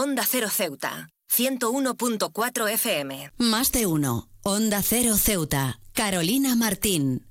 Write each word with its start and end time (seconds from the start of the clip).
Onda 0.00 0.22
Cero 0.24 0.46
Ceuta, 0.48 1.10
101.4 1.28 2.68
FM. 2.68 3.32
Más 3.36 3.72
de 3.72 3.86
uno. 3.86 4.28
Onda 4.44 4.80
Cero 4.80 5.16
Ceuta. 5.16 5.80
Carolina 5.92 6.54
Martín. 6.54 7.26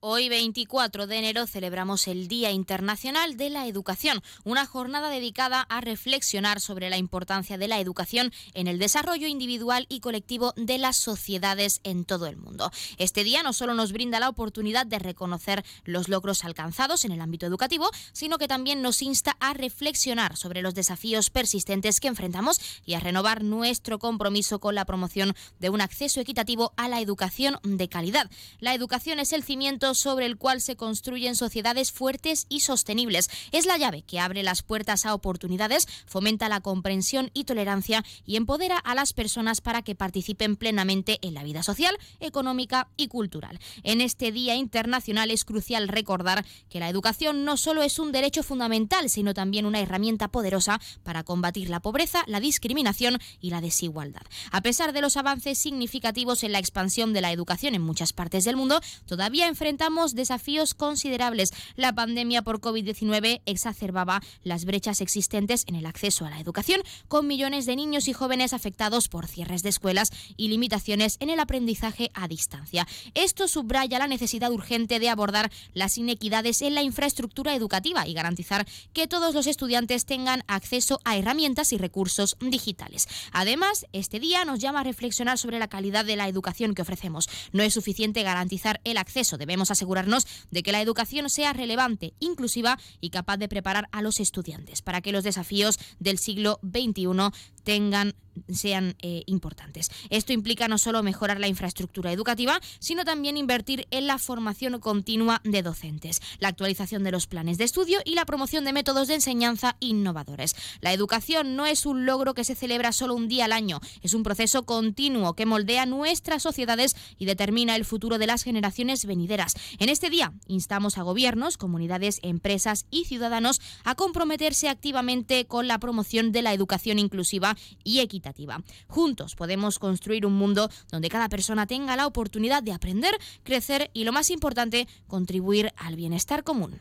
Hoy 0.00 0.28
24 0.28 1.08
de 1.08 1.18
enero 1.18 1.48
celebramos 1.48 2.06
el 2.06 2.28
Día 2.28 2.52
Internacional 2.52 3.36
de 3.36 3.50
la 3.50 3.66
Educación, 3.66 4.22
una 4.44 4.64
jornada 4.64 5.10
dedicada 5.10 5.62
a 5.62 5.80
reflexionar 5.80 6.60
sobre 6.60 6.88
la 6.88 6.98
importancia 6.98 7.58
de 7.58 7.66
la 7.66 7.80
educación 7.80 8.32
en 8.54 8.68
el 8.68 8.78
desarrollo 8.78 9.26
individual 9.26 9.86
y 9.88 9.98
colectivo 9.98 10.54
de 10.56 10.78
las 10.78 10.98
sociedades 10.98 11.80
en 11.82 12.04
todo 12.04 12.28
el 12.28 12.36
mundo. 12.36 12.70
Este 12.98 13.24
día 13.24 13.42
no 13.42 13.52
solo 13.52 13.74
nos 13.74 13.90
brinda 13.90 14.20
la 14.20 14.28
oportunidad 14.28 14.86
de 14.86 15.00
reconocer 15.00 15.64
los 15.82 16.08
logros 16.08 16.44
alcanzados 16.44 17.04
en 17.04 17.10
el 17.10 17.20
ámbito 17.20 17.46
educativo, 17.46 17.90
sino 18.12 18.38
que 18.38 18.46
también 18.46 18.82
nos 18.82 19.02
insta 19.02 19.36
a 19.40 19.52
reflexionar 19.52 20.36
sobre 20.36 20.62
los 20.62 20.76
desafíos 20.76 21.28
persistentes 21.28 21.98
que 21.98 22.06
enfrentamos 22.06 22.60
y 22.86 22.94
a 22.94 23.00
renovar 23.00 23.42
nuestro 23.42 23.98
compromiso 23.98 24.60
con 24.60 24.76
la 24.76 24.84
promoción 24.84 25.34
de 25.58 25.70
un 25.70 25.80
acceso 25.80 26.20
equitativo 26.20 26.72
a 26.76 26.86
la 26.86 27.00
educación 27.00 27.58
de 27.64 27.88
calidad. 27.88 28.30
La 28.60 28.74
educación 28.74 29.18
es 29.18 29.32
el 29.32 29.42
cimiento 29.42 29.87
sobre 29.94 30.26
el 30.26 30.36
cual 30.36 30.60
se 30.60 30.76
construyen 30.76 31.36
sociedades 31.36 31.92
fuertes 31.92 32.46
y 32.48 32.60
sostenibles. 32.60 33.30
Es 33.52 33.66
la 33.66 33.78
llave 33.78 34.02
que 34.02 34.20
abre 34.20 34.42
las 34.42 34.62
puertas 34.62 35.06
a 35.06 35.14
oportunidades, 35.14 35.86
fomenta 36.06 36.48
la 36.48 36.60
comprensión 36.60 37.30
y 37.34 37.44
tolerancia 37.44 38.04
y 38.24 38.36
empodera 38.36 38.78
a 38.78 38.94
las 38.94 39.12
personas 39.12 39.60
para 39.60 39.82
que 39.82 39.94
participen 39.94 40.56
plenamente 40.56 41.18
en 41.22 41.34
la 41.34 41.42
vida 41.42 41.62
social, 41.62 41.96
económica 42.20 42.88
y 42.96 43.08
cultural. 43.08 43.58
En 43.82 44.00
este 44.00 44.32
Día 44.32 44.54
Internacional 44.54 45.30
es 45.30 45.44
crucial 45.44 45.88
recordar 45.88 46.44
que 46.68 46.80
la 46.80 46.88
educación 46.88 47.44
no 47.44 47.56
solo 47.56 47.82
es 47.82 47.98
un 47.98 48.12
derecho 48.12 48.42
fundamental, 48.42 49.10
sino 49.10 49.34
también 49.34 49.66
una 49.66 49.80
herramienta 49.80 50.28
poderosa 50.28 50.80
para 51.02 51.24
combatir 51.24 51.70
la 51.70 51.80
pobreza, 51.80 52.24
la 52.26 52.40
discriminación 52.40 53.18
y 53.40 53.50
la 53.50 53.60
desigualdad. 53.60 54.22
A 54.50 54.62
pesar 54.62 54.92
de 54.92 55.00
los 55.00 55.16
avances 55.16 55.58
significativos 55.58 56.42
en 56.44 56.52
la 56.52 56.58
expansión 56.58 57.12
de 57.12 57.20
la 57.20 57.32
educación 57.32 57.74
en 57.74 57.82
muchas 57.82 58.12
partes 58.12 58.44
del 58.44 58.56
mundo, 58.56 58.80
todavía 59.06 59.48
enfrenta 59.48 59.77
enfrentamos 59.78 60.16
desafíos 60.16 60.74
considerables. 60.74 61.52
La 61.76 61.92
pandemia 61.92 62.42
por 62.42 62.60
COVID-19 62.60 63.42
exacerbaba 63.46 64.20
las 64.42 64.64
brechas 64.64 65.00
existentes 65.00 65.62
en 65.68 65.76
el 65.76 65.86
acceso 65.86 66.26
a 66.26 66.30
la 66.30 66.40
educación, 66.40 66.82
con 67.06 67.28
millones 67.28 67.64
de 67.64 67.76
niños 67.76 68.08
y 68.08 68.12
jóvenes 68.12 68.54
afectados 68.54 69.06
por 69.06 69.28
cierres 69.28 69.62
de 69.62 69.68
escuelas 69.68 70.10
y 70.36 70.48
limitaciones 70.48 71.16
en 71.20 71.30
el 71.30 71.38
aprendizaje 71.38 72.10
a 72.14 72.26
distancia. 72.26 72.88
Esto 73.14 73.46
subraya 73.46 74.00
la 74.00 74.08
necesidad 74.08 74.50
urgente 74.50 74.98
de 74.98 75.10
abordar 75.10 75.52
las 75.74 75.96
inequidades 75.96 76.60
en 76.62 76.74
la 76.74 76.82
infraestructura 76.82 77.54
educativa 77.54 78.04
y 78.04 78.14
garantizar 78.14 78.66
que 78.92 79.06
todos 79.06 79.32
los 79.32 79.46
estudiantes 79.46 80.06
tengan 80.06 80.42
acceso 80.48 81.00
a 81.04 81.16
herramientas 81.16 81.72
y 81.72 81.78
recursos 81.78 82.36
digitales. 82.40 83.06
Además, 83.30 83.86
este 83.92 84.18
día 84.18 84.44
nos 84.44 84.58
llama 84.58 84.80
a 84.80 84.84
reflexionar 84.84 85.38
sobre 85.38 85.60
la 85.60 85.68
calidad 85.68 86.04
de 86.04 86.16
la 86.16 86.26
educación 86.26 86.74
que 86.74 86.82
ofrecemos. 86.82 87.28
No 87.52 87.62
es 87.62 87.74
suficiente 87.74 88.24
garantizar 88.24 88.80
el 88.82 88.96
acceso, 88.96 89.38
debemos 89.38 89.67
asegurarnos 89.70 90.26
de 90.50 90.62
que 90.62 90.72
la 90.72 90.80
educación 90.80 91.30
sea 91.30 91.52
relevante, 91.52 92.14
inclusiva 92.20 92.78
y 93.00 93.10
capaz 93.10 93.36
de 93.36 93.48
preparar 93.48 93.88
a 93.92 94.02
los 94.02 94.20
estudiantes 94.20 94.82
para 94.82 95.00
que 95.00 95.12
los 95.12 95.24
desafíos 95.24 95.78
del 95.98 96.18
siglo 96.18 96.60
XXI 96.62 97.30
tengan 97.68 98.14
sean 98.52 98.96
eh, 99.02 99.22
importantes. 99.26 99.90
Esto 100.10 100.32
implica 100.32 100.68
no 100.68 100.78
solo 100.78 101.02
mejorar 101.02 101.40
la 101.40 101.48
infraestructura 101.48 102.12
educativa, 102.12 102.60
sino 102.78 103.04
también 103.04 103.36
invertir 103.36 103.86
en 103.90 104.06
la 104.06 104.18
formación 104.18 104.78
continua 104.80 105.40
de 105.44 105.62
docentes, 105.62 106.20
la 106.38 106.48
actualización 106.48 107.04
de 107.04 107.10
los 107.10 107.26
planes 107.26 107.58
de 107.58 107.64
estudio 107.64 108.00
y 108.04 108.14
la 108.14 108.24
promoción 108.24 108.64
de 108.64 108.72
métodos 108.72 109.08
de 109.08 109.14
enseñanza 109.14 109.76
innovadores. 109.80 110.54
La 110.80 110.92
educación 110.92 111.56
no 111.56 111.66
es 111.66 111.86
un 111.86 112.06
logro 112.06 112.34
que 112.34 112.44
se 112.44 112.54
celebra 112.54 112.92
solo 112.92 113.14
un 113.14 113.28
día 113.28 113.46
al 113.46 113.52
año, 113.52 113.80
es 114.02 114.14
un 114.14 114.22
proceso 114.22 114.64
continuo 114.64 115.34
que 115.34 115.46
moldea 115.46 115.86
nuestras 115.86 116.42
sociedades 116.42 116.96
y 117.18 117.26
determina 117.26 117.76
el 117.76 117.84
futuro 117.84 118.18
de 118.18 118.26
las 118.26 118.42
generaciones 118.42 119.04
venideras. 119.04 119.54
En 119.78 119.88
este 119.88 120.10
día 120.10 120.32
instamos 120.46 120.98
a 120.98 121.02
gobiernos, 121.02 121.56
comunidades, 121.56 122.20
empresas 122.22 122.86
y 122.90 123.04
ciudadanos 123.04 123.60
a 123.84 123.94
comprometerse 123.94 124.68
activamente 124.68 125.46
con 125.46 125.68
la 125.68 125.78
promoción 125.78 126.32
de 126.32 126.42
la 126.42 126.52
educación 126.52 126.98
inclusiva 126.98 127.56
y 127.84 128.00
equitativa 128.00 128.62
Juntos 128.86 129.34
podemos 129.34 129.78
construir 129.78 130.26
un 130.26 130.34
mundo 130.34 130.70
donde 130.90 131.08
cada 131.08 131.28
persona 131.28 131.66
tenga 131.66 131.96
la 131.96 132.06
oportunidad 132.06 132.62
de 132.62 132.72
aprender, 132.72 133.16
crecer 133.42 133.90
y, 133.92 134.04
lo 134.04 134.12
más 134.12 134.30
importante, 134.30 134.88
contribuir 135.06 135.72
al 135.76 135.96
bienestar 135.96 136.44
común. 136.44 136.80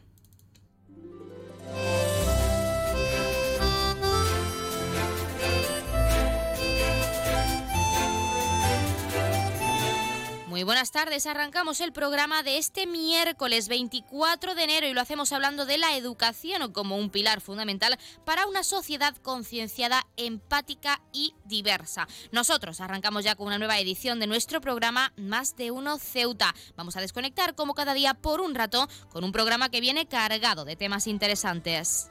Muy 10.58 10.64
buenas 10.64 10.90
tardes, 10.90 11.28
arrancamos 11.28 11.82
el 11.82 11.92
programa 11.94 12.42
de 12.42 12.58
este 12.58 12.88
miércoles 12.88 13.68
24 13.68 14.56
de 14.56 14.64
enero 14.64 14.88
y 14.88 14.94
lo 14.94 15.02
hacemos 15.02 15.32
hablando 15.32 15.68
de 15.68 15.78
la 15.78 15.96
educación 15.96 16.72
como 16.72 16.98
un 16.98 17.12
pilar 17.12 17.42
fundamental 17.42 17.96
para 18.26 18.48
una 18.48 18.64
sociedad 18.64 19.16
concienciada, 19.18 20.08
empática 20.18 21.00
y 21.14 21.36
diversa. 21.46 22.08
Nosotros 22.32 22.82
arrancamos 22.82 23.24
ya 23.24 23.36
con 23.36 23.46
una 23.46 23.60
nueva 23.60 23.78
edición 23.78 24.20
de 24.20 24.26
nuestro 24.26 24.60
programa 24.60 25.14
Más 25.16 25.56
de 25.56 25.70
Uno 25.70 26.00
Ceuta. 26.00 26.56
Vamos 26.76 26.98
a 26.98 27.02
desconectar 27.02 27.54
como 27.54 27.76
cada 27.76 27.94
día 27.94 28.16
por 28.16 28.42
un 28.42 28.56
rato 28.56 28.90
con 29.10 29.24
un 29.24 29.32
programa 29.32 29.70
que 29.70 29.80
viene 29.80 30.08
cargado 30.08 30.66
de 30.66 30.76
temas 30.76 31.06
interesantes. 31.06 32.10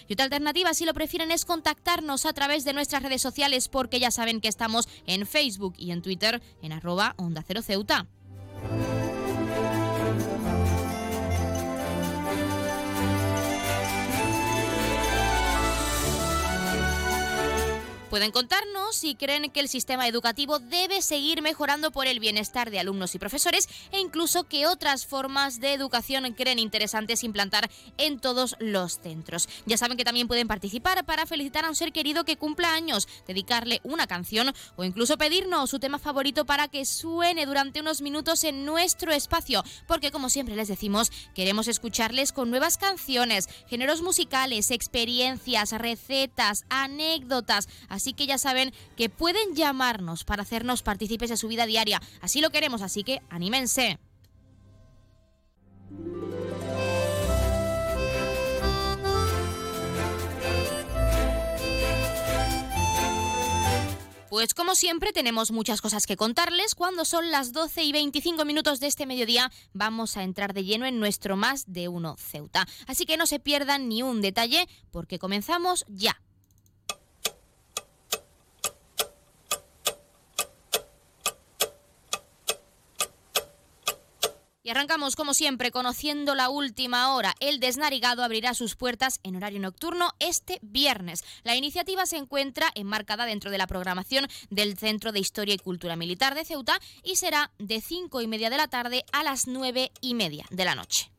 Y 0.08 0.14
otra 0.14 0.26
alternativa, 0.26 0.74
si 0.76 0.86
lo 0.86 0.94
prefieren, 0.94 1.32
es 1.32 1.46
contactarnos 1.46 2.28
a 2.28 2.34
través 2.34 2.64
de 2.64 2.74
nuestras 2.74 3.02
redes 3.02 3.24
sociales, 3.24 3.68
porque 3.70 4.00
ya 4.00 4.12
saben 4.12 4.40
que 4.40 4.48
estamos 4.48 4.88
en 5.08 5.26
Facebook 5.26 5.74
y 5.78 5.92
en 5.92 6.04
Twitter 6.04 6.44
en 6.62 6.74
arroba 6.74 7.16
onda 7.18 7.44
cero 7.46 7.64
ceuta. 7.64 8.06
Pueden 18.14 18.30
contarnos 18.30 18.96
si 18.96 19.16
creen 19.16 19.50
que 19.50 19.60
el 19.60 19.68
sistema 19.68 20.08
educativo 20.08 20.60
debe 20.60 21.02
seguir 21.02 21.42
mejorando 21.42 21.90
por 21.90 22.06
el 22.06 22.20
bienestar 22.20 22.70
de 22.70 22.80
alumnos 22.80 23.16
y 23.16 23.18
profesores 23.18 23.68
e 23.92 24.00
incluso 24.00 24.44
qué 24.44 24.68
otras 24.68 25.08
formas 25.08 25.60
de 25.60 25.74
educación 25.74 26.32
creen 26.34 26.60
interesantes 26.60 27.24
implantar 27.24 27.72
en 27.98 28.20
todos 28.20 28.56
los 28.60 29.00
centros. 29.00 29.50
Ya 29.66 29.78
saben 29.78 29.98
que 29.98 30.06
también 30.06 30.28
pueden 30.28 30.48
participar 30.48 31.04
para 31.06 31.26
felicitar 31.26 31.66
a 31.66 31.70
un 31.70 31.76
ser 31.76 31.92
querido 31.92 32.24
que 32.24 32.38
cumpla 32.38 32.76
años, 32.76 33.08
dedicarle 33.26 33.82
una 33.84 34.06
canción 34.06 34.54
o 34.76 34.84
incluso 34.84 35.18
pedirnos 35.18 35.72
su 35.72 35.80
tema 35.80 35.98
favorito 35.98 36.46
para 36.46 36.68
que 36.68 36.86
suene 36.86 37.48
durante 37.48 37.82
unos 37.82 38.04
minutos 38.04 38.44
en 38.44 38.64
nuestro 38.64 39.12
espacio, 39.12 39.64
porque 39.88 40.12
como 40.12 40.30
siempre 40.30 40.56
les 40.56 40.68
decimos, 40.68 41.12
queremos 41.34 41.68
escucharles 41.68 42.32
con 42.32 42.52
nuevas 42.52 42.78
canciones, 42.78 43.50
géneros 43.68 44.04
musicales, 44.04 44.70
experiencias, 44.70 45.72
recetas, 45.72 46.66
anécdotas, 46.70 47.68
Así 48.03 48.03
que 48.12 48.28
ya 48.28 48.38
saben 48.38 48.74
que 48.98 49.08
pueden 49.08 49.56
llamarnos 49.56 50.26
para 50.26 50.42
hacernos 50.42 50.84
partícipes 50.84 51.30
de 51.30 51.38
su 51.38 51.48
vida 51.48 51.66
diaria. 51.66 52.02
Así 52.20 52.42
lo 52.42 52.50
queremos, 52.50 52.82
así 52.82 53.06
que 53.06 53.22
anímense. 53.30 54.00
Pues 64.34 64.56
como 64.56 64.74
siempre 64.74 65.14
tenemos 65.14 65.52
muchas 65.52 65.80
cosas 65.80 66.08
que 66.08 66.18
contarles. 66.18 66.74
Cuando 66.74 67.06
son 67.06 67.30
las 67.30 67.54
12 67.54 67.84
y 67.84 67.92
25 67.92 68.46
minutos 68.46 68.80
de 68.80 68.88
este 68.88 69.06
mediodía 69.06 69.52
vamos 69.74 70.18
a 70.18 70.24
entrar 70.24 70.56
de 70.56 70.64
lleno 70.64 70.88
en 70.88 71.00
nuestro 71.00 71.38
más 71.38 71.66
de 71.68 71.88
uno 71.88 72.16
Ceuta. 72.18 72.68
Así 72.88 73.06
que 73.06 73.16
no 73.16 73.28
se 73.28 73.40
pierdan 73.40 73.88
ni 73.88 74.02
un 74.02 74.22
detalle 74.22 74.68
porque 74.90 75.20
comenzamos 75.20 75.86
ya. 75.88 76.20
Y 84.64 84.70
arrancamos 84.70 85.18
como 85.18 85.34
siempre 85.34 85.72
conociendo 85.72 86.36
la 86.36 86.50
última 86.50 87.14
hora. 87.14 87.36
El 87.42 87.60
Desnarigado 87.60 88.24
abrirá 88.24 88.54
sus 88.54 88.76
puertas 88.78 89.20
en 89.24 89.36
horario 89.36 89.60
nocturno 89.60 90.14
este 90.20 90.60
viernes. 90.62 91.24
La 91.44 91.58
iniciativa 91.58 92.06
se 92.06 92.16
encuentra 92.16 92.72
enmarcada 92.74 93.26
dentro 93.26 93.52
de 93.52 93.58
la 93.58 93.68
programación 93.68 94.28
del 94.50 94.78
Centro 94.78 95.12
de 95.12 95.20
Historia 95.20 95.54
y 95.54 95.60
Cultura 95.60 95.98
Militar 95.98 96.34
de 96.34 96.46
Ceuta 96.46 96.80
y 97.04 97.18
será 97.18 97.52
de 97.60 97.82
5 97.82 98.22
y 98.22 98.28
media 98.28 98.50
de 98.50 98.58
la 98.58 98.70
tarde 98.70 99.04
a 99.12 99.24
las 99.24 99.48
9 99.48 99.92
y 100.00 100.14
media 100.16 100.46
de 100.50 100.66
la 100.66 100.76
noche. 100.76 101.13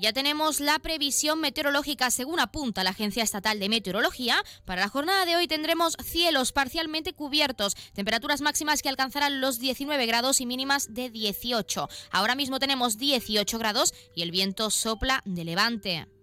Ya 0.00 0.14
tenemos 0.14 0.60
la 0.60 0.78
previsión 0.78 1.42
meteorológica 1.42 2.10
según 2.10 2.40
apunta 2.40 2.82
la 2.82 2.88
Agencia 2.88 3.22
Estatal 3.22 3.60
de 3.60 3.68
Meteorología. 3.68 4.42
Para 4.64 4.80
la 4.80 4.88
jornada 4.88 5.26
de 5.26 5.36
hoy 5.36 5.46
tendremos 5.46 5.94
cielos 6.02 6.52
parcialmente 6.52 7.12
cubiertos, 7.12 7.74
temperaturas 7.92 8.40
máximas 8.40 8.80
que 8.80 8.88
alcanzarán 8.88 9.42
los 9.42 9.58
19 9.58 10.06
grados 10.06 10.40
y 10.40 10.46
mínimas 10.46 10.94
de 10.94 11.10
18. 11.10 11.86
Ahora 12.12 12.34
mismo 12.34 12.58
tenemos 12.58 12.96
18 12.96 13.58
grados 13.58 13.92
y 14.14 14.22
el 14.22 14.30
viento 14.30 14.70
sopla 14.70 15.20
de 15.26 15.44
levante. 15.44 16.19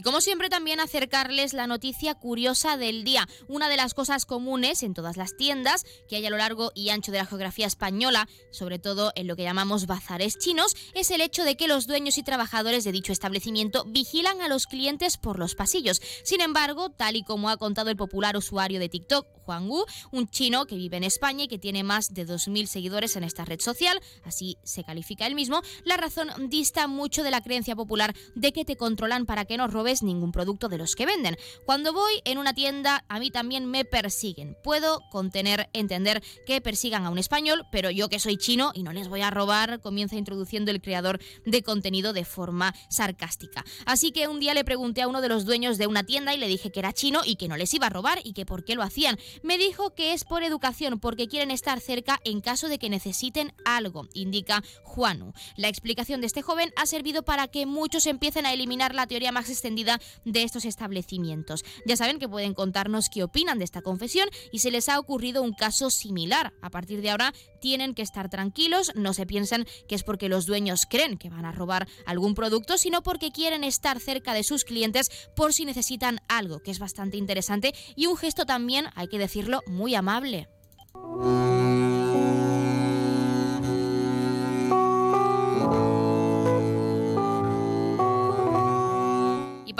Y 0.00 0.02
como 0.02 0.22
siempre 0.22 0.48
también 0.48 0.80
acercarles 0.80 1.52
la 1.52 1.66
noticia 1.66 2.14
curiosa 2.14 2.78
del 2.78 3.04
día. 3.04 3.28
Una 3.48 3.68
de 3.68 3.76
las 3.76 3.92
cosas 3.92 4.24
comunes 4.24 4.82
en 4.82 4.94
todas 4.94 5.18
las 5.18 5.36
tiendas 5.36 5.84
que 6.08 6.16
hay 6.16 6.24
a 6.24 6.30
lo 6.30 6.38
largo 6.38 6.72
y 6.74 6.88
ancho 6.88 7.12
de 7.12 7.18
la 7.18 7.26
geografía 7.26 7.66
española, 7.66 8.26
sobre 8.50 8.78
todo 8.78 9.12
en 9.14 9.26
lo 9.26 9.36
que 9.36 9.42
llamamos 9.42 9.84
bazares 9.84 10.38
chinos, 10.38 10.74
es 10.94 11.10
el 11.10 11.20
hecho 11.20 11.44
de 11.44 11.58
que 11.58 11.68
los 11.68 11.86
dueños 11.86 12.16
y 12.16 12.22
trabajadores 12.22 12.82
de 12.84 12.92
dicho 12.92 13.12
establecimiento 13.12 13.84
vigilan 13.88 14.40
a 14.40 14.48
los 14.48 14.66
clientes 14.66 15.18
por 15.18 15.38
los 15.38 15.54
pasillos. 15.54 16.00
Sin 16.24 16.40
embargo, 16.40 16.88
tal 16.88 17.16
y 17.16 17.22
como 17.22 17.50
ha 17.50 17.58
contado 17.58 17.90
el 17.90 17.98
popular 17.98 18.38
usuario 18.38 18.80
de 18.80 18.88
TikTok, 18.88 19.26
Juan 19.50 19.68
Wu, 19.68 19.84
un 20.12 20.28
chino 20.28 20.66
que 20.66 20.76
vive 20.76 20.96
en 20.96 21.02
España 21.02 21.42
y 21.42 21.48
que 21.48 21.58
tiene 21.58 21.82
más 21.82 22.14
de 22.14 22.24
2.000 22.24 22.66
seguidores 22.66 23.16
en 23.16 23.24
esta 23.24 23.44
red 23.44 23.58
social, 23.58 24.00
así 24.22 24.58
se 24.62 24.84
califica 24.84 25.26
él 25.26 25.34
mismo, 25.34 25.60
la 25.82 25.96
razón 25.96 26.28
dista 26.48 26.86
mucho 26.86 27.24
de 27.24 27.32
la 27.32 27.40
creencia 27.40 27.74
popular 27.74 28.14
de 28.36 28.52
que 28.52 28.64
te 28.64 28.76
controlan 28.76 29.26
para 29.26 29.46
que 29.46 29.56
no 29.56 29.66
robes 29.66 30.04
ningún 30.04 30.30
producto 30.30 30.68
de 30.68 30.78
los 30.78 30.94
que 30.94 31.04
venden. 31.04 31.36
Cuando 31.66 31.92
voy 31.92 32.12
en 32.24 32.38
una 32.38 32.54
tienda, 32.54 33.04
a 33.08 33.18
mí 33.18 33.32
también 33.32 33.66
me 33.66 33.84
persiguen. 33.84 34.56
Puedo 34.62 35.00
contener, 35.10 35.68
entender 35.72 36.22
que 36.46 36.60
persigan 36.60 37.04
a 37.04 37.10
un 37.10 37.18
español, 37.18 37.64
pero 37.72 37.90
yo 37.90 38.08
que 38.08 38.20
soy 38.20 38.36
chino 38.36 38.70
y 38.72 38.84
no 38.84 38.92
les 38.92 39.08
voy 39.08 39.22
a 39.22 39.30
robar, 39.30 39.80
comienza 39.80 40.14
introduciendo 40.14 40.70
el 40.70 40.80
creador 40.80 41.18
de 41.44 41.64
contenido 41.64 42.12
de 42.12 42.24
forma 42.24 42.72
sarcástica. 42.88 43.64
Así 43.84 44.12
que 44.12 44.28
un 44.28 44.38
día 44.38 44.54
le 44.54 44.64
pregunté 44.64 45.02
a 45.02 45.08
uno 45.08 45.20
de 45.20 45.28
los 45.28 45.44
dueños 45.44 45.76
de 45.76 45.88
una 45.88 46.04
tienda 46.04 46.34
y 46.34 46.38
le 46.38 46.46
dije 46.46 46.70
que 46.70 46.78
era 46.78 46.92
chino 46.92 47.22
y 47.24 47.34
que 47.34 47.48
no 47.48 47.56
les 47.56 47.74
iba 47.74 47.88
a 47.88 47.90
robar 47.90 48.20
y 48.22 48.32
que 48.32 48.46
por 48.46 48.64
qué 48.64 48.76
lo 48.76 48.82
hacían. 48.84 49.18
Me 49.42 49.56
dijo 49.56 49.94
que 49.94 50.12
es 50.12 50.24
por 50.24 50.42
educación, 50.42 51.00
porque 51.00 51.26
quieren 51.26 51.50
estar 51.50 51.80
cerca 51.80 52.20
en 52.24 52.40
caso 52.40 52.68
de 52.68 52.78
que 52.78 52.90
necesiten 52.90 53.52
algo, 53.64 54.06
indica 54.12 54.62
Juanu. 54.82 55.32
La 55.56 55.68
explicación 55.68 56.20
de 56.20 56.26
este 56.26 56.42
joven 56.42 56.72
ha 56.76 56.86
servido 56.86 57.22
para 57.22 57.48
que 57.48 57.64
muchos 57.64 58.06
empiecen 58.06 58.44
a 58.44 58.52
eliminar 58.52 58.94
la 58.94 59.06
teoría 59.06 59.32
más 59.32 59.48
extendida 59.48 59.98
de 60.24 60.42
estos 60.42 60.64
establecimientos. 60.64 61.64
Ya 61.86 61.96
saben 61.96 62.18
que 62.18 62.28
pueden 62.28 62.54
contarnos 62.54 63.08
qué 63.08 63.22
opinan 63.22 63.58
de 63.58 63.64
esta 63.64 63.82
confesión 63.82 64.28
y 64.52 64.58
se 64.58 64.70
les 64.70 64.88
ha 64.88 64.98
ocurrido 64.98 65.42
un 65.42 65.54
caso 65.54 65.90
similar. 65.90 66.52
A 66.60 66.70
partir 66.70 67.00
de 67.00 67.10
ahora 67.10 67.32
tienen 67.60 67.94
que 67.94 68.02
estar 68.02 68.28
tranquilos, 68.28 68.92
no 68.94 69.12
se 69.14 69.26
piensen 69.26 69.66
que 69.88 69.94
es 69.94 70.02
porque 70.02 70.28
los 70.28 70.46
dueños 70.46 70.86
creen 70.88 71.18
que 71.18 71.30
van 71.30 71.44
a 71.44 71.52
robar 71.52 71.86
algún 72.06 72.34
producto, 72.34 72.78
sino 72.78 73.02
porque 73.02 73.30
quieren 73.30 73.64
estar 73.64 74.00
cerca 74.00 74.34
de 74.34 74.42
sus 74.42 74.64
clientes 74.64 75.10
por 75.36 75.52
si 75.52 75.64
necesitan 75.64 76.20
algo, 76.28 76.60
que 76.60 76.70
es 76.70 76.78
bastante 76.78 77.16
interesante 77.16 77.72
y 77.96 78.06
un 78.06 78.16
gesto 78.16 78.46
también, 78.46 78.86
hay 78.94 79.08
que 79.08 79.18
decirlo, 79.18 79.62
muy 79.66 79.94
amable. 79.94 80.48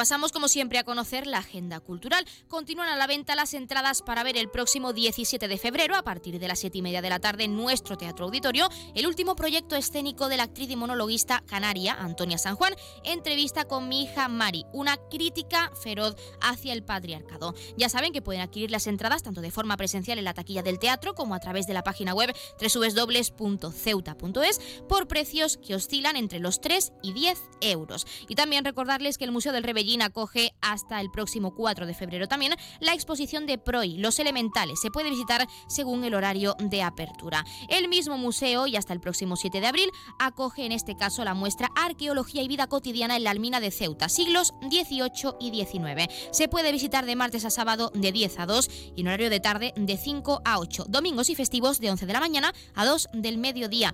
Pasamos 0.01 0.33
como 0.33 0.49
siempre 0.49 0.79
a 0.79 0.85
conocer 0.85 1.27
la 1.27 1.41
agenda 1.41 1.79
cultural. 1.79 2.25
Continúan 2.49 2.89
a 2.89 2.97
la 2.97 3.07
venta 3.07 3.35
las 3.35 3.53
entradas 3.53 4.01
para 4.01 4.23
ver 4.23 4.39
el 4.39 4.49
próximo 4.49 4.95
17 4.95 5.47
de 5.47 5.59
febrero, 5.59 5.95
a 5.95 6.03
partir 6.03 6.39
de 6.39 6.49
las 6.49 6.61
7 6.61 6.79
y 6.79 6.81
media 6.81 7.03
de 7.03 7.11
la 7.11 7.19
tarde, 7.19 7.45
en 7.45 7.55
nuestro 7.55 7.99
Teatro 7.99 8.25
Auditorio, 8.25 8.71
el 8.95 9.07
último 9.07 9.37
proyecto 9.37 9.77
escénico 9.77 10.31
de 10.31 10.39
la 10.39 10.45
actriz 10.45 10.71
y 10.71 10.77
monologuista 10.77 11.43
canaria, 11.47 11.93
Antonia 11.93 12.39
San 12.39 12.57
Juan, 12.57 12.73
entrevista 13.05 13.67
con 13.67 13.91
mi 13.91 14.05
hija 14.05 14.27
Mari, 14.29 14.65
una 14.73 14.97
crítica 14.97 15.71
feroz 15.83 16.17
hacia 16.41 16.73
el 16.73 16.83
patriarcado. 16.83 17.55
Ya 17.77 17.91
saben 17.91 18.15
que 18.15 18.23
pueden 18.23 18.41
adquirir 18.41 18.71
las 18.71 18.87
entradas 18.87 19.23
tanto 19.23 19.43
de 19.43 19.51
forma 19.51 19.77
presencial 19.77 20.19
en 20.19 20.25
la 20.25 20.33
taquilla 20.33 20.63
del 20.63 20.79
teatro 20.79 21.15
como 21.15 21.35
a 21.35 21.41
través 21.41 21.67
de 21.67 21.75
la 21.75 21.85
página 21.85 22.15
web 22.15 22.35
www.ceuta.es 22.59 24.61
por 24.89 25.09
precios 25.09 25.59
que 25.59 25.75
oscilan 25.75 26.17
entre 26.17 26.39
los 26.39 26.63
3 26.63 26.91
y 27.03 27.13
10 27.13 27.39
euros. 27.61 28.07
Y 28.29 28.35
también 28.35 28.65
recordarles 28.65 29.19
que 29.19 29.27
el 29.27 29.33
Museo 29.33 29.53
del 29.53 29.65
Rebellín 29.65 29.90
acoge 30.01 30.53
hasta 30.61 31.01
el 31.01 31.11
próximo 31.11 31.55
4 31.55 31.87
de 31.87 31.95
febrero 31.95 32.29
también 32.29 32.55
la 32.81 32.95
exposición 32.95 33.47
de 33.47 33.59
PROI, 33.59 33.99
Los 33.99 34.19
Elementales. 34.19 34.81
Se 34.81 34.91
puede 34.91 35.11
visitar 35.11 35.47
según 35.69 36.05
el 36.05 36.15
horario 36.15 36.57
de 36.59 36.83
apertura. 36.83 37.45
El 37.69 37.89
mismo 37.89 38.17
museo, 38.17 38.67
y 38.67 38.77
hasta 38.77 38.93
el 38.93 39.01
próximo 39.01 39.37
7 39.37 39.61
de 39.61 39.67
abril, 39.67 39.91
acoge 40.19 40.65
en 40.65 40.73
este 40.73 40.97
caso 40.97 41.25
la 41.25 41.35
muestra 41.35 41.69
Arqueología 41.77 42.43
y 42.43 42.49
Vida 42.49 42.69
Cotidiana 42.69 43.17
en 43.17 43.25
la 43.25 43.31
Almina 43.31 43.61
de 43.61 43.71
Ceuta, 43.71 44.09
siglos 44.09 44.55
18 44.69 45.37
y 45.41 45.51
19. 45.51 46.09
Se 46.31 46.49
puede 46.49 46.73
visitar 46.73 47.05
de 47.05 47.17
martes 47.17 47.45
a 47.45 47.51
sábado 47.51 47.91
de 47.95 48.13
10 48.13 48.39
a 48.39 48.47
2 48.47 48.71
y 48.97 49.01
en 49.01 49.09
horario 49.09 49.31
de 49.31 49.41
tarde 49.41 49.73
de 49.77 49.97
5 49.97 50.43
a 50.45 50.59
8. 50.59 50.87
Domingos 50.89 51.31
y 51.31 51.35
festivos 51.35 51.81
de 51.81 51.91
11 51.91 52.07
de 52.07 52.13
la 52.13 52.21
mañana 52.21 52.55
a 52.75 52.87
2 52.87 53.09
del 53.15 53.39
mediodía. 53.39 53.93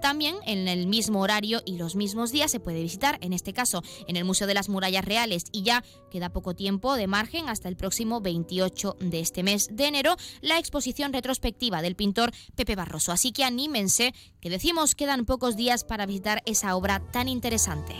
también 0.00 0.36
en 0.46 0.68
el 0.68 0.86
mismo 0.86 1.20
horario 1.20 1.62
y 1.64 1.76
los 1.76 1.96
mismos 1.96 2.32
días 2.32 2.50
se 2.50 2.60
puede 2.60 2.82
visitar, 2.82 3.18
en 3.20 3.32
este 3.32 3.52
caso, 3.52 3.82
en 4.08 4.16
el 4.16 4.24
Museo 4.24 4.46
de 4.46 4.54
las 4.54 4.68
Murallas 4.68 5.04
Reales 5.04 5.23
y 5.52 5.62
ya 5.62 5.82
queda 6.10 6.30
poco 6.30 6.54
tiempo 6.54 6.96
de 6.96 7.06
margen 7.06 7.48
hasta 7.48 7.68
el 7.68 7.76
próximo 7.76 8.20
28 8.20 8.96
de 9.00 9.20
este 9.20 9.42
mes 9.42 9.68
de 9.70 9.86
enero 9.86 10.16
la 10.40 10.58
exposición 10.58 11.12
retrospectiva 11.12 11.82
del 11.82 11.96
pintor 11.96 12.32
Pepe 12.54 12.76
Barroso. 12.76 13.12
Así 13.12 13.32
que 13.32 13.44
anímense, 13.44 14.14
que 14.40 14.50
decimos 14.50 14.94
quedan 14.94 15.24
pocos 15.24 15.56
días 15.56 15.84
para 15.84 16.06
visitar 16.06 16.42
esa 16.46 16.76
obra 16.76 17.00
tan 17.10 17.28
interesante. 17.28 17.94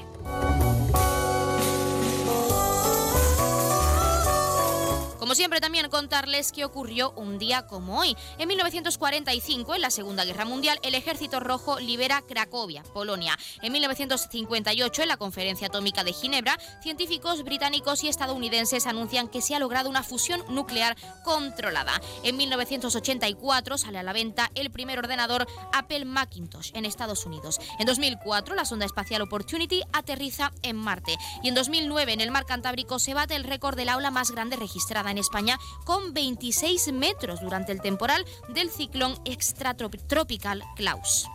Como 5.24 5.34
siempre 5.34 5.62
también 5.62 5.88
contarles 5.88 6.52
qué 6.52 6.66
ocurrió 6.66 7.12
un 7.12 7.38
día 7.38 7.66
como 7.66 7.98
hoy. 7.98 8.14
En 8.36 8.46
1945, 8.46 9.74
en 9.74 9.80
la 9.80 9.88
Segunda 9.88 10.26
Guerra 10.26 10.44
Mundial, 10.44 10.78
el 10.82 10.94
Ejército 10.94 11.40
Rojo 11.40 11.80
libera 11.80 12.20
Cracovia, 12.20 12.82
Polonia. 12.92 13.38
En 13.62 13.72
1958, 13.72 15.00
en 15.00 15.08
la 15.08 15.16
Conferencia 15.16 15.68
Atómica 15.68 16.04
de 16.04 16.12
Ginebra, 16.12 16.58
científicos 16.82 17.42
británicos 17.42 18.04
y 18.04 18.08
estadounidenses 18.08 18.86
anuncian 18.86 19.28
que 19.28 19.40
se 19.40 19.54
ha 19.54 19.58
logrado 19.58 19.88
una 19.88 20.02
fusión 20.02 20.44
nuclear 20.50 20.94
controlada. 21.24 22.02
En 22.22 22.36
1984 22.36 23.78
sale 23.78 24.00
a 24.00 24.02
la 24.02 24.12
venta 24.12 24.50
el 24.54 24.70
primer 24.70 24.98
ordenador 24.98 25.46
Apple 25.72 26.04
Macintosh 26.04 26.70
en 26.74 26.84
Estados 26.84 27.24
Unidos. 27.24 27.60
En 27.78 27.86
2004, 27.86 28.54
la 28.54 28.66
sonda 28.66 28.84
espacial 28.84 29.22
Opportunity 29.22 29.84
aterriza 29.94 30.52
en 30.60 30.76
Marte. 30.76 31.16
Y 31.42 31.48
en 31.48 31.54
2009, 31.54 32.12
en 32.12 32.20
el 32.20 32.30
mar 32.30 32.44
Cantábrico, 32.44 32.98
se 32.98 33.14
bate 33.14 33.34
el 33.36 33.44
récord 33.44 33.74
del 33.74 33.88
aula 33.88 34.10
más 34.10 34.30
grande 34.30 34.56
registrada 34.56 35.13
en 35.14 35.18
España 35.18 35.58
con 35.84 36.12
26 36.12 36.92
metros 36.92 37.40
durante 37.40 37.72
el 37.72 37.80
temporal 37.80 38.24
del 38.48 38.70
ciclón 38.70 39.14
extratropical 39.24 40.62
Klaus. 40.76 41.28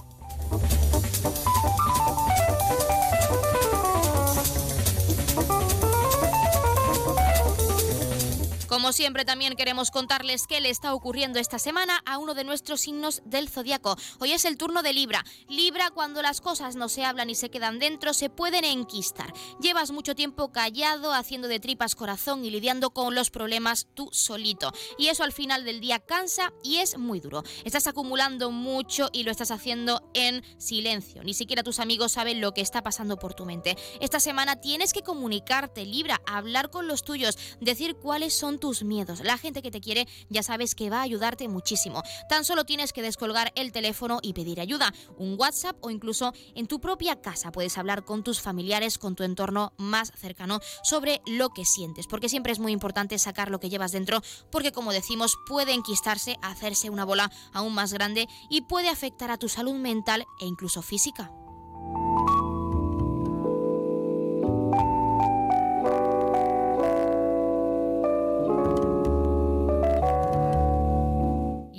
Como 8.70 8.94
siempre, 8.94 9.26
también 9.26 9.56
queremos 9.56 9.90
contarles 9.90 10.46
qué 10.46 10.62
le 10.62 10.70
está 10.70 10.94
ocurriendo 10.94 11.40
esta 11.40 11.58
semana 11.58 12.04
a 12.06 12.20
uno 12.20 12.36
de 12.36 12.44
nuestros 12.44 12.82
signos 12.82 13.24
del 13.26 13.50
zodiaco. 13.50 13.98
Hoy 14.20 14.34
es 14.34 14.46
el 14.46 14.58
turno 14.58 14.84
de 14.84 14.94
Libra. 14.94 15.26
Libra, 15.48 15.90
cuando 15.90 16.22
las 16.22 16.40
cosas 16.40 16.76
no 16.76 16.88
se 16.88 17.04
hablan 17.04 17.32
y 17.32 17.36
se 17.36 17.50
quedan 17.50 17.80
dentro, 17.80 18.14
se 18.14 18.30
pueden 18.30 18.66
enquistar. 18.66 19.34
Llevas 19.60 19.90
mucho 19.90 20.14
tiempo 20.14 20.52
callado, 20.52 21.14
haciendo 21.14 21.48
de 21.48 21.60
tripas 21.60 21.96
corazón 21.96 22.46
y 22.46 22.52
lidiando 22.52 22.92
con 22.92 23.16
los 23.16 23.32
problemas 23.32 23.88
tú 23.96 24.08
solito. 24.12 24.72
Y 25.00 25.08
eso 25.08 25.24
al 25.24 25.32
final 25.34 25.66
del 25.66 25.80
día 25.80 25.98
cansa 25.98 26.54
y 26.62 26.78
es 26.78 26.96
muy 26.96 27.20
duro. 27.22 27.42
Estás 27.64 27.88
acumulando 27.88 28.52
mucho 28.52 29.10
y 29.12 29.24
lo 29.24 29.32
estás 29.32 29.50
haciendo 29.50 30.08
en 30.14 30.44
silencio. 30.60 31.24
Ni 31.24 31.34
siquiera 31.34 31.64
tus 31.64 31.80
amigos 31.80 32.12
saben 32.12 32.40
lo 32.40 32.54
que 32.54 32.62
está 32.62 32.84
pasando 32.84 33.18
por 33.18 33.34
tu 33.34 33.48
mente. 33.48 33.76
Esta 34.00 34.20
semana 34.20 34.58
tienes 34.58 34.94
que 34.94 35.02
comunicarte, 35.02 35.88
Libra, 35.88 36.22
hablar 36.28 36.70
con 36.70 36.88
los 36.88 37.04
tuyos, 37.04 37.36
decir 37.60 37.96
cuáles 37.96 38.36
son 38.36 38.59
tus 38.60 38.84
miedos. 38.84 39.22
La 39.22 39.38
gente 39.38 39.62
que 39.62 39.72
te 39.72 39.82
quiere 39.82 40.08
ya 40.30 40.44
sabes 40.44 40.76
que 40.76 40.90
va 40.90 41.00
a 41.00 41.04
ayudarte 41.04 41.48
muchísimo. 41.48 42.04
Tan 42.28 42.46
solo 42.46 42.66
tienes 42.66 42.94
que 42.94 43.02
descolgar 43.02 43.52
el 43.56 43.72
teléfono 43.72 44.20
y 44.22 44.34
pedir 44.34 44.60
ayuda, 44.62 44.94
un 45.18 45.36
WhatsApp 45.40 45.78
o 45.82 45.90
incluso 45.90 46.34
en 46.56 46.68
tu 46.68 46.80
propia 46.80 47.22
casa 47.22 47.52
puedes 47.52 47.78
hablar 47.78 48.06
con 48.06 48.24
tus 48.24 48.42
familiares, 48.42 48.98
con 48.98 49.16
tu 49.16 49.24
entorno 49.24 49.74
más 49.78 50.12
cercano 50.16 50.60
sobre 50.84 51.22
lo 51.26 51.50
que 51.50 51.66
sientes, 51.66 52.08
porque 52.08 52.30
siempre 52.30 52.52
es 52.52 52.60
muy 52.60 52.72
importante 52.72 53.18
sacar 53.18 53.50
lo 53.50 53.60
que 53.60 53.70
llevas 53.70 53.92
dentro, 53.92 54.22
porque 54.52 54.72
como 54.72 54.92
decimos 54.92 55.38
puede 55.48 55.74
enquistarse, 55.74 56.38
hacerse 56.42 56.90
una 56.90 57.06
bola 57.06 57.32
aún 57.54 57.74
más 57.74 57.94
grande 57.94 58.28
y 58.50 58.62
puede 58.62 58.90
afectar 58.90 59.32
a 59.32 59.38
tu 59.38 59.50
salud 59.50 59.76
mental 59.76 60.26
e 60.40 60.46
incluso 60.46 60.82
física. 60.82 61.32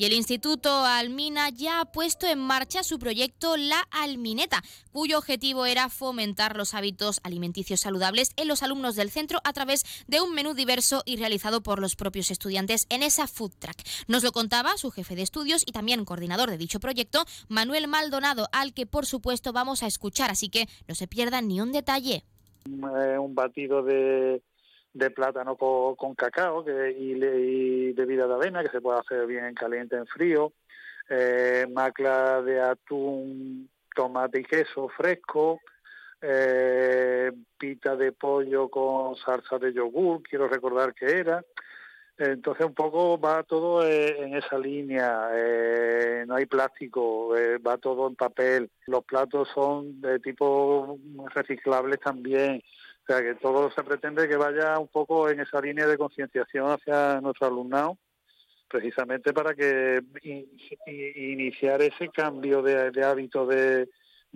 Y 0.01 0.07
el 0.07 0.15
Instituto 0.15 0.71
Almina 0.87 1.51
ya 1.51 1.83
ha 1.83 1.93
puesto 1.93 2.27
en 2.27 2.39
marcha 2.39 2.83
su 2.83 2.99
proyecto 2.99 3.59
La 3.59 3.87
Almineta, 3.91 4.63
cuyo 4.93 5.19
objetivo 5.19 5.67
era 5.67 5.91
fomentar 5.91 6.57
los 6.57 6.73
hábitos 6.73 7.21
alimenticios 7.23 7.81
saludables 7.81 8.31
en 8.39 8.49
los 8.49 8.63
alumnos 8.63 8.97
del 8.97 9.11
centro 9.11 9.41
a 9.45 9.53
través 9.53 9.85
de 10.09 10.23
un 10.23 10.33
menú 10.35 10.55
diverso 10.55 11.03
y 11.05 11.19
realizado 11.19 11.63
por 11.63 11.83
los 11.83 11.97
propios 11.97 12.31
estudiantes 12.31 12.87
en 12.89 13.03
esa 13.03 13.27
food 13.27 13.53
track. 13.59 13.83
Nos 14.09 14.25
lo 14.25 14.33
contaba 14.33 14.79
su 14.79 14.91
jefe 14.91 15.17
de 15.17 15.21
estudios 15.21 15.65
y 15.67 15.73
también 15.73 16.07
coordinador 16.07 16.49
de 16.49 16.57
dicho 16.57 16.81
proyecto, 16.81 17.27
Manuel 17.51 17.87
Maldonado, 17.87 18.49
al 18.53 18.73
que 18.73 18.87
por 18.87 19.05
supuesto 19.05 19.53
vamos 19.53 19.83
a 19.83 19.87
escuchar, 19.87 20.31
así 20.31 20.49
que 20.49 20.67
no 20.89 20.95
se 20.95 21.09
pierdan 21.09 21.47
ni 21.47 21.61
un 21.61 21.73
detalle. 21.73 22.25
Eh, 22.65 23.19
un 23.19 23.35
batido 23.35 23.83
de 23.83 24.41
de 24.93 25.11
plátano 25.11 25.57
con, 25.57 26.15
cacao 26.15 26.65
que, 26.65 26.91
y, 26.91 27.13
y, 27.13 27.93
bebida 27.93 28.27
de 28.27 28.35
avena 28.35 28.63
que 28.63 28.71
se 28.71 28.81
puede 28.81 29.01
hacer 29.01 29.27
bien 29.27 29.55
caliente 29.55 29.97
en 29.97 30.07
frío, 30.07 30.53
eh, 31.09 31.67
macla 31.71 32.43
de 32.43 32.61
atún, 32.61 33.69
tomate 33.95 34.41
y 34.41 34.45
queso 34.45 34.89
fresco, 34.89 35.61
eh, 36.21 37.33
pita 37.59 37.97
de 37.97 38.13
pollo 38.13 38.69
con 38.69 39.17
salsa 39.17 39.59
de 39.59 39.73
yogur, 39.73 40.23
quiero 40.23 40.49
recordar 40.49 40.95
que 40.95 41.07
era. 41.07 41.43
Entonces 42.21 42.67
un 42.67 42.75
poco 42.75 43.19
va 43.19 43.43
todo 43.45 43.83
eh, 43.83 44.15
en 44.19 44.37
esa 44.37 44.59
línea, 44.59 45.31
eh, 45.33 46.25
no 46.27 46.35
hay 46.35 46.45
plástico, 46.45 47.35
eh, 47.35 47.57
va 47.57 47.79
todo 47.79 48.09
en 48.09 48.15
papel, 48.15 48.71
los 48.87 49.03
platos 49.07 49.49
son 49.55 50.03
de 50.03 50.21
tipo 50.21 50.99
reciclables 51.35 51.99
también, 52.01 52.63
o 53.03 53.07
sea 53.07 53.23
que 53.23 53.35
todo 53.37 53.71
se 53.71 53.83
pretende 53.83 54.29
que 54.29 54.37
vaya 54.37 54.79
un 54.79 54.89
poco 54.89 55.29
en 55.29 55.41
esa 55.41 55.61
línea 55.61 55.87
de 55.87 55.99
concienciación 55.99 56.71
hacia 56.71 57.21
nuestro 57.21 57.49
alumnado, 57.49 57.99
precisamente 58.69 59.33
para 59.33 59.55
que 59.55 60.01
iniciar 60.87 61.83
ese 61.83 62.09
cambio 62.09 62.63
de, 62.63 62.91
de 62.91 63.05
hábito 63.05 63.47
de 63.47 63.89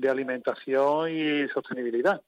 alimentación 0.08 1.10
y 1.10 1.48
sostenibilidad. 1.48 2.20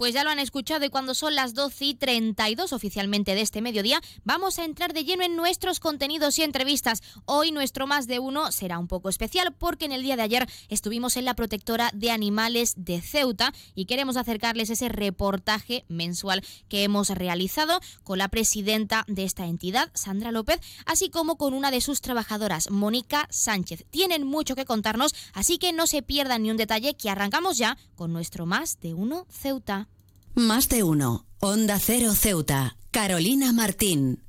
Pues 0.00 0.14
ya 0.14 0.24
lo 0.24 0.30
han 0.30 0.38
escuchado 0.38 0.82
y 0.86 0.88
cuando 0.88 1.14
son 1.14 1.34
las 1.34 1.52
12 1.52 1.84
y 1.84 1.94
32 1.94 2.72
oficialmente 2.72 3.34
de 3.34 3.42
este 3.42 3.60
mediodía, 3.60 4.00
vamos 4.24 4.58
a 4.58 4.64
entrar 4.64 4.94
de 4.94 5.04
lleno 5.04 5.24
en 5.24 5.36
nuestros 5.36 5.78
contenidos 5.78 6.38
y 6.38 6.42
entrevistas. 6.42 7.02
Hoy 7.26 7.52
nuestro 7.52 7.86
más 7.86 8.06
de 8.06 8.18
uno 8.18 8.50
será 8.50 8.78
un 8.78 8.88
poco 8.88 9.10
especial 9.10 9.52
porque 9.52 9.84
en 9.84 9.92
el 9.92 10.02
día 10.02 10.16
de 10.16 10.22
ayer 10.22 10.48
estuvimos 10.70 11.18
en 11.18 11.26
la 11.26 11.34
protectora 11.34 11.90
de 11.92 12.10
animales 12.10 12.72
de 12.78 13.02
Ceuta 13.02 13.52
y 13.74 13.84
queremos 13.84 14.16
acercarles 14.16 14.70
ese 14.70 14.88
reportaje 14.88 15.84
mensual 15.88 16.42
que 16.70 16.82
hemos 16.82 17.10
realizado 17.10 17.78
con 18.02 18.16
la 18.16 18.28
presidenta 18.28 19.04
de 19.06 19.24
esta 19.24 19.44
entidad, 19.44 19.90
Sandra 19.92 20.32
López, 20.32 20.60
así 20.86 21.10
como 21.10 21.36
con 21.36 21.52
una 21.52 21.70
de 21.70 21.82
sus 21.82 22.00
trabajadoras, 22.00 22.70
Mónica 22.70 23.28
Sánchez. 23.28 23.84
Tienen 23.90 24.26
mucho 24.26 24.56
que 24.56 24.64
contarnos, 24.64 25.14
así 25.34 25.58
que 25.58 25.74
no 25.74 25.86
se 25.86 26.00
pierdan 26.00 26.44
ni 26.44 26.50
un 26.50 26.56
detalle 26.56 26.94
que 26.94 27.10
arrancamos 27.10 27.58
ya 27.58 27.76
con 27.96 28.14
nuestro 28.14 28.46
más 28.46 28.80
de 28.80 28.94
uno 28.94 29.26
Ceuta. 29.28 29.89
Más 30.34 30.68
de 30.68 30.82
uno. 30.82 31.26
Onda 31.40 31.78
Cero 31.78 32.14
Ceuta. 32.14 32.76
Carolina 32.90 33.52
Martín. 33.52 34.24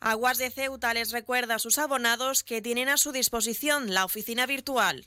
Aguas 0.00 0.38
de 0.38 0.50
Ceuta 0.50 0.94
les 0.94 1.12
recuerda 1.12 1.56
a 1.56 1.58
sus 1.58 1.78
abonados 1.78 2.42
que 2.42 2.60
tienen 2.60 2.88
a 2.88 2.96
su 2.96 3.12
disposición 3.12 3.94
la 3.94 4.04
oficina 4.04 4.46
virtual 4.46 5.04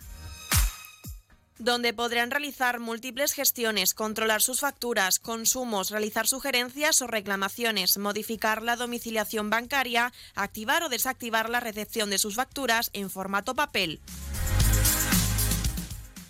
donde 1.57 1.93
podrán 1.93 2.31
realizar 2.31 2.79
múltiples 2.79 3.33
gestiones, 3.33 3.93
controlar 3.93 4.41
sus 4.41 4.59
facturas, 4.59 5.19
consumos, 5.19 5.89
realizar 5.89 6.27
sugerencias 6.27 7.01
o 7.01 7.07
reclamaciones, 7.07 7.97
modificar 7.97 8.61
la 8.61 8.75
domiciliación 8.75 9.49
bancaria, 9.49 10.11
activar 10.35 10.83
o 10.83 10.89
desactivar 10.89 11.49
la 11.49 11.61
recepción 11.61 12.09
de 12.09 12.17
sus 12.17 12.35
facturas 12.35 12.89
en 12.93 13.09
formato 13.09 13.55
papel. 13.55 14.01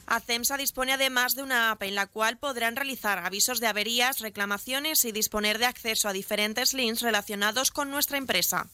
ACEMSA 0.07 0.57
dispone 0.57 0.93
además 0.93 1.35
de 1.35 1.43
una 1.43 1.71
app 1.71 1.83
en 1.83 1.95
la 1.95 2.07
cual 2.07 2.37
podrán 2.37 2.75
realizar 2.75 3.19
avisos 3.19 3.59
de 3.59 3.67
averías, 3.67 4.19
reclamaciones 4.19 5.05
y 5.05 5.11
disponer 5.11 5.57
de 5.57 5.65
acceso 5.65 6.07
a 6.07 6.13
diferentes 6.13 6.73
links 6.73 7.01
relacionados 7.01 7.71
con 7.71 7.89
nuestra 7.89 8.17
empresa. 8.17 8.67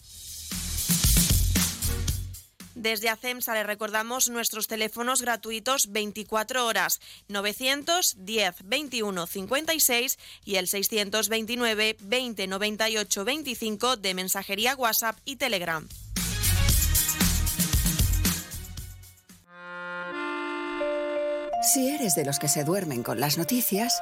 Desde 2.81 3.09
ACEMSA 3.09 3.53
le 3.53 3.63
recordamos 3.63 4.29
nuestros 4.29 4.67
teléfonos 4.67 5.21
gratuitos 5.21 5.91
24 5.91 6.65
horas 6.65 6.99
910 7.27 8.55
21 8.63 9.27
56 9.27 10.17
y 10.45 10.55
el 10.55 10.67
629 10.67 11.97
20 11.99 12.47
98 12.47 13.25
25 13.25 13.97
de 13.97 14.13
mensajería 14.15 14.75
WhatsApp 14.75 15.15
y 15.25 15.35
Telegram. 15.35 15.87
Si 21.61 21.89
eres 21.89 22.15
de 22.15 22.25
los 22.25 22.39
que 22.39 22.47
se 22.47 22.63
duermen 22.63 23.03
con 23.03 23.19
las 23.19 23.37
noticias, 23.37 24.01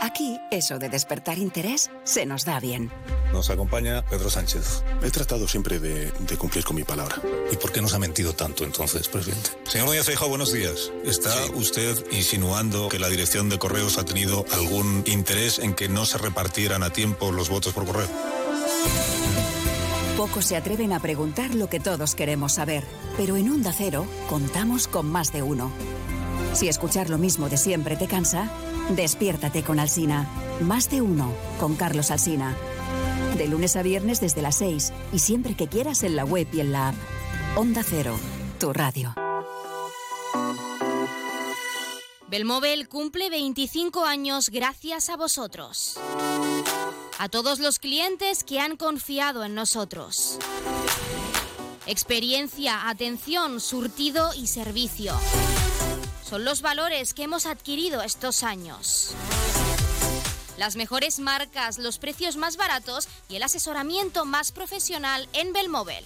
aquí 0.00 0.40
eso 0.52 0.78
de 0.78 0.88
despertar 0.88 1.36
interés 1.36 1.90
se 2.04 2.26
nos 2.26 2.44
da 2.44 2.60
bien. 2.60 2.92
Nos 3.32 3.50
acompaña 3.50 4.04
Pedro 4.06 4.30
Sánchez. 4.30 4.84
He 5.02 5.10
tratado 5.10 5.48
siempre 5.48 5.80
de, 5.80 6.12
cumplir 6.38 6.62
con 6.62 6.76
mi 6.76 6.84
palabra. 6.84 7.16
¿Y 7.50 7.56
por 7.56 7.72
qué 7.72 7.82
nos 7.82 7.94
ha 7.94 7.98
mentido 7.98 8.34
tanto 8.34 8.62
entonces, 8.62 9.08
presidente? 9.08 9.50
Señor 9.64 9.88
Núñez 9.88 10.06
Feijóo, 10.06 10.28
buenos 10.28 10.52
días. 10.52 10.92
¿Está 11.04 11.34
usted 11.54 12.04
insinuando 12.12 12.88
que 12.88 13.00
la 13.00 13.08
dirección 13.08 13.48
de 13.48 13.58
correos 13.58 13.98
ha 13.98 14.04
tenido 14.04 14.44
algún 14.52 15.02
interés 15.06 15.58
en 15.58 15.74
que 15.74 15.88
no 15.88 16.06
se 16.06 16.18
repartieran 16.18 16.84
a 16.84 16.90
tiempo 16.90 17.32
los 17.32 17.48
votos 17.48 17.72
por 17.72 17.84
correo? 17.84 18.08
Pocos 20.16 20.44
se 20.44 20.56
atreven 20.56 20.92
a 20.92 21.00
preguntar 21.00 21.52
lo 21.52 21.68
que 21.68 21.80
todos 21.80 22.14
queremos 22.14 22.52
saber, 22.52 22.84
pero 23.16 23.36
en 23.36 23.50
Onda 23.50 23.72
Cero 23.76 24.06
contamos 24.28 24.86
con 24.86 25.10
más 25.10 25.32
de 25.32 25.42
uno. 25.42 25.72
Si 26.54 26.68
escuchar 26.68 27.10
lo 27.10 27.18
mismo 27.18 27.48
de 27.48 27.56
siempre 27.56 27.96
te 27.96 28.06
cansa, 28.06 28.50
despiértate 28.90 29.62
con 29.62 29.78
Alsina. 29.78 30.28
Más 30.60 30.90
de 30.90 31.00
uno 31.00 31.32
con 31.58 31.76
Carlos 31.76 32.10
Alsina. 32.10 32.56
De 33.38 33.46
lunes 33.48 33.76
a 33.76 33.82
viernes 33.82 34.20
desde 34.20 34.42
las 34.42 34.56
6 34.56 34.92
y 35.12 35.20
siempre 35.20 35.54
que 35.54 35.68
quieras 35.68 36.02
en 36.02 36.16
la 36.16 36.24
web 36.24 36.48
y 36.52 36.60
en 36.60 36.72
la 36.72 36.88
app. 36.88 36.94
Onda 37.56 37.82
Cero, 37.82 38.18
tu 38.58 38.72
radio. 38.72 39.14
Belmóvil 42.28 42.88
cumple 42.88 43.28
25 43.28 44.04
años 44.04 44.50
gracias 44.50 45.10
a 45.10 45.16
vosotros. 45.16 45.98
A 47.18 47.28
todos 47.28 47.58
los 47.58 47.78
clientes 47.78 48.44
que 48.44 48.60
han 48.60 48.76
confiado 48.76 49.44
en 49.44 49.54
nosotros. 49.54 50.38
Experiencia, 51.86 52.88
atención, 52.88 53.60
surtido 53.60 54.32
y 54.34 54.46
servicio 54.46 55.14
son 56.30 56.44
los 56.44 56.62
valores 56.62 57.12
que 57.12 57.24
hemos 57.24 57.44
adquirido 57.44 58.02
estos 58.02 58.44
años. 58.44 59.16
Las 60.58 60.76
mejores 60.76 61.18
marcas, 61.18 61.76
los 61.76 61.98
precios 61.98 62.36
más 62.36 62.56
baratos 62.56 63.08
y 63.28 63.34
el 63.34 63.42
asesoramiento 63.42 64.24
más 64.24 64.52
profesional 64.52 65.28
en 65.32 65.52
Belmóvil. 65.52 66.04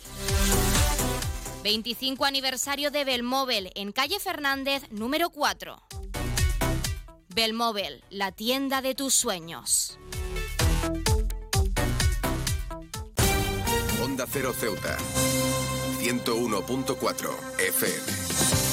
25 1.62 2.24
aniversario 2.24 2.90
de 2.90 3.04
Belmóvil 3.04 3.70
en 3.74 3.92
calle 3.92 4.18
Fernández 4.18 4.84
número 4.90 5.28
4. 5.28 5.82
Belmóvil, 7.34 8.02
la 8.08 8.32
tienda 8.32 8.80
de 8.80 8.94
tus 8.94 9.12
sueños. 9.12 9.98
Onda 14.02 14.26
Cero 14.30 14.54
Ceuta. 14.58 14.96
101.4 16.00 17.30
FM. 17.58 18.63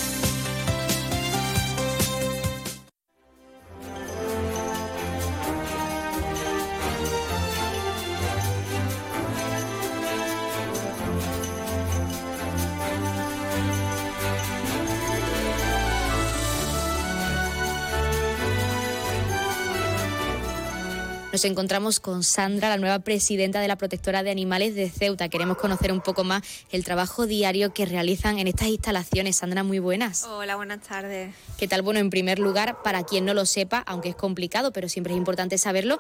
Nos 21.32 21.46
encontramos 21.46 22.02
con 22.02 22.26
Sandra, 22.26 22.68
la 22.68 22.76
nueva 22.76 23.00
presidenta 23.00 23.62
de 23.62 23.70
la 23.70 23.78
Protectora 23.78 24.22
de 24.22 24.32
Animales 24.32 24.76
de 24.76 24.90
Ceuta. 24.90 25.30
Queremos 25.30 25.56
conocer 25.56 25.94
un 25.94 26.02
poco 26.02 26.26
más 26.26 26.42
el 26.72 26.84
trabajo 26.84 27.26
diario 27.26 27.74
que 27.74 27.86
realizan 27.86 28.38
en 28.38 28.48
estas 28.48 28.68
instalaciones. 28.68 29.38
Sandra, 29.38 29.64
muy 29.64 29.80
buenas. 29.80 30.26
Hola, 30.26 30.58
buenas 30.58 30.86
tardes. 30.86 31.34
¿Qué 31.58 31.70
tal? 31.70 31.84
Bueno, 31.84 32.02
en 32.02 32.10
primer 32.10 32.38
lugar, 32.38 32.84
para 32.84 33.04
quien 33.04 33.24
no 33.24 33.34
lo 33.34 33.46
sepa, 33.46 33.80
aunque 33.88 34.10
es 34.10 34.16
complicado, 34.18 34.74
pero 34.74 34.90
siempre 34.90 35.14
es 35.14 35.18
importante 35.18 35.58
saberlo, 35.58 36.00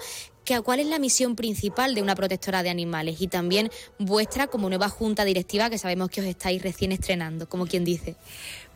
¿cuál 0.65 0.81
es 0.81 0.87
la 0.87 0.99
misión 0.99 1.37
principal 1.37 1.95
de 1.95 2.01
una 2.01 2.13
protectora 2.15 2.61
de 2.61 2.69
animales? 2.69 3.21
Y 3.21 3.27
también 3.27 3.69
vuestra 3.99 4.47
como 4.47 4.67
nueva 4.67 4.89
junta 4.89 5.23
directiva, 5.23 5.69
que 5.69 5.77
sabemos 5.77 6.09
que 6.09 6.19
os 6.19 6.27
estáis 6.27 6.61
recién 6.61 6.91
estrenando, 6.91 7.47
como 7.47 7.67
quien 7.67 7.85
dice 7.85 8.17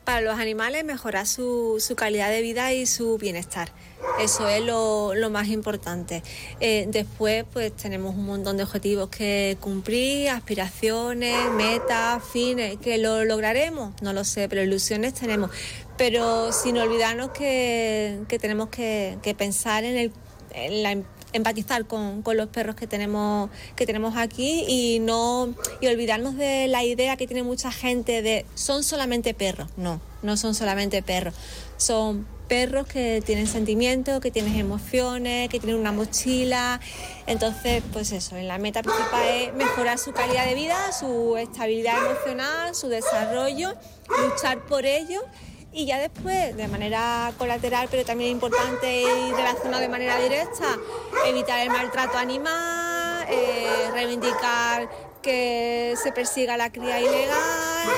para 0.05 0.21
los 0.21 0.39
animales 0.39 0.85
mejorar 0.85 1.25
su, 1.25 1.81
calidad 1.97 2.29
de 2.29 2.41
vida 2.41 2.71
y 2.71 2.85
su 2.85 3.17
bienestar. 3.17 3.71
Eso 4.19 4.47
es 4.47 4.63
lo, 4.63 5.13
más 5.31 5.47
importante. 5.47 6.21
Eh, 6.59 6.85
después, 6.87 7.43
pues 7.51 7.75
tenemos 7.75 8.15
un 8.15 8.27
montón 8.27 8.55
de 8.55 8.63
objetivos 8.63 9.09
que 9.09 9.57
cumplir, 9.59 10.29
aspiraciones, 10.29 11.35
metas, 11.51 12.23
fines. 12.23 12.77
¿Que 12.77 12.99
lo 12.99 13.25
lograremos? 13.25 13.99
No 14.01 14.13
lo 14.13 14.23
sé, 14.23 14.47
pero 14.47 14.61
ilusiones 14.61 15.15
tenemos. 15.15 15.49
Pero 15.97 16.51
sin 16.51 16.77
olvidarnos 16.77 17.31
que, 17.31 18.23
tenemos 18.39 18.69
que, 18.69 19.35
pensar 19.37 19.83
en, 19.83 19.97
el, 19.97 20.11
en 20.53 21.05
empatizar 21.35 21.85
con, 21.85 22.23
los 22.25 22.47
perros 22.47 22.75
que 22.75 22.87
tenemos, 22.87 23.49
que 23.75 23.85
tenemos 23.85 24.15
aquí 24.15 24.65
y 24.67 24.99
no 24.99 25.53
y 25.81 25.87
olvidarnos 25.87 26.37
de 26.37 26.67
la 26.67 26.83
idea 26.83 27.17
que 27.17 27.27
tiene 27.27 27.43
mucha 27.43 27.71
gente 27.71 28.21
de 28.21 28.45
son 28.55 28.83
solamente 28.83 29.33
perros. 29.33 29.69
No, 29.75 29.99
no 30.23 30.37
son 30.37 30.55
solamente 30.55 31.03
perros. 31.03 31.33
Son 31.77 32.25
perros 32.47 32.87
que 32.87 33.21
tienen 33.25 33.47
sentimientos, 33.47 34.21
que 34.21 34.31
tienen 34.31 34.55
emociones, 34.55 35.49
que 35.49 35.59
tienen 35.59 35.77
una 35.77 35.91
mochila. 35.91 36.79
Entonces, 37.27 37.83
pues 37.91 38.11
eso, 38.13 38.37
la 38.37 38.57
meta 38.57 38.81
principal 38.81 39.23
es 39.27 39.53
mejorar 39.53 39.97
su 39.97 40.13
calidad 40.13 40.45
de 40.45 40.55
vida, 40.55 40.91
su 40.93 41.35
estabilidad 41.37 41.97
emocional, 42.05 42.75
su 42.75 42.87
desarrollo, 42.87 43.73
luchar 44.07 44.65
por 44.65 44.85
ello 44.85 45.21
y 45.75 45.85
ya 45.85 45.99
después, 45.99 46.55
de 46.55 46.69
manera 46.69 47.33
colateral, 47.37 47.89
pero 47.91 48.05
también 48.05 48.31
importante 48.31 49.01
y 49.01 49.31
relacionada 49.33 49.81
de 49.81 49.89
manera 49.89 50.17
directa, 50.17 50.77
evitar 51.27 51.59
el 51.59 51.69
maltrato 51.69 52.17
animal, 52.17 53.25
eh, 53.27 53.89
reivindicar 53.91 54.89
que 55.21 55.93
se 56.01 56.13
persiga 56.13 56.55
la 56.55 56.71
cría 56.71 57.01
ilegal, 57.01 57.89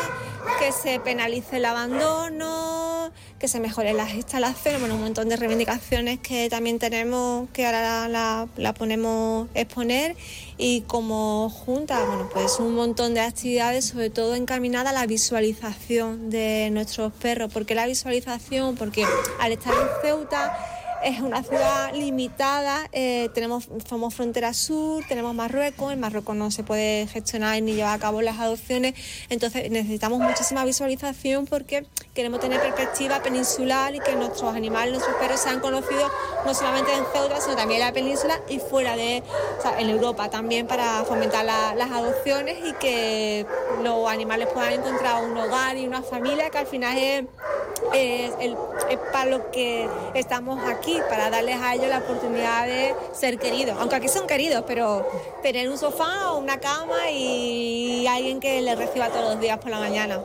que 0.59 0.71
se 0.71 0.99
penalice 0.99 1.57
el 1.57 1.65
abandono, 1.65 3.11
que 3.39 3.47
se 3.47 3.59
mejoren 3.59 3.97
las 3.97 4.13
instalaciones, 4.13 4.79
bueno, 4.79 4.95
un 4.95 5.01
montón 5.01 5.29
de 5.29 5.35
reivindicaciones 5.35 6.19
que 6.19 6.49
también 6.49 6.79
tenemos, 6.79 7.49
que 7.51 7.65
ahora 7.65 8.07
la, 8.07 8.47
la, 8.55 8.73
ponemos 8.73 9.47
exponer 9.53 10.15
y 10.57 10.81
como 10.81 11.49
junta, 11.49 12.03
bueno, 12.05 12.29
pues 12.33 12.59
un 12.59 12.73
montón 12.75 13.13
de 13.13 13.21
actividades, 13.21 13.85
sobre 13.85 14.09
todo 14.09 14.35
encaminadas 14.35 14.93
a 14.93 14.93
la 14.93 15.05
visualización 15.05 16.29
de 16.29 16.69
nuestros 16.71 17.13
perros. 17.13 17.51
¿Por 17.53 17.65
qué 17.65 17.75
la 17.75 17.85
visualización? 17.85 18.75
Porque 18.75 19.05
al 19.39 19.51
estar 19.51 19.73
en 19.73 19.87
Ceuta, 20.01 20.57
es 21.03 21.19
una 21.21 21.43
ciudad 21.43 21.93
limitada, 21.93 22.87
eh, 22.91 23.29
tenemos, 23.33 23.69
somos 23.87 24.13
frontera 24.13 24.53
sur, 24.53 25.03
tenemos 25.07 25.33
Marruecos, 25.35 25.93
en 25.93 25.99
Marruecos 25.99 26.35
no 26.35 26.51
se 26.51 26.63
puede 26.63 27.07
gestionar 27.07 27.61
ni 27.61 27.73
llevar 27.73 27.95
a 27.95 27.99
cabo 27.99 28.21
las 28.21 28.39
adopciones, 28.39 28.95
entonces 29.29 29.69
necesitamos 29.71 30.19
muchísima 30.19 30.65
visualización 30.65 31.45
porque 31.45 31.85
queremos 32.13 32.39
tener 32.39 32.59
perspectiva 32.59 33.21
peninsular 33.21 33.93
y 33.95 33.99
que 33.99 34.15
nuestros 34.15 34.55
animales, 34.55 34.93
nuestros 34.93 35.15
perros 35.17 35.39
sean 35.39 35.59
conocidos 35.59 36.11
no 36.45 36.53
solamente 36.53 36.93
en 36.93 37.03
Ceuta, 37.13 37.39
sino 37.41 37.55
también 37.55 37.81
en 37.81 37.87
la 37.87 37.93
península 37.93 38.41
y 38.49 38.59
fuera 38.59 38.95
de, 38.95 39.23
en 39.77 39.89
Europa 39.89 40.29
también 40.29 40.67
para 40.67 41.03
fomentar 41.03 41.45
las 41.45 41.91
adopciones 41.91 42.57
y 42.65 42.73
que 42.73 43.45
los 43.83 44.09
animales 44.09 44.47
puedan 44.53 44.73
encontrar 44.73 45.23
un 45.23 45.37
hogar 45.37 45.77
y 45.77 45.87
una 45.87 46.01
familia 46.01 46.49
que 46.49 46.57
al 46.57 46.67
final 46.67 46.97
es, 46.97 47.23
es, 47.93 48.31
para 49.11 49.29
lo 49.29 49.51
que 49.51 49.87
estamos 50.13 50.59
aquí 50.67 50.97
para 51.09 51.29
darles 51.29 51.57
a 51.61 51.75
ellos 51.75 51.87
la 51.87 51.99
oportunidad 51.99 52.65
de 52.65 52.95
ser 53.13 53.37
queridos. 53.37 53.77
Aunque 53.79 53.95
aquí 53.95 54.07
son 54.07 54.27
queridos, 54.27 54.63
pero 54.67 55.07
tener 55.41 55.69
un 55.69 55.77
sofá 55.77 56.31
o 56.31 56.39
una 56.39 56.59
cama 56.59 57.09
y 57.11 58.05
alguien 58.07 58.39
que 58.39 58.61
les 58.61 58.77
reciba 58.77 59.09
todos 59.09 59.33
los 59.33 59.39
días 59.39 59.57
por 59.59 59.71
la 59.71 59.79
mañana. 59.79 60.21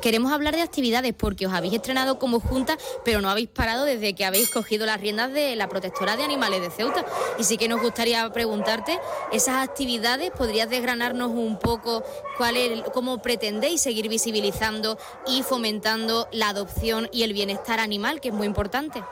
Queremos 0.00 0.30
hablar 0.30 0.54
de 0.54 0.62
actividades 0.62 1.14
porque 1.14 1.46
os 1.46 1.52
habéis 1.52 1.74
estrenado 1.74 2.18
como 2.18 2.38
junta, 2.38 2.78
pero 3.04 3.20
no 3.20 3.28
habéis 3.28 3.48
parado 3.48 3.84
desde 3.84 4.14
que 4.14 4.24
habéis 4.24 4.50
cogido 4.50 4.86
las 4.86 5.00
riendas 5.00 5.32
de 5.32 5.56
la 5.56 5.68
protectora 5.68 6.16
de 6.16 6.22
animales 6.22 6.60
de 6.60 6.70
Ceuta. 6.70 7.04
Y 7.38 7.44
sí 7.44 7.56
que 7.56 7.66
nos 7.66 7.80
gustaría 7.80 8.30
preguntarte, 8.32 9.00
esas 9.32 9.66
actividades, 9.66 10.30
¿podrías 10.30 10.70
desgranarnos 10.70 11.30
un 11.30 11.58
poco 11.58 12.04
cuál 12.36 12.56
es, 12.56 12.82
cómo 12.92 13.20
pretendéis 13.20 13.80
seguir 13.80 14.08
visibilizando 14.08 14.96
y 15.26 15.42
fomentando 15.42 16.28
la 16.30 16.50
adopción 16.50 16.95
y 17.12 17.22
el 17.22 17.32
bienestar 17.32 17.80
animal, 17.80 18.20
que 18.20 18.28
es 18.28 18.34
muy 18.34 18.46
importante? 18.46 19.02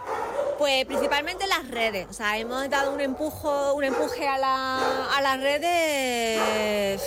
Pues 0.64 0.87
principalmente 0.87 1.46
las 1.46 1.68
redes, 1.68 2.07
o 2.09 2.14
sea, 2.14 2.38
hemos 2.38 2.70
dado 2.70 2.94
un 2.94 3.00
empujo, 3.03 3.74
un 3.74 3.85
empuje 3.85 4.27
a, 4.27 4.38
la, 4.38 5.14
a 5.14 5.20
las 5.20 5.38
redes, 5.38 7.03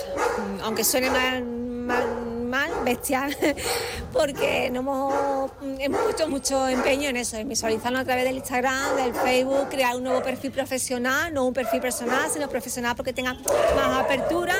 aunque 0.62 0.84
suene 0.84 1.10
mal, 1.10 1.42
mal, 1.42 2.70
bestial, 2.84 3.36
porque 4.12 4.70
no 4.70 4.80
hemos, 4.80 5.50
hemos 5.80 6.00
puesto 6.02 6.28
mucho 6.28 6.68
empeño 6.68 7.08
en 7.08 7.16
eso, 7.16 7.36
en 7.36 7.48
visualizarlo 7.48 7.98
a 7.98 8.04
través 8.04 8.24
del 8.24 8.36
Instagram, 8.36 8.94
del 8.94 9.12
Facebook, 9.12 9.68
crear 9.70 9.96
un 9.96 10.04
nuevo 10.04 10.22
perfil 10.22 10.52
profesional, 10.52 11.34
no 11.34 11.44
un 11.44 11.52
perfil 11.52 11.80
personal, 11.80 12.30
sino 12.30 12.48
profesional 12.48 12.94
porque 12.94 13.12
tenga 13.12 13.34
más 13.34 13.98
apertura 13.98 14.54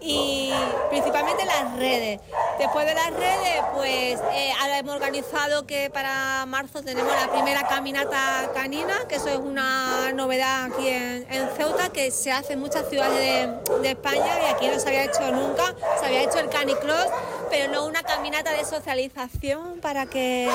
y 0.00 0.52
principalmente 0.90 1.44
las 1.44 1.76
redes. 1.76 2.20
Después 2.58 2.86
de 2.86 2.94
las 2.94 3.10
redes, 3.10 3.62
pues 3.74 4.20
eh, 4.34 4.52
ahora 4.60 4.78
hemos 4.78 4.94
organizado 4.94 5.66
que 5.66 5.90
para 5.90 6.44
marzo 6.46 6.82
tenemos 6.82 7.12
la 7.14 7.30
primera 7.30 7.66
caminata 7.66 8.31
canina, 8.54 8.94
que 9.08 9.16
eso 9.16 9.28
es 9.28 9.38
una 9.38 10.12
novedad 10.12 10.64
aquí 10.64 10.88
en, 10.88 11.26
Ceuta, 11.56 11.90
que 11.90 12.10
se 12.10 12.32
hace 12.32 12.54
en 12.54 12.60
muchas 12.60 12.88
ciudades 12.88 13.18
de, 13.80 13.88
España 13.90 14.26
y 14.42 14.54
aquí 14.54 14.68
no 14.68 14.78
se 14.78 14.88
había 14.88 15.04
hecho 15.04 15.30
nunca. 15.32 15.74
Se 16.00 16.06
había 16.06 16.22
hecho 16.22 16.38
el 16.38 16.48
canicross, 16.48 17.08
pero 17.52 17.70
no 17.70 17.84
una 17.84 18.02
caminata 18.02 18.50
de 18.52 18.64
socialización 18.64 19.80
para 19.82 20.06
que, 20.06 20.48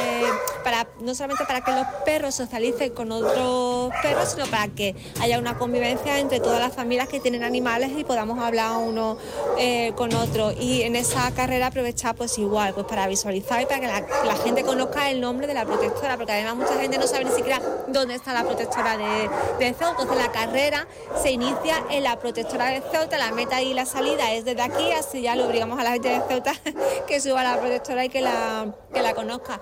para, 0.64 0.88
no 1.00 1.14
solamente 1.14 1.46
para 1.46 1.62
que 1.62 1.72
los 1.72 1.86
perros 2.04 2.34
socialicen 2.34 2.92
con 2.92 3.12
otros 3.12 3.94
perros, 4.02 4.32
sino 4.32 4.48
para 4.48 4.68
que 4.70 4.96
haya 5.22 5.38
una 5.38 5.60
convivencia 5.60 6.18
entre 6.18 6.40
todas 6.40 6.60
las 6.60 6.74
familias 6.74 7.08
que 7.08 7.20
tienen 7.20 7.44
animales 7.44 7.92
y 7.96 8.04
podamos 8.04 8.40
hablar 8.40 8.78
uno 8.78 9.16
eh, 9.60 9.94
con 9.96 10.12
otro. 10.16 10.52
Y 10.52 10.82
en 10.82 10.96
esa 10.96 11.30
carrera 11.36 11.68
aprovechar 11.68 12.16
pues 12.16 12.36
igual, 12.40 12.74
pues 12.74 12.88
para 12.88 13.06
visualizar 13.06 13.62
y 13.62 13.68
para 13.68 13.80
que 13.80 13.88
la, 13.88 14.36
gente 14.44 14.64
conozca 14.64 15.12
el 15.12 15.22
nombre 15.22 15.46
de 15.46 15.54
la 15.54 15.66
protectora, 15.66 16.18
porque 16.18 16.32
además 16.32 16.56
mucha 16.56 16.80
gente 16.82 16.98
no 16.98 17.06
sabe 17.06 17.26
ni 17.26 17.32
siquiera 17.32 17.62
dónde 17.90 18.16
está 18.16 18.34
la 18.34 18.44
protectora 18.44 18.98
de, 18.98 19.30
de 19.60 19.74
Ceuta. 19.76 20.02
Entonces 20.02 20.18
la 20.18 20.32
carrera 20.32 20.88
se 21.22 21.30
inicia 21.30 21.84
en 21.92 22.04
la 22.04 22.18
protectora 22.18 22.70
de 22.70 22.82
Ceuta, 22.92 23.20
la 23.20 23.32
meta 23.32 23.62
y 23.62 23.76
la 23.76 23.86
salida 23.86 24.32
es 24.32 24.46
desde 24.46 24.64
aquí, 24.64 24.92
así 24.94 25.22
ya 25.22 25.36
lo 25.36 25.46
obligamos 25.46 25.78
a 25.80 25.84
la 25.84 25.92
gente 25.92 26.10
de 26.10 26.22
Ceuta 26.28 26.54
que 27.08 27.20
suba 27.20 27.44
la 27.44 27.60
protectora 27.60 28.06
y 28.06 28.10
que 28.10 28.22
la, 28.22 28.74
que 28.94 29.02
la 29.02 29.14
conozca. 29.14 29.60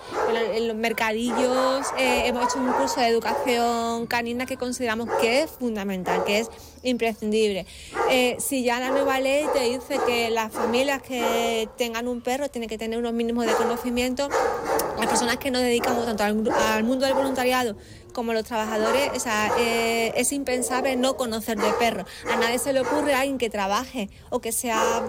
En 0.53 0.67
los 0.67 0.75
mercadillos 0.75 1.85
eh, 1.97 2.23
hemos 2.25 2.45
hecho 2.45 2.59
un 2.59 2.71
curso 2.71 2.99
de 2.99 3.07
educación 3.07 4.07
canina 4.07 4.45
que 4.45 4.57
consideramos 4.57 5.09
que 5.21 5.43
es 5.43 5.51
fundamental, 5.51 6.23
que 6.23 6.39
es 6.39 6.49
imprescindible. 6.83 7.65
Eh, 8.09 8.37
si 8.39 8.63
ya 8.63 8.79
la 8.79 8.89
nueva 8.89 9.19
ley 9.19 9.45
te 9.53 9.61
dice 9.61 9.99
que 10.05 10.29
las 10.29 10.51
familias 10.51 11.01
que 11.01 11.67
tengan 11.77 12.07
un 12.07 12.21
perro 12.21 12.49
tienen 12.49 12.69
que 12.69 12.77
tener 12.77 12.99
unos 12.99 13.13
mínimos 13.13 13.45
de 13.45 13.53
conocimiento, 13.53 14.29
las 14.97 15.07
personas 15.07 15.37
que 15.37 15.51
nos 15.51 15.61
dedicamos 15.61 16.05
tanto 16.05 16.23
al, 16.23 16.83
mundo 16.83 17.05
del 17.05 17.15
voluntariado 17.15 17.75
como 18.15 18.31
los 18.33 18.45
trabajadores, 18.45 19.11
o 19.13 19.19
sea, 19.19 19.51
eh, 19.59 20.13
es 20.15 20.31
impensable 20.31 20.95
no 20.95 21.17
conocer 21.17 21.59
de 21.59 21.69
perros. 21.73 22.07
A 22.31 22.37
nadie 22.37 22.57
se 22.57 22.71
le 22.71 22.79
ocurre 22.79 23.13
a 23.13 23.19
alguien 23.19 23.37
que 23.37 23.49
trabaje 23.49 24.09
o 24.29 24.39
que 24.39 24.53
sea 24.53 25.03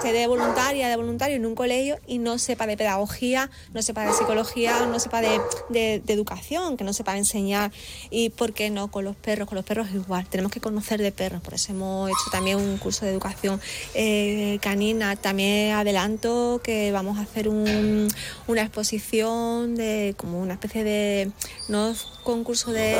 que 0.00 0.12
de 0.12 0.26
voluntaria, 0.28 0.88
de 0.88 0.96
voluntario 0.96 1.36
en 1.36 1.44
un 1.44 1.56
colegio 1.56 1.98
y 2.06 2.18
no 2.18 2.38
sepa 2.38 2.68
de 2.68 2.76
pedagogía, 2.76 3.50
no 3.74 3.82
sepa 3.82 4.06
de 4.06 4.12
psicología, 4.12 4.86
no 4.86 5.00
sepa 5.00 5.20
de, 5.20 5.40
de, 5.70 6.02
educación, 6.06 6.76
que 6.76 6.84
no 6.84 6.92
sepa 6.92 7.18
enseñar. 7.18 7.72
Y 8.10 8.30
por 8.30 8.52
qué 8.52 8.70
no 8.70 8.92
con 8.92 9.04
los 9.04 9.16
perros, 9.16 9.48
con 9.48 9.56
los 9.56 9.64
perros 9.64 9.88
igual. 9.92 10.26
Tenemos 10.28 10.52
que 10.52 10.60
conocer 10.60 11.02
de 11.02 11.10
perros, 11.10 11.42
por 11.42 11.54
eso 11.54 11.72
hemos 11.72 12.08
hecho 12.08 12.30
también 12.30 12.58
un 12.58 12.78
curso 12.78 13.04
de 13.04 13.10
educación 13.10 13.60
eh, 13.94 14.58
canina. 14.62 15.16
También 15.16 15.74
adelanto 15.74 16.60
que 16.62 16.92
vamos 16.92 17.18
a 17.18 17.22
hacer 17.22 17.48
un, 17.48 18.06
una 18.46 18.62
exposición 18.62 19.74
de 19.74 20.14
como 20.16 20.40
una 20.40 20.54
especie 20.54 20.84
de 20.84 21.32
no 21.68 21.92
concurso 22.36 22.72
de, 22.72 22.96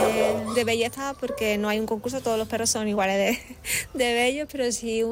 de, 0.55 0.65
belleza 0.65 1.15
porque 1.19 1.59
no 1.59 1.69
hay 1.69 1.79
un 1.79 1.87
concurso, 1.87 2.21
todos 2.21 2.39
los 2.39 2.49
perros 2.49 2.71
son 2.71 2.89
iguales 2.89 3.17
de, 3.17 3.57
de 3.95 4.15
bellos, 4.15 4.49
pero 4.51 4.71
sí 4.73 5.03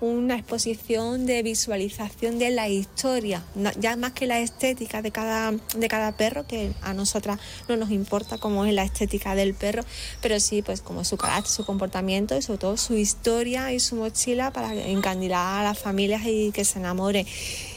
una 0.00 0.36
exposición 0.36 1.26
de 1.26 1.42
visualización 1.42 2.38
de 2.38 2.50
la 2.50 2.68
historia, 2.68 3.42
ya 3.78 3.96
más 3.96 4.12
que 4.12 4.26
la 4.26 4.38
estética 4.40 5.02
de 5.02 5.10
cada, 5.10 5.52
de 5.52 5.88
cada 5.88 6.12
perro, 6.12 6.46
que 6.46 6.72
a 6.82 6.94
nosotras 6.94 7.38
no 7.68 7.76
nos 7.76 7.90
importa 7.90 8.38
cómo 8.38 8.64
es 8.64 8.74
la 8.74 8.84
estética 8.84 9.34
del 9.34 9.54
perro, 9.54 9.84
pero 10.20 10.38
sí 10.40 10.62
pues 10.62 10.80
como 10.80 11.04
su 11.04 11.16
carácter, 11.16 11.50
su 11.50 11.64
comportamiento 11.64 12.36
y 12.36 12.42
sobre 12.42 12.58
todo 12.58 12.76
su 12.76 12.94
historia 12.94 13.72
y 13.72 13.80
su 13.80 13.96
mochila 13.96 14.52
para 14.52 14.74
encandilar 14.74 15.60
a 15.60 15.64
las 15.64 15.78
familias 15.78 16.22
y 16.26 16.52
que 16.52 16.64
se 16.64 16.78
enamoren. 16.78 17.26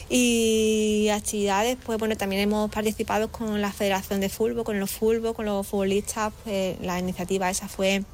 Y 0.08 1.08
actividades, 1.08 1.78
pues 1.84 1.98
bueno, 1.98 2.16
también 2.16 2.42
hemos 2.42 2.70
participado 2.70 3.32
con 3.32 3.60
la 3.62 3.72
Federación 3.72 4.20
de 4.20 4.28
Fútbol, 4.28 4.64
con 4.64 4.78
los 4.78 4.90
fútbol, 4.90 5.34
con 5.34 5.46
los 5.46 5.66
futbolistas, 5.66 6.32
pues 6.44 6.78
la 6.82 6.98
iniciativa 6.98 7.48
esa 7.48 7.66
fue 7.66 8.04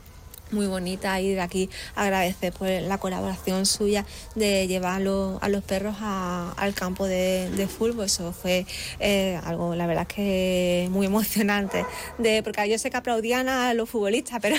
muy 0.51 0.67
bonita 0.67 1.21
y 1.21 1.35
de 1.35 1.41
aquí 1.41 1.71
agradecer 1.95 2.53
pues, 2.53 2.83
la 2.83 2.99
colaboración 2.99 3.67
suya 3.67 4.05
de 4.35 4.67
llevar 4.67 5.01
a 5.01 5.49
los, 5.49 5.65
perros 5.65 5.97
al 6.01 6.75
campo 6.75 7.07
de, 7.07 7.69
fútbol. 7.69 8.07
Eso 8.07 8.33
fue 8.33 8.67
eh, 9.01 9.39
algo, 9.45 9.75
la 9.75 9.87
verdad, 9.87 10.07
que 10.07 10.89
muy 10.91 11.07
emocionante. 11.07 11.85
De, 12.19 12.43
porque 12.43 12.69
yo 12.69 12.79
sé 12.79 12.91
que 12.91 12.97
aplaudían 12.97 13.49
a 13.49 13.75
los 13.75 13.89
futbolistas, 13.89 14.39
pero, 14.41 14.57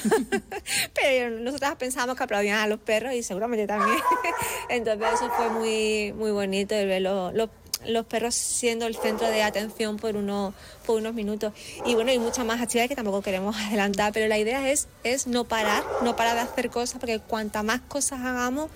pero 0.93 1.39
nosotras 1.39 1.75
pensamos 1.75 2.15
que 2.15 2.23
aplaudían 2.23 2.60
a 2.60 2.67
los 2.67 2.80
perros 2.80 3.13
y 3.13 3.23
seguramente 3.23 3.67
también. 3.67 3.97
Entonces 4.69 5.08
eso 5.15 5.30
fue 5.36 5.49
muy, 5.49 6.13
muy 6.13 6.32
bonito 6.32 6.75
el 6.75 6.88
ver 6.88 7.02
los, 7.02 7.34
los 7.34 7.49
los 7.86 8.06
perros 8.06 8.36
siendo 8.36 8.86
el 8.88 8.96
centro 8.96 9.28
de 9.28 9.44
atención 9.44 9.98
por 9.98 10.15
unos, 10.15 10.54
por 10.86 10.98
unos 10.98 11.13
minutos. 11.13 11.54
Y 11.86 11.96
bueno, 11.96 12.12
hay 12.12 12.20
muchas 12.20 12.46
más 12.46 12.62
actividades 12.62 12.89
que 12.89 12.96
tampoco 12.96 13.22
queremos 13.22 13.56
adelantar, 13.68 14.13
pero 14.13 14.28
la 14.28 14.38
idea 14.38 14.70
es, 14.70 14.88
es 15.04 15.28
no 15.28 15.46
parar, 15.46 15.84
no 16.04 16.15
parar 16.15 16.36
de 16.36 16.42
hacer 16.42 16.70
cosas, 16.70 17.00
porque 17.00 17.20
cuanta 17.20 17.63
más 17.63 17.82
cosas 17.82 18.22
hagamos, 18.22 18.70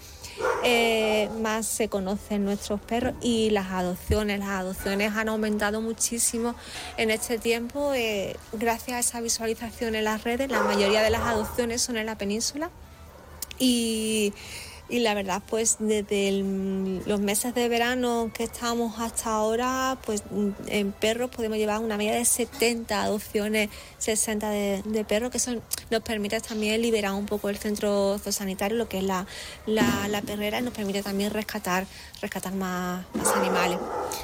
eh, 0.64 1.30
más 1.42 1.68
se 1.68 1.90
conocen 1.90 2.46
nuestros 2.46 2.80
perros 2.82 3.14
y 3.22 3.50
las 3.52 3.72
adopciones. 3.72 4.40
Las 4.40 4.50
adopciones 4.50 5.14
han 5.16 5.30
aumentado 5.30 5.82
muchísimo 5.82 6.56
en 6.98 7.12
este 7.12 7.38
tiempo 7.38 7.94
eh, 7.94 8.36
gracias 8.54 8.98
a 8.98 9.00
esa 9.00 9.22
visualización 9.22 9.96
en 9.96 10.06
las 10.06 10.24
redes. 10.24 10.50
La 10.50 10.64
mayoría 10.64 11.02
de 11.02 11.10
las 11.10 11.22
adopciones 11.22 11.82
son 11.82 11.98
en 11.98 12.06
la 12.06 12.18
península 12.18 12.72
y 13.60 14.34
y 14.90 15.00
la 15.00 15.14
verdad 15.14 15.42
pues 15.50 15.78
desde 15.80 16.32
los 17.06 17.20
meses 17.20 17.56
de 17.56 17.70
verano 17.70 18.32
que 18.34 18.44
estamos 18.44 19.00
hasta 19.00 19.32
ahora 19.32 19.98
pues 20.06 20.24
en 20.68 20.92
perros 20.92 21.30
podemos 21.30 21.58
llevar 21.58 21.80
una 21.80 21.98
media 21.98 22.16
de 22.16 22.26
70 22.26 23.04
adopciones 23.04 23.70
60 24.00 24.50
de, 24.50 25.06
perros 25.08 25.32
que 25.32 25.38
eso 25.38 25.54
nos 25.90 26.02
permite 26.02 26.40
también 26.42 26.82
liberar 26.82 27.14
un 27.14 27.26
poco 27.26 27.50
el 27.50 27.58
centro 27.58 28.20
sanitario 28.30 28.78
lo 28.78 28.90
que 28.90 28.98
es 28.98 29.04
la, 29.04 29.26
la, 29.66 30.22
perrera 30.22 30.60
y 30.60 30.64
nos 30.64 30.74
permite 30.74 31.02
también 31.02 31.32
rescatar 31.32 31.86
rescatar 32.22 32.54
más, 32.54 33.06
más 33.14 33.28
animales. 33.36 33.80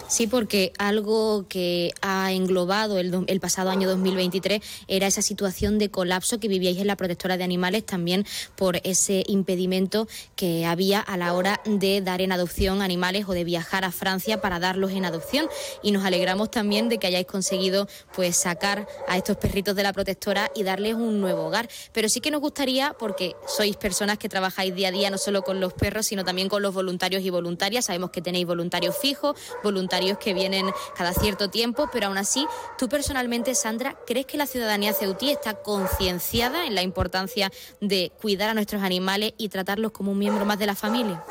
Sí 0.07 0.27
porque 0.27 0.71
algo 0.77 1.45
que 1.49 1.91
ha 2.01 2.31
englobado 2.31 2.97
el, 2.97 3.25
el 3.27 3.39
pasado 3.39 3.69
año 3.69 3.89
2023 3.89 4.61
era 4.87 5.07
esa 5.07 5.21
situación 5.21 5.77
de 5.79 5.89
colapso 5.89 6.39
que 6.39 6.47
vivíais 6.47 6.77
en 6.77 6.87
la 6.87 6.95
protectora 6.95 7.37
de 7.37 7.43
animales 7.43 7.85
también 7.85 8.25
por 8.55 8.77
ese 8.83 9.23
impedimento 9.27 10.07
que 10.35 10.48
había 10.65 10.99
a 10.99 11.17
la 11.17 11.33
hora 11.33 11.61
de 11.65 12.01
dar 12.01 12.21
en 12.21 12.31
adopción 12.31 12.81
animales 12.81 13.25
o 13.27 13.33
de 13.33 13.43
viajar 13.43 13.85
a 13.85 13.91
Francia 13.91 14.41
para 14.41 14.59
darlos 14.59 14.91
en 14.91 15.05
adopción. 15.05 15.47
Y 15.81 15.91
nos 15.91 16.05
alegramos 16.05 16.51
también 16.51 16.89
de 16.89 16.97
que 16.97 17.07
hayáis 17.07 17.25
conseguido 17.25 17.87
pues 18.15 18.35
sacar 18.35 18.87
a 19.07 19.17
estos 19.17 19.37
perritos 19.37 19.75
de 19.75 19.83
la 19.83 19.93
protectora 19.93 20.51
y 20.55 20.63
darles 20.63 20.95
un 20.95 21.21
nuevo 21.21 21.45
hogar. 21.45 21.69
Pero 21.93 22.09
sí 22.09 22.21
que 22.21 22.31
nos 22.31 22.41
gustaría, 22.41 22.93
porque 22.97 23.35
sois 23.47 23.75
personas 23.75 24.17
que 24.17 24.29
trabajáis 24.29 24.75
día 24.75 24.89
a 24.89 24.91
día 24.91 25.09
no 25.09 25.17
solo 25.17 25.43
con 25.43 25.59
los 25.59 25.73
perros, 25.73 26.07
sino 26.07 26.23
también 26.23 26.49
con 26.49 26.61
los 26.61 26.73
voluntarios 26.73 27.23
y 27.23 27.29
voluntarias. 27.29 27.85
Sabemos 27.85 28.11
que 28.11 28.21
tenéis 28.21 28.45
voluntarios 28.45 28.97
fijos, 28.97 29.37
voluntarios 29.63 30.17
que 30.17 30.33
vienen 30.33 30.71
cada 30.95 31.13
cierto 31.13 31.49
tiempo, 31.49 31.89
pero 31.91 32.07
aún 32.07 32.17
así, 32.17 32.45
tú 32.77 32.89
personalmente, 32.89 33.55
Sandra, 33.55 33.97
¿crees 34.05 34.25
que 34.25 34.37
la 34.37 34.45
ciudadanía 34.45 34.93
ceutí 34.93 35.29
está 35.29 35.55
concienciada 35.55 36.65
en 36.65 36.75
la 36.75 36.81
importancia 36.81 37.51
de 37.81 38.11
cuidar 38.21 38.49
a 38.49 38.53
nuestros 38.53 38.83
animales 38.83 39.33
y 39.37 39.49
tratarlos 39.49 39.91
como 39.91 40.11
un 40.11 40.19
miembro 40.19 40.38
más 40.45 40.59
de 40.59 40.65
la 40.65 40.75
familia? 40.75 41.23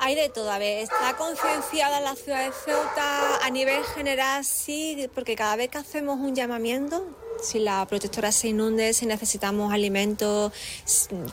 Hay 0.00 0.14
de 0.14 0.28
todo, 0.28 0.50
a 0.50 0.58
ver, 0.58 0.78
está 0.78 1.16
concienciada 1.16 2.00
la 2.00 2.14
ciudad 2.14 2.44
de 2.44 2.52
Ceuta 2.52 3.44
a 3.44 3.50
nivel 3.50 3.84
general, 3.84 4.44
sí, 4.44 5.10
porque 5.14 5.34
cada 5.34 5.56
vez 5.56 5.70
que 5.70 5.78
hacemos 5.78 6.18
un 6.18 6.34
llamamiento, 6.34 7.04
si 7.42 7.58
la 7.58 7.86
protectora 7.86 8.32
se 8.32 8.48
inunde, 8.48 8.92
si 8.94 9.06
necesitamos 9.06 9.72
alimentos, 9.72 10.52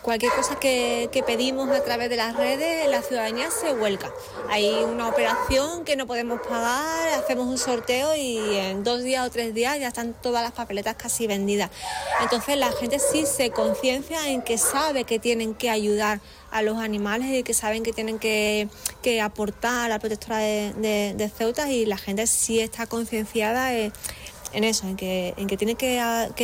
cualquier 0.01 0.31
cosa 0.33 0.59
que, 0.59 1.09
pedimos 1.25 1.69
a 1.69 1.83
través 1.83 2.09
de 2.09 2.17
las 2.17 2.35
redes, 2.35 2.87
la 2.89 3.01
ciudadanía 3.01 3.49
se 3.49 3.73
vuelca. 3.73 4.11
Hay 4.49 4.69
una 4.83 5.07
operación 5.07 5.83
que 5.83 5.95
no 5.95 6.05
podemos 6.05 6.39
pagar, 6.41 7.09
hacemos 7.19 7.47
un 7.47 7.57
sorteo 7.57 8.15
y 8.15 8.37
en 8.57 8.83
dos 8.83 9.03
días 9.03 9.25
o 9.25 9.31
tres 9.31 9.53
días 9.53 9.79
ya 9.79 9.87
están 9.87 10.13
todas 10.13 10.43
las 10.43 10.51
papeletas 10.51 10.95
casi 10.95 11.27
vendidas. 11.27 11.71
Entonces 12.21 12.57
la 12.57 12.71
gente 12.71 12.99
sí 12.99 13.25
se 13.25 13.49
conciencia 13.49 14.29
en 14.29 14.41
que 14.41 14.57
sabe 14.57 15.03
que 15.03 15.19
tienen 15.19 15.55
que 15.55 15.69
ayudar 15.69 16.19
a 16.51 16.61
los 16.61 16.77
animales 16.77 17.27
y 17.33 17.43
que 17.43 17.53
saben 17.53 17.83
que 17.83 17.91
tienen 17.91 18.19
que, 18.19 18.69
aportar 19.21 19.85
a 19.85 19.89
la 19.89 19.99
protectora 19.99 20.37
de, 20.37 21.31
Ceuta 21.37 21.69
y 21.69 21.85
la 21.85 21.97
gente 21.97 22.27
sí 22.27 22.59
está 22.59 22.87
concienciada. 22.87 23.73
Eh, 23.73 23.91
en 24.55 24.63
eso, 24.63 24.87
en 24.87 24.95
que, 24.95 25.33
en 25.37 25.47
que 25.47 25.57
tiene 25.57 25.75
que, 25.75 25.97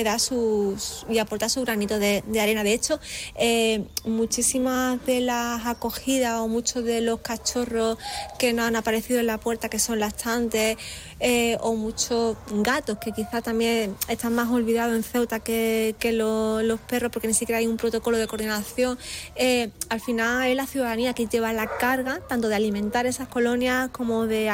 dar 0.03 0.19
sus, 0.19 1.05
y 1.09 1.17
aportar 1.17 1.49
su 1.49 1.61
granito 1.61 1.97
de, 1.97 2.23
arena. 2.39 2.63
De 2.63 2.73
hecho, 2.73 2.99
eh, 3.35 3.85
muchísimas 4.05 5.03
de 5.05 5.21
las 5.21 5.65
acogidas 5.65 6.39
o 6.39 6.47
muchos 6.47 6.83
de 6.83 7.01
los 7.01 7.21
cachorros 7.21 7.97
que 8.37 8.51
nos 8.53 8.65
han 8.65 8.75
aparecido 8.75 9.19
en 9.21 9.27
la 9.27 9.39
puerta, 9.39 9.69
que 9.69 9.79
son 9.79 9.99
lactantes, 9.99 10.77
eh, 11.23 11.55
o 11.61 11.75
muchos 11.75 12.35
gatos 12.51 12.97
que 12.97 13.11
quizás 13.11 13.43
también 13.43 13.95
están 14.07 14.33
más 14.33 14.49
olvidados 14.49 14.95
en 14.95 15.03
Ceuta 15.03 15.39
que, 15.39 15.95
los 16.11 16.79
perros 16.81 17.11
porque 17.11 17.27
ni 17.27 17.33
siquiera 17.33 17.59
hay 17.59 17.67
un 17.67 17.77
protocolo 17.77 18.17
de 18.17 18.27
coordinación. 18.27 18.97
Eh, 19.35 19.69
al 19.89 20.01
final 20.01 20.49
es 20.49 20.55
la 20.55 20.67
ciudadanía 20.67 21.13
que 21.13 21.27
lleva 21.27 21.53
la 21.53 21.67
carga 21.77 22.19
tanto 22.27 22.49
de 22.49 22.55
alimentar 22.55 23.05
esas 23.05 23.27
colonias 23.27 23.89
como 23.91 24.25
de 24.25 24.51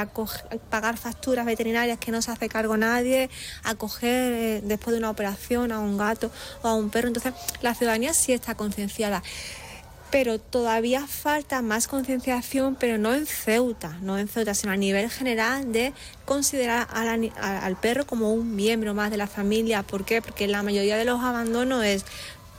pagar 0.70 0.98
facturas 0.98 1.46
veterinarias 1.46 1.98
que 1.98 2.12
no 2.12 2.22
se 2.22 2.32
hace 2.32 2.50
cargo 2.50 2.78
nadie, 2.78 3.30
acoger 3.64 4.34
eh, 4.34 4.62
después 4.64 4.94
de 4.94 5.00
una 5.00 5.10
operación 5.10 5.72
a 5.72 5.80
un 5.80 5.98
gato 5.98 6.32
o 6.62 6.68
a 6.68 6.74
un 6.74 6.90
perro. 6.90 7.08
Entonces 7.08 7.34
la 7.62 7.74
ciudadanía 7.74 8.14
sí 8.14 8.34
está 8.34 8.56
concienciada 8.56 9.24
pero 10.10 10.40
todavía 10.40 11.06
falta 11.06 11.62
más 11.62 11.88
concienciación, 11.88 12.76
pero 12.76 12.98
no 12.98 13.14
en 13.14 13.26
Ceuta, 13.26 13.98
no 14.02 14.18
en 14.18 14.28
Ceuta, 14.28 14.54
sino 14.54 14.72
a 14.72 14.78
nivel 14.78 15.10
general 15.10 15.72
de 15.74 15.94
considerar 16.26 16.88
al, 16.92 17.76
perro 17.76 18.06
como 18.08 18.32
un 18.32 18.56
miembro 18.56 18.94
más 18.94 19.12
de 19.12 19.18
la 19.18 19.28
familia. 19.28 19.84
¿Por 19.84 20.06
qué? 20.06 20.22
Porque 20.22 20.48
la 20.48 20.64
mayoría 20.64 20.98
de 20.98 21.06
los 21.06 21.22
abandonos 21.22 21.84
es 21.84 22.06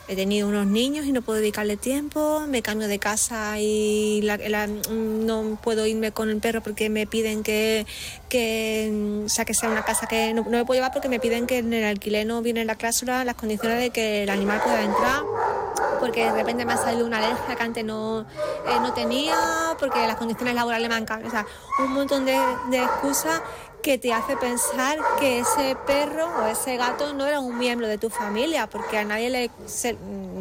he 0.09 0.17
tenido 0.17 0.49
unos 0.49 0.67
niños 0.67 1.05
y 1.07 1.13
no 1.13 1.21
puedo 1.21 1.39
dedicarle 1.39 1.77
tiempo, 1.77 2.45
me 2.49 2.63
cambio 2.63 2.89
de 2.89 2.99
casa 2.99 3.61
y 3.61 4.27
no 4.91 5.59
puedo 5.63 5.87
irme 5.87 6.13
con 6.13 6.31
el 6.31 6.41
perro 6.41 6.63
porque 6.63 6.89
me 6.89 7.07
piden 7.07 7.43
que, 7.43 7.87
que, 8.31 9.23
sea, 9.27 9.45
que 9.45 9.53
sea 9.53 9.69
una 9.69 9.85
casa 9.85 10.07
que 10.07 10.33
no, 10.33 10.45
me 10.45 10.65
puedo 10.65 10.79
llevar 10.79 10.93
porque 10.93 11.11
me 11.11 11.21
piden 11.21 11.47
que 11.47 11.59
en 11.59 11.73
el 11.75 11.85
alquiler 11.85 12.27
no 12.27 12.41
viene 12.41 12.65
la 12.65 12.77
cláusula 12.77 13.25
las 13.25 13.35
condiciones 13.35 13.81
de 13.81 13.91
que 13.91 14.23
el 14.23 14.31
animal 14.31 14.63
pueda 14.63 14.83
entrar 14.83 15.23
porque 16.01 16.25
de 16.25 16.33
repente 16.33 16.65
me 16.65 16.73
ha 16.73 16.77
salido 16.77 17.07
una 17.07 17.19
alergia 17.19 17.57
que 17.57 17.63
antes 17.63 17.85
no, 17.85 18.21
eh, 18.21 18.81
no 18.81 18.93
tenía, 18.95 19.37
porque 19.79 20.07
las 20.07 20.17
condiciones 20.17 20.55
laborales 20.55 20.89
me 20.89 20.95
han 20.95 21.05
cambiado. 21.05 21.29
O 21.29 21.31
sea, 21.31 21.47
un 21.85 21.93
montón 21.93 22.25
de 22.25 22.37
excusas 22.73 23.43
que 23.83 23.99
te 23.99 24.13
hace 24.13 24.37
pensar 24.37 24.99
que 25.21 25.41
ese 25.41 25.77
perro 25.87 26.27
o 26.41 26.47
ese 26.47 26.77
gato 26.77 27.15
no 27.15 27.27
era 27.27 27.41
un 27.41 27.59
miembro 27.59 27.87
de 27.87 27.99
tu 27.99 28.11
familia, 28.11 28.69
porque 28.69 28.99
a 28.99 29.05
nadie 29.05 29.31
le 29.31 29.51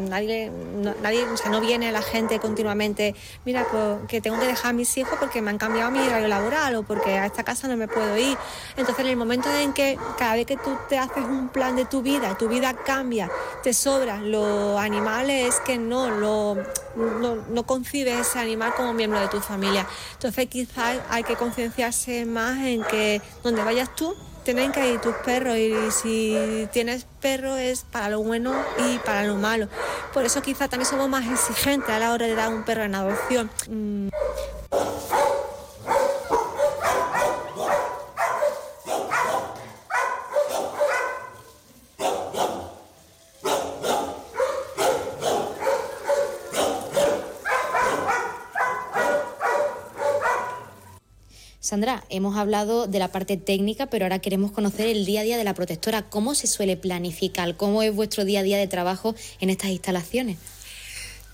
nadie, 0.10 0.50
no, 0.50 0.93
nadie, 1.02 1.23
o 1.26 1.38
sea, 1.38 1.52
no 1.52 1.62
viene 1.62 1.91
la 1.91 2.02
gente 2.02 2.39
continuamente, 2.39 3.15
mira, 3.45 3.65
pues, 3.69 4.00
que 4.08 4.21
tengo 4.21 4.39
que 4.39 4.47
dejar 4.47 4.71
a 4.71 4.73
mis 4.73 4.97
hijos 4.97 5.17
porque 5.19 5.41
me 5.41 5.52
han 5.52 5.58
cambiado 5.58 5.91
mi 5.91 6.00
horario 6.00 6.28
laboral 6.28 6.76
o 6.76 6.84
porque 6.84 7.17
a 7.17 7.26
esta 7.26 7.43
casa 7.43 7.67
no 7.67 7.78
me 7.78 7.88
puedo 7.88 8.17
ir. 8.17 8.38
Entonces, 8.76 9.06
en 9.06 9.12
el 9.12 9.17
momento 9.17 9.50
en 9.54 9.73
que 9.73 9.97
cada 10.17 10.36
vez 10.36 10.45
que 10.45 10.58
tú 10.58 10.78
te 10.89 10.97
haces 10.97 11.23
un 11.23 11.50
plan 11.50 11.76
de 11.76 11.86
tu 11.86 12.02
vida, 12.02 12.38
tu 12.38 12.47
vida 12.47 12.73
cambia, 12.73 13.30
te 13.63 13.73
sobran 13.73 14.32
los 14.32 14.80
animales, 14.80 15.56
es 15.56 15.60
que 15.62 15.78
no, 15.78 16.10
lo, 16.10 16.58
no, 16.95 17.36
no 17.50 17.63
concibes 17.65 18.28
ese 18.28 18.39
animal 18.39 18.73
como 18.76 18.93
miembro 18.93 19.19
de 19.19 19.28
tu 19.28 19.39
familia. 19.39 19.86
Entonces, 20.13 20.47
quizás 20.47 20.97
hay 21.10 21.23
que 21.23 21.36
concienciarse 21.36 22.26
más 22.26 22.58
en 22.60 22.84
que 22.84 23.21
donde 23.44 23.63
vayas 23.63 23.96
tú, 23.96 24.16
tienen 24.44 24.72
que 24.72 24.94
ir 24.94 25.02
tus 25.02 25.13
perros 25.26 25.58
y 25.58 25.74
si 25.92 26.68
tienes 26.72 27.06
perro 27.20 27.58
es 27.58 27.82
para 27.92 28.10
lo 28.10 28.24
bueno 28.24 28.54
y 28.78 28.98
para 29.00 29.26
lo 29.26 29.36
malo. 29.36 29.68
Por 30.13 30.24
eso 30.24 30.42
quizá 30.42 30.70
también 30.70 30.90
somos 30.90 31.10
más 31.10 31.26
exigentes 31.28 31.90
a 31.90 32.00
la 32.00 32.13
hora 32.13 32.28
de 32.28 32.36
dar 32.36 32.54
un 32.54 32.63
perro 32.63 32.84
en 32.84 32.96
adopción. 32.96 33.50
Mm. 33.70 34.08
Sandra, 51.68 52.06
hemos 52.08 52.38
hablado 52.38 52.88
de 52.88 52.98
la 52.98 53.10
parte 53.10 53.36
técnica, 53.36 53.88
pero 53.88 54.06
ahora 54.06 54.20
queremos 54.20 54.54
conocer 54.54 54.88
el 54.88 55.06
día 55.06 55.20
a 55.20 55.24
día 55.26 55.38
de 55.38 55.44
la 55.44 55.54
protectora. 55.54 56.04
¿Cómo 56.04 56.34
se 56.34 56.48
suele 56.48 56.78
planificar? 56.78 57.58
¿Cómo 57.58 57.84
es 57.84 57.94
vuestro 57.94 58.24
día 58.24 58.40
a 58.40 58.44
día 58.44 58.58
de 58.58 58.68
trabajo 58.68 59.16
en 59.42 59.50
estas 59.50 59.72
instalaciones? 59.72 60.38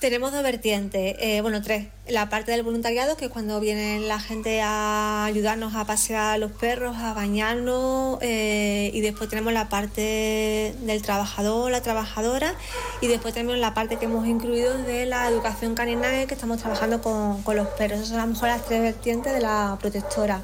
Tenemos 0.03 0.33
dos 0.33 0.43
vertientes, 0.43 1.15
eh, 1.17 1.39
bueno, 1.39 1.61
tres. 1.61 1.87
La 2.09 2.27
parte 2.27 2.51
del 2.51 2.63
voluntariado, 2.63 3.15
que 3.15 3.25
es 3.25 3.31
cuando 3.31 3.61
viene 3.61 4.01
la 4.01 4.19
gente 4.19 4.59
a 4.61 5.23
ayudarnos 5.23 5.75
a 5.75 5.85
pasear 5.85 6.37
los 6.39 6.51
perros, 6.51 6.97
a 6.97 7.13
bañarnos, 7.13 8.17
eh, 8.19 8.91
y 8.93 8.99
después 8.99 9.29
tenemos 9.29 9.53
la 9.53 9.69
parte 9.69 10.75
del 10.81 11.01
trabajador, 11.01 11.71
la 11.71 11.81
trabajadora, 11.81 12.53
y 12.99 13.07
después 13.07 13.33
tenemos 13.33 13.57
la 13.57 13.73
parte 13.73 13.95
que 13.95 14.03
hemos 14.03 14.27
incluido 14.27 14.77
de 14.77 15.05
la 15.05 15.29
educación 15.29 15.73
canina, 15.73 16.09
que 16.25 16.33
estamos 16.33 16.59
trabajando 16.59 17.01
con, 17.01 17.55
los 17.55 17.67
perros. 17.69 17.99
Esas 17.99 18.09
son 18.09 18.19
a 18.19 18.25
lo 18.25 18.33
mejor 18.33 18.49
las 18.49 18.65
tres 18.65 18.81
vertientes 18.81 19.33
de 19.33 19.39
la 19.39 19.77
protectora. 19.79 20.41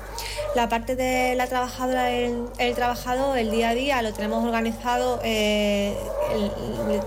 La 0.55 0.69
parte 0.69 0.95
de 0.95 1.35
la 1.35 1.47
trabajadora, 1.47 2.09
el, 2.11 2.47
trabajador, 2.75 3.37
el 3.37 3.51
día 3.51 3.69
a 3.71 3.75
día, 3.75 4.01
lo 4.01 4.13
tenemos 4.13 4.45
organizado 4.45 5.19
eh, 5.21 5.97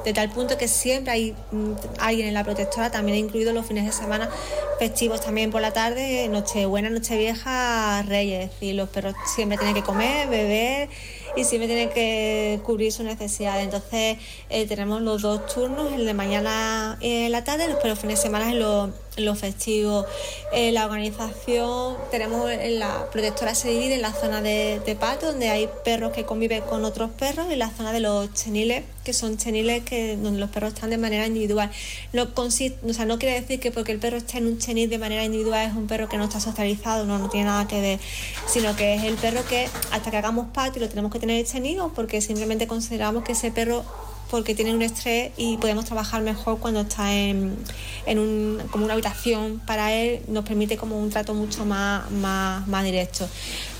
de 0.04 0.12
tal 0.12 0.28
punto 0.28 0.58
que 0.58 0.68
siempre 0.68 1.12
hay 1.12 1.36
mm, 1.50 1.72
alguien 1.98 2.28
en 2.28 2.34
la 2.34 2.41
protectora, 2.44 2.90
también 2.90 3.16
he 3.16 3.20
incluido 3.20 3.52
los 3.52 3.66
fines 3.66 3.85
de 3.87 3.92
semana 3.92 4.28
festivos 4.78 5.20
también 5.20 5.50
por 5.50 5.61
la 5.61 5.72
tarde, 5.72 6.28
Nochebuena, 6.28 6.90
Nochevieja, 6.90 8.02
Reyes. 8.02 8.50
Y 8.61 8.72
los 8.72 8.88
perros 8.88 9.14
siempre 9.35 9.57
tienen 9.57 9.74
que 9.74 9.83
comer, 9.83 10.28
beber 10.28 10.88
y 11.37 11.44
siempre 11.44 11.66
tienen 11.66 11.90
que 11.90 12.61
cubrir 12.64 12.92
sus 12.92 13.05
necesidades. 13.05 13.64
Entonces 13.64 14.18
eh, 14.50 14.66
tenemos 14.66 15.00
los 15.02 15.22
dos 15.22 15.46
turnos, 15.46 15.92
el 15.92 16.05
de 16.05 16.14
mañana 16.14 16.98
en 17.00 17.31
la 17.33 17.44
tarde, 17.44 17.66
pero 17.76 17.90
los 17.90 17.98
fines 17.98 18.18
de 18.18 18.22
semana 18.22 18.50
en 18.50 18.59
los, 18.59 18.90
los 19.16 19.38
festivos. 19.38 20.07
Eh, 20.53 20.72
la 20.72 20.87
organización, 20.87 21.96
tenemos 22.11 22.51
la 22.68 23.11
protectora 23.11 23.55
se 23.55 23.68
divide 23.68 23.94
en 23.94 24.03
la 24.03 24.12
zona 24.12 24.40
de, 24.40 24.81
de 24.85 24.96
patio, 24.96 25.29
donde 25.29 25.51
hay 25.51 25.68
perros 25.85 26.12
que 26.12 26.25
conviven 26.25 26.62
con 26.62 26.85
otros 26.85 27.11
perros, 27.11 27.46
y 27.51 27.53
en 27.55 27.59
la 27.59 27.70
zona 27.70 27.92
de 27.92 28.01
los 28.01 28.33
cheniles, 28.33 28.85
que 29.05 29.12
son 29.12 29.37
cheniles 29.37 29.83
que, 29.85 30.16
donde 30.16 30.40
los 30.40 30.51
perros 30.51 30.72
están 30.72 30.90
de 30.90 30.98
manera 30.98 31.27
individual. 31.27 31.70
No, 32.12 32.35
consiste, 32.35 32.79
o 32.88 32.92
sea, 32.92 33.05
no 33.05 33.18
quiere 33.18 33.40
decir 33.40 33.61
que 33.61 33.70
porque 33.70 33.92
el 33.92 33.98
perro 33.98 34.16
esté 34.16 34.38
en 34.38 34.46
un 34.46 34.59
chenil 34.59 34.88
de 34.88 34.98
manera 34.98 35.25
individual 35.25 35.68
es 35.68 35.75
un 35.75 35.87
perro 35.87 36.09
que 36.09 36.16
no 36.16 36.25
está 36.25 36.40
socializado, 36.40 37.05
no, 37.05 37.18
no 37.18 37.29
tiene 37.29 37.46
nada 37.46 37.66
que 37.66 37.81
ver, 37.81 38.01
sino 38.46 38.75
que 38.77 38.94
es 38.94 39.05
el 39.05 39.14
perro 39.16 39.44
que 39.48 39.68
hasta 39.90 40.11
que 40.11 40.16
hagamos 40.16 40.46
patio 40.53 40.81
lo 40.81 40.88
tenemos 40.88 41.12
que 41.12 41.18
tener 41.18 41.44
tenido 41.46 41.92
porque 41.94 42.20
simplemente 42.20 42.66
consideramos 42.66 43.25
que 43.25 43.33
ese 43.33 43.51
perro 43.51 43.85
porque 44.33 44.55
tiene 44.55 44.75
un 44.75 44.81
estrés 44.81 45.31
y 45.37 45.59
podemos 45.59 45.85
trabajar 45.85 46.23
mejor 46.23 46.59
cuando 46.59 46.81
está 46.81 47.12
en, 47.12 47.55
en 48.07 48.18
un, 48.18 48.62
como 48.71 48.87
una 48.87 48.95
habitación 48.95 49.61
para 49.66 49.92
él, 49.92 50.23
nos 50.27 50.47
permite 50.47 50.79
como 50.79 50.99
un 50.99 51.11
trato 51.11 51.35
mucho 51.35 51.66
más, 51.66 52.11
más, 52.11 52.66
más 52.66 52.83
directo. 52.83 53.29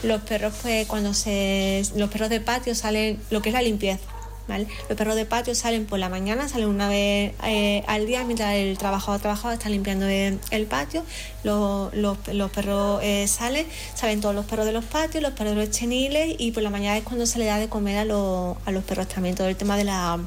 Los 0.03 0.21
perros, 0.21 0.53
pues 0.61 0.87
cuando 0.87 1.15
se. 1.15 1.83
Los 1.97 2.11
perros 2.11 2.29
de 2.29 2.41
patio 2.41 2.75
salen 2.75 3.19
lo 3.31 3.41
que 3.41 3.49
es 3.49 3.55
la 3.55 3.63
limpieza. 3.63 4.05
Los 4.89 4.99
perros 4.99 5.15
de 5.15 5.25
patio 5.25 5.55
salen 5.55 5.87
por 5.87 5.99
la 5.99 6.11
mañana, 6.11 6.49
salen 6.49 6.69
una 6.69 6.87
vez 6.89 7.33
eh, 7.45 7.83
al 7.87 8.07
día 8.07 8.23
mientras 8.25 8.55
el 8.55 8.77
trabajador 8.77 9.21
trabajador 9.21 9.55
está 9.55 9.71
limpiando 9.71 10.07
el, 10.07 10.67
patio. 10.67 11.03
Los, 11.45 11.91
perros 12.53 13.01
eh, 13.03 13.27
salen, 13.27 13.67
salen 13.95 14.21
todos 14.21 14.35
los 14.35 14.45
perros 14.45 14.67
de 14.67 14.73
los 14.73 14.85
patios, 14.85 15.23
los 15.23 15.33
perros 15.33 15.55
de 15.55 15.65
los 15.65 15.71
cheniles 15.71 16.37
y 16.39 16.53
por 16.53 16.63
la 16.63 16.69
mañana 16.69 16.99
es 16.99 17.05
cuando 17.05 17.25
se 17.25 17.39
le 17.39 17.47
da 17.47 17.59
de 17.59 17.71
comer 17.71 17.97
a, 17.97 18.03
a 18.03 18.71
los 18.71 18.85
perros 18.85 19.09
también. 19.09 19.35
Todo 19.35 19.49
el 19.49 19.57
tema 19.57 19.79
de 19.79 19.85
la 19.85 20.19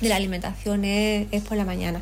de 0.00 0.08
la 0.08 0.16
alimentación 0.16 0.84
es, 0.84 1.42
por 1.42 1.56
la 1.56 1.64
mañana. 1.64 2.00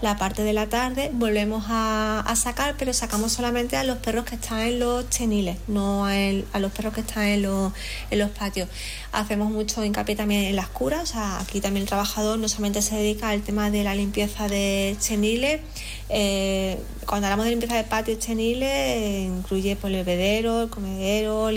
La 0.00 0.16
parte 0.16 0.42
de 0.42 0.52
la 0.52 0.66
tarde 0.66 1.10
volvemos 1.12 1.64
a, 1.68 2.32
sacar, 2.36 2.74
pero 2.78 2.92
sacamos 2.92 3.32
solamente 3.32 3.76
a 3.76 3.84
los 3.84 3.98
perros 3.98 4.24
que 4.24 4.34
están 4.34 4.60
en 4.60 4.80
los 4.80 5.08
cheniles, 5.08 5.56
no 5.68 6.06
a, 6.06 6.58
los 6.58 6.72
perros 6.72 6.94
que 6.94 7.00
están 7.00 7.24
en 7.24 7.42
los, 7.42 7.72
en 8.10 8.18
los 8.18 8.30
patios. 8.30 8.68
Hacemos 9.12 9.50
mucho 9.50 9.84
hincapié 9.84 10.16
también 10.16 10.44
en 10.44 10.56
las 10.56 10.68
curas, 10.68 11.02
o 11.02 11.06
sea, 11.06 11.38
aquí 11.38 11.60
también 11.60 11.82
el 11.82 11.88
trabajador 11.88 12.38
no 12.38 12.48
solamente 12.48 12.82
se 12.82 12.96
dedica 12.96 13.30
al 13.30 13.42
tema 13.42 13.70
de 13.70 13.84
la 13.84 13.94
limpieza 13.94 14.48
de 14.48 14.96
cheniles, 14.98 15.60
eh, 16.08 16.78
cuando 17.06 17.26
hablamos 17.26 17.44
de 17.44 17.50
limpieza 17.50 17.76
de 17.76 17.84
patios 17.84 18.18
cheniles, 18.18 19.26
incluye 19.26 19.76
pues, 19.76 19.92
el 19.92 20.04
bebedero, 20.04 20.62
el 20.62 20.70
comedero, 20.70 21.48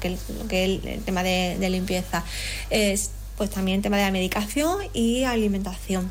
que, 0.00 0.16
que 0.48 0.64
el, 0.64 1.02
tema 1.04 1.22
de 1.22 1.70
limpieza 1.70 2.24
pues 3.40 3.48
también 3.48 3.80
tema 3.80 3.96
de 3.96 4.02
la 4.02 4.10
medicación 4.10 4.76
y 4.92 5.24
alimentación. 5.24 6.10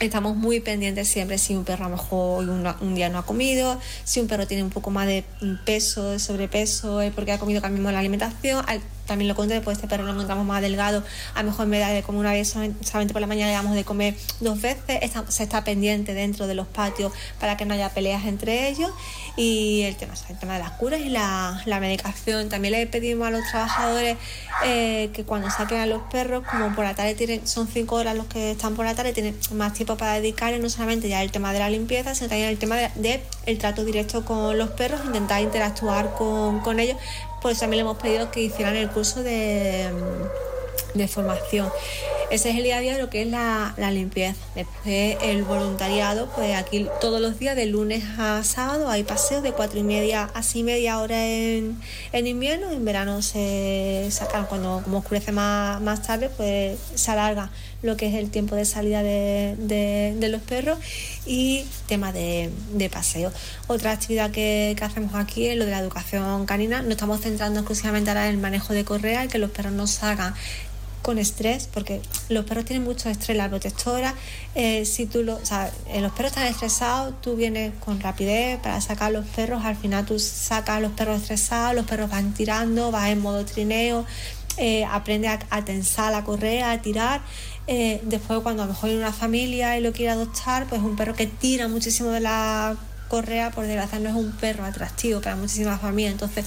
Estamos 0.00 0.34
muy 0.34 0.60
pendientes 0.60 1.06
siempre 1.06 1.36
si 1.36 1.54
un 1.54 1.64
perro 1.64 1.84
a 1.84 1.88
lo 1.90 1.96
mejor 1.96 2.48
un, 2.48 2.94
día 2.94 3.10
no 3.10 3.18
ha 3.18 3.26
comido, 3.26 3.78
si 4.04 4.20
un 4.20 4.28
perro 4.28 4.46
tiene 4.46 4.62
un 4.62 4.70
poco 4.70 4.88
más 4.88 5.06
de 5.06 5.24
peso, 5.66 6.12
de 6.12 6.18
sobrepeso, 6.18 7.02
es 7.02 7.12
porque 7.12 7.32
ha 7.32 7.38
comido, 7.38 7.60
cambiamos 7.60 7.92
la 7.92 7.98
alimentación 7.98 8.64
también 9.08 9.26
lo 9.26 9.34
conté, 9.34 9.60
pues 9.60 9.78
este 9.78 9.88
perro 9.88 10.04
lo 10.04 10.44
más 10.44 10.62
delgado, 10.62 11.02
a 11.34 11.42
lo 11.42 11.50
mejor 11.50 11.64
en 11.64 11.70
vez 11.72 11.88
de 11.88 12.02
comer 12.02 12.20
una 12.20 12.32
vez 12.32 12.48
solamente 12.48 13.12
por 13.12 13.20
la 13.20 13.26
mañana 13.26 13.50
damos 13.50 13.74
de 13.74 13.84
comer 13.84 14.14
dos 14.40 14.60
veces, 14.60 15.00
se 15.28 15.42
está 15.42 15.64
pendiente 15.64 16.14
dentro 16.14 16.46
de 16.46 16.54
los 16.54 16.68
patios 16.68 17.12
para 17.40 17.56
que 17.56 17.64
no 17.64 17.74
haya 17.74 17.88
peleas 17.88 18.24
entre 18.26 18.68
ellos 18.68 18.92
y 19.36 19.82
el 19.82 19.96
tema, 19.96 20.14
el 20.28 20.38
tema 20.38 20.54
de 20.54 20.58
las 20.58 20.72
curas 20.72 21.00
y 21.00 21.08
la, 21.08 21.62
medicación. 21.80 22.48
También 22.48 22.72
le 22.72 22.86
pedimos 22.88 23.28
a 23.28 23.30
los 23.30 23.46
trabajadores 23.48 24.16
eh, 24.64 25.10
que 25.14 25.24
cuando 25.24 25.48
saquen 25.48 25.78
a 25.78 25.86
los 25.86 26.02
perros, 26.10 26.44
como 26.50 26.74
por 26.74 26.84
la 26.84 26.94
tarde 26.94 27.14
tienen, 27.14 27.46
son 27.46 27.68
cinco 27.68 27.94
horas 27.96 28.16
los 28.16 28.26
que 28.26 28.50
están 28.50 28.74
por 28.74 28.84
la 28.84 28.94
tarde, 28.94 29.12
tienen 29.12 29.38
más 29.52 29.74
tiempo 29.74 29.96
para 29.96 30.14
dedicarle 30.14 30.58
no 30.58 30.68
solamente 30.68 31.08
ya 31.08 31.22
el 31.22 31.30
tema 31.30 31.52
de 31.52 31.60
la 31.60 31.70
limpieza, 31.70 32.14
sino 32.14 32.28
también 32.28 32.50
el 32.50 32.58
tema 32.58 32.76
de, 32.76 33.22
trato 33.58 33.84
directo 33.84 34.24
con 34.24 34.58
los 34.58 34.70
perros, 34.70 35.00
intentar 35.06 35.40
interactuar 35.40 36.14
con, 36.14 36.60
con 36.60 36.80
ellos 36.80 36.96
pues 37.40 37.58
también 37.58 37.78
le 37.78 37.90
hemos 37.90 37.98
pedido 37.98 38.30
que 38.30 38.42
hicieran 38.42 38.76
el 38.76 38.88
curso 38.88 38.97
de, 39.22 39.90
formación. 41.08 41.70
Ese 42.30 42.50
es 42.50 42.56
el 42.56 42.64
día 42.64 42.76
a 42.76 42.80
día 42.80 42.92
de 42.92 43.00
lo 43.00 43.08
que 43.08 43.22
es 43.22 43.28
la, 43.28 43.72
limpieza. 43.90 44.36
Después 44.54 45.16
el 45.22 45.44
voluntariado, 45.44 46.28
pues 46.34 46.54
aquí 46.56 46.86
todos 47.00 47.22
los 47.22 47.38
días, 47.38 47.56
de 47.56 47.64
lunes 47.64 48.04
a 48.18 48.44
sábado, 48.44 48.90
hay 48.90 49.02
paseos 49.02 49.42
de 49.42 49.52
cuatro 49.52 49.78
y 49.78 49.82
media 49.82 50.28
a 50.34 50.42
seis 50.42 50.62
media 50.62 51.00
hora 51.00 51.26
en, 51.26 51.78
invierno. 52.12 52.70
En 52.70 52.84
verano 52.84 53.22
se 53.22 54.08
sacan, 54.10 54.44
cuando 54.44 54.82
como 54.84 54.98
oscurece 54.98 55.32
más, 55.32 55.80
más 55.80 56.02
tarde, 56.02 56.28
pues 56.28 56.78
se 56.94 57.10
alarga 57.10 57.50
lo 57.82 57.96
que 57.96 58.08
es 58.08 58.14
el 58.14 58.30
tiempo 58.30 58.56
de 58.56 58.64
salida 58.64 59.02
de, 59.02 60.16
los 60.30 60.42
perros 60.42 60.78
y 61.26 61.64
tema 61.86 62.12
de, 62.12 62.50
paseo. 62.92 63.32
Otra 63.68 63.92
actividad 63.92 64.30
que, 64.30 64.76
hacemos 64.80 65.14
aquí 65.14 65.46
es 65.46 65.56
lo 65.56 65.64
de 65.64 65.70
la 65.70 65.78
educación 65.78 66.44
canina. 66.46 66.82
Nos 66.82 66.92
estamos 66.92 67.20
centrando 67.20 67.60
exclusivamente 67.60 68.10
ahora 68.10 68.28
en 68.28 68.34
el 68.34 68.40
manejo 68.40 68.72
de 68.72 68.84
correa 68.84 69.24
y 69.24 69.28
que 69.28 69.38
los 69.38 69.50
perros 69.50 69.72
no 69.72 69.86
salgan 69.86 70.34
con 71.02 71.18
estrés, 71.18 71.68
porque 71.72 72.00
los 72.28 72.44
perros 72.44 72.64
tienen 72.64 72.84
mucho 72.84 73.08
estrés, 73.08 73.36
la 73.36 73.48
protectora, 73.48 74.14
eh, 74.54 74.84
si 74.84 75.06
tú 75.06 75.22
lo, 75.22 75.36
o 75.36 75.44
sea, 75.44 75.70
eh, 75.88 76.00
los 76.00 76.12
perros 76.12 76.32
están 76.32 76.46
estresados, 76.46 77.20
tú 77.20 77.36
vienes 77.36 77.72
con 77.84 78.00
rapidez 78.00 78.58
para 78.60 78.80
sacar 78.80 79.08
a 79.08 79.10
los 79.10 79.26
perros, 79.26 79.64
al 79.64 79.76
final 79.76 80.04
tú 80.04 80.18
sacas 80.18 80.76
a 80.76 80.80
los 80.80 80.92
perros 80.92 81.22
estresados, 81.22 81.74
los 81.74 81.86
perros 81.86 82.10
van 82.10 82.34
tirando, 82.34 82.90
vas 82.90 83.10
en 83.10 83.20
modo 83.20 83.44
trineo, 83.44 84.04
eh, 84.56 84.84
aprende 84.84 85.28
a, 85.28 85.64
tensar 85.64 86.10
la 86.10 86.24
correa, 86.24 86.72
a 86.72 86.82
tirar 86.82 87.20
eh, 87.70 88.00
después, 88.02 88.40
cuando 88.40 88.62
a 88.62 88.66
lo 88.66 88.72
mejor 88.72 88.88
hay 88.88 88.96
una 88.96 89.12
familia 89.12 89.78
y 89.78 89.82
lo 89.82 89.92
quiere 89.92 90.10
adoptar, 90.10 90.66
pues 90.66 90.80
un 90.80 90.96
perro 90.96 91.14
que 91.14 91.26
tira 91.26 91.68
muchísimo 91.68 92.08
de 92.08 92.20
la 92.20 92.76
correa, 93.08 93.50
por 93.50 93.66
desgracia, 93.66 93.98
no 93.98 94.08
es 94.08 94.14
un 94.14 94.32
perro 94.32 94.64
atractivo 94.64 95.20
para 95.20 95.36
muchísimas 95.36 95.78
familias. 95.80 96.12
Entonces, 96.12 96.46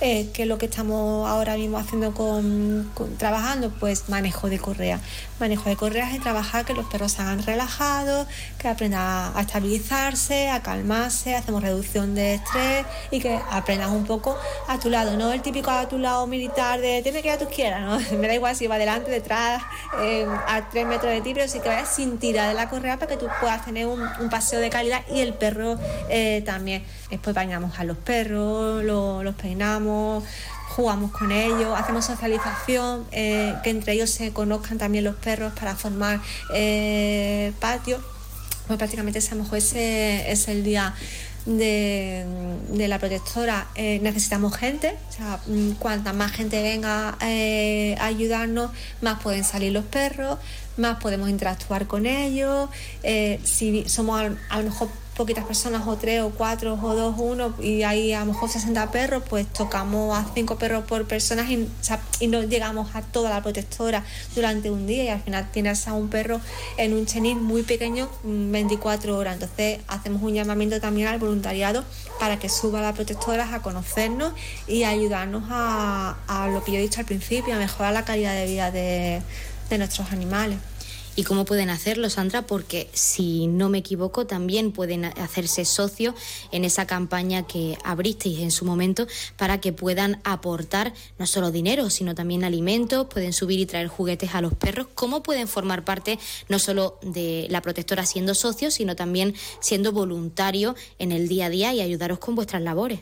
Eh, 0.00 0.28
¿Qué 0.34 0.42
es 0.42 0.48
lo 0.48 0.58
que 0.58 0.66
estamos 0.66 1.28
ahora 1.28 1.56
mismo 1.56 1.78
haciendo 1.78 2.12
con, 2.14 2.90
trabajando? 3.16 3.70
Pues 3.70 4.08
manejo 4.08 4.48
de 4.48 4.58
correa. 4.58 5.00
Manejo 5.38 5.68
de 5.68 5.76
correas 5.76 6.12
es 6.12 6.20
trabajar 6.20 6.64
que 6.64 6.74
los 6.74 6.86
perros 6.86 7.12
se 7.12 7.22
hagan 7.22 7.42
relajados, 7.42 8.26
que 8.58 8.68
aprendan 8.68 9.32
a 9.34 9.40
estabilizarse, 9.40 10.50
a 10.50 10.62
calmarse, 10.62 11.34
hacemos 11.34 11.62
reducción 11.62 12.14
de 12.14 12.34
estrés 12.34 12.86
y 13.10 13.20
que 13.20 13.38
aprendan 13.50 13.90
un 13.90 14.04
poco 14.04 14.36
a 14.68 14.78
tu 14.78 14.90
lado, 14.90 15.16
no 15.16 15.32
el 15.32 15.42
típico 15.42 15.70
a 15.70 15.88
tu 15.88 15.98
lado 15.98 16.26
militar 16.26 16.80
de 16.80 17.00
tiene 17.02 17.22
que 17.22 17.28
ir 17.28 17.34
a 17.34 17.38
tu 17.38 17.44
izquierda, 17.44 17.80
¿no? 17.80 17.98
Me 18.18 18.28
da 18.28 18.34
igual 18.34 18.54
si 18.56 18.66
va 18.66 18.76
adelante, 18.76 19.10
detrás, 19.10 19.62
eh, 20.00 20.26
a 20.46 20.68
tres 20.70 20.86
metros 20.86 21.12
de 21.12 21.20
ti, 21.20 21.34
pero 21.34 21.48
sí 21.48 21.60
que 21.60 21.68
vayas 21.68 21.94
sin 21.94 22.18
tirar 22.18 22.48
de 22.48 22.54
la 22.54 22.68
correa 22.68 22.98
para 22.98 23.10
que 23.12 23.16
tú 23.16 23.26
puedas 23.40 23.64
tener 23.64 23.86
un, 23.86 24.04
paseo 24.30 24.58
de 24.58 24.70
calidad 24.70 25.02
y 25.12 25.20
el 25.20 25.34
perro 25.34 25.78
eh, 26.08 26.42
también. 26.44 26.82
Después 27.10 27.34
bañamos 27.36 27.78
a 27.78 27.84
los 27.84 27.96
perros, 27.96 28.82
los 28.82 29.34
peinamos, 29.36 29.83
jugamos 30.74 31.12
con 31.12 31.30
ellos, 31.30 31.78
hacemos 31.78 32.04
socialización, 32.04 33.06
eh, 33.12 33.54
que 33.62 33.70
entre 33.70 33.92
ellos 33.92 34.10
se 34.10 34.32
conozcan 34.32 34.78
también 34.78 35.04
los 35.04 35.14
perros 35.14 35.52
para 35.52 35.76
formar 35.76 36.20
eh, 36.52 37.52
patio. 37.60 38.00
Pues 38.66 38.78
prácticamente 38.78 39.18
ese, 39.18 39.36
ese 39.52 40.32
es 40.32 40.48
el 40.48 40.64
día 40.64 40.94
de, 41.44 42.24
la 42.88 42.98
protectora 42.98 43.68
eh, 43.74 44.00
necesitamos 44.02 44.56
gente, 44.56 44.96
o 45.10 45.12
sea, 45.12 45.38
mm, 45.46 45.72
cuanta 45.72 46.14
más 46.14 46.32
gente 46.32 46.62
venga 46.62 47.10
a 47.20 48.04
ayudarnos, 48.06 48.70
más 49.02 49.20
pueden 49.22 49.44
salir 49.44 49.70
los 49.72 49.84
perros, 49.84 50.38
más 50.78 50.98
podemos 50.98 51.28
interactuar 51.28 51.86
con 51.86 52.06
ellos, 52.06 52.70
si 53.44 53.86
somos 53.86 54.22
a, 54.48 54.56
lo 54.56 54.64
mejor 54.64 54.88
poquitas 55.16 55.44
personas, 55.44 55.86
o 55.86 55.96
tres, 55.96 56.22
o 56.22 56.30
cuatro, 56.30 56.78
o 56.80 56.94
dos, 56.94 57.14
uno, 57.18 57.54
y 57.60 57.82
hay 57.82 58.12
a 58.12 58.20
lo 58.20 58.26
mejor 58.26 58.48
60 58.48 58.90
perros, 58.90 59.22
pues 59.28 59.46
tocamos 59.52 60.16
a 60.16 60.26
cinco 60.34 60.56
perros 60.56 60.84
por 60.84 61.06
persona 61.06 61.42
y, 61.50 61.68
y 62.20 62.26
no 62.26 62.42
llegamos 62.42 62.94
a 62.94 63.02
toda 63.02 63.30
la 63.30 63.42
protectora 63.42 64.04
durante 64.34 64.70
un 64.70 64.86
día 64.86 65.04
y 65.04 65.08
al 65.08 65.20
final 65.20 65.50
tienes 65.52 65.86
a 65.88 65.94
un 65.94 66.08
perro 66.08 66.40
en 66.76 66.94
un 66.94 67.06
chenil 67.06 67.36
muy 67.36 67.62
pequeño 67.62 68.08
24 68.24 69.16
horas. 69.16 69.34
Entonces 69.34 69.80
hacemos 69.88 70.22
un 70.22 70.34
llamamiento 70.34 70.80
también 70.80 71.08
al 71.08 71.18
voluntariado 71.18 71.84
para 72.18 72.38
que 72.38 72.48
suba 72.48 72.80
a 72.80 72.82
la 72.82 72.92
protectora 72.92 73.54
a 73.54 73.62
conocernos 73.62 74.32
y 74.66 74.84
ayudarnos 74.84 75.44
a, 75.48 76.48
lo 76.52 76.62
que 76.64 76.72
yo 76.72 76.78
he 76.78 76.82
dicho 76.82 77.00
al 77.00 77.06
principio, 77.06 77.54
a 77.54 77.58
mejorar 77.58 77.92
la 77.92 78.04
calidad 78.04 78.34
de 78.34 78.46
vida 78.46 78.70
de 78.70 79.22
nuestros 79.78 80.12
animales 80.12 80.58
y 81.16 81.22
cómo 81.22 81.44
pueden 81.44 81.70
hacerlo, 81.70 82.10
Sandra, 82.10 82.42
porque 82.42 82.88
si 82.92 83.46
no 83.46 83.68
me 83.68 83.78
equivoco, 83.78 84.26
también 84.26 84.72
pueden 84.72 85.04
hacerse 85.04 85.64
socios 85.64 86.14
en 86.50 86.64
esa 86.64 86.86
campaña 86.86 87.46
que 87.46 87.78
abristeis 87.84 88.40
en 88.40 88.50
su 88.50 88.64
momento 88.64 89.06
para 89.36 89.60
que 89.60 89.72
puedan 89.72 90.20
aportar 90.24 90.92
no 91.18 91.26
solo 91.26 91.50
dinero, 91.50 91.90
sino 91.90 92.14
también 92.14 92.44
alimentos, 92.44 93.06
pueden 93.06 93.32
subir 93.32 93.60
y 93.60 93.66
traer 93.66 93.88
juguetes 93.88 94.34
a 94.34 94.40
los 94.40 94.54
perros. 94.54 94.88
¿Cómo 94.94 95.22
pueden 95.22 95.46
formar 95.46 95.84
parte 95.84 96.18
no 96.48 96.58
solo 96.58 96.98
de 97.02 97.46
la 97.50 97.62
protectora 97.62 98.06
siendo 98.06 98.34
socios, 98.34 98.74
sino 98.74 98.96
también 98.96 99.34
siendo 99.60 99.92
voluntarios 99.92 100.74
en 100.98 101.12
el 101.12 101.28
día 101.28 101.46
a 101.46 101.50
día 101.50 101.74
y 101.74 101.80
ayudaros 101.80 102.18
con 102.18 102.34
vuestras 102.34 102.62
labores? 102.62 103.00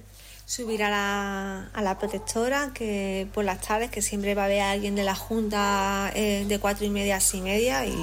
Subir 0.52 0.82
a 0.82 0.90
la, 0.90 1.70
a 1.72 1.80
la 1.80 1.96
protectora, 1.98 2.72
que 2.74 3.26
por 3.32 3.42
las 3.42 3.62
tardes, 3.62 3.90
que 3.90 4.02
siempre 4.02 4.34
va 4.34 4.42
a 4.42 4.44
haber 4.44 4.60
alguien 4.60 4.94
de 4.94 5.02
la 5.02 5.14
Junta 5.14 6.12
eh, 6.14 6.44
de 6.46 6.58
cuatro 6.58 6.84
y 6.84 6.90
media 6.90 7.16
a 7.16 7.20
seis 7.20 7.40
y 7.40 7.44
media, 7.44 7.86
y 7.86 7.94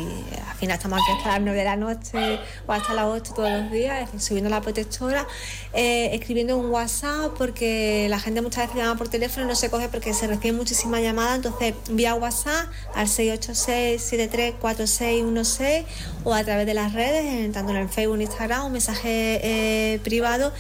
al 0.50 0.58
final 0.58 0.78
estamos 0.78 1.00
aquí 1.00 1.12
hasta 1.16 1.30
las 1.30 1.42
nueve 1.42 1.60
de 1.60 1.66
la 1.66 1.76
noche 1.76 2.40
o 2.66 2.74
hasta 2.74 2.96
las 2.96 3.06
ocho 3.06 3.36
todos 3.36 3.52
los 3.52 3.72
días, 3.72 4.10
subiendo 4.18 4.48
a 4.48 4.50
la 4.50 4.62
protectora, 4.62 5.28
eh, 5.74 6.10
escribiendo 6.14 6.58
un 6.58 6.72
WhatsApp, 6.72 7.36
porque 7.38 8.08
la 8.10 8.20
gente 8.20 8.42
muchas 8.42 8.66
veces 8.66 8.82
llama 8.82 8.98
por 8.98 9.10
teléfono 9.10 9.46
y 9.46 9.50
no 9.50 9.54
se 9.54 9.70
coge 9.70 9.88
porque 9.88 10.16
se 10.16 10.26
reciben 10.26 10.56
muchísimas 10.56 11.04
llamadas, 11.04 11.36
entonces 11.36 11.76
vía 11.92 12.16
WhatsApp 12.16 12.66
al 12.96 13.06
686-734616 13.06 15.86
o 16.24 16.34
a 16.34 16.44
través 16.44 16.66
de 16.66 16.74
las 16.74 16.94
redes, 16.94 17.52
tanto 17.52 17.74
en 17.74 17.78
el 17.78 17.90
Facebook, 17.90 18.20
Instagram, 18.20 18.66
un 18.66 18.72
mensaje 18.72 19.40
eh, 19.44 20.00
privado 20.00 20.52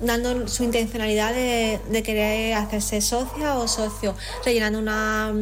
dando 0.00 0.48
su 0.48 0.64
intencionalidad 0.64 1.34
de, 1.34 2.02
querer 2.02 2.54
hacerse 2.54 3.00
socia 3.00 3.56
o 3.56 3.68
socio, 3.68 4.14
rellenando 4.44 4.78
una, 4.78 5.32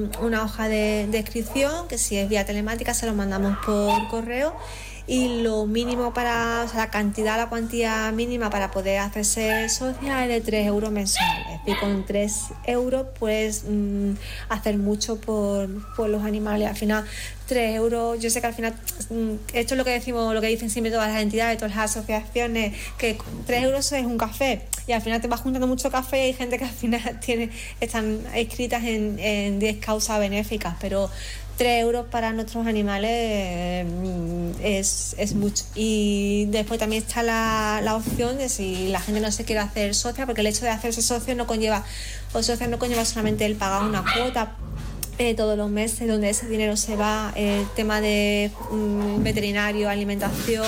hoja 0.42 0.68
de, 0.68 1.06
de, 1.10 1.18
inscripción, 1.18 1.88
que 1.88 1.98
si 1.98 2.16
es 2.16 2.28
vía 2.28 2.44
telemática 2.46 2.94
se 2.94 3.06
lo 3.06 3.14
mandamos 3.14 3.56
por 3.64 4.08
correo 4.08 4.54
y 5.08 5.42
lo 5.42 5.66
mínimo 5.66 6.12
para, 6.12 6.64
o 6.64 6.68
sea, 6.68 6.78
la 6.78 6.90
cantidad, 6.90 7.36
la 7.36 7.48
cuantía 7.48 8.10
mínima 8.10 8.50
para 8.50 8.72
poder 8.72 8.98
hacerse 8.98 9.68
socia 9.68 10.24
es 10.24 10.28
de 10.28 10.40
3 10.40 10.66
euros 10.66 10.90
mensuales. 10.90 11.60
Y 11.64 11.74
con 11.74 12.04
3 12.04 12.32
euros 12.64 13.06
puedes 13.18 13.64
mm, 13.68 14.14
hacer 14.48 14.78
mucho 14.78 15.20
por, 15.20 15.68
por, 15.94 16.08
los 16.08 16.24
animales. 16.24 16.68
Al 16.68 16.74
final, 16.74 17.04
3 17.46 17.76
euros, 17.76 18.18
yo 18.18 18.30
sé 18.30 18.40
que 18.40 18.48
al 18.48 18.54
final, 18.54 18.74
mm, 19.10 19.34
esto 19.52 19.74
es 19.74 19.78
lo 19.78 19.84
que 19.84 19.92
decimos, 19.92 20.34
lo 20.34 20.40
que 20.40 20.48
dicen 20.48 20.70
siempre 20.70 20.90
todas 20.90 21.12
las 21.12 21.22
entidades, 21.22 21.58
todas 21.58 21.76
las 21.76 21.96
asociaciones, 21.96 22.74
que 22.98 23.16
3 23.46 23.62
euros 23.62 23.92
es 23.92 24.04
un 24.04 24.18
café. 24.18 24.62
Y 24.88 24.92
al 24.92 25.02
final 25.02 25.20
te 25.20 25.28
vas 25.28 25.40
juntando 25.40 25.68
mucho 25.68 25.88
café 25.88 26.18
y 26.18 26.22
hay 26.22 26.32
gente 26.32 26.58
que 26.58 26.64
al 26.64 26.70
final 26.70 27.20
tiene, 27.24 27.50
están 27.80 28.20
escritas 28.34 28.82
en, 28.82 29.20
en 29.20 29.60
10 29.60 29.78
causas 29.78 30.18
benéficas, 30.18 30.74
pero 30.80 31.08
3 31.56 31.82
euros 31.82 32.06
para 32.10 32.32
nuestros 32.32 32.66
animales 32.66 33.86
mm, 33.86 34.50
es, 34.62 35.14
es, 35.18 35.34
mucho. 35.34 35.64
Y 35.74 36.46
después 36.46 36.78
también 36.78 37.02
está 37.02 37.22
la, 37.22 37.80
la, 37.82 37.96
opción 37.96 38.38
de 38.38 38.48
si 38.48 38.88
la 38.88 39.00
gente 39.00 39.20
no 39.20 39.30
se 39.32 39.44
quiere 39.44 39.60
hacer 39.60 39.94
socia, 39.94 40.26
porque 40.26 40.42
el 40.42 40.46
hecho 40.48 40.64
de 40.64 40.70
hacerse 40.70 41.02
socio 41.02 41.34
no 41.34 41.46
conlleva, 41.46 41.84
o 42.32 42.42
socia 42.42 42.66
no 42.66 42.78
conlleva 42.78 43.04
solamente 43.04 43.46
el 43.46 43.56
pagar 43.56 43.84
una 43.84 44.04
cuota 44.14 44.56
eh, 45.18 45.34
todos 45.34 45.56
los 45.56 45.70
meses, 45.70 46.06
donde 46.06 46.28
ese 46.28 46.46
dinero 46.46 46.76
se 46.76 46.94
va, 46.94 47.32
el 47.36 47.62
eh, 47.62 47.66
tema 47.74 48.02
de 48.02 48.50
mm, 48.70 49.22
veterinario, 49.22 49.88
alimentación, 49.88 50.66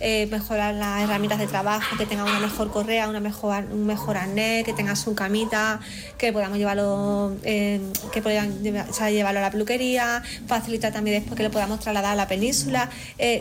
eh, 0.00 0.28
mejorar 0.30 0.74
las 0.74 1.02
herramientas 1.02 1.38
de 1.38 1.46
trabajo, 1.46 1.96
que 1.96 2.04
tenga 2.04 2.24
una 2.24 2.38
mejor 2.38 2.70
correa, 2.70 3.08
una 3.08 3.20
mejor, 3.20 3.64
un 3.72 3.86
mejor 3.86 4.18
arnés, 4.18 4.64
que 4.64 4.74
tenga 4.74 4.96
su 4.96 5.14
camita, 5.14 5.80
que 6.18 6.30
podamos 6.30 6.58
llevarlo, 6.58 7.36
que 7.42 8.22
puedan 8.22 8.62
llevarlo 8.62 9.40
a 9.40 9.42
la 9.42 9.50
peluquería, 9.50 10.22
facilitar 10.46 10.92
también 10.92 11.20
después 11.20 11.36
que 11.36 11.44
lo 11.44 11.50
podamos 11.50 11.80
trasladar 11.80 12.12
a 12.12 12.16
la 12.16 12.28
península, 12.28 12.90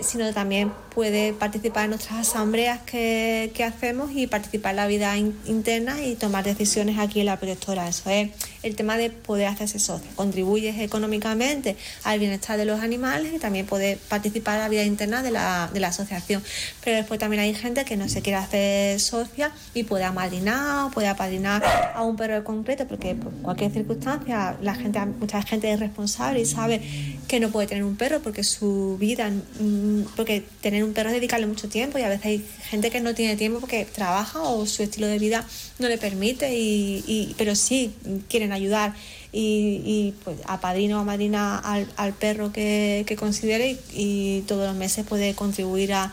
sino 0.01 0.33
también 0.33 0.71
puede 0.93 1.33
participar 1.33 1.85
en 1.85 1.89
nuestras 1.91 2.29
asambleas 2.29 2.79
que, 2.81 3.51
que 3.53 3.65
hacemos 3.65 4.11
y 4.13 4.27
participar 4.27 4.71
en 4.71 4.75
la 4.77 4.87
vida 4.87 5.17
interna 5.17 6.01
y 6.01 6.15
tomar 6.15 6.45
decisiones 6.45 6.97
aquí 6.97 7.19
en 7.19 7.25
la 7.25 7.37
protectora. 7.37 7.89
Eso 7.89 8.09
es 8.09 8.29
el 8.65 8.75
tema 8.75 8.97
de 8.97 9.11
poder 9.11 9.47
hacerse 9.47 9.77
socio, 9.77 10.09
contribuyes 10.15 10.79
económicamente 10.79 11.77
al 12.03 12.19
bienestar 12.19 12.57
de 12.57 12.65
los 12.65 12.81
animales 12.81 13.31
y 13.33 13.37
también 13.37 13.67
puede 13.67 13.97
participar 14.09 14.55
en 14.55 14.61
la 14.61 14.69
vida 14.69 14.83
interna 14.83 15.21
de 15.21 15.29
la, 15.29 15.69
de 15.71 15.79
la 15.79 15.89
asociación. 15.89 16.41
Pero 16.83 16.97
después 16.97 17.19
también 17.19 17.43
hay 17.43 17.53
gente 17.53 17.85
que 17.85 17.95
no 17.95 18.09
se 18.09 18.23
quiere 18.23 18.37
hacer 18.37 18.99
socia 18.99 19.51
y 19.75 19.83
puede 19.83 20.03
amadrinar 20.03 20.85
o 20.85 20.91
puede 20.91 21.07
apadrinar 21.07 21.63
a 21.93 22.01
un 22.01 22.15
perro 22.15 22.37
en 22.37 22.43
concreto 22.43 22.87
porque 22.87 23.13
por 23.13 23.31
cualquier 23.33 23.71
circunstancia 23.71 24.57
la 24.61 24.73
gente, 24.73 24.99
mucha 25.05 25.43
gente 25.43 25.71
es 25.71 25.79
responsable 25.79 26.41
y 26.41 26.45
sabe 26.45 26.81
que 27.27 27.39
no 27.39 27.49
puede 27.49 27.67
tener 27.67 27.83
un 27.83 27.95
perro 27.95 28.19
porque 28.21 28.43
su 28.43 28.97
vida, 28.99 29.29
mm, 29.29 30.01
porque 30.15 30.43
tener 30.61 30.83
un 30.83 30.93
perro 30.93 31.09
es 31.09 31.15
dedicarle 31.15 31.45
mucho 31.45 31.69
tiempo 31.69 31.99
y 31.99 32.01
a 32.01 32.09
veces 32.09 32.25
hay 32.25 32.45
gente 32.69 32.89
que 32.89 32.99
no 32.99 33.13
tiene 33.13 33.35
tiempo 33.35 33.59
porque 33.59 33.85
trabaja 33.85 34.41
o 34.41 34.65
su 34.65 34.81
estilo 34.81 35.05
de 35.05 35.19
vida 35.19 35.45
no 35.77 35.89
le 35.89 35.97
permite, 35.97 36.53
y, 36.53 37.35
pero 37.37 37.55
sí 37.55 37.93
quieren 38.29 38.53
ayudar 38.55 38.93
y, 39.31 39.81
y 39.85 40.13
pues 40.23 40.37
a 40.45 40.61
padrino 40.61 40.97
o 40.97 41.01
a 41.01 41.03
madrina 41.03 41.57
al, 41.57 42.13
perro 42.13 42.51
que, 42.53 43.15
considere 43.19 43.77
y, 43.93 44.41
todos 44.47 44.67
los 44.67 44.75
meses 44.75 45.05
puede 45.05 45.35
contribuir 45.35 45.93
a, 45.93 46.11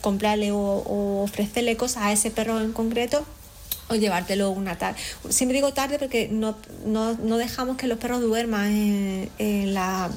comprarle 0.00 0.52
o, 0.52 1.22
ofrecerle 1.22 1.76
cosas 1.76 2.04
a 2.04 2.12
ese 2.12 2.30
perro 2.30 2.60
en 2.60 2.72
concreto 2.72 3.24
o 3.88 3.94
llevártelo 3.94 4.50
una 4.50 4.76
tarde. 4.76 4.98
Siempre 5.28 5.56
digo 5.56 5.72
tarde 5.72 5.98
porque 5.98 6.28
no, 6.28 6.56
no, 6.84 7.36
dejamos 7.36 7.76
que 7.76 7.86
los 7.86 7.98
perros 7.98 8.20
duerman 8.20 9.30
en, 9.38 9.74
la 9.74 10.10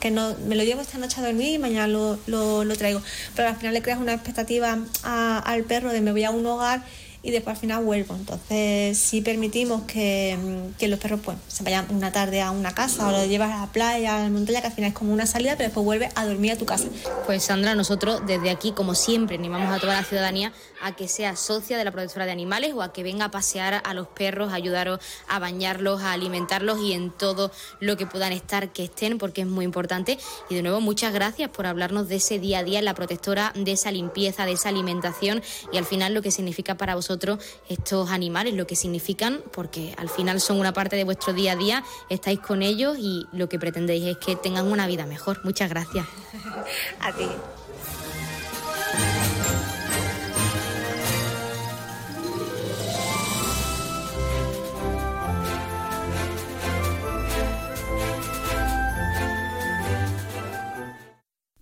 que 0.00 0.10
no 0.10 0.34
me 0.46 0.56
lo 0.56 0.64
llevo 0.64 0.80
esta 0.80 0.98
noche 0.98 1.20
a 1.20 1.24
dormir 1.24 1.54
y 1.54 1.58
mañana 1.58 1.86
lo, 1.86 2.18
lo, 2.26 2.76
traigo. 2.76 3.00
Pero 3.34 3.48
al 3.48 3.56
final 3.56 3.74
le 3.74 3.82
creas 3.82 3.98
una 3.98 4.12
expectativa 4.12 4.78
al 5.02 5.64
perro 5.64 5.92
de 5.92 6.00
me 6.00 6.12
voy 6.12 6.24
a 6.24 6.30
un 6.30 6.44
hogar 6.46 6.82
y 7.24 7.30
después 7.30 7.56
al 7.56 7.60
final 7.60 7.82
vuelvo. 7.82 8.14
Entonces, 8.14 8.98
si 8.98 9.22
permitimos 9.22 9.82
que, 9.82 10.38
que, 10.78 10.88
los 10.88 11.00
perros 11.00 11.20
pues, 11.24 11.38
se 11.48 11.64
vayan 11.64 11.86
una 11.88 12.12
tarde 12.12 12.42
a 12.42 12.50
una 12.50 12.74
casa 12.74 13.08
o 13.08 13.10
lo 13.10 13.24
llevas 13.24 13.50
a 13.50 13.62
la 13.62 13.72
playa, 13.72 14.16
a 14.16 14.24
la 14.24 14.28
montaña, 14.28 14.60
que 14.60 14.66
al 14.66 14.72
final 14.74 14.88
es 14.90 14.94
como 14.94 15.12
una 15.12 15.24
salida, 15.24 15.52
pero 15.56 15.68
después 15.68 15.84
vuelve 15.84 16.10
a 16.14 16.26
dormir 16.26 16.52
a 16.52 16.58
tu 16.58 16.66
casa. 16.66 16.86
Pues 17.24 17.42
Sandra, 17.42 17.74
nosotros 17.74 18.20
desde 18.26 18.50
aquí, 18.50 18.72
como 18.72 18.94
siempre, 18.94 19.36
animamos 19.36 19.74
a 19.74 19.80
toda 19.80 19.94
la 19.94 20.04
ciudadanía 20.04 20.52
a 20.82 20.94
que 20.94 21.08
sea 21.08 21.34
socia 21.34 21.78
de 21.78 21.84
la 21.84 21.92
protectora 21.92 22.26
de 22.26 22.32
animales 22.32 22.74
o 22.74 22.82
a 22.82 22.92
que 22.92 23.02
venga 23.02 23.24
a 23.24 23.30
pasear 23.30 23.80
a 23.82 23.94
los 23.94 24.06
perros, 24.06 24.52
a 24.52 24.56
ayudaros 24.56 25.00
a 25.26 25.38
bañarlos, 25.38 26.02
a 26.02 26.12
alimentarlos 26.12 26.78
y 26.80 26.92
en 26.92 27.10
todo 27.10 27.50
lo 27.80 27.96
que 27.96 28.06
puedan 28.06 28.32
estar, 28.32 28.70
que 28.70 28.84
estén, 28.84 29.16
porque 29.16 29.40
es 29.40 29.46
muy 29.46 29.64
importante. 29.64 30.18
Y 30.50 30.56
de 30.56 30.62
nuevo, 30.62 30.82
muchas 30.82 31.14
gracias 31.14 31.48
por 31.48 31.64
hablarnos 31.64 32.06
de 32.08 32.16
ese 32.16 32.38
día 32.38 32.58
a 32.58 32.64
día 32.64 32.80
en 32.80 32.84
la 32.84 32.94
protectora, 32.94 33.52
de 33.54 33.72
esa 33.72 33.90
limpieza, 33.90 34.44
de 34.44 34.52
esa 34.52 34.68
alimentación 34.68 35.42
y 35.72 35.78
al 35.78 35.86
final 35.86 36.12
lo 36.12 36.20
que 36.20 36.30
significa 36.30 36.76
para 36.76 36.94
vosotros 36.94 37.13
vosotros 37.14 37.38
estos 37.68 38.10
animales, 38.10 38.54
lo 38.54 38.66
que 38.66 38.74
significan, 38.74 39.40
porque 39.52 39.94
al 39.98 40.08
final 40.08 40.40
son 40.40 40.58
una 40.58 40.72
parte 40.72 40.96
de 40.96 41.04
vuestro 41.04 41.32
día 41.32 41.52
a 41.52 41.56
día, 41.56 41.84
estáis 42.10 42.40
con 42.40 42.60
ellos 42.60 42.98
y 42.98 43.26
lo 43.32 43.48
que 43.48 43.56
pretendéis 43.58 44.04
es 44.04 44.16
que 44.16 44.34
tengan 44.34 44.66
una 44.66 44.88
vida 44.88 45.06
mejor. 45.06 45.40
Muchas 45.44 45.70
gracias. 45.70 46.06
a 47.00 47.12
ti. 47.12 47.28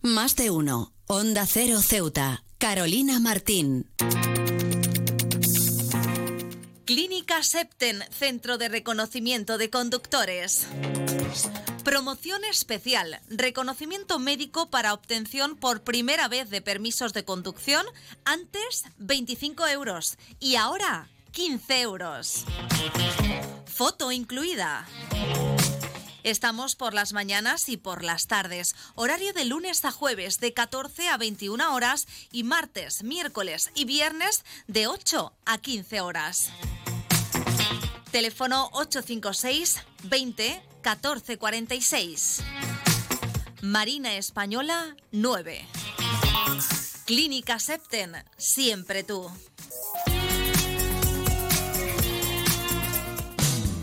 Más 0.01 0.35
de 0.37 0.51
uno. 0.51 0.95
Onda 1.07 1.45
Cero 1.47 1.81
Ceuta. 1.83 2.43
Carolina 2.59 3.19
Martín. 3.21 3.87
Clínica 6.95 7.43
Septen, 7.43 8.05
Centro 8.11 8.59
de 8.59 8.69
Reconocimiento 8.69 9.57
de 9.57 9.71
Conductores. 9.71 10.67
Promoción 11.85 12.45
especial, 12.45 13.19
reconocimiento 13.31 14.19
médico 14.19 14.69
para 14.69 14.93
obtención 14.93 15.57
por 15.57 15.81
primera 15.85 16.29
vez 16.29 16.51
de 16.51 16.61
permisos 16.61 17.15
de 17.15 17.25
conducción, 17.25 17.87
antes 18.27 18.85
25 18.99 19.67
euros 19.69 20.19
y 20.39 20.57
ahora 20.57 21.09
15 21.31 21.81
euros. 21.81 22.45
Foto 23.65 24.13
incluida. 24.13 24.87
Estamos 26.25 26.77
por 26.77 26.95
las 26.95 27.13
mañanas 27.13 27.69
y 27.69 27.77
por 27.77 28.05
las 28.05 28.27
tardes. 28.27 28.77
Horario 28.95 29.33
de 29.33 29.45
lunes 29.45 29.85
a 29.85 29.91
jueves 29.91 30.39
de 30.39 30.53
14 30.53 31.09
a 31.09 31.17
21 31.17 31.75
horas 31.75 32.07
y 32.31 32.45
martes, 32.45 33.03
miércoles 33.03 33.71
y 33.75 33.85
viernes 33.85 34.45
de 34.69 34.87
8 34.87 35.33
a 35.45 35.59
15 35.59 36.01
horas. 36.01 36.51
Teléfono 38.13 38.69
856 38.73 39.81
20 40.05 40.63
14 40.83 41.39
46. 41.39 42.41
Marina 43.63 44.15
Española 44.17 44.97
9. 45.11 45.67
Clínica 47.05 47.59
Septen, 47.59 48.15
siempre 48.37 49.03
tú. 49.03 49.31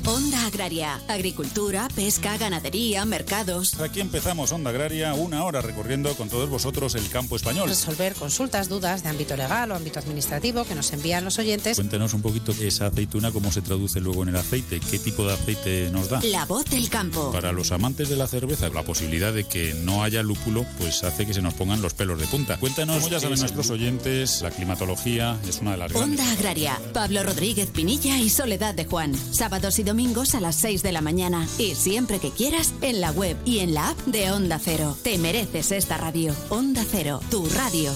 Onda 0.10 0.48
Agraria. 0.48 1.00
Agricultura, 1.08 1.88
pesca, 1.96 2.36
ganadería, 2.40 3.06
mercados. 3.06 3.80
Aquí 3.80 4.00
empezamos 4.00 4.52
Onda 4.52 4.72
Agraria, 4.72 5.14
una 5.14 5.44
hora 5.44 5.62
recorriendo 5.62 6.12
con 6.16 6.30
todos 6.30 6.50
vosotros 6.50 6.96
el 6.96 7.08
campo 7.10 7.36
español. 7.36 7.70
Resolver 7.70 8.16
consultas, 8.16 8.70
dudas 8.70 9.04
de 9.04 9.10
ámbito 9.10 9.38
legal 9.38 9.72
o 9.72 9.76
ámbito 9.76 10.00
administrativo 10.00 10.66
que 10.66 10.74
nos 10.74 10.92
envían 10.94 11.26
los 11.26 11.38
oyentes. 11.38 11.76
Cuéntenos 11.76 12.16
un 12.16 12.24
poquito 12.24 12.54
esa 12.60 12.88
aceituna, 12.88 13.32
cómo 13.32 13.52
se 13.52 13.62
traduce 13.62 14.02
luego 14.02 14.24
en 14.24 14.30
el 14.30 14.38
aceite, 14.38 14.80
qué 14.80 14.98
tipo 14.98 15.28
de 15.28 15.34
aceite 15.34 15.92
nos 15.92 16.10
da. 16.10 16.22
La 16.24 16.46
voz 16.46 16.66
del 16.66 16.90
campo. 16.90 17.32
Para 17.32 17.52
los 17.52 17.72
amantes 17.72 18.10
de 18.10 18.16
la 18.16 18.26
cerveza, 18.26 18.68
la 18.70 18.82
posibilidad 18.82 19.32
de 19.32 19.44
que 19.44 19.76
no 19.76 20.04
haya 20.04 20.24
lúpulo, 20.24 20.66
pues 20.80 21.04
hace 21.04 21.28
que 21.28 21.36
se 21.36 21.44
nos 21.44 21.54
pongan 21.54 21.84
los 21.84 21.94
pelos 21.94 22.20
de 22.20 22.26
punta. 22.26 22.58
Cuéntanos, 22.58 22.98
como 22.98 23.10
ya 23.10 23.20
saben 23.20 23.38
nuestros 23.40 23.70
oyentes, 23.70 24.42
la 24.42 24.50
climatología 24.50 25.38
es 25.48 25.60
una 25.60 25.74
de 25.74 25.78
las 25.78 25.94
Onda 25.94 26.24
grandes. 26.24 26.40
Agraria. 26.40 26.82
Pablo 26.94 27.22
Rodríguez 27.22 27.70
Pinilla 27.70 28.18
y 28.18 28.32
Soledad 28.32 28.74
de 28.74 28.86
Juan. 28.86 29.14
Sábados 29.32 29.78
y 29.78 29.84
domingos 29.84 29.99
a 30.00 30.40
las 30.40 30.56
6 30.56 30.82
de 30.82 30.94
la 30.94 31.02
mañana. 31.02 31.46
Y 31.58 31.76
siempre 31.76 32.20
que 32.20 32.32
quieras, 32.32 32.74
en 32.82 33.02
la 33.02 33.12
web 33.12 33.36
y 33.44 33.60
en 33.60 33.74
la 33.74 33.90
app 33.90 33.98
de 34.06 34.32
Onda 34.32 34.58
Cero. 34.58 34.96
Te 35.04 35.18
mereces 35.18 35.74
esta 35.74 35.98
radio. 35.98 36.34
Onda 36.50 36.86
Cero, 36.90 37.20
tu 37.30 37.46
radio. 37.50 37.92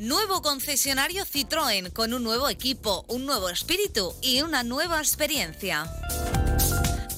Nuevo 0.00 0.42
concesionario 0.42 1.24
Citroën 1.24 1.92
con 1.92 2.12
un 2.12 2.24
nuevo 2.24 2.48
equipo, 2.48 3.04
un 3.06 3.24
nuevo 3.24 3.48
espíritu 3.48 4.12
y 4.20 4.42
una 4.42 4.64
nueva 4.64 4.98
experiencia. 4.98 5.88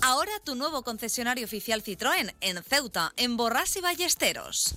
Ahora 0.02 0.32
tu 0.44 0.54
nuevo 0.54 0.82
concesionario 0.82 1.46
oficial 1.46 1.82
Citroën 1.82 2.34
en 2.42 2.62
Ceuta, 2.62 3.14
en 3.16 3.38
Borras 3.38 3.74
y 3.76 3.80
Ballesteros. 3.80 4.74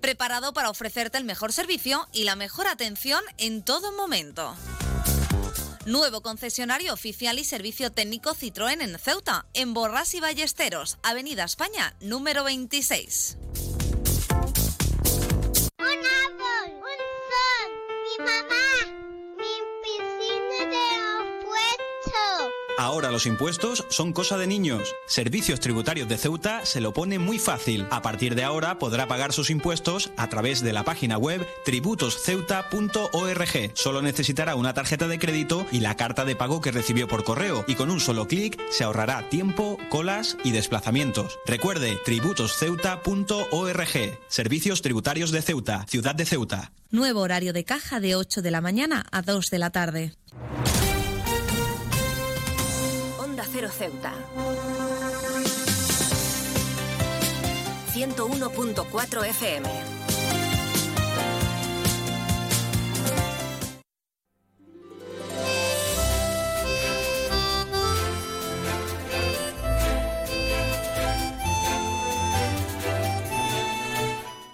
Preparado 0.00 0.52
para 0.52 0.70
ofrecerte 0.70 1.18
el 1.18 1.24
mejor 1.24 1.52
servicio 1.52 2.08
y 2.12 2.24
la 2.24 2.36
mejor 2.36 2.66
atención 2.66 3.22
en 3.36 3.62
todo 3.62 3.92
momento. 3.92 4.56
Nuevo 5.86 6.22
concesionario 6.22 6.92
oficial 6.92 7.38
y 7.38 7.44
servicio 7.44 7.90
técnico 7.90 8.34
Citroën 8.34 8.82
en 8.82 8.98
Ceuta, 8.98 9.46
en 9.54 9.74
Borras 9.74 10.14
y 10.14 10.20
Ballesteros, 10.20 10.98
Avenida 11.02 11.44
España, 11.44 11.94
número 12.00 12.44
26. 12.44 13.38
Un 15.78 16.19
Ahora 22.80 23.10
los 23.10 23.26
impuestos 23.26 23.84
son 23.90 24.14
cosa 24.14 24.38
de 24.38 24.46
niños. 24.46 24.94
Servicios 25.06 25.60
Tributarios 25.60 26.08
de 26.08 26.16
Ceuta 26.16 26.64
se 26.64 26.80
lo 26.80 26.94
pone 26.94 27.18
muy 27.18 27.38
fácil. 27.38 27.86
A 27.90 28.00
partir 28.00 28.34
de 28.34 28.42
ahora 28.42 28.78
podrá 28.78 29.06
pagar 29.06 29.34
sus 29.34 29.50
impuestos 29.50 30.10
a 30.16 30.30
través 30.30 30.62
de 30.62 30.72
la 30.72 30.82
página 30.82 31.18
web 31.18 31.46
tributosceuta.org. 31.66 33.72
Solo 33.74 34.00
necesitará 34.00 34.54
una 34.54 34.72
tarjeta 34.72 35.08
de 35.08 35.18
crédito 35.18 35.66
y 35.70 35.80
la 35.80 35.98
carta 35.98 36.24
de 36.24 36.36
pago 36.36 36.62
que 36.62 36.72
recibió 36.72 37.06
por 37.06 37.22
correo 37.22 37.66
y 37.68 37.74
con 37.74 37.90
un 37.90 38.00
solo 38.00 38.26
clic 38.26 38.58
se 38.70 38.84
ahorrará 38.84 39.28
tiempo, 39.28 39.76
colas 39.90 40.38
y 40.42 40.52
desplazamientos. 40.52 41.38
Recuerde 41.46 41.98
tributosceuta.org. 42.06 44.18
Servicios 44.28 44.80
Tributarios 44.80 45.32
de 45.32 45.42
Ceuta, 45.42 45.84
Ciudad 45.86 46.14
de 46.14 46.24
Ceuta. 46.24 46.72
Nuevo 46.90 47.20
horario 47.20 47.52
de 47.52 47.64
caja 47.64 48.00
de 48.00 48.16
8 48.16 48.40
de 48.40 48.50
la 48.50 48.62
mañana 48.62 49.04
a 49.12 49.20
2 49.20 49.50
de 49.50 49.58
la 49.58 49.68
tarde. 49.68 50.14
Cero 53.52 53.68
Ceuta. 53.68 54.12
101.4 57.92 59.24
FM. 59.24 59.99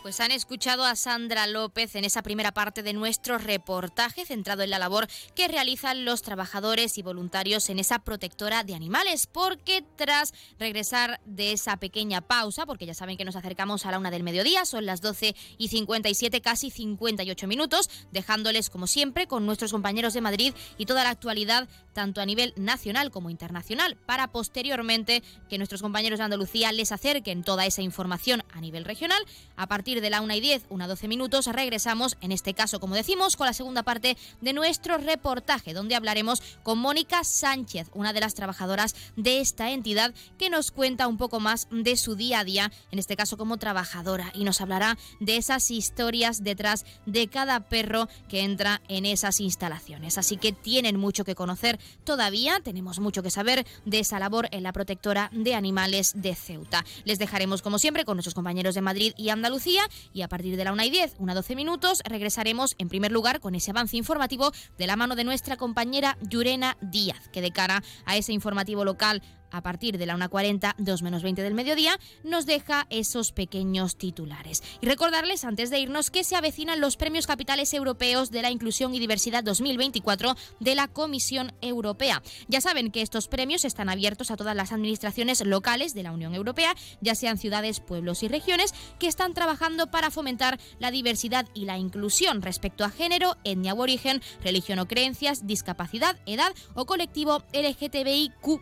Pues 0.06 0.20
han 0.20 0.30
escuchado 0.30 0.84
a 0.84 0.94
Sandra 0.94 1.48
López 1.48 1.96
en 1.96 2.04
esa 2.04 2.22
primera 2.22 2.52
parte 2.52 2.84
de 2.84 2.92
nuestro 2.92 3.38
reportaje 3.38 4.24
centrado 4.24 4.62
en 4.62 4.70
la 4.70 4.78
labor 4.78 5.08
que 5.34 5.48
realizan 5.48 6.04
los 6.04 6.22
trabajadores 6.22 6.96
y 6.96 7.02
voluntarios 7.02 7.68
en 7.70 7.80
esa 7.80 7.98
protectora 7.98 8.62
de 8.62 8.76
animales, 8.76 9.26
porque 9.26 9.82
tras 9.96 10.32
regresar 10.60 11.20
de 11.24 11.50
esa 11.50 11.78
pequeña 11.78 12.20
pausa, 12.20 12.66
porque 12.66 12.86
ya 12.86 12.94
saben 12.94 13.16
que 13.16 13.24
nos 13.24 13.34
acercamos 13.34 13.84
a 13.84 13.90
la 13.90 13.98
una 13.98 14.12
del 14.12 14.22
mediodía, 14.22 14.64
son 14.64 14.86
las 14.86 15.00
12 15.00 15.34
y 15.58 15.68
57, 15.70 16.40
casi 16.40 16.70
58 16.70 17.48
minutos, 17.48 17.90
dejándoles 18.12 18.70
como 18.70 18.86
siempre 18.86 19.26
con 19.26 19.44
nuestros 19.44 19.72
compañeros 19.72 20.14
de 20.14 20.20
Madrid 20.20 20.54
y 20.78 20.86
toda 20.86 21.02
la 21.02 21.10
actualidad, 21.10 21.68
tanto 21.94 22.20
a 22.20 22.26
nivel 22.26 22.52
nacional 22.54 23.10
como 23.10 23.28
internacional, 23.28 23.96
para 24.06 24.28
posteriormente 24.28 25.24
que 25.48 25.58
nuestros 25.58 25.82
compañeros 25.82 26.20
de 26.20 26.26
Andalucía 26.26 26.70
les 26.70 26.92
acerquen 26.92 27.42
toda 27.42 27.66
esa 27.66 27.82
información 27.82 28.44
a 28.52 28.60
nivel 28.60 28.84
regional. 28.84 29.20
A 29.56 29.66
partir 29.66 29.95
de 30.00 30.10
la 30.10 30.20
1 30.20 30.34
y 30.34 30.40
10, 30.40 30.66
una 30.68 30.88
12 30.88 31.08
minutos, 31.08 31.46
regresamos, 31.46 32.16
en 32.20 32.32
este 32.32 32.54
caso, 32.54 32.80
como 32.80 32.94
decimos, 32.94 33.36
con 33.36 33.46
la 33.46 33.52
segunda 33.52 33.82
parte 33.82 34.16
de 34.40 34.52
nuestro 34.52 34.98
reportaje, 34.98 35.74
donde 35.74 35.94
hablaremos 35.94 36.42
con 36.62 36.78
Mónica 36.78 37.24
Sánchez, 37.24 37.90
una 37.94 38.12
de 38.12 38.20
las 38.20 38.34
trabajadoras 38.34 38.94
de 39.16 39.40
esta 39.40 39.70
entidad, 39.70 40.14
que 40.38 40.50
nos 40.50 40.70
cuenta 40.70 41.06
un 41.06 41.16
poco 41.16 41.40
más 41.40 41.68
de 41.70 41.96
su 41.96 42.16
día 42.16 42.40
a 42.40 42.44
día, 42.44 42.72
en 42.90 42.98
este 42.98 43.16
caso 43.16 43.36
como 43.36 43.56
trabajadora, 43.56 44.30
y 44.34 44.44
nos 44.44 44.60
hablará 44.60 44.98
de 45.20 45.36
esas 45.36 45.70
historias 45.70 46.42
detrás 46.42 46.84
de 47.06 47.28
cada 47.28 47.60
perro 47.68 48.08
que 48.28 48.42
entra 48.42 48.82
en 48.88 49.06
esas 49.06 49.40
instalaciones. 49.40 50.18
Así 50.18 50.36
que 50.36 50.52
tienen 50.52 50.96
mucho 50.96 51.24
que 51.24 51.34
conocer 51.34 51.78
todavía, 52.04 52.60
tenemos 52.60 52.98
mucho 52.98 53.22
que 53.22 53.30
saber 53.30 53.66
de 53.84 54.00
esa 54.00 54.18
labor 54.18 54.48
en 54.50 54.62
la 54.62 54.72
protectora 54.72 55.30
de 55.32 55.54
animales 55.54 56.12
de 56.14 56.34
Ceuta. 56.34 56.84
Les 57.04 57.18
dejaremos, 57.18 57.62
como 57.62 57.78
siempre, 57.78 58.04
con 58.04 58.16
nuestros 58.16 58.34
compañeros 58.34 58.74
de 58.74 58.80
Madrid 58.80 59.12
y 59.16 59.30
Andalucía 59.30 59.85
y 60.12 60.22
a 60.22 60.28
partir 60.28 60.56
de 60.56 60.64
la 60.64 60.72
1 60.72 60.82
y 60.84 60.90
10, 60.90 61.16
una 61.18 61.34
12 61.34 61.56
minutos, 61.56 62.02
regresaremos 62.04 62.74
en 62.78 62.88
primer 62.88 63.12
lugar 63.12 63.40
con 63.40 63.54
ese 63.54 63.70
avance 63.70 63.96
informativo 63.96 64.52
de 64.78 64.86
la 64.86 64.96
mano 64.96 65.16
de 65.16 65.24
nuestra 65.24 65.56
compañera 65.56 66.16
Yurena 66.22 66.76
Díaz, 66.80 67.28
que 67.32 67.40
de 67.40 67.52
cara 67.52 67.82
a 68.04 68.16
ese 68.16 68.32
informativo 68.32 68.84
local 68.84 69.22
a 69.50 69.62
partir 69.62 69.98
de 69.98 70.06
la 70.06 70.16
1.40, 70.16 70.74
2 70.78 71.02
menos 71.02 71.22
20 71.22 71.42
del 71.42 71.54
mediodía, 71.54 71.98
nos 72.24 72.46
deja 72.46 72.86
esos 72.90 73.32
pequeños 73.32 73.96
titulares. 73.96 74.62
Y 74.80 74.86
recordarles 74.86 75.44
antes 75.44 75.70
de 75.70 75.78
irnos 75.78 76.10
que 76.10 76.24
se 76.24 76.36
avecinan 76.36 76.80
los 76.80 76.96
premios 76.96 77.26
capitales 77.26 77.72
europeos 77.74 78.30
de 78.30 78.42
la 78.42 78.50
inclusión 78.50 78.94
y 78.94 78.98
diversidad 78.98 79.44
2024 79.44 80.36
de 80.60 80.74
la 80.74 80.88
Comisión 80.88 81.52
Europea. 81.60 82.22
Ya 82.48 82.60
saben 82.60 82.90
que 82.90 83.02
estos 83.02 83.28
premios 83.28 83.64
están 83.64 83.88
abiertos 83.88 84.30
a 84.30 84.36
todas 84.36 84.56
las 84.56 84.72
administraciones 84.72 85.44
locales 85.44 85.94
de 85.94 86.02
la 86.02 86.12
Unión 86.12 86.34
Europea, 86.34 86.74
ya 87.00 87.14
sean 87.14 87.38
ciudades, 87.38 87.80
pueblos 87.80 88.22
y 88.22 88.28
regiones, 88.28 88.74
que 88.98 89.08
están 89.08 89.34
trabajando 89.34 89.90
para 89.90 90.10
fomentar 90.10 90.58
la 90.78 90.90
diversidad 90.90 91.46
y 91.54 91.64
la 91.64 91.78
inclusión 91.78 92.42
respecto 92.42 92.84
a 92.84 92.90
género, 92.90 93.36
etnia 93.44 93.74
o 93.74 93.80
origen, 93.80 94.22
religión 94.42 94.78
o 94.78 94.86
creencias, 94.86 95.46
discapacidad, 95.46 96.18
edad 96.26 96.52
o 96.74 96.86
colectivo 96.86 97.44
LGTBIQ. 97.52 98.60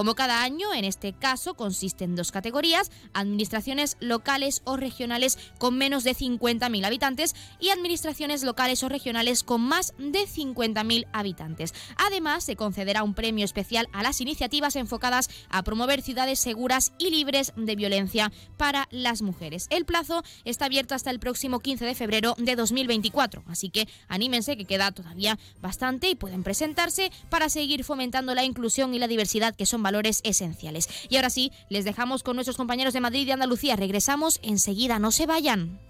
Como 0.00 0.14
cada 0.14 0.42
año, 0.42 0.72
en 0.72 0.86
este 0.86 1.12
caso 1.12 1.52
consiste 1.52 2.04
en 2.04 2.16
dos 2.16 2.32
categorías, 2.32 2.90
administraciones 3.12 3.98
locales 4.00 4.62
o 4.64 4.78
regionales 4.78 5.38
con 5.58 5.76
menos 5.76 6.04
de 6.04 6.14
50.000 6.14 6.86
habitantes 6.86 7.34
y 7.58 7.68
administraciones 7.68 8.42
locales 8.42 8.82
o 8.82 8.88
regionales 8.88 9.42
con 9.42 9.60
más 9.60 9.92
de 9.98 10.20
50.000 10.20 11.06
habitantes. 11.12 11.74
Además, 11.98 12.44
se 12.44 12.56
concederá 12.56 13.02
un 13.02 13.12
premio 13.12 13.44
especial 13.44 13.90
a 13.92 14.02
las 14.02 14.22
iniciativas 14.22 14.74
enfocadas 14.74 15.28
a 15.50 15.62
promover 15.64 16.00
ciudades 16.00 16.40
seguras 16.40 16.94
y 16.96 17.10
libres 17.10 17.52
de 17.54 17.76
violencia 17.76 18.32
para 18.56 18.88
las 18.90 19.20
mujeres. 19.20 19.66
El 19.68 19.84
plazo 19.84 20.22
está 20.46 20.64
abierto 20.64 20.94
hasta 20.94 21.10
el 21.10 21.20
próximo 21.20 21.60
15 21.60 21.84
de 21.84 21.94
febrero 21.94 22.36
de 22.38 22.56
2024, 22.56 23.44
así 23.48 23.68
que 23.68 23.86
anímense 24.08 24.56
que 24.56 24.64
queda 24.64 24.92
todavía 24.92 25.38
bastante 25.60 26.08
y 26.08 26.14
pueden 26.14 26.42
presentarse 26.42 27.12
para 27.28 27.50
seguir 27.50 27.84
fomentando 27.84 28.34
la 28.34 28.44
inclusión 28.44 28.94
y 28.94 28.98
la 28.98 29.06
diversidad 29.06 29.54
que 29.54 29.66
son 29.66 29.89
valores 29.90 30.20
esenciales. 30.22 30.88
Y 31.08 31.16
ahora 31.16 31.30
sí, 31.30 31.50
les 31.68 31.84
dejamos 31.84 32.22
con 32.22 32.36
nuestros 32.36 32.56
compañeros 32.56 32.94
de 32.94 33.00
Madrid 33.00 33.26
y 33.26 33.32
Andalucía. 33.32 33.74
Regresamos 33.74 34.38
enseguida, 34.42 35.00
no 35.00 35.10
se 35.10 35.26
vayan. 35.26 35.80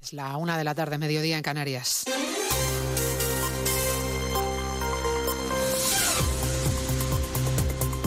Es 0.00 0.14
la 0.14 0.38
una 0.38 0.56
de 0.56 0.64
la 0.64 0.74
tarde, 0.74 0.96
mediodía 0.96 1.36
en 1.36 1.42
Canarias. 1.42 2.04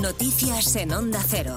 Noticias 0.02 0.76
en 0.76 0.92
Onda 0.92 1.24
Cero. 1.28 1.56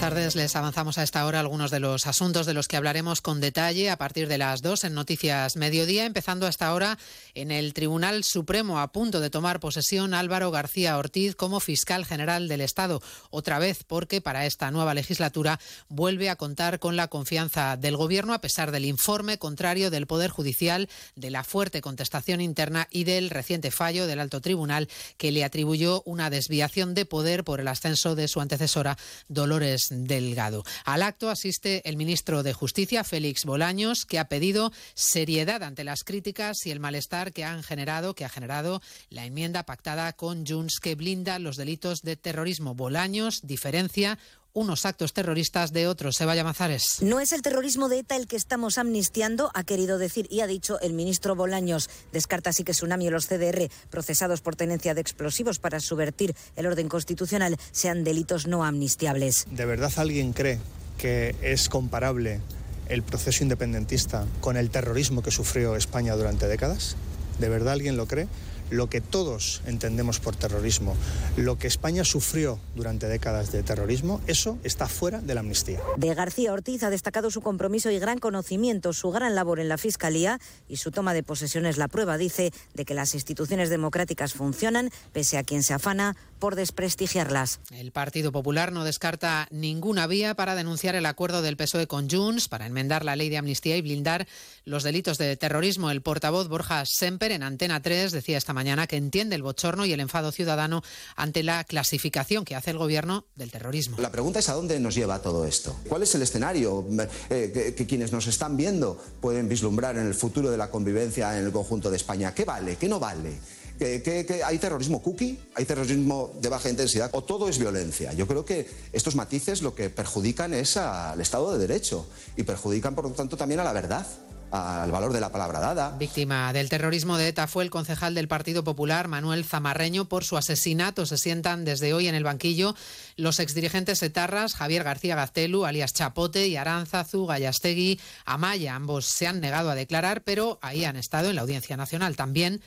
Tardes, 0.00 0.34
les 0.34 0.56
avanzamos 0.56 0.96
a 0.96 1.02
esta 1.02 1.26
hora 1.26 1.40
algunos 1.40 1.70
de 1.70 1.78
los 1.78 2.06
asuntos 2.06 2.46
de 2.46 2.54
los 2.54 2.68
que 2.68 2.78
hablaremos 2.78 3.20
con 3.20 3.38
detalle 3.38 3.90
a 3.90 3.98
partir 3.98 4.28
de 4.28 4.38
las 4.38 4.62
dos 4.62 4.84
en 4.84 4.94
Noticias 4.94 5.56
Mediodía, 5.56 6.06
empezando 6.06 6.46
hasta 6.46 6.68
ahora 6.68 6.96
en 7.34 7.50
el 7.50 7.74
Tribunal 7.74 8.24
Supremo 8.24 8.80
a 8.80 8.92
punto 8.92 9.20
de 9.20 9.28
tomar 9.28 9.60
posesión 9.60 10.14
Álvaro 10.14 10.50
García 10.50 10.96
Ortiz 10.96 11.36
como 11.36 11.60
fiscal 11.60 12.06
general 12.06 12.48
del 12.48 12.62
Estado, 12.62 13.02
otra 13.28 13.58
vez 13.58 13.84
porque 13.86 14.22
para 14.22 14.46
esta 14.46 14.70
nueva 14.70 14.94
legislatura 14.94 15.60
vuelve 15.90 16.30
a 16.30 16.36
contar 16.36 16.78
con 16.78 16.96
la 16.96 17.08
confianza 17.08 17.76
del 17.76 17.98
Gobierno 17.98 18.32
a 18.32 18.40
pesar 18.40 18.70
del 18.70 18.86
informe 18.86 19.36
contrario 19.36 19.90
del 19.90 20.06
Poder 20.06 20.30
Judicial, 20.30 20.88
de 21.14 21.30
la 21.30 21.44
fuerte 21.44 21.82
contestación 21.82 22.40
interna 22.40 22.88
y 22.90 23.04
del 23.04 23.28
reciente 23.28 23.70
fallo 23.70 24.06
del 24.06 24.20
Alto 24.20 24.40
Tribunal 24.40 24.88
que 25.18 25.30
le 25.30 25.44
atribuyó 25.44 26.02
una 26.06 26.30
desviación 26.30 26.94
de 26.94 27.04
poder 27.04 27.44
por 27.44 27.60
el 27.60 27.68
ascenso 27.68 28.14
de 28.14 28.28
su 28.28 28.40
antecesora 28.40 28.96
Dolores 29.28 29.89
Delgado. 29.90 30.64
Al 30.84 31.02
acto 31.02 31.28
asiste 31.28 31.88
el 31.88 31.96
ministro 31.96 32.42
de 32.42 32.52
Justicia, 32.52 33.04
Félix 33.04 33.44
Bolaños, 33.44 34.06
que 34.06 34.18
ha 34.18 34.28
pedido 34.28 34.72
seriedad 34.94 35.62
ante 35.62 35.84
las 35.84 36.04
críticas 36.04 36.64
y 36.64 36.70
el 36.70 36.80
malestar 36.80 37.32
que 37.32 37.44
han 37.44 37.62
generado, 37.62 38.14
que 38.14 38.24
ha 38.24 38.28
generado 38.28 38.80
la 39.10 39.26
enmienda 39.26 39.64
pactada 39.64 40.12
con 40.12 40.46
Junts 40.46 40.80
que 40.80 40.94
blinda 40.94 41.38
los 41.38 41.56
delitos 41.56 42.02
de 42.02 42.16
terrorismo. 42.16 42.74
Bolaños 42.74 43.40
diferencia 43.42 44.18
unos 44.52 44.86
actos 44.86 45.12
terroristas 45.12 45.72
de 45.72 45.86
otros. 45.86 46.16
Se 46.16 46.24
vaya 46.24 46.44
Mazares. 46.44 46.98
No 47.02 47.20
es 47.20 47.32
el 47.32 47.42
terrorismo 47.42 47.88
de 47.88 48.00
ETA 48.00 48.16
el 48.16 48.26
que 48.26 48.36
estamos 48.36 48.78
amnistiando, 48.78 49.50
ha 49.54 49.64
querido 49.64 49.98
decir 49.98 50.26
y 50.30 50.40
ha 50.40 50.46
dicho 50.46 50.80
el 50.80 50.92
ministro 50.92 51.36
Bolaños. 51.36 51.90
Descarta 52.12 52.50
así 52.50 52.64
que 52.64 52.72
Tsunami 52.72 53.08
o 53.08 53.10
los 53.10 53.26
CDR, 53.26 53.70
procesados 53.90 54.40
por 54.40 54.56
tenencia 54.56 54.94
de 54.94 55.00
explosivos 55.00 55.58
para 55.58 55.80
subvertir 55.80 56.34
el 56.56 56.66
orden 56.66 56.88
constitucional, 56.88 57.56
sean 57.72 58.04
delitos 58.04 58.46
no 58.46 58.64
amnistiables. 58.64 59.46
¿De 59.50 59.66
verdad 59.66 59.92
alguien 59.96 60.32
cree 60.32 60.58
que 60.98 61.34
es 61.42 61.68
comparable 61.68 62.40
el 62.88 63.02
proceso 63.02 63.42
independentista 63.42 64.26
con 64.40 64.56
el 64.56 64.70
terrorismo 64.70 65.22
que 65.22 65.30
sufrió 65.30 65.76
España 65.76 66.16
durante 66.16 66.48
décadas? 66.48 66.96
¿De 67.38 67.48
verdad 67.48 67.74
alguien 67.74 67.96
lo 67.96 68.06
cree? 68.06 68.28
Lo 68.70 68.88
que 68.88 69.00
todos 69.00 69.62
entendemos 69.66 70.20
por 70.20 70.36
terrorismo, 70.36 70.96
lo 71.36 71.58
que 71.58 71.66
España 71.66 72.04
sufrió 72.04 72.58
durante 72.74 73.06
décadas 73.06 73.52
de 73.52 73.62
terrorismo, 73.62 74.20
eso 74.26 74.58
está 74.64 74.88
fuera 74.88 75.20
de 75.20 75.34
la 75.34 75.40
amnistía. 75.40 75.80
De 75.96 76.14
García 76.14 76.52
Ortiz 76.52 76.82
ha 76.82 76.90
destacado 76.90 77.30
su 77.30 77.40
compromiso 77.40 77.90
y 77.90 77.98
gran 77.98 78.18
conocimiento, 78.18 78.92
su 78.92 79.10
gran 79.10 79.34
labor 79.34 79.60
en 79.60 79.68
la 79.68 79.78
Fiscalía 79.78 80.40
y 80.68 80.76
su 80.76 80.90
toma 80.90 81.14
de 81.14 81.22
posesión 81.22 81.66
es 81.66 81.76
la 81.76 81.88
prueba, 81.88 82.16
dice, 82.16 82.52
de 82.74 82.84
que 82.84 82.94
las 82.94 83.14
instituciones 83.14 83.70
democráticas 83.70 84.32
funcionan, 84.32 84.90
pese 85.12 85.38
a 85.38 85.44
quien 85.44 85.62
se 85.62 85.74
afana 85.74 86.16
por 86.40 86.56
desprestigiarlas. 86.56 87.60
El 87.70 87.92
Partido 87.92 88.32
Popular 88.32 88.72
no 88.72 88.82
descarta 88.82 89.46
ninguna 89.50 90.08
vía 90.08 90.34
para 90.34 90.56
denunciar 90.56 90.96
el 90.96 91.06
acuerdo 91.06 91.42
del 91.42 91.56
PSOE 91.56 91.86
con 91.86 92.10
Junts 92.10 92.48
para 92.48 92.66
enmendar 92.66 93.04
la 93.04 93.14
ley 93.14 93.28
de 93.28 93.38
amnistía 93.38 93.76
y 93.76 93.82
blindar 93.82 94.26
los 94.64 94.82
delitos 94.82 95.18
de 95.18 95.36
terrorismo. 95.36 95.90
El 95.90 96.02
portavoz 96.02 96.48
Borja 96.48 96.84
Semper 96.86 97.30
en 97.30 97.42
Antena 97.42 97.80
3 97.82 98.10
decía 98.10 98.38
esta 98.38 98.54
mañana 98.54 98.86
que 98.86 98.96
entiende 98.96 99.36
el 99.36 99.42
bochorno 99.42 99.84
y 99.84 99.92
el 99.92 100.00
enfado 100.00 100.32
ciudadano 100.32 100.82
ante 101.14 101.42
la 101.42 101.62
clasificación 101.64 102.44
que 102.44 102.56
hace 102.56 102.70
el 102.70 102.78
gobierno 102.78 103.26
del 103.36 103.50
terrorismo. 103.50 103.98
La 104.00 104.10
pregunta 104.10 104.38
es 104.38 104.48
a 104.48 104.54
dónde 104.54 104.80
nos 104.80 104.94
lleva 104.94 105.20
todo 105.20 105.44
esto. 105.44 105.76
¿Cuál 105.88 106.02
es 106.02 106.14
el 106.14 106.22
escenario 106.22 106.84
eh, 107.28 107.50
que, 107.52 107.74
que 107.74 107.86
quienes 107.86 108.12
nos 108.12 108.26
están 108.26 108.56
viendo 108.56 108.98
pueden 109.20 109.48
vislumbrar 109.48 109.96
en 109.98 110.06
el 110.06 110.14
futuro 110.14 110.50
de 110.50 110.56
la 110.56 110.70
convivencia 110.70 111.38
en 111.38 111.44
el 111.44 111.52
conjunto 111.52 111.90
de 111.90 111.98
España? 111.98 112.34
¿Qué 112.34 112.46
vale? 112.46 112.76
¿Qué 112.76 112.88
no 112.88 112.98
vale? 112.98 113.38
¿Que, 113.80 114.42
hay 114.44 114.58
terrorismo 114.58 115.00
cookie? 115.00 115.38
¿Hay 115.54 115.64
terrorismo 115.64 116.34
de 116.38 116.50
baja 116.50 116.68
intensidad? 116.68 117.08
¿O 117.14 117.24
todo 117.24 117.48
es 117.48 117.58
violencia? 117.58 118.12
Yo 118.12 118.26
creo 118.26 118.44
que 118.44 118.68
estos 118.92 119.16
matices 119.16 119.62
lo 119.62 119.74
que 119.74 119.88
perjudican 119.88 120.52
es 120.52 120.76
al 120.76 121.18
Estado 121.18 121.50
de 121.50 121.66
Derecho 121.66 122.06
y 122.36 122.42
perjudican, 122.42 122.94
por 122.94 123.08
lo 123.08 123.12
tanto, 123.12 123.38
también 123.38 123.58
a 123.60 123.64
la 123.64 123.72
verdad 123.72 124.06
al 124.50 124.90
valor 124.90 125.14
de 125.14 125.20
la 125.20 125.32
palabra 125.32 125.60
dada. 125.60 125.96
Víctima 125.96 126.52
del 126.52 126.68
terrorismo 126.68 127.16
de 127.16 127.28
ETA 127.28 127.46
fue 127.46 127.64
el 127.64 127.70
concejal 127.70 128.14
del 128.14 128.28
Partido 128.28 128.64
Popular, 128.64 129.08
Manuel 129.08 129.46
Zamarreño, 129.46 130.06
por 130.06 130.24
su 130.24 130.36
asesinato. 130.36 131.06
Se 131.06 131.16
sientan 131.16 131.64
desde 131.64 131.94
hoy 131.94 132.08
en 132.08 132.14
el 132.14 132.24
banquillo 132.24 132.74
los 133.16 133.40
exdirigentes 133.40 134.02
etarras, 134.02 134.56
Javier 134.56 134.84
García 134.84 135.16
Gaztelu, 135.16 135.64
alias 135.64 135.94
Chapote, 135.94 136.48
y 136.48 136.56
Aránzazu, 136.56 137.24
Gallastegui, 137.24 137.98
Amaya. 138.26 138.74
Ambos 138.74 139.06
se 139.06 139.26
han 139.26 139.40
negado 139.40 139.70
a 139.70 139.74
declarar, 139.74 140.22
pero 140.22 140.58
ahí 140.60 140.84
han 140.84 140.96
estado 140.96 141.30
en 141.30 141.36
la 141.36 141.42
Audiencia 141.42 141.78
Nacional. 141.78 142.16
También 142.16 142.60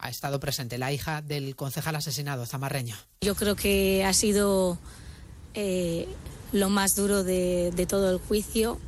ha 0.00 0.08
estado 0.08 0.40
presente 0.40 0.78
la 0.78 0.92
hija 0.92 1.22
del 1.22 1.56
concejal 1.56 1.96
asesinado, 1.96 2.46
Zamarreño. 2.46 2.96
Yo 3.20 3.34
creo 3.34 3.56
que 3.56 4.04
ha 4.04 4.12
sido 4.12 4.78
eh, 5.54 6.08
lo 6.52 6.70
más 6.70 6.96
duro 6.96 7.22
de 7.22 7.86
todo 7.88 8.10
el 8.10 8.18
juicio, 8.18 8.78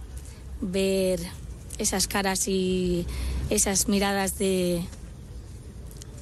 ver 0.60 1.20
esas 1.78 2.06
caras 2.06 2.48
y 2.48 3.06
esas 3.50 3.88
miradas 3.88 4.38
de, 4.38 4.84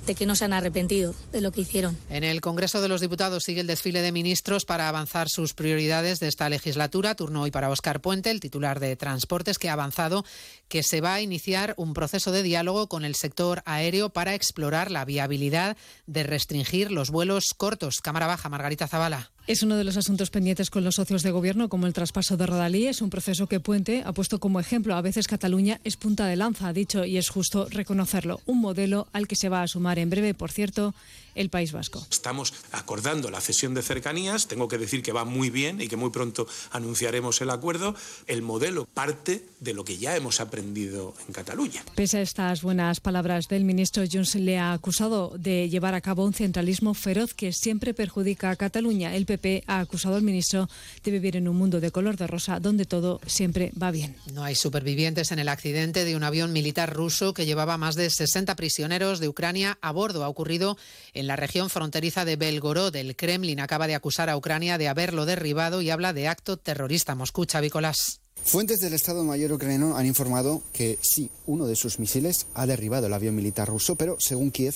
de 0.07 0.15
que 0.15 0.27
no 0.27 0.35
se 0.35 0.45
han 0.45 0.53
arrepentido 0.53 1.15
de 1.33 1.41
lo 1.41 1.53
que 1.53 1.63
hicieron. 1.63 1.97
En 2.09 2.25
el 2.25 2.41
Congreso 2.41 2.81
de 2.81 2.89
los 2.89 3.01
Diputados 3.01 3.45
sigue 3.45 3.61
el 3.61 3.67
desfile 3.67 4.03
de 4.03 4.13
ministros 4.13 4.65
para 4.65 4.89
avanzar 4.89 5.29
sus 5.29 5.55
prioridades 5.55 6.21
de 6.21 6.29
esta 6.29 6.49
legislatura. 6.49 7.15
Turno 7.15 7.43
hoy 7.43 7.51
para 7.51 7.71
Óscar 7.71 8.01
Puente, 8.01 8.31
el 8.31 8.41
titular 8.41 8.81
de 8.81 8.97
Transportes, 8.97 9.59
que 9.59 9.69
ha 9.69 9.75
avanzado 9.75 10.25
que 10.69 10.83
se 10.83 11.01
va 11.01 11.15
a 11.15 11.21
iniciar 11.21 11.75
un 11.77 11.95
proceso 11.95 12.33
de 12.33 12.43
diálogo 12.43 12.89
con 12.89 13.05
el 13.05 13.15
sector 13.15 13.63
aéreo 13.65 14.11
para 14.11 14.35
explorar 14.35 14.91
la 14.91 15.05
viabilidad 15.05 15.77
de 16.07 16.23
restringir 16.23 16.91
los 16.91 17.11
vuelos 17.11 17.55
cortos. 17.57 18.01
Cámara 18.01 18.27
Baja, 18.27 18.49
Margarita 18.49 18.89
Zavala. 18.89 19.31
Es 19.47 19.63
uno 19.63 19.77
de 19.77 19.85
los 19.85 19.97
asuntos 19.97 20.31
pendientes 20.31 20.71
con 20.71 20.85
los 20.85 20.95
socios 20.95 21.23
de 21.23 21.31
gobierno, 21.31 21.69
como 21.69 21.87
el 21.87 21.93
traspaso 21.93 22.37
de 22.37 22.47
Rodalí. 22.47 22.87
Es 22.87 23.03
un 23.03 23.11
proceso 23.11 23.47
que 23.47 23.59
Puente 23.59 24.03
ha 24.05 24.13
puesto 24.13 24.39
como 24.39 24.61
ejemplo. 24.61 24.95
A 24.95 25.03
veces 25.03 25.27
Cataluña 25.27 25.81
es 25.83 25.97
punta 25.97 26.27
de 26.27 26.37
lanza, 26.37 26.69
ha 26.69 26.73
dicho, 26.73 27.05
y 27.05 27.17
es 27.17 27.31
justo 27.31 27.67
reconocerlo. 27.69 28.41
Un 28.47 28.61
modelo 28.61 29.09
al 29.13 29.27
que 29.27 29.37
se 29.37 29.49
va 29.49 29.63
a 29.63 29.69
sumar 29.69 29.99
en 29.99 30.11
breve, 30.11 30.35
por 30.35 30.53
cierto, 30.53 30.95
el 31.35 31.51
País 31.51 31.73
Vasco. 31.73 32.07
Estamos 32.11 32.53
acordando 32.73 33.31
la 33.31 33.41
cesión 33.41 33.75
de 33.75 33.83
cercanías. 33.83 34.49
Tengo 34.49 34.69
que 34.69 34.79
decir 34.79 35.03
que 35.03 35.13
va 35.13 35.25
muy 35.25 35.51
bien 35.51 35.81
y 35.81 35.89
que 35.89 35.97
muy 35.97 36.11
pronto 36.11 36.47
anunciaremos 36.71 37.41
el 37.41 37.51
acuerdo. 37.51 37.95
El 38.27 38.43
modelo 38.43 38.87
parte 38.87 39.45
de 39.61 39.75
lo 39.75 39.85
que 39.85 39.99
ya 39.99 40.17
hemos 40.17 40.41
aprendido 40.41 41.15
en 41.27 41.33
Cataluña. 41.33 41.85
Pese 41.95 42.19
a 42.19 42.23
estas 42.23 42.63
buenas 42.63 43.01
palabras 43.01 43.49
del 43.49 43.65
ministro, 43.65 44.05
Junts 44.11 44.35
le 44.35 44.59
ha 44.59 44.73
acusado 44.73 45.35
de 45.37 45.69
llevar 45.69 45.95
a 45.95 46.01
cabo 46.01 46.25
un 46.25 46.35
centralismo 46.35 46.95
feroz 46.95 47.35
que 47.35 47.53
siempre 47.53 47.95
perjudica 47.95 48.51
a 48.51 48.57
Cataluña. 48.57 49.15
El 49.15 49.27
PP 49.27 49.65
ha 49.67 49.81
acusado 49.81 50.17
al 50.17 50.23
ministro 50.23 50.69
de 51.05 51.11
vivir 51.11 51.37
en 51.37 51.49
un 51.49 51.57
mundo 51.57 51.81
de 51.81 51.91
color 51.91 52.17
de 52.17 52.27
rosa 52.27 52.61
donde 52.61 52.85
todo 52.85 53.21
siempre 53.27 53.73
va 53.81 53.91
bien. 53.91 54.17
No 54.33 54.45
hay 54.45 54.55
supervivientes 54.55 55.33
en 55.33 55.39
el 55.39 55.49
accidente 55.49 56.05
de 56.05 56.17
un 56.17 56.25
avión 56.25 56.53
militar 56.53 56.95
ruso 56.95 57.35
que 57.35 57.47
llevaba 57.47 57.77
más 57.77 57.95
de 57.95 58.09
60 58.09 58.55
prisioneros 58.57 59.21
de 59.21 59.29
Ucrania 59.29 59.79
a 59.81 59.93
bordo. 59.93 60.25
Ha 60.25 60.29
ocurrido 60.29 60.77
en 61.15 61.20
la 61.27 61.37
región 61.37 61.71
fronteriza 61.71 62.25
de 62.25 62.37
Belgorod. 62.37 62.95
El 62.97 63.17
Kremlin 63.17 63.61
acaba 63.61 63.87
de 63.87 63.95
acusar 63.95 64.31
a 64.31 64.37
Ucrania 64.37 64.79
de 64.79 64.89
haberlo 64.89 65.27
derribado 65.27 65.83
y 65.83 65.91
habla 65.91 66.13
de 66.13 66.29
acto 66.29 66.57
terrorista. 66.57 67.15
Moscú, 67.15 67.45
Chavícolas. 67.45 68.21
Fuentes 68.45 68.81
del 68.81 68.95
Estado 68.95 69.23
Mayor 69.23 69.53
ucraniano 69.53 69.97
han 69.97 70.07
informado 70.07 70.63
que 70.73 70.99
sí, 71.03 71.31
uno 71.47 71.67
de 71.67 71.77
sus 71.77 71.99
misiles 71.99 72.47
ha 72.55 72.67
derribado 72.67 73.07
el 73.07 73.15
avión 73.15 73.37
militar 73.37 73.69
ruso, 73.69 73.97
pero 73.97 74.17
según 74.19 74.51
Kiev, 74.51 74.75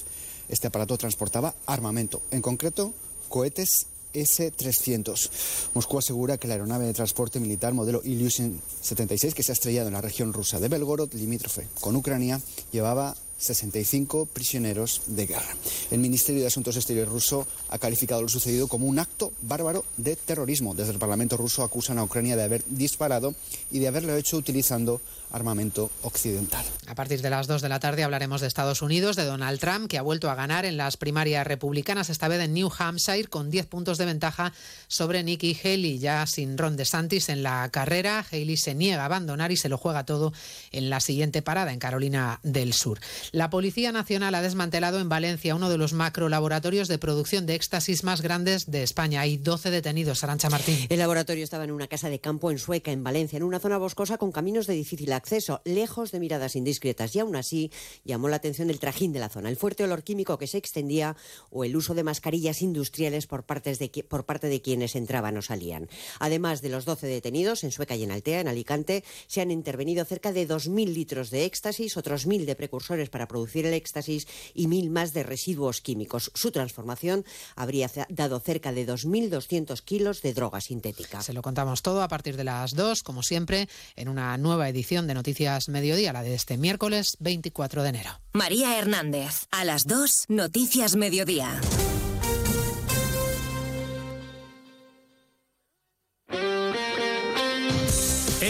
este 0.49 0.67
aparato 0.67 0.99
transportaba 0.99 1.55
armamento, 1.67 2.23
en 2.31 2.43
concreto 2.43 2.93
cohetes 3.29 3.87
S-300. 4.13 5.31
Moscú 5.75 5.99
asegura 5.99 6.39
que 6.39 6.47
la 6.47 6.55
aeronave 6.55 6.87
de 6.87 6.95
transporte 6.95 7.41
militar 7.41 7.75
modelo 7.75 8.01
Ilyushin 8.05 8.61
76, 8.81 9.35
que 9.35 9.43
se 9.43 9.53
ha 9.53 9.55
estrellado 9.55 9.89
en 9.89 9.95
la 9.95 10.01
región 10.01 10.33
rusa 10.33 10.61
de 10.61 10.69
Belgorod, 10.69 11.13
limítrofe 11.15 11.67
con 11.81 11.97
Ucrania, 11.97 12.41
llevaba 12.71 13.17
65 13.39 14.27
prisioneros 14.27 15.03
de 15.07 15.27
guerra. 15.27 15.57
El 15.91 16.01
Ministerio 16.01 16.41
de 16.41 16.47
Asuntos 16.47 16.77
Exteriores 16.77 17.13
ruso 17.13 17.47
ha 17.69 17.79
calificado 17.79 18.23
lo 18.23 18.29
sucedido 18.29 18.69
como 18.69 18.87
un 18.87 18.99
acto 18.99 19.33
bárbaro 19.43 19.85
de 19.97 20.17
terrorismo. 20.17 20.75
Desde 20.75 20.93
el 20.93 20.99
Parlamento 20.99 21.37
ruso 21.37 21.63
acusan 21.63 21.99
a 21.99 22.05
Ucrania 22.05 22.37
de 22.37 22.45
haber 22.45 22.65
disparado 22.67 23.35
y 23.71 23.79
de 23.79 23.89
haberlo 23.89 24.17
hecho 24.17 24.37
utilizando 24.37 25.01
armamento 25.35 25.91
occidental. 26.03 26.65
A 26.87 26.95
partir 26.95 27.21
de 27.21 27.31
las 27.31 27.47
2 27.47 27.61
de 27.61 27.69
la 27.69 27.81
tarde 27.81 28.05
hablaremos 28.05 28.41
de 28.41 28.47
Estados 28.47 28.83
Unidos, 28.83 29.17
de 29.17 29.25
Donald 29.25 29.59
Trump, 29.59 29.89
que 29.89 29.99
ha 29.99 30.03
vuelto 30.03 30.31
a 30.31 30.35
ganar 30.35 30.65
en 30.65 30.77
las 30.77 30.97
primarias 30.97 31.47
republicanas, 31.47 32.09
esta 32.09 32.29
vez 32.29 32.41
en 32.41 32.55
New 32.55 32.71
Hampshire, 32.79 33.25
con 33.25 33.51
10 33.51 33.67
puntos 33.67 33.99
de 33.99 34.07
ventaja 34.07 34.53
sobre 34.87 35.23
Nikki 35.23 35.59
Haley, 35.63 35.99
ya 35.99 36.27
sin 36.27 36.57
Ron 36.57 36.77
DeSantis 36.77 37.29
en 37.29 37.43
la 37.43 37.69
carrera. 37.71 38.25
Haley 38.31 38.57
se 38.57 38.75
niega 38.75 39.03
a 39.03 39.07
abandonar 39.07 39.51
y 39.51 39.57
se 39.57 39.69
lo 39.69 39.77
juega 39.79 40.05
todo 40.05 40.33
en 40.71 40.91
la 40.91 41.01
siguiente 41.01 41.43
parada, 41.43 41.73
en 41.73 41.79
Carolina 41.79 42.41
del 42.43 42.73
Sur. 42.73 43.01
La 43.33 43.51
Policía 43.51 43.93
Nacional 43.93 44.35
ha 44.35 44.43
desmantelado 44.43 45.01
en 45.01 45.09
Valencia 45.09 45.55
uno 45.55 45.69
de 45.69 45.79
los 45.79 45.93
macrolaboratorios 45.93 46.89
de 46.89 46.99
producción 46.99 47.47
de 47.47 47.55
éxtasis 47.55 48.05
más 48.05 48.21
grandes 48.21 48.71
de 48.71 48.83
España. 48.83 49.21
Hay 49.21 49.37
12 49.37 49.71
detenidos. 49.71 50.23
Arancha 50.23 50.51
Martín. 50.51 50.87
El 50.89 50.99
laboratorio 50.99 51.43
estaba 51.43 51.65
en 51.65 51.71
una 51.71 51.89
casa 51.89 52.09
de 52.09 52.21
campo 52.21 52.51
en 52.51 52.59
Sueca, 52.59 52.93
en 52.93 53.03
Valencia, 53.03 53.37
en 53.37 53.43
una 53.43 53.59
zona 53.59 53.79
boscosa 53.79 54.19
con 54.19 54.33
caminos 54.33 54.67
de 54.67 54.75
difícil 54.75 55.13
acceso, 55.13 55.24
lejos 55.65 56.13
de 56.13 56.21
miradas 56.21 56.57
indiscretas. 56.57 57.15
Y 57.15 57.21
aún 57.21 57.37
así 57.37 57.71
llamó 58.05 58.29
la 58.29 58.37
atención 58.37 58.71
el 58.71 58.79
trajín 58.79 59.13
de 59.13 59.21
la 59.21 59.29
zona, 59.29 59.49
el 59.49 59.57
fuerte 59.57 59.85
olor 59.85 60.03
químico 60.03 60.39
que 60.39 60.47
se 60.47 60.59
extendía 60.59 61.17
o 61.51 61.65
el 61.65 61.77
uso 61.77 61.95
de 61.95 62.05
mascarillas 62.05 62.63
industriales 62.63 63.27
por, 63.27 63.45
partes 63.45 63.79
de, 63.79 63.89
por 64.09 64.25
parte 64.25 64.49
de 64.49 64.61
quienes 64.61 64.97
entraban 64.97 65.37
o 65.37 65.43
salían. 65.43 65.89
Además 66.19 66.63
de 66.63 66.69
los 66.69 66.85
12 66.85 67.07
detenidos, 67.07 67.65
en 67.65 67.71
Sueca 67.71 67.97
y 67.97 68.03
en 68.03 68.11
Altea, 68.11 68.41
en 68.41 68.49
Alicante, 68.49 69.05
se 69.27 69.41
han 69.41 69.51
intervenido 69.51 70.05
cerca 70.05 70.33
de 70.33 70.49
2.000 70.49 70.93
litros 70.93 71.31
de 71.31 71.45
éxtasis, 71.45 71.97
otros 71.97 72.27
1.000 72.27 72.45
de 72.45 72.57
precursores 72.57 73.09
para 73.09 73.29
producir 73.29 73.67
el 73.67 73.75
éxtasis 73.75 74.27
y 74.55 74.67
1.000 74.67 74.91
más 74.91 75.13
de 75.13 75.23
residuos 75.23 75.81
químicos. 75.81 76.31
Su 76.35 76.51
transformación 76.51 77.25
habría 77.57 77.91
dado 78.09 78.41
cerca 78.41 78.73
de 78.73 78.87
2.200 78.87 79.83
kilos 79.83 80.23
de 80.23 80.35
droga 80.35 80.61
sintética. 80.61 81.23
Se 81.23 81.33
lo 81.33 81.43
contamos 81.43 81.83
todo 81.83 82.03
a 82.03 82.09
partir 82.09 82.37
de 82.37 82.45
las 82.45 82.75
2, 82.75 83.03
como 83.03 83.23
siempre, 83.23 83.69
en 83.97 84.09
una 84.09 84.37
nueva 84.39 84.69
edición 84.69 85.07
de 85.07 85.14
Noticias 85.15 85.69
Mediodía, 85.69 86.13
la 86.13 86.23
de 86.23 86.35
este 86.35 86.59
miércoles 86.59 87.17
24 87.21 87.83
de 87.83 87.89
enero. 87.89 88.21
María 88.33 88.79
Hernández, 88.79 89.47
a 89.51 89.65
las 89.65 89.87
2, 89.87 90.27
Noticias 90.29 90.97
Mediodía. 90.97 91.61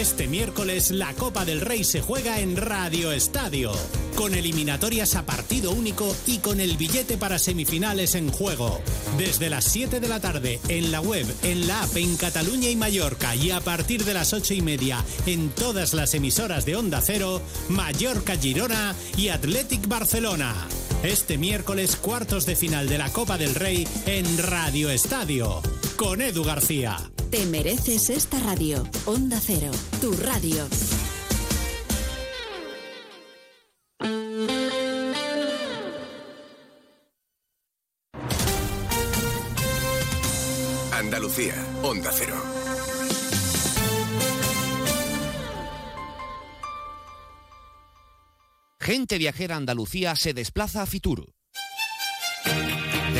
Este 0.05 0.27
miércoles 0.27 0.91
la 0.91 1.11
Copa 1.15 1.45
del 1.45 1.61
Rey 1.61 1.83
se 1.83 1.99
juega 1.99 2.39
en 2.39 2.57
Radio 2.57 3.11
Estadio, 3.11 3.71
con 4.13 4.35
eliminatorias 4.35 5.15
a 5.15 5.25
partido 5.25 5.71
único 5.71 6.15
y 6.27 6.37
con 6.37 6.59
el 6.59 6.77
billete 6.77 7.17
para 7.17 7.39
semifinales 7.39 8.13
en 8.13 8.31
juego. 8.31 8.79
Desde 9.17 9.49
las 9.49 9.65
7 9.65 9.99
de 9.99 10.07
la 10.07 10.19
tarde 10.19 10.59
en 10.67 10.91
la 10.91 11.01
web, 11.01 11.25
en 11.41 11.67
la 11.67 11.81
app 11.81 11.97
en 11.97 12.17
Cataluña 12.17 12.69
y 12.69 12.75
Mallorca 12.75 13.35
y 13.35 13.49
a 13.49 13.61
partir 13.61 14.05
de 14.05 14.13
las 14.13 14.31
8 14.31 14.53
y 14.53 14.61
media 14.61 15.03
en 15.25 15.49
todas 15.49 15.95
las 15.95 16.13
emisoras 16.13 16.65
de 16.65 16.75
Onda 16.75 17.01
Cero, 17.01 17.41
Mallorca 17.69 18.37
Girona 18.37 18.93
y 19.17 19.29
Athletic 19.29 19.87
Barcelona. 19.87 20.53
Este 21.01 21.39
miércoles 21.39 21.95
cuartos 21.95 22.45
de 22.45 22.55
final 22.55 22.87
de 22.87 22.99
la 22.99 23.11
Copa 23.11 23.39
del 23.39 23.55
Rey 23.55 23.87
en 24.05 24.37
Radio 24.37 24.91
Estadio, 24.91 25.63
con 25.95 26.21
Edu 26.21 26.43
García. 26.43 26.97
Te 27.29 27.45
mereces 27.45 28.09
esta 28.09 28.39
radio. 28.39 28.83
Onda 29.05 29.39
Cero, 29.39 29.71
tu 30.01 30.13
radio. 30.13 30.67
Andalucía, 40.91 41.55
Onda 41.83 42.11
Cero. 42.13 42.35
Gente 48.79 49.17
viajera 49.17 49.55
Andalucía 49.55 50.15
se 50.15 50.33
desplaza 50.33 50.83
a 50.83 50.85
Fitur. 50.85 51.33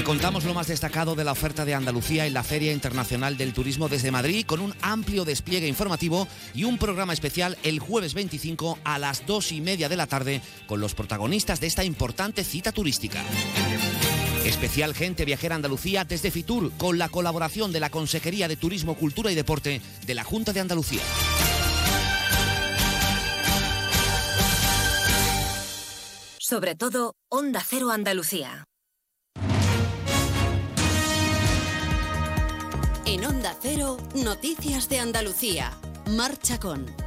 Contamos 0.05 0.43
lo 0.43 0.53
más 0.53 0.67
destacado 0.67 1.15
de 1.15 1.23
la 1.23 1.31
oferta 1.31 1.65
de 1.65 1.73
Andalucía 1.73 2.27
en 2.27 2.35
la 2.35 2.43
Feria 2.43 2.71
Internacional 2.71 3.37
del 3.37 3.53
Turismo 3.53 3.89
desde 3.89 4.11
Madrid 4.11 4.45
con 4.45 4.59
un 4.59 4.75
amplio 4.83 5.25
despliegue 5.25 5.67
informativo 5.67 6.27
y 6.53 6.63
un 6.63 6.77
programa 6.77 7.11
especial 7.11 7.57
el 7.63 7.79
jueves 7.79 8.13
25 8.13 8.77
a 8.83 8.99
las 8.99 9.25
2 9.25 9.53
y 9.53 9.61
media 9.61 9.89
de 9.89 9.97
la 9.97 10.05
tarde 10.05 10.43
con 10.67 10.79
los 10.79 10.93
protagonistas 10.93 11.59
de 11.59 11.65
esta 11.65 11.83
importante 11.83 12.43
cita 12.43 12.71
turística. 12.71 13.23
Especial 14.45 14.93
Gente 14.93 15.25
Viajera 15.25 15.55
Andalucía 15.55 16.03
desde 16.05 16.29
Fitur 16.29 16.71
con 16.77 16.99
la 16.99 17.09
colaboración 17.09 17.71
de 17.71 17.79
la 17.79 17.89
Consejería 17.89 18.47
de 18.47 18.57
Turismo, 18.57 18.93
Cultura 18.93 19.31
y 19.31 19.35
Deporte 19.35 19.81
de 20.05 20.13
la 20.13 20.23
Junta 20.23 20.53
de 20.53 20.59
Andalucía. 20.59 21.01
Sobre 26.37 26.75
todo, 26.75 27.15
Onda 27.27 27.63
Cero 27.67 27.89
Andalucía. 27.89 28.67
En 33.05 33.23
Onda 33.23 33.55
Cero, 33.61 33.97
Noticias 34.15 34.89
de 34.89 34.99
Andalucía. 34.99 35.71
Marcha 36.07 36.59
con. 36.59 37.04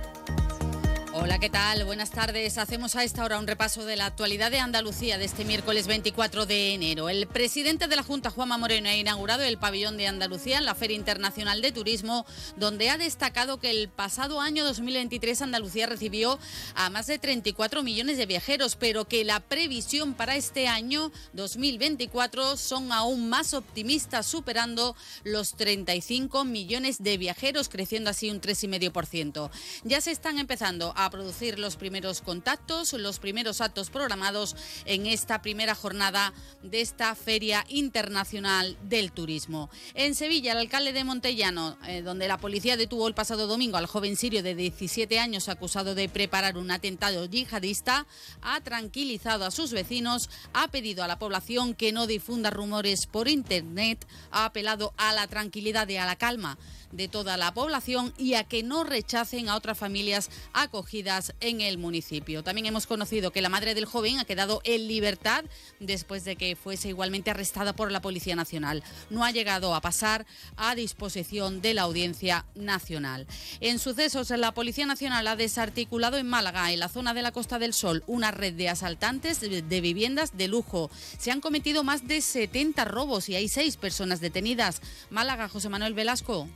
Hola, 1.20 1.40
¿qué 1.40 1.50
tal? 1.50 1.84
Buenas 1.84 2.12
tardes. 2.12 2.58
Hacemos 2.58 2.94
a 2.94 3.02
esta 3.02 3.24
hora 3.24 3.40
un 3.40 3.48
repaso 3.48 3.84
de 3.84 3.96
la 3.96 4.06
actualidad 4.06 4.52
de 4.52 4.60
Andalucía 4.60 5.18
de 5.18 5.24
este 5.24 5.44
miércoles 5.44 5.88
24 5.88 6.46
de 6.46 6.74
enero. 6.74 7.08
El 7.08 7.26
presidente 7.26 7.88
de 7.88 7.96
la 7.96 8.04
Junta, 8.04 8.30
Juanma 8.30 8.56
Moreno, 8.56 8.88
ha 8.88 8.94
inaugurado 8.94 9.42
el 9.42 9.58
pabellón 9.58 9.96
de 9.96 10.06
Andalucía 10.06 10.58
en 10.58 10.64
la 10.64 10.76
Feria 10.76 10.96
Internacional 10.96 11.60
de 11.60 11.72
Turismo, 11.72 12.24
donde 12.56 12.88
ha 12.88 12.98
destacado 12.98 13.58
que 13.58 13.70
el 13.70 13.88
pasado 13.88 14.40
año 14.40 14.62
2023 14.62 15.42
Andalucía 15.42 15.88
recibió 15.88 16.38
a 16.76 16.88
más 16.88 17.08
de 17.08 17.18
34 17.18 17.82
millones 17.82 18.16
de 18.16 18.26
viajeros, 18.26 18.76
pero 18.76 19.06
que 19.06 19.24
la 19.24 19.40
previsión 19.40 20.14
para 20.14 20.36
este 20.36 20.68
año 20.68 21.10
2024 21.32 22.56
son 22.56 22.92
aún 22.92 23.28
más 23.28 23.54
optimistas, 23.54 24.24
superando 24.24 24.94
los 25.24 25.54
35 25.54 26.44
millones 26.44 27.02
de 27.02 27.18
viajeros, 27.18 27.68
creciendo 27.68 28.08
así 28.08 28.30
un 28.30 28.40
3,5%. 28.40 29.50
Ya 29.82 30.00
se 30.00 30.12
están 30.12 30.38
empezando 30.38 30.92
a 30.96 31.07
producir 31.10 31.58
los 31.58 31.76
primeros 31.76 32.20
contactos, 32.20 32.92
los 32.92 33.18
primeros 33.18 33.60
actos 33.60 33.90
programados 33.90 34.56
en 34.84 35.06
esta 35.06 35.42
primera 35.42 35.74
jornada 35.74 36.32
de 36.62 36.80
esta 36.80 37.14
Feria 37.14 37.64
Internacional 37.68 38.76
del 38.82 39.12
Turismo. 39.12 39.70
En 39.94 40.14
Sevilla, 40.14 40.52
el 40.52 40.58
alcalde 40.58 40.92
de 40.92 41.04
Montellano, 41.04 41.76
eh, 41.86 42.02
donde 42.02 42.28
la 42.28 42.38
policía 42.38 42.76
detuvo 42.76 43.08
el 43.08 43.14
pasado 43.14 43.46
domingo 43.46 43.76
al 43.76 43.86
joven 43.86 44.16
sirio 44.16 44.42
de 44.42 44.54
17 44.54 45.18
años 45.18 45.48
acusado 45.48 45.94
de 45.94 46.08
preparar 46.08 46.56
un 46.56 46.70
atentado 46.70 47.26
yihadista, 47.26 48.06
ha 48.42 48.60
tranquilizado 48.60 49.44
a 49.44 49.50
sus 49.50 49.72
vecinos, 49.72 50.30
ha 50.52 50.68
pedido 50.68 51.04
a 51.04 51.08
la 51.08 51.18
población 51.18 51.74
que 51.74 51.92
no 51.92 52.06
difunda 52.06 52.50
rumores 52.50 53.06
por 53.06 53.28
Internet, 53.28 54.06
ha 54.30 54.44
apelado 54.44 54.92
a 54.96 55.12
la 55.12 55.26
tranquilidad 55.26 55.88
y 55.88 55.96
a 55.96 56.06
la 56.06 56.16
calma. 56.16 56.58
De 56.92 57.08
toda 57.08 57.36
la 57.36 57.52
población 57.52 58.12
y 58.16 58.34
a 58.34 58.44
que 58.44 58.62
no 58.62 58.84
rechacen 58.84 59.48
a 59.48 59.56
otras 59.56 59.78
familias 59.78 60.30
acogidas 60.52 61.34
en 61.40 61.60
el 61.60 61.78
municipio. 61.78 62.42
También 62.42 62.66
hemos 62.66 62.86
conocido 62.86 63.30
que 63.30 63.42
la 63.42 63.48
madre 63.48 63.74
del 63.74 63.84
joven 63.84 64.18
ha 64.18 64.24
quedado 64.24 64.60
en 64.64 64.88
libertad 64.88 65.44
después 65.80 66.24
de 66.24 66.36
que 66.36 66.56
fuese 66.56 66.88
igualmente 66.88 67.30
arrestada 67.30 67.74
por 67.74 67.92
la 67.92 68.00
Policía 68.00 68.36
Nacional. 68.36 68.82
No 69.10 69.24
ha 69.24 69.30
llegado 69.30 69.74
a 69.74 69.80
pasar 69.80 70.26
a 70.56 70.74
disposición 70.74 71.60
de 71.60 71.74
la 71.74 71.82
Audiencia 71.82 72.46
Nacional. 72.54 73.26
En 73.60 73.78
sucesos, 73.78 74.30
la 74.30 74.54
Policía 74.54 74.86
Nacional 74.86 75.26
ha 75.26 75.36
desarticulado 75.36 76.16
en 76.16 76.28
Málaga, 76.28 76.72
en 76.72 76.80
la 76.80 76.88
zona 76.88 77.14
de 77.14 77.22
la 77.22 77.32
Costa 77.32 77.58
del 77.58 77.74
Sol, 77.74 78.04
una 78.06 78.30
red 78.30 78.54
de 78.54 78.68
asaltantes 78.68 79.40
de 79.40 79.80
viviendas 79.80 80.36
de 80.36 80.48
lujo. 80.48 80.90
Se 81.18 81.30
han 81.30 81.40
cometido 81.40 81.84
más 81.84 82.06
de 82.06 82.20
70 82.20 82.84
robos 82.84 83.28
y 83.28 83.36
hay 83.36 83.48
seis 83.48 83.76
personas 83.76 84.20
detenidas. 84.20 84.80
Málaga, 85.10 85.48
José 85.48 85.68
Manuel 85.68 85.94
Velasco. 85.94 86.48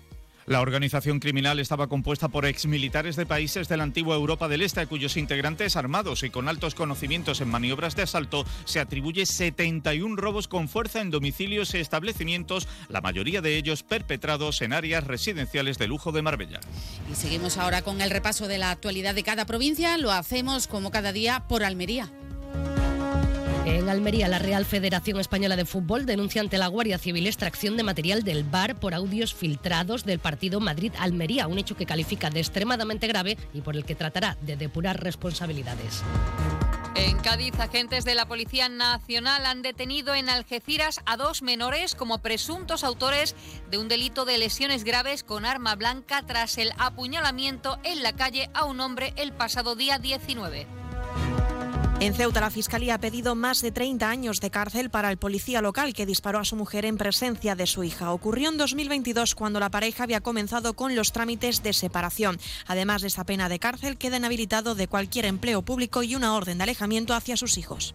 La 0.47 0.61
organización 0.61 1.21
criminal 1.21 1.61
estaba 1.61 1.87
compuesta 1.87 2.29
por 2.29 2.47
exmilitares 2.47 3.15
de 3.17 3.27
países 3.27 3.69
de 3.69 3.77
la 3.77 3.85
antigua 3.85 4.17
Europa 4.17 4.49
del 4.49 4.63
Este, 4.63 4.87
cuyos 4.87 5.17
integrantes 5.17 5.77
armados 5.77 6.25
y 6.25 6.31
con 6.31 6.49
altos 6.49 6.75
conocimientos 6.75 7.41
en 7.41 7.49
maniobras 7.49 7.95
de 7.95 8.03
asalto 8.03 8.45
se 8.65 8.81
atribuye 8.81 9.25
71 9.25 10.17
robos 10.17 10.49
con 10.49 10.69
fuerza 10.69 11.01
en 11.01 11.11
domicilios 11.11 11.75
y 11.75 11.79
establecimientos, 11.79 12.67
la 12.89 13.01
mayoría 13.01 13.41
de 13.41 13.57
ellos 13.57 13.85
perpetrados 13.85 14.63
en 14.63 14.73
áreas 14.73 15.05
residenciales 15.05 15.79
de 15.79 15.87
lujo 15.87 16.11
de 16.11 16.23
Marbella. 16.23 16.61
Y 17.11 17.15
seguimos 17.15 17.57
ahora 17.57 17.83
con 17.83 18.01
el 18.01 18.11
repaso 18.11 18.49
de 18.49 18.59
la 18.59 18.71
actualidad 18.71 19.15
de 19.15 19.23
cada 19.23 19.47
provincia. 19.47 19.97
Lo 19.99 20.11
hacemos 20.11 20.67
como 20.67 20.91
cada 20.91 21.13
día 21.13 21.45
por 21.49 21.63
Almería. 21.63 22.11
En 23.65 23.89
Almería, 23.89 24.27
la 24.27 24.41
Real 24.41 24.65
Federación 24.65 25.21
Española 25.21 25.55
de 25.55 25.65
Fútbol 25.65 26.05
denuncia 26.05 26.41
ante 26.41 26.59
la 26.59 26.67
Guardia 26.67 26.99
Civil 26.99 27.29
extracción 27.29 27.77
de 27.77 27.85
material 27.85 28.25
del 28.25 28.43
bar 28.43 28.75
por 28.75 28.93
audios 28.93 29.35
filtrados 29.35 30.05
del 30.05 30.19
partido 30.19 30.59
Madrid-Almería, 30.59 31.47
un 31.47 31.59
hecho 31.59 31.77
que 31.77 31.87
califica 31.87 32.29
de 32.29 32.41
extremadamente 32.41 33.07
grave 33.07 33.39
y 33.55 33.61
por 33.61 33.77
el 33.77 33.85
que 33.85 33.95
tratará 33.95 34.37
de 34.41 34.57
depurar 34.57 35.01
responsabilidades. 35.01 36.03
En 36.97 37.19
Cádiz, 37.19 37.55
agentes 37.61 38.05
de 38.05 38.17
la 38.17 38.27
Policía 38.27 38.69
Nacional 38.69 39.47
han 39.47 39.63
detenido 39.63 40.17
en 40.17 40.29
Algeciras 40.29 41.01
a 41.07 41.17
dos 41.17 41.41
menores 41.43 41.95
como 41.95 42.19
presuntos 42.19 42.83
autores 42.83 43.37
de 43.71 43.79
un 43.79 43.87
delito 43.87 44.25
de 44.25 44.39
lesiones 44.39 44.83
graves 44.83 45.23
con 45.23 45.45
arma 45.45 45.77
blanca 45.77 46.23
tras 46.27 46.59
el 46.59 46.73
apuñalamiento 46.79 47.79
en 47.85 48.03
la 48.03 48.13
calle 48.13 48.51
a 48.55 48.65
un 48.65 48.81
hombre 48.81 49.15
el 49.17 49.33
pasado 49.33 49.77
día 49.77 50.01
19. 50.01 50.82
En 52.03 52.15
Ceuta, 52.15 52.41
la 52.41 52.51
Fiscalía 52.51 52.95
ha 52.95 52.99
pedido 52.99 53.37
más 53.37 53.63
de 53.63 53.71
30 53.71 54.11
años 54.11 54.41
de 54.41 54.51
cárcel 54.51 54.91
para 54.91 55.09
el 55.13 55.19
policía 55.19 55.63
local 55.63 55.95
que 55.95 56.05
disparó 56.05 56.41
a 56.41 56.45
su 56.45 56.57
mujer 56.57 56.85
en 56.85 56.97
presencia 56.97 57.55
de 57.55 57.69
su 57.69 57.85
hija. 57.85 58.11
Ocurrió 58.11 58.49
en 58.49 58.57
2022 58.57 59.37
cuando 59.37 59.61
la 59.61 59.71
pareja 59.71 60.03
había 60.03 60.21
comenzado 60.21 60.75
con 60.75 60.97
los 60.97 61.13
trámites 61.13 61.63
de 61.63 61.73
separación. 61.73 62.41
Además 62.67 63.03
de 63.03 63.07
esta 63.07 63.23
pena 63.23 63.49
de 63.49 63.61
cárcel, 63.61 63.99
queda 63.99 64.17
inhabilitado 64.17 64.75
de 64.75 64.89
cualquier 64.89 65.27
empleo 65.27 65.63
público 65.63 66.03
y 66.03 66.17
una 66.17 66.35
orden 66.35 66.59
de 66.59 66.65
alejamiento 66.65 67.15
hacia 67.15 67.37
sus 67.37 67.57
hijos. 67.57 67.95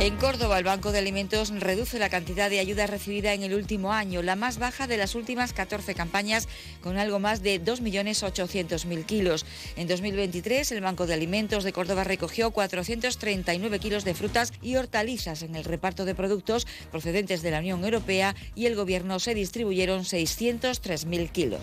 En 0.00 0.16
Córdoba, 0.16 0.56
el 0.56 0.64
Banco 0.64 0.92
de 0.92 0.98
Alimentos 0.98 1.50
reduce 1.50 1.98
la 1.98 2.08
cantidad 2.08 2.48
de 2.48 2.58
ayuda 2.58 2.86
recibida 2.86 3.34
en 3.34 3.42
el 3.42 3.52
último 3.52 3.92
año, 3.92 4.22
la 4.22 4.34
más 4.34 4.58
baja 4.58 4.86
de 4.86 4.96
las 4.96 5.14
últimas 5.14 5.52
14 5.52 5.94
campañas, 5.94 6.48
con 6.82 6.96
algo 6.96 7.18
más 7.18 7.42
de 7.42 7.62
2.800.000 7.62 9.04
kilos. 9.04 9.44
En 9.76 9.88
2023, 9.88 10.72
el 10.72 10.80
Banco 10.80 11.06
de 11.06 11.12
Alimentos 11.12 11.64
de 11.64 11.74
Córdoba 11.74 12.04
recogió 12.04 12.50
439 12.50 13.78
kilos 13.78 14.04
de 14.04 14.14
frutas 14.14 14.54
y 14.62 14.76
hortalizas 14.76 15.42
en 15.42 15.54
el 15.54 15.64
reparto 15.64 16.06
de 16.06 16.14
productos 16.14 16.66
procedentes 16.90 17.42
de 17.42 17.50
la 17.50 17.58
Unión 17.58 17.84
Europea 17.84 18.34
y 18.54 18.64
el 18.64 18.76
Gobierno 18.76 19.20
se 19.20 19.34
distribuyeron 19.34 20.04
603.000 20.04 21.30
kilos. 21.30 21.60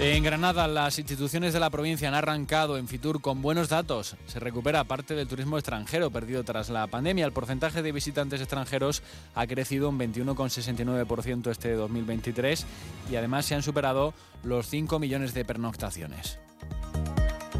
En 0.00 0.24
Granada, 0.24 0.66
las 0.66 0.98
instituciones 0.98 1.52
de 1.52 1.60
la 1.60 1.70
provincia 1.70 2.08
han 2.08 2.14
arrancado 2.14 2.76
en 2.76 2.88
Fitur 2.88 3.20
con 3.20 3.40
buenos 3.40 3.68
datos. 3.68 4.16
Se 4.26 4.40
recupera 4.40 4.82
parte 4.84 5.14
del 5.14 5.28
turismo 5.28 5.56
extranjero 5.56 6.10
perdido 6.10 6.42
tras 6.42 6.68
la 6.68 6.86
pandemia. 6.88 7.24
El 7.24 7.32
porcentaje 7.32 7.80
de 7.80 7.92
visitantes 7.92 8.40
extranjeros 8.40 9.02
ha 9.36 9.46
crecido 9.46 9.88
un 9.88 9.98
21,69% 9.98 11.50
este 11.50 11.72
2023 11.72 12.66
y 13.10 13.16
además 13.16 13.46
se 13.46 13.54
han 13.54 13.62
superado 13.62 14.14
los 14.42 14.66
5 14.66 14.98
millones 14.98 15.32
de 15.32 15.44
pernoctaciones. 15.44 16.38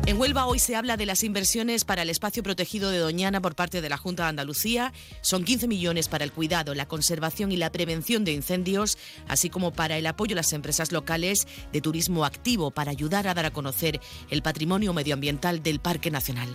En 0.06 0.20
Huelva 0.20 0.44
hoy 0.44 0.58
se 0.58 0.76
habla 0.76 0.98
de 0.98 1.06
las 1.06 1.24
inversiones 1.24 1.86
para 1.86 2.02
el 2.02 2.10
espacio 2.10 2.42
protegido 2.42 2.90
de 2.90 2.98
Doñana 2.98 3.40
por 3.40 3.54
parte 3.54 3.80
de 3.80 3.88
la 3.88 3.96
Junta 3.96 4.24
de 4.24 4.28
Andalucía. 4.28 4.92
Son 5.22 5.44
15 5.44 5.66
millones 5.66 6.08
para 6.08 6.24
el 6.24 6.32
cuidado, 6.32 6.74
la 6.74 6.86
conservación 6.86 7.52
y 7.52 7.56
la 7.56 7.72
prevención 7.72 8.22
de 8.22 8.32
incendios, 8.32 8.98
así 9.28 9.48
como 9.48 9.72
para 9.72 9.96
el 9.96 10.06
apoyo 10.06 10.34
a 10.34 10.36
las 10.36 10.52
empresas 10.52 10.92
locales 10.92 11.48
de 11.72 11.80
turismo 11.80 12.26
activo 12.26 12.70
para 12.70 12.90
ayudar 12.90 13.26
a 13.28 13.34
dar 13.34 13.46
a 13.46 13.52
conocer 13.52 13.98
el 14.28 14.42
patrimonio 14.42 14.92
medioambiental 14.92 15.62
del 15.62 15.80
Parque 15.80 16.10
Nacional. 16.10 16.54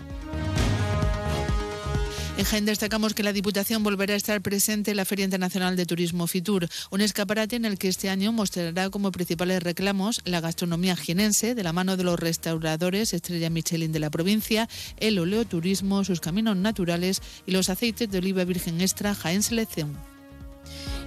En 2.40 2.46
Jaén 2.46 2.64
destacamos 2.64 3.14
que 3.14 3.22
la 3.22 3.34
Diputación 3.34 3.84
volverá 3.84 4.14
a 4.14 4.18
estar 4.18 4.40
presente 4.40 4.92
en 4.92 4.98
la 4.98 5.04
Feria 5.04 5.26
Internacional 5.26 5.76
de 5.76 5.86
Turismo 5.86 6.26
Fitur, 6.26 6.70
un 6.90 7.02
escaparate 7.02 7.58
en 7.58 7.66
el 7.66 7.78
que 7.78 7.90
este 7.90 8.10
año 8.10 8.32
mostrará 8.32 8.90
como 8.90 9.12
principales 9.12 9.62
reclamos 9.62 10.22
la 10.24 10.40
gastronomía 10.40 10.96
jienense 10.96 11.54
de 11.54 11.64
la 11.64 11.74
mano 11.74 11.98
de 11.98 12.06
los 12.06 12.18
restauradores 12.18 13.14
Estrella 13.14 13.50
Michelin 13.50 13.92
de 13.92 14.00
la 14.00 14.10
provincia, 14.10 14.70
el 15.02 15.20
oleoturismo, 15.20 16.06
sus 16.06 16.22
caminos 16.22 16.56
naturales 16.56 17.22
y 17.46 17.52
los 17.52 17.68
aceites 17.70 18.10
de 18.10 18.20
oliva 18.20 18.46
virgen 18.46 18.80
extra 18.80 19.16
Jaén 19.16 19.44
Selección. 19.44 19.98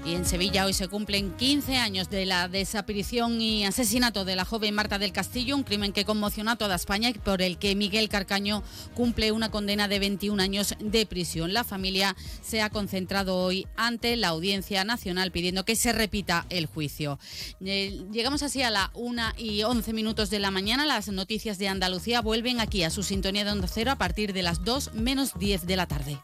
Y 0.04 0.14
en 0.14 0.24
Sevilla 0.24 0.66
hoy 0.66 0.72
se 0.72 0.88
cumplen 0.88 1.30
15 1.36 1.76
años 1.76 2.10
de 2.10 2.26
la 2.26 2.48
desaparición 2.48 3.40
y 3.40 3.64
asesinato 3.64 4.24
de 4.24 4.34
la 4.34 4.44
joven 4.44 4.74
Marta 4.74 4.98
del 4.98 5.12
Castillo, 5.12 5.54
un 5.54 5.62
crimen 5.62 5.92
que 5.92 6.04
conmocionó 6.04 6.50
a 6.50 6.56
toda 6.56 6.74
España 6.74 7.08
y 7.10 7.14
por 7.14 7.40
el 7.40 7.56
que 7.56 7.76
Miguel 7.76 8.08
Carcaño 8.08 8.64
cumple 8.94 9.30
una 9.30 9.52
condena 9.52 9.86
de 9.86 10.00
21 10.00 10.42
años 10.42 10.74
de 10.80 11.06
prisión. 11.06 11.52
La 11.52 11.62
familia 11.62 12.16
se 12.42 12.62
ha 12.62 12.70
concentrado 12.70 13.36
hoy 13.36 13.68
ante 13.76 14.16
la 14.16 14.28
Audiencia 14.28 14.84
Nacional 14.84 15.30
pidiendo 15.30 15.64
que 15.64 15.76
se 15.76 15.92
repita 15.92 16.46
el 16.50 16.66
juicio. 16.66 17.20
Eh, 17.64 18.02
llegamos 18.10 18.42
así 18.42 18.60
a 18.62 18.70
la 18.70 18.90
1 18.94 19.22
y 19.38 19.62
11 19.62 19.92
minutos 19.92 20.30
de 20.30 20.40
la 20.40 20.50
mañana. 20.50 20.84
Las 20.84 21.08
noticias 21.08 21.58
de 21.58 21.68
Andalucía 21.68 22.22
vuelven 22.22 22.60
aquí 22.60 22.82
a 22.82 22.90
su 22.90 23.04
sintonía 23.04 23.44
de 23.44 23.52
Onda 23.52 23.68
Cero 23.68 23.92
a 23.92 23.98
partir 23.98 24.32
de 24.32 24.42
las 24.42 24.64
2 24.64 24.94
menos 24.94 25.38
10 25.38 25.64
de 25.66 25.76
la 25.76 25.86
tarde. 25.86 26.18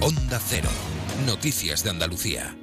Onda 0.00 0.38
Cero. 0.46 0.68
Noticias 1.26 1.82
de 1.84 1.90
Andalucía. 1.90 2.56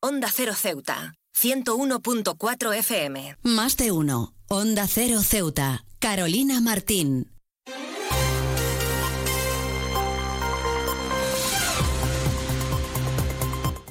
Onda 0.00 0.28
Cero 0.32 0.54
Ceuta, 0.54 1.14
101.4 1.34 2.74
FM. 2.76 3.36
Más 3.42 3.76
de 3.76 3.92
uno. 3.92 4.34
Onda 4.48 4.86
Cero 4.86 5.20
Ceuta. 5.22 5.84
Carolina 5.98 6.60
Martín. 6.60 7.32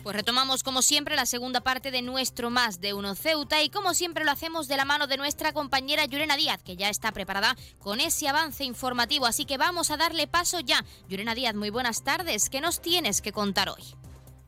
Pues 0.08 0.16
retomamos 0.16 0.64
como 0.64 0.82
siempre 0.82 1.18
la 1.18 1.26
segunda 1.26 1.60
parte 1.60 1.92
de 1.92 2.02
nuestro 2.02 2.50
Más 2.50 2.80
de 2.80 2.94
Uno 2.94 3.14
Ceuta 3.14 3.62
y 3.62 3.70
como 3.70 3.94
siempre 3.94 4.24
lo 4.24 4.32
hacemos 4.32 4.70
de 4.70 4.78
la 4.78 4.86
mano 4.86 5.06
de 5.06 5.18
nuestra 5.18 5.52
compañera 5.52 6.06
Yurena 6.06 6.38
Díaz, 6.38 6.64
que 6.64 6.78
ya 6.78 6.88
está 6.88 7.12
preparada 7.12 7.58
con 7.80 8.00
ese 8.00 8.30
avance 8.30 8.64
informativo, 8.64 9.26
así 9.26 9.44
que 9.44 9.58
vamos 9.58 9.92
a 9.92 9.98
darle 9.98 10.26
paso 10.26 10.62
ya. 10.62 10.86
Yurena 11.10 11.36
Díaz, 11.36 11.56
muy 11.56 11.72
buenas 11.72 12.06
tardes, 12.06 12.50
¿qué 12.50 12.62
nos 12.62 12.82
tienes 12.82 13.22
que 13.22 13.34
contar 13.34 13.68
hoy? 13.68 13.84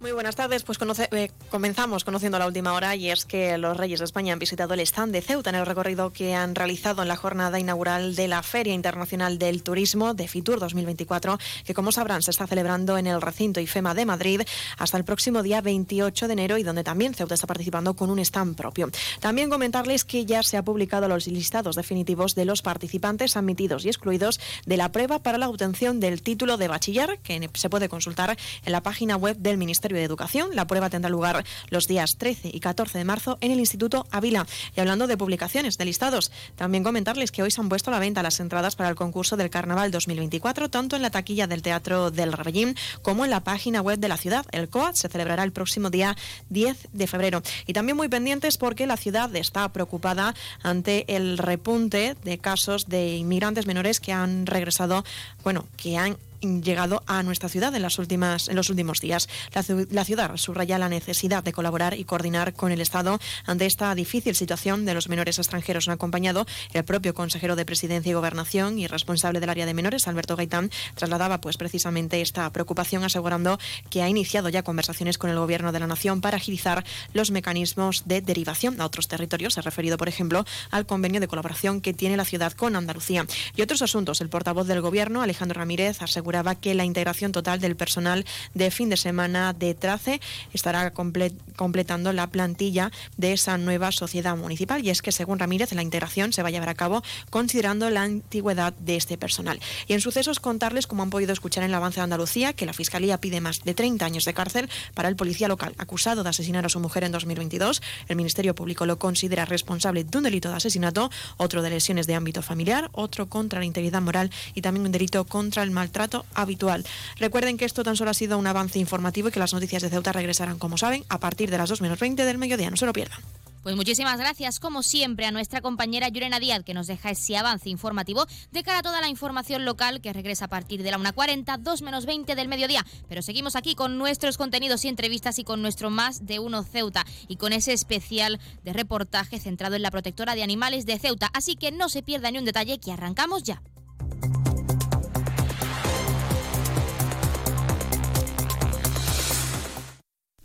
Muy 0.02 0.14
buenas 0.14 0.38
tardes, 0.38 0.64
pues 0.64 0.78
conoce, 0.78 1.10
eh, 1.12 1.30
comenzamos 1.52 2.06
conociendo 2.06 2.40
la 2.40 2.48
última 2.48 2.72
hora 2.72 2.96
y 2.96 3.12
es 3.12 3.26
que 3.26 3.58
los 3.58 3.76
Reyes 3.76 4.00
de 4.00 4.06
España 4.06 4.32
han 4.32 4.40
visitado 4.40 4.74
el 4.74 4.80
stand 4.80 5.12
de 5.12 5.20
Ceuta 5.20 5.50
en 5.50 5.58
el 5.58 5.66
recorrido 5.66 6.14
que 6.14 6.36
han 6.36 6.56
realizado 6.56 7.02
en 7.02 7.10
la 7.10 7.18
jornada 7.18 7.60
inaugural 7.60 8.16
de 8.16 8.30
la 8.30 8.42
Feria 8.42 8.74
Internacional 8.74 9.38
del 9.38 9.62
Turismo 9.62 10.14
de 10.14 10.30
Fitur 10.30 10.62
2024, 10.62 11.38
que 11.66 11.74
como 11.74 11.92
sabrán 11.92 12.22
se 12.22 12.32
está 12.32 12.48
celebrando 12.48 12.98
en 12.98 13.08
el 13.08 13.22
recinto 13.22 13.60
IFEMA 13.60 13.94
de 13.94 14.06
Madrid 14.06 14.42
hasta 14.78 14.96
el 14.96 15.04
próximo 15.04 15.44
día 15.44 15.60
28 15.60 16.28
de 16.28 16.34
enero 16.34 16.58
y 16.58 16.64
donde 16.64 16.86
también 16.86 17.14
Ceuta 17.14 17.34
está 17.34 17.48
participando 17.48 17.94
con 17.94 18.10
un 18.10 18.20
stand 18.20 18.56
propio. 18.56 18.90
También 19.20 19.50
comentarles 19.50 20.06
que 20.06 20.26
ya 20.26 20.44
se 20.44 20.56
ha 20.56 20.64
publicado 20.64 21.10
los 21.10 21.28
listados 21.28 21.76
definitivos 21.76 22.36
de 22.36 22.46
los 22.46 22.62
participantes 22.62 23.36
admitidos 23.36 23.84
y 23.84 23.90
excluidos 23.90 24.40
de 24.66 24.78
la 24.78 24.94
prueba 24.94 25.20
para 25.20 25.38
la 25.38 25.50
obtención 25.50 26.00
del 26.00 26.22
título 26.22 26.56
de 26.56 26.70
bachiller 26.70 27.20
que 27.20 27.50
se 27.54 27.70
puede 27.70 27.90
consultar 27.90 28.38
en 28.64 28.72
la 28.72 28.82
página 28.82 29.18
web 29.18 29.36
del 29.36 29.58
Ministerio 29.58 29.89
Ministerio 29.90 30.02
de 30.02 30.06
Educación. 30.06 30.50
La 30.54 30.68
prueba 30.68 30.90
tendrá 30.90 31.10
lugar 31.10 31.44
los 31.70 31.88
días 31.88 32.18
13 32.18 32.52
y 32.54 32.60
14 32.60 32.98
de 32.98 33.06
marzo 33.06 33.38
en 33.42 33.52
el 33.52 33.60
Instituto 33.60 34.06
Ávila. 34.12 34.46
Y 34.76 34.80
hablando 34.80 35.08
de 35.08 35.18
publicaciones, 35.18 35.78
de 35.78 35.86
listados, 35.86 36.32
también 36.56 36.84
comentarles 36.84 37.32
que 37.32 37.42
hoy 37.42 37.50
se 37.50 37.60
han 37.60 37.70
puesto 37.70 37.90
a 37.90 37.94
la 37.94 38.00
venta 38.00 38.22
las 38.22 38.40
entradas 38.40 38.76
para 38.76 38.90
el 38.90 38.96
concurso 38.96 39.36
del 39.36 39.50
Carnaval 39.50 39.90
2024, 39.92 40.70
tanto 40.70 40.96
en 40.96 41.02
la 41.02 41.10
taquilla 41.10 41.48
del 41.48 41.62
Teatro 41.62 42.12
del 42.12 42.34
Rebellín 42.34 42.76
como 43.02 43.26
en 43.26 43.32
la 43.32 43.44
página 43.44 43.82
web 43.82 44.00
de 44.00 44.08
la 44.08 44.18
ciudad. 44.18 44.46
El 44.52 44.70
COAT 44.70 44.96
se 44.96 45.10
celebrará 45.10 45.44
el 45.44 45.52
próximo 45.52 45.90
día 45.90 46.16
10 46.50 46.90
de 46.94 47.08
febrero. 47.08 47.42
Y 47.66 47.74
también 47.74 47.98
muy 47.98 48.10
pendientes 48.10 48.58
porque 48.58 48.86
la 48.86 48.98
ciudad 48.98 49.36
está 49.36 49.68
preocupada 49.70 50.36
ante 50.62 51.16
el 51.16 51.38
repunte 51.38 52.16
de 52.24 52.38
casos 52.38 52.88
de 52.88 53.16
inmigrantes 53.16 53.66
menores 53.66 54.00
que 54.00 54.14
han 54.14 54.46
regresado, 54.46 55.04
bueno, 55.44 55.66
que 55.78 55.98
han 55.98 56.18
llegado 56.42 57.04
a 57.06 57.24
nuestra 57.24 57.50
ciudad 57.50 57.74
en, 57.76 57.82
las 57.82 58.00
últimas, 58.00 58.48
en 58.48 58.56
los 58.56 58.70
últimos 58.70 59.02
días. 59.02 59.28
La, 59.54 60.06
ciudad 60.06 60.38
subraya 60.38 60.78
la 60.78 60.90
necesidad 60.90 61.44
de 61.44 61.54
colaborar 61.54 61.94
y 61.94 62.06
coordinar 62.06 62.54
con 62.54 62.72
el 62.72 62.82
Estado 62.82 63.20
ante 63.46 63.66
esta 63.66 63.94
difícil 63.96 64.36
situación 64.36 64.86
de 64.86 64.94
los 64.94 65.10
menores 65.10 65.38
extranjeros. 65.38 65.88
Han 65.88 65.96
acompañado 65.96 66.46
el 66.74 66.84
propio 66.84 67.14
consejero 67.14 67.56
de 67.56 67.66
Presidencia 67.66 68.10
y 68.10 68.14
Gobernación 68.14 68.80
y 68.80 68.88
responsable 68.88 69.40
del 69.40 69.50
área 69.50 69.66
de 69.66 69.74
menores, 69.74 70.08
Alberto 70.08 70.36
Gaitán, 70.36 70.72
trasladaba 70.96 71.42
pues 71.42 71.58
precisamente 71.58 72.22
esta 72.22 72.50
preocupación 72.52 73.04
asegurando 73.04 73.60
que 73.90 74.02
ha 74.02 74.10
iniciado 74.10 74.50
ya 74.50 74.64
conversaciones 74.64 75.18
con 75.18 75.30
el 75.30 75.40
Gobierno 75.40 75.72
de 75.72 75.80
la 75.80 75.88
Nación 75.88 76.22
para 76.22 76.38
agilizar 76.38 76.86
los 77.14 77.32
mecanismos 77.32 78.04
de 78.06 78.22
derivación 78.22 78.80
a 78.80 78.86
otros 78.86 79.08
territorios. 79.08 79.54
Se 79.54 79.60
ha 79.60 79.64
referido, 79.64 79.98
por 79.98 80.08
ejemplo, 80.08 80.46
al 80.72 80.86
convenio 80.86 81.20
de 81.20 81.28
colaboración 81.28 81.82
que 81.82 81.94
tiene 81.94 82.18
la 82.18 82.26
ciudad 82.26 82.54
con 82.54 82.76
Andalucía. 82.76 83.26
Y 83.56 83.62
otros 83.62 83.82
asuntos. 83.82 84.22
El 84.22 84.30
portavoz 84.30 84.68
del 84.68 84.82
Gobierno, 84.82 85.22
Alejandro 85.22 85.60
Ramírez, 85.60 86.02
aseguró 86.02 86.29
aseguraba 86.30 86.54
que 86.54 86.76
la 86.76 86.86
integración 86.86 87.32
total 87.32 87.60
del 87.60 87.76
personal 87.76 88.24
de 88.54 88.70
fin 88.70 88.90
de 88.90 88.98
semana 88.98 89.52
de 89.54 89.74
TRACE 89.74 90.22
estará 90.54 90.94
completando 90.94 92.14
la 92.14 92.28
plantilla 92.28 92.92
de 93.18 93.34
esa 93.34 93.58
nueva 93.58 93.92
sociedad 93.92 94.38
municipal. 94.38 94.86
Y 94.86 94.92
es 94.92 95.02
que, 95.02 95.12
según 95.12 95.40
Ramírez, 95.40 95.74
la 95.74 95.82
integración 95.82 96.32
se 96.32 96.44
va 96.44 96.50
a 96.50 96.52
llevar 96.52 96.70
a 96.70 96.76
cabo 96.76 97.02
considerando 97.32 97.90
la 97.90 98.04
antigüedad 98.04 98.74
de 98.74 98.96
este 98.96 99.18
personal. 99.18 99.60
Y 99.88 99.94
en 99.94 100.02
sucesos, 100.02 100.40
contarles, 100.40 100.86
como 100.86 101.02
han 101.02 101.10
podido 101.10 101.34
escuchar 101.34 101.64
en 101.64 101.72
el 101.72 101.76
avance 101.76 102.00
de 102.00 102.04
Andalucía, 102.04 102.54
que 102.54 102.68
la 102.68 102.74
Fiscalía 102.74 103.20
pide 103.20 103.42
más 103.42 103.64
de 103.64 103.74
30 103.74 104.06
años 104.06 104.26
de 104.26 104.36
cárcel 104.36 104.70
para 104.94 105.10
el 105.10 105.16
policía 105.16 105.48
local 105.48 105.74
acusado 105.80 106.22
de 106.22 106.30
asesinar 106.30 106.64
a 106.64 106.70
su 106.70 106.80
mujer 106.80 107.06
en 107.06 107.12
2022. 107.12 107.82
El 108.08 108.18
Ministerio 108.18 108.54
Público 108.54 108.86
lo 108.86 109.00
considera 109.00 109.46
responsable 109.46 110.04
de 110.04 110.16
un 110.16 110.26
delito 110.26 110.50
de 110.50 110.58
asesinato, 110.58 111.10
otro 111.38 111.64
de 111.64 111.72
lesiones 111.72 112.06
de 112.06 112.14
ámbito 112.14 112.44
familiar, 112.44 112.92
otro 112.92 113.30
contra 113.30 113.60
la 113.60 113.66
integridad 113.66 114.04
moral 114.04 114.30
y 114.54 114.62
también 114.62 114.86
un 114.86 114.92
delito 114.92 115.26
contra 115.26 115.64
el 115.64 115.72
maltrato 115.72 116.19
habitual. 116.34 116.86
Recuerden 117.18 117.58
que 117.58 117.66
esto 117.66 117.84
tan 117.84 117.96
solo 117.96 118.12
ha 118.12 118.14
sido 118.14 118.38
un 118.38 118.48
avance 118.48 118.80
informativo 118.80 119.30
y 119.30 119.32
que 119.32 119.40
las 119.40 119.54
noticias 119.54 119.82
de 119.82 119.90
Ceuta 119.90 120.12
regresarán, 120.12 120.60
como 120.60 120.78
saben, 120.78 121.04
a 121.10 121.20
partir 121.20 121.50
de 121.50 121.58
las 121.58 121.70
2 121.70 121.82
menos 121.82 122.00
20 122.00 122.26
del 122.26 122.38
mediodía. 122.38 122.70
No 122.70 122.78
se 122.78 122.86
lo 122.86 122.94
pierdan. 122.94 123.20
Pues 123.64 123.76
muchísimas 123.76 124.18
gracias, 124.18 124.60
como 124.62 124.84
siempre, 124.84 125.26
a 125.26 125.32
nuestra 125.32 125.60
compañera 125.60 126.08
Yurena 126.08 126.40
Díaz, 126.40 126.64
que 126.64 126.74
nos 126.74 126.88
deja 126.88 127.12
ese 127.12 127.36
avance 127.36 127.70
informativo 127.70 128.26
de 128.52 128.64
cara 128.64 128.80
a 128.80 128.82
toda 128.82 129.02
la 129.02 129.10
información 129.10 129.66
local 129.66 130.00
que 130.00 130.14
regresa 130.14 130.46
a 130.46 130.48
partir 130.48 130.82
de 130.82 130.92
la 130.92 130.98
1.40, 130.98 131.58
2 131.58 131.82
menos 131.82 132.06
20 132.06 132.36
del 132.36 132.48
mediodía. 132.48 132.86
Pero 133.10 133.22
seguimos 133.22 133.58
aquí 133.58 133.76
con 133.76 133.98
nuestros 133.98 134.38
contenidos 134.38 134.86
y 134.86 134.88
entrevistas 134.88 135.40
y 135.40 135.44
con 135.44 135.62
nuestro 135.62 135.90
Más 135.90 136.26
de 136.26 136.40
Uno 136.40 136.64
Ceuta 136.64 137.06
y 137.28 137.36
con 137.36 137.52
ese 137.52 137.74
especial 137.74 138.40
de 138.64 138.72
reportaje 138.72 139.40
centrado 139.40 139.76
en 139.76 139.82
la 139.82 139.92
protectora 139.92 140.36
de 140.36 140.44
animales 140.44 140.86
de 140.86 140.98
Ceuta. 140.98 141.30
Así 141.34 141.58
que 141.58 141.74
no 141.74 141.90
se 141.90 142.02
pierda 142.02 142.32
ni 142.32 142.38
un 142.38 142.46
detalle 142.46 142.80
que 142.80 142.94
arrancamos 142.94 143.44
ya. 143.44 143.62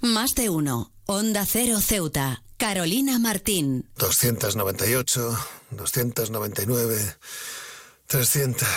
Más 0.05 0.35
de 0.35 0.51
uno. 0.51 0.93
Onda 1.07 1.47
Cero 1.47 1.81
Ceuta. 1.81 2.43
Carolina 2.59 3.19
Martín. 3.19 3.89
298, 3.97 5.39
299, 5.71 7.17
300 8.07 8.69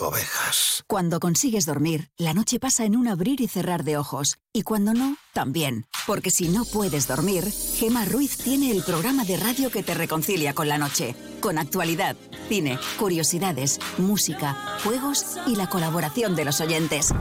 ovejas. 0.00 0.84
Cuando 0.86 1.20
consigues 1.20 1.66
dormir, 1.66 2.10
la 2.16 2.34
noche 2.34 2.58
pasa 2.58 2.84
en 2.84 2.96
un 2.96 3.08
abrir 3.08 3.40
y 3.40 3.48
cerrar 3.48 3.84
de 3.84 3.96
ojos. 3.96 4.38
Y 4.52 4.62
cuando 4.62 4.94
no, 4.94 5.16
también. 5.32 5.86
Porque 6.06 6.30
si 6.30 6.48
no 6.48 6.64
puedes 6.64 7.06
dormir, 7.06 7.50
Gema 7.50 8.04
Ruiz 8.04 8.36
tiene 8.38 8.70
el 8.70 8.82
programa 8.82 9.24
de 9.24 9.36
radio 9.36 9.70
que 9.70 9.82
te 9.82 9.94
reconcilia 9.94 10.54
con 10.54 10.68
la 10.68 10.78
noche. 10.78 11.14
Con 11.40 11.58
actualidad, 11.58 12.16
cine, 12.48 12.78
curiosidades, 12.98 13.78
música, 13.98 14.78
juegos 14.84 15.38
y 15.46 15.56
la 15.56 15.68
colaboración 15.68 16.34
de 16.34 16.44
los 16.44 16.60
oyentes. 16.60 17.12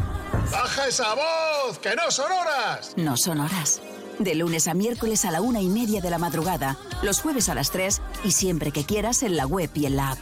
¡Baja 0.52 0.88
esa 0.88 1.14
voz! 1.16 1.80
¡Que 1.80 1.96
no 1.96 2.10
son 2.10 2.32
horas! 2.32 2.94
No 2.98 3.18
son 3.18 3.40
horas. 3.40 3.82
De 4.20 4.36
lunes 4.36 4.68
a 4.68 4.74
miércoles 4.74 5.24
a 5.24 5.32
la 5.32 5.42
una 5.42 5.62
y 5.62 5.70
media 5.70 6.02
de 6.02 6.10
la 6.10 6.18
madrugada, 6.18 6.78
los 7.04 7.22
jueves 7.22 7.48
a 7.48 7.56
las 7.56 7.72
tres 7.72 8.02
y 8.24 8.32
siempre 8.32 8.72
que 8.72 8.84
quieras 8.84 9.24
en 9.24 9.38
la 9.38 9.46
web 9.46 9.70
y 9.76 9.86
en 9.86 9.96
la 9.96 10.12
app. 10.12 10.20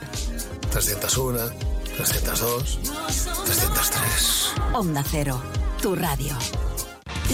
301, 0.72 1.40
302, 1.98 2.80
303. 3.46 4.54
Onda 4.74 5.04
Cero, 5.04 5.42
tu 5.82 5.96
radio. 5.96 6.36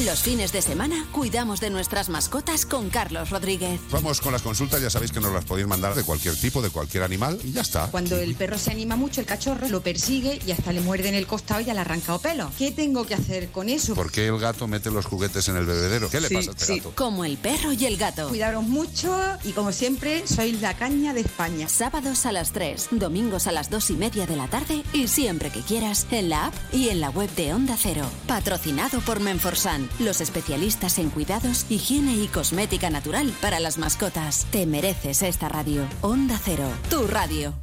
Los 0.02 0.24
fines 0.24 0.52
de 0.52 0.64
semana 0.64 1.06
cuidamos 1.12 1.60
de 1.62 1.70
nuestras 1.70 2.10
mascotas 2.10 2.66
con 2.66 2.90
Carlos 2.90 3.30
Rodríguez. 3.30 3.80
Vamos 3.92 4.22
con 4.22 4.34
las 4.34 4.42
consultas, 4.42 4.82
ya 4.82 4.90
sabéis 4.90 5.12
que 5.12 5.20
nos 5.20 5.32
las 5.32 5.46
podéis 5.46 5.68
mandar 5.68 5.94
de 5.94 6.04
cualquier 6.04 6.36
tipo, 6.36 6.64
de 6.64 6.72
cualquier 6.72 7.04
animal 7.04 7.40
y 7.44 7.52
ya 7.52 7.62
está. 7.62 7.88
Cuando 7.92 8.18
el 8.18 8.34
perro 8.34 8.58
se 8.58 8.72
anima 8.72 8.96
mucho, 8.96 9.22
el 9.22 9.28
cachorro 9.28 9.70
lo 9.70 9.82
persigue 9.82 10.40
y 10.48 10.52
hasta 10.52 10.74
le 10.74 10.82
muerde 10.82 11.10
en 11.10 11.16
el 11.16 11.28
costado 11.28 11.62
y 11.62 11.66
ya 11.66 11.76
le 11.76 11.82
arrancado 11.82 12.18
pelo. 12.18 12.52
¿Qué 12.58 12.72
tengo 12.72 13.06
que 13.06 13.14
hacer 13.14 13.50
con 13.50 13.70
eso? 13.70 13.94
¿Por 13.94 14.12
qué 14.12 14.28
el 14.28 14.40
gato 14.40 14.68
mete 14.68 14.90
los 14.90 15.06
juguetes 15.06 15.48
en 15.48 15.58
el 15.58 15.66
bebedero? 15.68 16.10
¿Qué 16.10 16.20
le 16.20 16.30
pasa 16.32 16.50
a 16.50 16.54
este 16.56 16.78
gato? 16.78 16.94
Como 16.96 17.24
el 17.24 17.38
perro 17.38 17.72
y 17.72 17.86
el 17.86 17.98
gato. 17.98 18.30
Cuidaros 18.30 18.64
mucho 18.64 19.16
y 19.44 19.52
como 19.52 19.72
siempre, 19.72 20.28
sois 20.28 20.60
la 20.60 20.76
caña 20.76 21.14
de 21.14 21.22
España. 21.22 21.70
Sábados 21.70 22.26
a 22.26 22.32
las 22.32 22.52
3, 22.52 22.88
domingos 22.92 23.46
a 23.46 23.52
las 23.52 23.70
2 23.70 23.92
y 23.92 23.94
media 23.94 24.26
de 24.26 24.38
la 24.38 24.48
tarde 24.48 24.84
y 24.92 25.08
siempre 25.08 25.52
que 25.52 25.62
quieras 25.62 26.08
en 26.10 26.30
la 26.30 26.48
app 26.48 26.54
y 26.74 26.90
en 26.90 27.00
la 27.00 27.12
web 27.12 27.30
de 27.36 27.54
Onda 27.54 27.78
Cero. 27.80 28.10
Patrocinado 28.28 29.00
por 29.02 29.20
Menforsan, 29.20 29.83
los 30.00 30.22
especialistas 30.22 31.00
en 31.00 31.10
cuidados, 31.10 31.66
higiene 31.70 32.16
y 32.16 32.28
cosmética 32.28 32.90
natural 32.90 33.34
para 33.42 33.60
las 33.60 33.78
mascotas. 33.78 34.46
Te 34.52 34.66
mereces 34.66 35.22
esta 35.22 35.50
radio. 35.50 35.86
Onda 36.02 36.40
Cero, 36.44 36.68
tu 36.90 37.08
radio. 37.08 37.54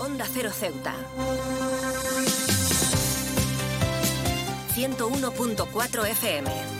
Onda 0.00 0.26
Cero 0.32 0.50
Ceuta. 0.52 0.94
101.4 4.74 6.06
FM. 6.06 6.77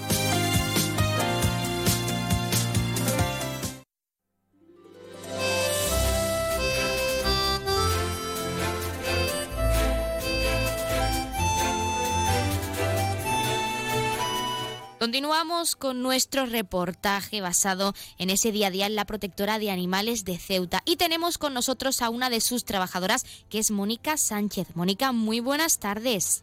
Continuamos 14.98 15.76
con 15.76 16.02
nuestro 16.02 16.44
reportaje 16.46 17.40
basado 17.40 17.92
en 18.18 18.30
ese 18.30 18.50
día 18.50 18.66
a 18.66 18.70
día 18.70 18.86
en 18.86 18.96
la 18.96 19.04
protectora 19.04 19.60
de 19.60 19.70
animales 19.70 20.24
de 20.24 20.38
Ceuta 20.38 20.82
y 20.84 20.96
tenemos 20.96 21.38
con 21.38 21.54
nosotros 21.54 22.02
a 22.02 22.10
una 22.10 22.30
de 22.30 22.40
sus 22.40 22.64
trabajadoras 22.64 23.24
que 23.48 23.60
es 23.60 23.70
Mónica 23.70 24.16
Sánchez. 24.16 24.74
Mónica, 24.74 25.12
muy 25.12 25.38
buenas 25.38 25.78
tardes. 25.78 26.42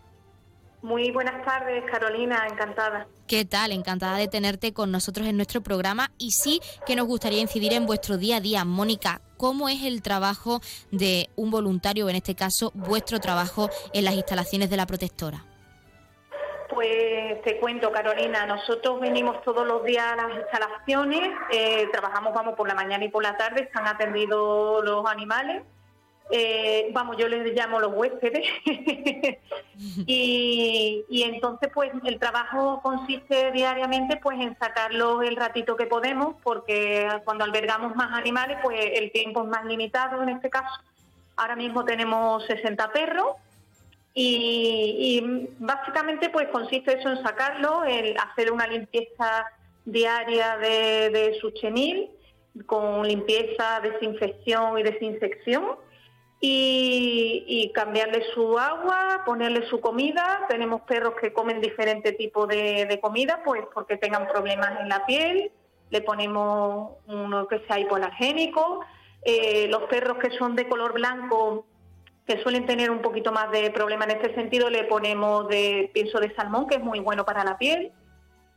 Muy 0.81 1.11
buenas 1.11 1.43
tardes, 1.43 1.83
Carolina, 1.91 2.47
encantada. 2.49 3.07
¿Qué 3.27 3.43
tal? 3.43 3.73
Encantada 3.73 4.17
de 4.17 4.29
tenerte 4.29 4.71
con 4.71 4.89
nosotros 4.89 5.27
en 5.27 5.35
nuestro 5.35 5.61
programa 5.61 6.11
y 6.17 6.31
sí 6.31 6.61
que 6.85 6.95
nos 6.95 7.07
gustaría 7.07 7.41
incidir 7.41 7.73
en 7.73 7.85
vuestro 7.85 8.17
día 8.17 8.37
a 8.37 8.41
día. 8.41 8.63
Mónica, 8.63 9.19
¿cómo 9.35 9.67
es 9.67 9.83
el 9.83 10.01
trabajo 10.01 10.61
de 10.91 11.29
un 11.35 11.51
voluntario, 11.51 12.07
en 12.07 12.15
este 12.15 12.35
caso 12.35 12.71
vuestro 12.73 13.19
trabajo 13.19 13.69
en 13.93 14.05
las 14.05 14.13
instalaciones 14.13 14.69
de 14.69 14.77
la 14.77 14.85
protectora? 14.85 15.43
Pues 16.75 17.41
te 17.43 17.57
cuento, 17.57 17.89
Carolina, 17.89 18.45
nosotros 18.45 18.99
venimos 18.99 19.41
todos 19.43 19.65
los 19.65 19.85
días 19.85 20.05
a 20.07 20.17
las 20.17 20.35
instalaciones, 20.35 21.31
eh, 21.49 21.87
trabajamos, 21.89 22.33
vamos, 22.33 22.55
por 22.55 22.67
la 22.67 22.75
mañana 22.75 23.05
y 23.05 23.07
por 23.07 23.23
la 23.23 23.37
tarde, 23.37 23.61
están 23.61 23.87
atendidos 23.87 24.83
los 24.83 25.05
animales. 25.05 25.63
Eh, 26.31 26.89
vamos, 26.91 27.15
yo 27.15 27.29
les 27.29 27.55
llamo 27.55 27.79
los 27.79 27.93
huéspedes. 27.93 28.45
y, 30.05 31.05
y, 31.07 31.23
entonces, 31.23 31.69
pues, 31.73 31.93
el 32.03 32.19
trabajo 32.19 32.81
consiste 32.83 33.53
diariamente, 33.53 34.17
pues, 34.17 34.37
en 34.41 34.57
sacarlos 34.57 35.23
el 35.23 35.37
ratito 35.37 35.77
que 35.77 35.85
podemos, 35.85 36.35
porque 36.43 37.07
cuando 37.23 37.45
albergamos 37.45 37.95
más 37.95 38.11
animales, 38.11 38.57
pues, 38.61 38.77
el 38.95 39.13
tiempo 39.13 39.43
es 39.43 39.47
más 39.47 39.63
limitado 39.63 40.21
en 40.21 40.27
este 40.27 40.49
caso. 40.49 40.75
Ahora 41.37 41.55
mismo 41.55 41.85
tenemos 41.85 42.45
60 42.47 42.91
perros 42.91 43.27
y, 44.17 45.49
básicamente 45.59 46.29
pues 46.29 46.47
consiste 46.47 46.97
eso 46.97 47.09
en 47.09 47.21
sacarlo, 47.21 47.83
el 47.83 48.15
hacer 48.17 48.49
una 48.49 48.65
limpieza 48.65 49.45
diaria 49.83 50.55
de, 50.57 51.37
su 51.41 51.51
chenil 51.51 52.09
con 52.65 53.05
limpieza, 53.05 53.81
desinfección 53.81 54.79
y 54.79 54.83
desinsección. 54.83 55.75
Y, 56.39 57.43
y, 57.47 57.71
cambiarle 57.73 58.23
su 58.33 58.57
agua, 58.59 59.23
ponerle 59.25 59.67
su 59.67 59.81
comida. 59.81 60.45
Tenemos 60.47 60.81
perros 60.81 61.15
que 61.19 61.33
comen 61.33 61.59
diferente 61.59 62.11
tipo 62.11 62.45
de, 62.45 62.99
comida, 63.01 63.41
pues 63.43 63.63
porque 63.73 63.97
tengan 63.97 64.27
problemas 64.27 64.79
en 64.79 64.89
la 64.89 65.05
piel. 65.05 65.51
Le 65.89 66.01
ponemos 66.01 66.91
uno 67.07 67.47
que 67.47 67.59
sea 67.67 67.79
hipoalergénico. 67.79 68.81
Eh, 69.23 69.67
los 69.69 69.83
perros 69.83 70.19
que 70.19 70.37
son 70.37 70.55
de 70.55 70.69
color 70.69 70.93
blanco, 70.93 71.65
que 72.25 72.41
suelen 72.41 72.65
tener 72.65 72.89
un 72.89 73.01
poquito 73.01 73.31
más 73.31 73.51
de 73.51 73.69
problema 73.71 74.05
en 74.05 74.11
este 74.11 74.33
sentido, 74.33 74.69
le 74.69 74.83
ponemos 74.85 75.47
de 75.47 75.91
pienso 75.93 76.19
de 76.19 76.33
salmón, 76.35 76.67
que 76.67 76.75
es 76.75 76.83
muy 76.83 76.99
bueno 76.99 77.25
para 77.25 77.43
la 77.43 77.57
piel. 77.57 77.91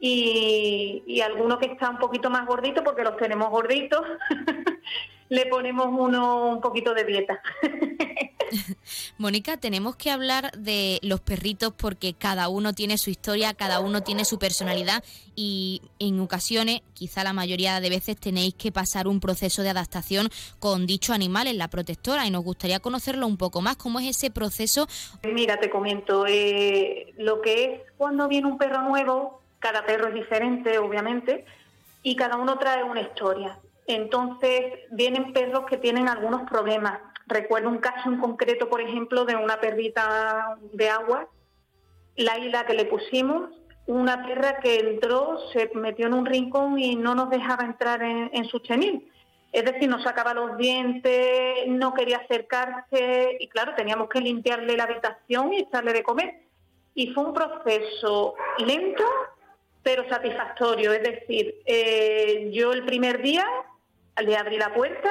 Y, 0.00 1.02
y 1.06 1.20
alguno 1.20 1.58
que 1.58 1.66
está 1.66 1.90
un 1.90 1.98
poquito 1.98 2.30
más 2.30 2.46
gordito, 2.46 2.84
porque 2.84 3.02
los 3.02 3.16
tenemos 3.16 3.50
gorditos, 3.50 4.02
le 5.28 5.46
ponemos 5.46 5.86
uno 5.90 6.48
un 6.48 6.60
poquito 6.60 6.94
de 6.94 7.04
dieta. 7.04 7.40
Mónica, 9.18 9.56
tenemos 9.56 9.96
que 9.96 10.10
hablar 10.10 10.52
de 10.52 10.98
los 11.02 11.20
perritos 11.20 11.72
porque 11.76 12.14
cada 12.14 12.48
uno 12.48 12.72
tiene 12.72 12.98
su 12.98 13.10
historia, 13.10 13.54
cada 13.54 13.80
uno 13.80 14.02
tiene 14.02 14.24
su 14.24 14.38
personalidad 14.38 15.04
y 15.34 15.82
en 15.98 16.18
ocasiones, 16.20 16.82
quizá 16.94 17.24
la 17.24 17.32
mayoría 17.32 17.80
de 17.80 17.90
veces, 17.90 18.16
tenéis 18.16 18.54
que 18.54 18.72
pasar 18.72 19.06
un 19.06 19.20
proceso 19.20 19.62
de 19.62 19.70
adaptación 19.70 20.28
con 20.58 20.86
dicho 20.86 21.12
animal 21.12 21.46
en 21.46 21.58
la 21.58 21.68
protectora 21.68 22.26
y 22.26 22.30
nos 22.30 22.44
gustaría 22.44 22.80
conocerlo 22.80 23.26
un 23.26 23.36
poco 23.36 23.60
más. 23.60 23.76
¿Cómo 23.76 24.00
es 24.00 24.06
ese 24.16 24.30
proceso? 24.30 24.86
Mira, 25.22 25.58
te 25.60 25.70
comento, 25.70 26.24
eh, 26.26 27.12
lo 27.18 27.40
que 27.40 27.64
es 27.64 27.80
cuando 27.96 28.28
viene 28.28 28.46
un 28.46 28.58
perro 28.58 28.82
nuevo, 28.82 29.40
cada 29.58 29.84
perro 29.84 30.08
es 30.08 30.14
diferente, 30.14 30.78
obviamente, 30.78 31.44
y 32.02 32.16
cada 32.16 32.36
uno 32.36 32.58
trae 32.58 32.84
una 32.84 33.00
historia. 33.00 33.58
Entonces, 33.88 34.74
vienen 34.90 35.32
perros 35.32 35.64
que 35.64 35.78
tienen 35.78 36.08
algunos 36.08 36.42
problemas. 36.48 37.00
Recuerdo 37.26 37.70
un 37.70 37.78
caso 37.78 38.10
en 38.10 38.20
concreto, 38.20 38.68
por 38.68 38.82
ejemplo, 38.82 39.24
de 39.24 39.34
una 39.34 39.60
perrita 39.60 40.58
de 40.72 40.90
agua, 40.90 41.26
la 42.14 42.38
isla 42.38 42.66
que 42.66 42.74
le 42.74 42.84
pusimos, 42.84 43.50
una 43.86 44.26
perra 44.26 44.60
que 44.60 44.78
entró, 44.80 45.38
se 45.54 45.70
metió 45.74 46.06
en 46.06 46.12
un 46.12 46.26
rincón 46.26 46.78
y 46.78 46.96
no 46.96 47.14
nos 47.14 47.30
dejaba 47.30 47.64
entrar 47.64 48.02
en, 48.02 48.44
su 48.44 48.58
chenil. 48.58 49.10
Es 49.52 49.64
decir, 49.64 49.88
nos 49.88 50.02
sacaba 50.02 50.34
los 50.34 50.58
dientes, 50.58 51.66
no 51.68 51.94
quería 51.94 52.18
acercarse 52.18 53.38
y 53.40 53.48
claro, 53.48 53.74
teníamos 53.74 54.10
que 54.10 54.20
limpiarle 54.20 54.76
la 54.76 54.84
habitación 54.84 55.54
y 55.54 55.60
echarle 55.60 55.94
de 55.94 56.02
comer. 56.02 56.42
Y 56.94 57.14
fue 57.14 57.24
un 57.24 57.32
proceso 57.32 58.34
lento, 58.58 59.04
pero 59.82 60.06
satisfactorio. 60.10 60.92
Es 60.92 61.02
decir, 61.02 61.54
eh, 61.64 62.50
yo 62.52 62.74
el 62.74 62.84
primer 62.84 63.22
día 63.22 63.46
le 64.22 64.36
abrí 64.36 64.58
la 64.58 64.72
puerta 64.74 65.10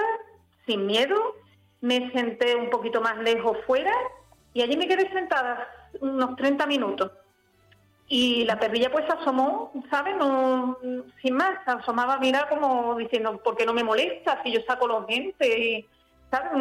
sin 0.65 0.85
miedo, 0.85 1.35
me 1.81 2.11
senté 2.11 2.55
un 2.55 2.69
poquito 2.69 3.01
más 3.01 3.17
lejos 3.17 3.57
fuera 3.65 3.93
y 4.53 4.61
allí 4.61 4.75
me 4.75 4.87
quedé 4.87 5.09
sentada 5.11 5.67
unos 6.01 6.35
30 6.35 6.65
minutos. 6.65 7.11
Y 8.09 8.45
la 8.45 8.57
perrilla 8.57 8.91
pues 8.91 9.05
asomó, 9.09 9.71
¿sabes? 9.89 10.15
No, 10.15 10.77
sin 11.21 11.35
más, 11.35 11.59
asomaba 11.65 12.15
a 12.15 12.19
mirar 12.19 12.47
como 12.47 12.95
diciendo, 12.95 13.41
¿por 13.43 13.57
qué 13.57 13.65
no 13.65 13.73
me 13.73 13.83
molesta 13.83 14.41
si 14.43 14.51
yo 14.51 14.61
saco 14.65 14.87
los 14.87 15.05
dientes? 15.07 15.85
¿Sabes? 16.31 16.51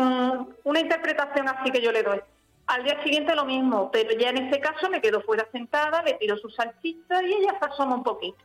Una 0.64 0.80
interpretación 0.80 1.48
así 1.48 1.70
que 1.70 1.80
yo 1.80 1.92
le 1.92 2.02
doy. 2.02 2.20
Al 2.66 2.82
día 2.82 3.00
siguiente 3.04 3.36
lo 3.36 3.44
mismo, 3.44 3.90
pero 3.92 4.10
ya 4.18 4.30
en 4.30 4.38
ese 4.38 4.60
caso 4.60 4.90
me 4.90 5.00
quedo 5.00 5.20
fuera 5.20 5.46
sentada, 5.52 6.02
le 6.02 6.14
tiro 6.14 6.36
su 6.36 6.50
salchicha 6.50 7.22
y 7.22 7.34
ella 7.34 7.56
se 7.60 7.66
asoma 7.66 7.94
un 7.94 8.02
poquito. 8.02 8.44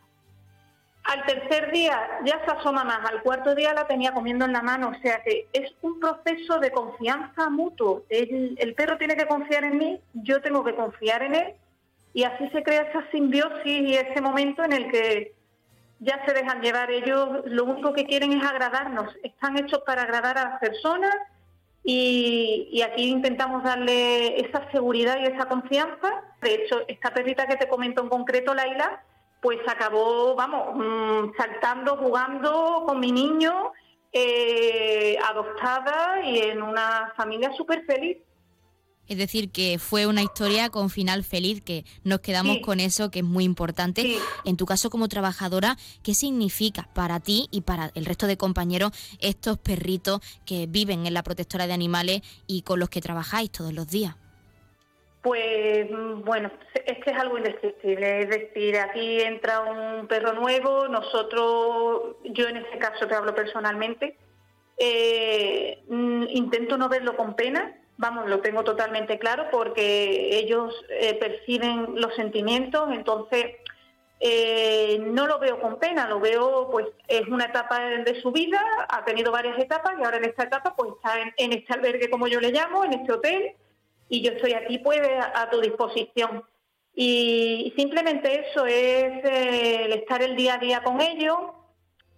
Al 1.03 1.25
tercer 1.25 1.71
día 1.71 1.99
ya 2.25 2.39
se 2.45 2.51
asoma 2.51 2.83
más, 2.83 2.99
al 3.09 3.23
cuarto 3.23 3.55
día 3.55 3.73
la 3.73 3.87
tenía 3.87 4.13
comiendo 4.13 4.45
en 4.45 4.53
la 4.53 4.61
mano, 4.61 4.89
o 4.89 5.01
sea 5.01 5.21
que 5.23 5.47
es 5.51 5.73
un 5.81 5.99
proceso 5.99 6.59
de 6.59 6.71
confianza 6.71 7.49
mutuo. 7.49 8.03
El, 8.09 8.73
perro 8.75 8.97
tiene 8.97 9.15
que 9.15 9.25
confiar 9.25 9.63
en 9.63 9.77
mí, 9.77 9.99
yo 10.13 10.41
tengo 10.41 10.63
que 10.63 10.75
confiar 10.75 11.23
en 11.23 11.35
él 11.35 11.53
y 12.13 12.23
así 12.23 12.47
se 12.49 12.61
crea 12.61 12.83
esa 12.83 13.09
simbiosis 13.11 13.65
y 13.65 13.95
ese 13.95 14.21
momento 14.21 14.63
en 14.63 14.73
el 14.73 14.91
que 14.91 15.33
ya 15.99 16.23
se 16.25 16.33
dejan 16.33 16.61
llevar. 16.61 16.91
Ellos 16.91 17.41
lo 17.45 17.65
único 17.65 17.93
que 17.93 18.05
quieren 18.05 18.33
es 18.33 18.43
agradarnos, 18.43 19.15
están 19.23 19.57
hechos 19.57 19.81
para 19.85 20.03
agradar 20.03 20.37
a 20.37 20.49
las 20.51 20.59
personas 20.59 21.15
y, 21.83 22.69
y 22.71 22.83
aquí 22.83 23.09
intentamos 23.09 23.63
darle 23.63 24.39
esa 24.39 24.69
seguridad 24.71 25.17
y 25.19 25.25
esa 25.25 25.45
confianza. 25.47 26.21
De 26.41 26.53
hecho, 26.53 26.81
esta 26.87 27.11
perrita 27.11 27.47
que 27.47 27.57
te 27.57 27.67
comento 27.67 28.03
en 28.03 28.09
concreto, 28.09 28.53
Laila, 28.53 29.01
pues 29.41 29.59
acabó, 29.67 30.35
vamos, 30.35 30.75
mm, 30.75 31.35
saltando, 31.35 31.97
jugando 31.97 32.83
con 32.87 32.99
mi 32.99 33.11
niño, 33.11 33.71
eh, 34.13 35.17
adoptada 35.29 36.21
y 36.23 36.37
en 36.39 36.61
una 36.61 37.11
familia 37.17 37.51
súper 37.57 37.83
feliz. 37.85 38.17
Es 39.07 39.17
decir, 39.17 39.51
que 39.51 39.77
fue 39.77 40.05
una 40.05 40.21
historia 40.21 40.69
con 40.69 40.89
final 40.89 41.25
feliz, 41.25 41.61
que 41.61 41.83
nos 42.05 42.21
quedamos 42.21 42.59
con 42.63 42.79
eso, 42.79 43.11
que 43.11 43.19
es 43.19 43.25
muy 43.25 43.43
importante. 43.43 44.17
En 44.45 44.55
tu 44.55 44.65
caso 44.65 44.89
como 44.89 45.09
trabajadora, 45.09 45.77
¿qué 46.01 46.13
significa 46.13 46.87
para 46.93 47.19
ti 47.19 47.49
y 47.51 47.61
para 47.61 47.91
el 47.95 48.05
resto 48.05 48.25
de 48.25 48.37
compañeros 48.37 48.91
estos 49.19 49.57
perritos 49.57 50.21
que 50.45 50.65
viven 50.65 51.07
en 51.07 51.13
la 51.13 51.23
protectora 51.23 51.67
de 51.67 51.73
animales 51.73 52.21
y 52.47 52.61
con 52.61 52.79
los 52.79 52.89
que 52.89 53.01
trabajáis 53.01 53.51
todos 53.51 53.73
los 53.73 53.87
días? 53.87 54.15
Pues 55.21 55.87
bueno, 56.25 56.49
es 56.73 56.97
que 57.03 57.11
es 57.11 57.17
algo 57.17 57.37
indescriptible. 57.37 58.21
Es 58.21 58.29
decir, 58.29 58.77
aquí 58.77 59.21
entra 59.21 59.59
un 59.61 60.07
perro 60.07 60.33
nuevo, 60.33 60.87
nosotros, 60.87 62.15
yo 62.23 62.47
en 62.47 62.57
este 62.57 62.79
caso 62.79 63.07
te 63.07 63.13
hablo 63.13 63.35
personalmente, 63.35 64.17
eh, 64.77 65.83
mm, 65.87 66.23
intento 66.29 66.75
no 66.75 66.89
verlo 66.89 67.15
con 67.15 67.35
pena, 67.35 67.77
vamos, 67.97 68.27
lo 68.27 68.39
tengo 68.39 68.63
totalmente 68.63 69.19
claro 69.19 69.45
porque 69.51 70.39
ellos 70.39 70.73
eh, 70.89 71.13
perciben 71.13 72.01
los 72.01 72.15
sentimientos, 72.15 72.89
entonces 72.91 73.57
eh, 74.19 74.97
no 74.99 75.27
lo 75.27 75.37
veo 75.37 75.61
con 75.61 75.77
pena, 75.77 76.09
lo 76.09 76.19
veo, 76.19 76.67
pues 76.71 76.87
es 77.07 77.27
una 77.27 77.45
etapa 77.45 77.79
de 77.79 78.21
su 78.21 78.31
vida, 78.31 78.59
ha 78.89 79.05
tenido 79.05 79.31
varias 79.31 79.59
etapas 79.59 79.93
y 79.99 80.03
ahora 80.03 80.17
en 80.17 80.25
esta 80.25 80.45
etapa 80.45 80.75
pues 80.75 80.93
está 80.95 81.13
en 81.37 81.53
este 81.53 81.73
albergue 81.73 82.09
como 82.09 82.27
yo 82.27 82.39
le 82.39 82.51
llamo, 82.51 82.83
en 82.83 82.93
este 82.93 83.11
hotel 83.11 83.55
y 84.11 84.21
yo 84.21 84.33
estoy 84.33 84.53
aquí 84.53 84.77
pues 84.79 84.99
a, 85.33 85.49
tu 85.49 85.61
disposición. 85.61 86.43
Y 86.93 87.73
simplemente 87.77 88.45
eso 88.49 88.65
es 88.65 89.23
eh, 89.23 89.85
el 89.85 89.93
estar 89.93 90.21
el 90.21 90.35
día 90.35 90.55
a 90.55 90.57
día 90.57 90.83
con 90.83 90.99
ellos, 90.99 91.37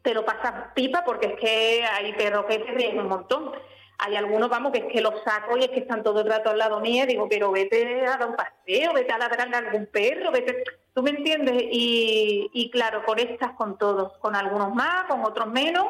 te 0.02 0.16
lo 0.16 0.26
pasas 0.26 0.74
pipa 0.74 1.06
porque 1.06 1.28
es 1.28 1.40
que 1.40 1.86
hay 1.86 2.12
perros 2.14 2.46
que 2.46 2.66
se 2.66 2.72
ríen 2.72 3.00
un 3.00 3.10
montón. 3.10 3.52
Hay 4.00 4.16
algunos, 4.16 4.50
vamos, 4.50 4.72
que 4.72 4.80
es 4.80 4.86
que 4.92 5.02
los 5.02 5.14
saco 5.24 5.56
y 5.56 5.66
es 5.66 5.70
que 5.70 5.82
están 5.82 6.02
todo 6.02 6.22
el 6.22 6.28
rato 6.28 6.50
al 6.50 6.58
lado 6.58 6.82
mío, 6.82 7.06
digo, 7.06 7.28
pero 7.30 7.52
vete 7.52 8.02
a 8.08 8.18
dar 8.18 8.28
un 8.28 8.36
paseo, 8.36 8.92
vete 8.92 9.14
a 9.14 9.20
ladrar 9.20 9.54
a 9.54 9.58
algún 9.60 9.86
perro, 9.86 10.32
vete... 10.32 10.64
¿Tú 10.96 11.04
me 11.04 11.12
entiendes? 11.12 11.64
Y, 11.72 12.50
y 12.54 12.72
claro, 12.72 13.04
conectas 13.06 13.52
con 13.52 13.78
todos, 13.78 14.18
con 14.18 14.36
algunos 14.36 14.74
más, 14.74 15.06
con 15.06 15.24
otros 15.24 15.48
menos, 15.48 15.86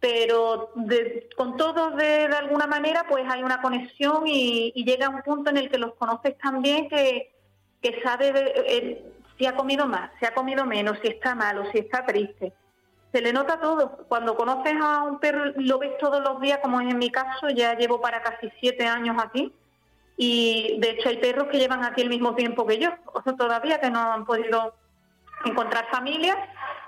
pero 0.00 0.72
con 1.36 1.56
todos 1.58 1.94
de, 1.96 2.24
alguna 2.24 2.66
manera 2.66 3.04
pues 3.06 3.24
hay 3.28 3.42
una 3.42 3.60
conexión 3.60 4.26
y, 4.26 4.72
llega 4.84 5.10
un 5.10 5.22
punto 5.22 5.50
en 5.50 5.58
el 5.58 5.70
que 5.70 5.78
los 5.78 5.94
conoces 5.94 6.36
también 6.38 6.88
que, 6.88 7.34
que 7.82 8.00
sabe 8.02 8.32
eh, 8.66 9.04
si 9.38 9.46
ha 9.46 9.54
comido 9.54 9.86
más, 9.86 10.10
si 10.18 10.24
ha 10.24 10.34
comido 10.34 10.64
menos, 10.64 10.98
si 11.02 11.08
está 11.08 11.34
malo, 11.34 11.70
si 11.70 11.78
está 11.78 12.04
triste. 12.04 12.52
Se 13.12 13.20
le 13.20 13.32
nota 13.32 13.60
todo. 13.60 14.06
Cuando 14.08 14.36
conoces 14.36 14.74
a 14.80 15.02
un 15.02 15.18
perro, 15.18 15.52
lo 15.56 15.78
ves 15.78 15.98
todos 15.98 16.22
los 16.22 16.40
días, 16.40 16.60
como 16.62 16.80
en 16.80 16.96
mi 16.96 17.10
caso, 17.10 17.48
ya 17.48 17.74
llevo 17.74 18.00
para 18.00 18.22
casi 18.22 18.50
siete 18.60 18.86
años 18.86 19.16
aquí. 19.18 19.52
Y 20.16 20.78
de 20.78 20.90
hecho 20.90 21.08
hay 21.08 21.16
perros 21.16 21.48
que 21.48 21.58
llevan 21.58 21.84
aquí 21.84 22.02
el 22.02 22.08
mismo 22.08 22.34
tiempo 22.34 22.66
que 22.66 22.78
yo, 22.78 22.90
o 23.12 23.22
sea, 23.22 23.34
todavía 23.34 23.80
que 23.80 23.90
no 23.90 23.98
han 24.12 24.24
podido 24.26 24.74
encontrar 25.44 25.88
familia 25.90 26.36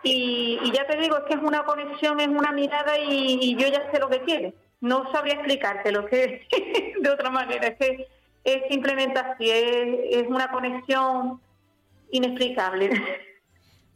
y, 0.03 0.73
ya 0.73 0.87
te 0.87 0.97
digo, 0.97 1.17
es 1.19 1.25
que 1.25 1.35
es 1.35 1.43
una 1.43 1.65
conexión, 1.65 2.21
es 2.21 2.29
una 2.29 2.53
mirada 2.53 2.99
y, 2.99 3.57
yo 3.57 3.69
ya 3.69 3.91
sé 3.91 3.99
lo 3.99 4.09
que 4.09 4.23
quiere. 4.23 4.55
No 4.81 5.11
sabría 5.13 5.35
explicarte 5.35 5.93
lo 5.93 6.07
que 6.07 6.47
es 6.51 7.03
de 7.03 7.11
otra 7.11 7.31
manera, 7.31 7.69
es 7.69 7.77
que 7.77 8.09
es 8.45 8.63
simplemente 8.69 9.19
así, 9.19 9.49
es 9.51 10.27
una 10.27 10.51
conexión 10.51 11.41
inexplicable. 12.11 12.91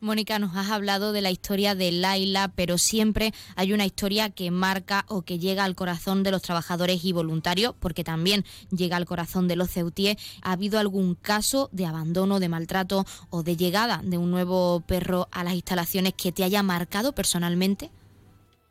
Mónica, 0.01 0.39
nos 0.39 0.55
has 0.55 0.71
hablado 0.71 1.13
de 1.13 1.23
la 1.23 1.31
historia 1.31 1.75
de 1.75 1.91
Laila, 1.91 2.53
pero 2.55 2.77
siempre 2.77 3.33
hay 3.57 3.73
una 3.73 3.87
historia 3.87 4.29
que 4.29 4.51
marca 4.51 5.07
o 5.09 5.23
que 5.23 5.39
llega 5.39 5.65
al 5.65 5.75
corazón 5.75 6.23
de 6.23 6.31
los 6.31 6.43
trabajadores 6.43 7.03
y 7.03 7.13
voluntarios, 7.15 7.75
porque 7.81 8.05
también 8.05 8.45
llega 8.71 8.99
al 8.99 9.07
corazón 9.07 9.49
de 9.49 9.57
los 9.57 9.71
ceutíes. 9.71 10.17
¿Ha 10.43 10.53
habido 10.53 10.79
algún 10.79 11.15
caso 11.15 11.71
de 11.73 11.87
abandono, 11.87 12.41
de 12.41 12.51
maltrato 12.51 13.07
o 13.31 13.43
de 13.43 13.57
llegada 13.57 14.03
de 14.05 14.19
un 14.19 14.31
nuevo 14.31 14.81
perro 14.81 15.29
a 15.33 15.43
las 15.45 15.55
instalaciones 15.55 16.13
que 16.13 16.31
te 16.31 16.45
haya 16.45 16.63
marcado 16.63 17.15
personalmente? 17.15 17.91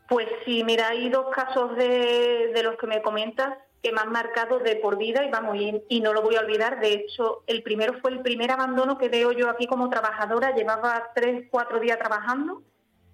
Pues 0.08 0.28
sí, 0.46 0.64
mira, 0.64 0.90
hay 0.90 1.10
dos 1.10 1.26
casos 1.34 1.76
de, 1.76 2.52
de 2.54 2.64
los 2.64 2.78
que 2.78 2.86
me 2.86 3.02
comentas 3.02 3.58
que 3.86 3.92
me 3.92 4.02
han 4.02 4.12
marcado 4.12 4.58
de 4.58 4.78
por 4.78 4.98
vida 4.98 5.24
y 5.24 5.30
vamos, 5.30 5.56
y, 5.58 6.02
no 6.02 6.12
lo 6.12 6.24
voy 6.24 6.38
a 6.38 6.40
olvidar. 6.40 6.80
De 6.80 6.92
hecho, 6.92 7.44
el 7.46 7.62
primero 7.62 7.94
fue 8.02 8.10
el 8.10 8.22
primer 8.22 8.50
abandono 8.50 8.98
que 8.98 9.10
veo 9.10 9.32
yo 9.32 9.48
aquí 9.48 9.68
como 9.68 9.92
trabajadora. 9.92 10.56
Llevaba 10.56 11.12
tres, 11.14 11.46
cuatro 11.52 11.80
días 11.80 12.00
trabajando 12.00 12.64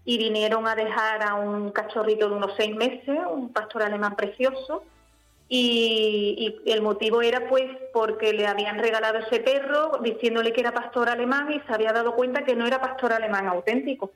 y 0.05 0.17
vinieron 0.17 0.65
a 0.69 0.75
dejar 0.75 1.23
a 1.23 1.35
un 1.35 1.71
cachorrito 1.71 2.29
de 2.29 2.35
unos 2.35 2.53
seis 2.55 2.73
meses, 2.73 3.19
un 3.29 3.51
pastor 3.51 3.83
alemán 3.83 4.15
precioso. 4.15 4.85
y, 5.49 6.61
el 6.65 6.81
motivo 6.81 7.21
era 7.21 7.49
pues 7.49 7.65
porque 7.91 8.31
le 8.31 8.47
habían 8.47 8.79
regalado 8.79 9.17
ese 9.17 9.41
perro 9.41 9.99
diciéndole 10.01 10.53
que 10.53 10.61
era 10.61 10.71
pastor 10.71 11.09
alemán 11.09 11.51
y 11.51 11.59
se 11.67 11.73
había 11.73 11.91
dado 11.91 12.15
cuenta 12.15 12.45
que 12.45 12.55
no 12.55 12.65
era 12.65 12.79
pastor 12.79 13.11
alemán 13.11 13.45
auténtico. 13.47 14.11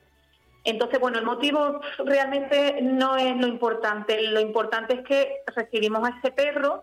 Entonces, 0.66 0.98
bueno, 0.98 1.18
el 1.18 1.24
motivo 1.24 1.80
realmente 1.98 2.80
no 2.82 3.16
es 3.16 3.36
lo 3.36 3.46
importante. 3.46 4.20
Lo 4.22 4.40
importante 4.40 4.94
es 4.94 5.00
que 5.02 5.42
recibimos 5.54 6.06
a 6.06 6.18
ese 6.18 6.32
perro 6.32 6.82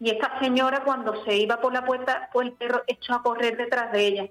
y 0.00 0.10
esta 0.10 0.40
señora 0.40 0.82
cuando 0.84 1.24
se 1.24 1.36
iba 1.36 1.60
por 1.60 1.72
la 1.72 1.84
puerta, 1.84 2.28
pues 2.32 2.48
el 2.48 2.54
perro 2.54 2.82
echó 2.88 3.14
a 3.14 3.22
correr 3.22 3.56
detrás 3.56 3.92
de 3.92 4.06
ella. 4.06 4.28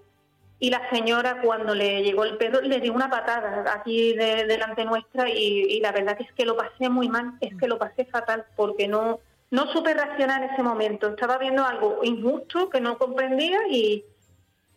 Y 0.60 0.70
la 0.70 0.89
señora 0.92 1.42
cuando 1.42 1.74
le 1.74 2.04
llegó 2.04 2.26
el 2.26 2.38
perro 2.38 2.60
le 2.60 2.82
dio 2.82 2.94
una 2.94 3.10
patada 3.10 3.64
aquí 3.74 4.14
delante 4.14 4.84
nuestra 4.84 5.30
y, 5.30 5.64
y 5.70 5.80
la 5.80 5.94
verdad 5.94 6.18
que 6.18 6.24
es 6.24 6.34
que 6.34 6.46
lo 6.46 6.58
pasé 6.58 6.89
muy 6.89 7.08
mal, 7.08 7.34
es 7.39 7.56
que 7.56 7.70
lo 7.70 7.80
pasé 7.80 8.06
fatal 8.06 8.46
porque 8.58 8.89
no, 8.89 9.22
no 9.52 9.72
supe 9.72 9.94
reaccionar 9.94 10.44
en 10.44 10.50
ese 10.50 10.64
momento. 10.64 11.08
Estaba 11.08 11.38
viendo 11.38 11.64
algo 11.66 12.02
injusto 12.04 12.70
que 12.70 12.82
no 12.82 12.98
comprendía 12.98 13.58
y, 13.70 14.04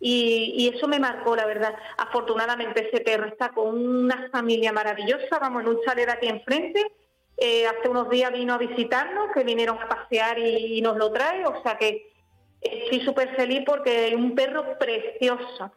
y, 0.00 0.70
eso 0.74 0.86
me 0.88 0.98
marcó, 0.98 1.34
la 1.34 1.46
verdad. 1.46 1.74
Afortunadamente 1.96 2.88
ese 2.88 3.02
perro 3.02 3.26
está 3.26 3.50
con 3.50 3.68
una 3.68 4.28
familia 4.30 4.72
maravillosa, 4.72 5.38
vamos 5.40 5.62
en 5.62 5.68
un 5.68 5.80
chalet 5.82 6.08
aquí 6.08 6.28
enfrente. 6.28 6.92
Eh, 7.36 7.66
hace 7.66 7.88
unos 7.88 8.08
días 8.10 8.32
vino 8.32 8.54
a 8.54 8.58
visitarnos, 8.58 9.32
que 9.32 9.44
vinieron 9.44 9.78
a 9.78 9.88
pasear 9.88 10.38
y, 10.38 10.80
nos 10.82 10.96
lo 10.96 11.10
trae, 11.12 11.44
o 11.46 11.62
sea 11.62 11.76
que 11.76 12.12
estoy 12.60 13.00
súper 13.00 13.34
feliz 13.36 13.62
porque 13.66 14.08
es 14.08 14.14
un 14.14 14.34
perro 14.34 14.78
precioso. 14.78 15.72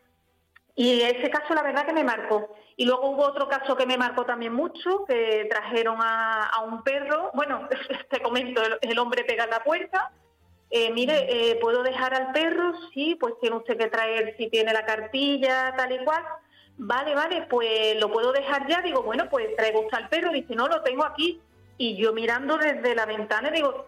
Y 0.76 1.02
ese 1.02 1.30
caso 1.32 1.56
la 1.56 1.64
verdad 1.64 1.86
que 1.86 1.94
me 1.94 2.04
marcó. 2.04 2.56
Y 2.76 2.86
luego 2.86 3.10
hubo 3.10 3.24
otro 3.24 3.50
caso 3.50 3.76
que 3.76 3.88
me 3.88 3.98
marcó 3.98 4.24
también 4.26 4.54
mucho, 4.54 5.04
que 5.06 5.48
trajeron 5.50 5.98
a, 6.00 6.64
un 6.64 6.84
perro, 6.84 7.32
bueno, 7.34 7.68
te 8.10 8.22
comento, 8.22 8.62
el, 8.82 9.00
hombre 9.00 9.24
pega 9.24 9.48
la 9.48 9.64
puerta, 9.64 10.12
eh, 10.70 10.92
mire, 10.92 11.52
eh, 11.52 11.56
¿puedo 11.62 11.82
dejar 11.82 12.14
al 12.14 12.32
perro? 12.32 12.74
Sí, 12.94 13.16
pues 13.16 13.36
tiene 13.40 13.56
usted 13.56 13.78
que 13.78 13.88
traer 13.88 14.36
si 14.38 14.50
tiene 14.50 14.74
la 14.74 14.86
cartilla, 14.86 15.74
tal 15.78 15.92
y 15.94 16.04
cual. 16.04 16.24
Vale, 16.78 17.16
vale, 17.16 17.48
pues 17.50 18.00
lo 18.00 18.12
puedo 18.12 18.32
dejar 18.32 18.68
ya. 18.68 18.82
Digo, 18.82 19.02
bueno, 19.04 19.30
pues 19.30 19.56
traigo 19.56 19.82
usted 19.82 19.98
al 19.98 20.10
perro. 20.10 20.32
Dice, 20.32 20.56
no, 20.56 20.68
lo 20.68 20.82
tengo 20.84 21.06
aquí. 21.06 21.40
Y 21.78 21.96
yo 21.96 22.12
mirando 22.14 22.58
desde 22.58 22.96
la 22.96 23.06
ventana 23.06 23.50
digo, 23.50 23.86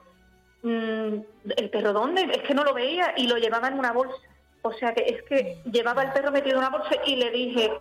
mm, 0.63 1.15
¿el 1.57 1.69
perro 1.69 1.93
dónde? 1.93 2.21
Es 2.31 2.43
que 2.43 2.53
no 2.53 2.63
lo 2.63 2.73
veía 2.73 3.13
y 3.17 3.27
lo 3.27 3.37
llevaba 3.37 3.67
en 3.67 3.77
una 3.77 3.91
bolsa. 3.91 4.15
O 4.61 4.71
sea 4.73 4.93
que 4.93 5.03
es 5.03 5.23
que 5.23 5.61
llevaba 5.71 6.03
el 6.03 6.11
perro 6.11 6.31
metido 6.31 6.53
en 6.53 6.59
una 6.59 6.69
bolsa 6.69 6.95
y 7.05 7.15
le 7.15 7.31
dije, 7.31 7.71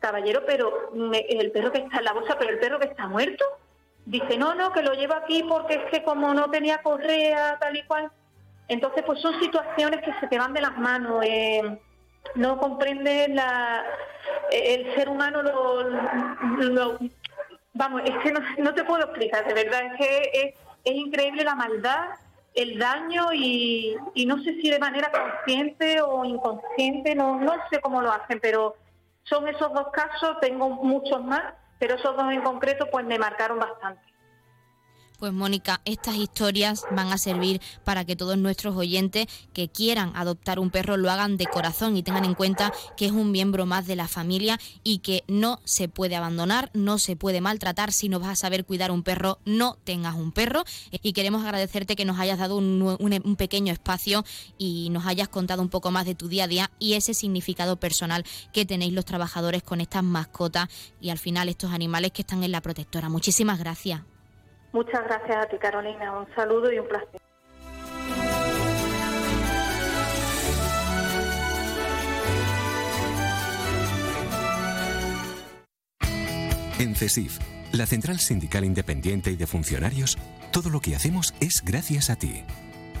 caballero, 0.00 0.42
pero 0.46 0.92
el 1.12 1.50
perro 1.50 1.72
que 1.72 1.78
está 1.78 1.98
en 1.98 2.04
la 2.04 2.12
bolsa, 2.12 2.36
pero 2.38 2.52
el 2.52 2.58
perro 2.58 2.78
que 2.78 2.86
está 2.86 3.06
muerto. 3.06 3.44
Dice, 4.04 4.38
no, 4.38 4.54
no, 4.54 4.72
que 4.72 4.82
lo 4.82 4.94
llevo 4.94 5.14
aquí 5.14 5.42
porque 5.42 5.74
es 5.74 5.84
que 5.90 6.02
como 6.02 6.32
no 6.34 6.50
tenía 6.50 6.82
correa, 6.82 7.58
tal 7.60 7.76
y 7.76 7.82
cual. 7.84 8.10
Entonces, 8.68 9.02
pues 9.04 9.20
son 9.20 9.40
situaciones 9.40 10.00
que 10.02 10.12
se 10.20 10.26
te 10.28 10.38
van 10.38 10.52
de 10.52 10.60
las 10.60 10.76
manos. 10.76 11.24
Eh, 11.24 11.78
no 12.34 12.58
comprende 12.58 13.28
la, 13.28 13.84
el 14.50 14.94
ser 14.94 15.08
humano 15.08 15.42
lo, 15.42 16.98
vamos, 17.74 18.02
es 18.04 18.16
que 18.18 18.32
no, 18.58 18.74
te 18.74 18.84
puedo 18.84 19.04
explicar, 19.04 19.46
de 19.46 19.54
verdad, 19.54 19.82
es 19.86 19.96
que 19.98 20.30
es, 20.32 20.54
es 20.84 20.94
increíble 20.94 21.44
la 21.44 21.54
maldad, 21.54 22.08
el 22.54 22.78
daño 22.78 23.32
y, 23.32 23.96
y, 24.14 24.26
no 24.26 24.42
sé 24.42 24.54
si 24.60 24.70
de 24.70 24.78
manera 24.78 25.10
consciente 25.10 26.00
o 26.02 26.24
inconsciente, 26.24 27.14
no, 27.14 27.38
no 27.38 27.54
sé 27.70 27.80
cómo 27.80 28.02
lo 28.02 28.10
hacen, 28.10 28.40
pero 28.40 28.76
son 29.24 29.46
esos 29.48 29.72
dos 29.72 29.88
casos, 29.92 30.40
tengo 30.40 30.68
muchos 30.68 31.22
más, 31.22 31.54
pero 31.78 31.94
esos 31.94 32.16
dos 32.16 32.32
en 32.32 32.42
concreto 32.42 32.88
pues 32.90 33.04
me 33.04 33.18
marcaron 33.18 33.58
bastante. 33.58 34.02
Pues 35.18 35.32
Mónica, 35.32 35.80
estas 35.84 36.14
historias 36.14 36.84
van 36.92 37.12
a 37.12 37.18
servir 37.18 37.60
para 37.82 38.04
que 38.04 38.14
todos 38.14 38.38
nuestros 38.38 38.76
oyentes 38.76 39.26
que 39.52 39.68
quieran 39.68 40.12
adoptar 40.14 40.60
un 40.60 40.70
perro 40.70 40.96
lo 40.96 41.10
hagan 41.10 41.36
de 41.36 41.46
corazón 41.46 41.96
y 41.96 42.04
tengan 42.04 42.24
en 42.24 42.34
cuenta 42.34 42.72
que 42.96 43.06
es 43.06 43.10
un 43.10 43.32
miembro 43.32 43.66
más 43.66 43.88
de 43.88 43.96
la 43.96 44.06
familia 44.06 44.60
y 44.84 44.98
que 44.98 45.24
no 45.26 45.60
se 45.64 45.88
puede 45.88 46.14
abandonar, 46.14 46.70
no 46.72 46.98
se 46.98 47.16
puede 47.16 47.40
maltratar. 47.40 47.92
Si 47.92 48.08
no 48.08 48.20
vas 48.20 48.28
a 48.28 48.36
saber 48.36 48.64
cuidar 48.64 48.92
un 48.92 49.02
perro, 49.02 49.40
no 49.44 49.76
tengas 49.82 50.14
un 50.14 50.30
perro. 50.30 50.62
Y 51.02 51.12
queremos 51.14 51.44
agradecerte 51.44 51.96
que 51.96 52.04
nos 52.04 52.20
hayas 52.20 52.38
dado 52.38 52.56
un, 52.56 52.80
un 53.00 53.36
pequeño 53.36 53.72
espacio 53.72 54.24
y 54.56 54.88
nos 54.90 55.04
hayas 55.04 55.26
contado 55.26 55.62
un 55.62 55.68
poco 55.68 55.90
más 55.90 56.06
de 56.06 56.14
tu 56.14 56.28
día 56.28 56.44
a 56.44 56.48
día 56.48 56.70
y 56.78 56.92
ese 56.92 57.12
significado 57.12 57.80
personal 57.80 58.24
que 58.52 58.66
tenéis 58.66 58.92
los 58.92 59.04
trabajadores 59.04 59.64
con 59.64 59.80
estas 59.80 60.04
mascotas 60.04 60.68
y 61.00 61.10
al 61.10 61.18
final 61.18 61.48
estos 61.48 61.72
animales 61.72 62.12
que 62.12 62.22
están 62.22 62.44
en 62.44 62.52
la 62.52 62.60
protectora. 62.60 63.08
Muchísimas 63.08 63.58
gracias. 63.58 64.02
Muchas 64.78 65.02
gracias 65.06 65.36
a 65.36 65.46
ti, 65.48 65.58
Carolina. 65.58 66.20
Un 66.20 66.32
saludo 66.36 66.72
y 66.72 66.78
un 66.78 66.86
placer. 66.86 67.20
En 76.78 76.94
CESIF, 76.94 77.40
la 77.72 77.86
Central 77.86 78.20
Sindical 78.20 78.64
Independiente 78.64 79.32
y 79.32 79.34
de 79.34 79.48
Funcionarios, 79.48 80.16
todo 80.52 80.70
lo 80.70 80.78
que 80.80 80.94
hacemos 80.94 81.34
es 81.40 81.64
gracias 81.64 82.08
a 82.08 82.14
ti. 82.14 82.44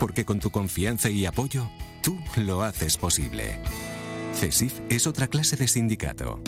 Porque 0.00 0.24
con 0.24 0.40
tu 0.40 0.50
confianza 0.50 1.10
y 1.10 1.26
apoyo, 1.26 1.70
tú 2.02 2.18
lo 2.38 2.62
haces 2.62 2.96
posible. 2.96 3.60
CESIF 4.34 4.80
es 4.90 5.06
otra 5.06 5.28
clase 5.28 5.54
de 5.54 5.68
sindicato. 5.68 6.40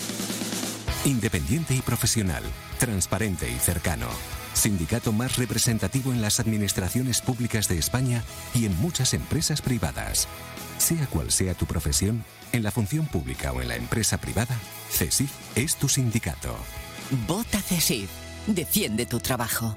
Independiente 1.05 1.77
y 1.77 1.83
profesional, 1.83 2.43
transparente 2.81 3.49
y 3.49 3.61
cercano 3.61 4.09
sindicato 4.61 5.13
más 5.13 5.37
representativo 5.37 6.13
en 6.13 6.23
las 6.23 6.39
administraciones 6.39 7.21
públicas 7.21 7.67
de 7.69 7.79
España 7.79 8.23
y 8.55 8.67
en 8.67 8.79
muchas 8.81 9.15
empresas 9.15 9.63
privadas. 9.63 10.29
Sea 10.79 11.07
cual 11.07 11.33
sea 11.33 11.55
tu 11.55 11.67
profesión, 11.67 12.25
en 12.53 12.63
la 12.63 12.71
función 12.71 13.07
pública 13.07 13.53
o 13.53 13.61
en 13.61 13.69
la 13.69 13.77
empresa 13.77 14.19
privada, 14.19 14.57
CESIF 14.91 15.31
es 15.57 15.77
tu 15.77 15.89
sindicato. 15.89 16.57
Vota 17.27 17.61
CESIF. 17.61 18.11
Defiende 18.47 19.07
tu 19.07 19.19
trabajo. 19.19 19.77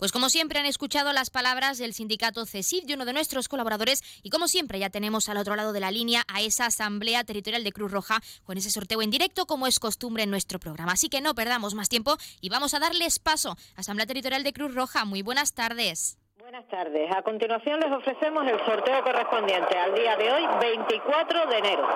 Pues 0.00 0.12
como 0.12 0.30
siempre 0.30 0.58
han 0.58 0.64
escuchado 0.64 1.12
las 1.12 1.28
palabras 1.28 1.76
del 1.76 1.92
sindicato 1.92 2.46
CESIF 2.46 2.86
de 2.86 2.94
uno 2.94 3.04
de 3.04 3.12
nuestros 3.12 3.48
colaboradores 3.48 4.00
y 4.22 4.30
como 4.30 4.48
siempre 4.48 4.78
ya 4.78 4.88
tenemos 4.88 5.28
al 5.28 5.36
otro 5.36 5.56
lado 5.56 5.74
de 5.74 5.80
la 5.80 5.90
línea 5.90 6.22
a 6.26 6.40
esa 6.40 6.64
Asamblea 6.64 7.22
Territorial 7.22 7.62
de 7.64 7.70
Cruz 7.70 7.92
Roja 7.92 8.18
con 8.44 8.56
ese 8.56 8.70
sorteo 8.70 9.02
en 9.02 9.10
directo 9.10 9.44
como 9.44 9.66
es 9.66 9.78
costumbre 9.78 10.22
en 10.22 10.30
nuestro 10.30 10.58
programa. 10.58 10.92
Así 10.92 11.10
que 11.10 11.20
no 11.20 11.34
perdamos 11.34 11.74
más 11.74 11.90
tiempo 11.90 12.16
y 12.40 12.48
vamos 12.48 12.72
a 12.72 12.78
darles 12.78 13.18
paso. 13.18 13.58
Asamblea 13.76 14.06
Territorial 14.06 14.42
de 14.42 14.54
Cruz 14.54 14.74
Roja, 14.74 15.04
muy 15.04 15.20
buenas 15.20 15.52
tardes. 15.52 16.16
Buenas 16.38 16.66
tardes. 16.68 17.14
A 17.14 17.20
continuación 17.20 17.78
les 17.80 17.92
ofrecemos 17.92 18.42
el 18.50 18.58
sorteo 18.64 19.02
correspondiente 19.04 19.78
al 19.78 19.94
día 19.94 20.16
de 20.16 20.32
hoy, 20.32 20.46
24 20.62 21.46
de 21.46 21.58
enero. 21.58 21.86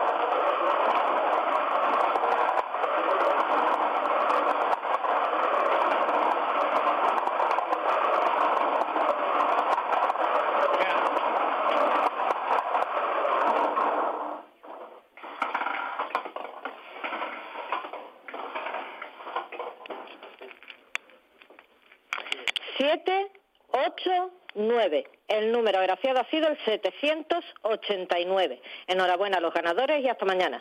El 25.28 25.52
número 25.52 25.78
agraciado 25.78 26.20
ha 26.20 26.30
sido 26.30 26.48
el 26.48 26.58
789. 26.64 28.60
Enhorabuena 28.86 29.38
a 29.38 29.40
los 29.40 29.54
ganadores 29.54 30.02
y 30.02 30.08
hasta 30.08 30.24
mañana. 30.24 30.58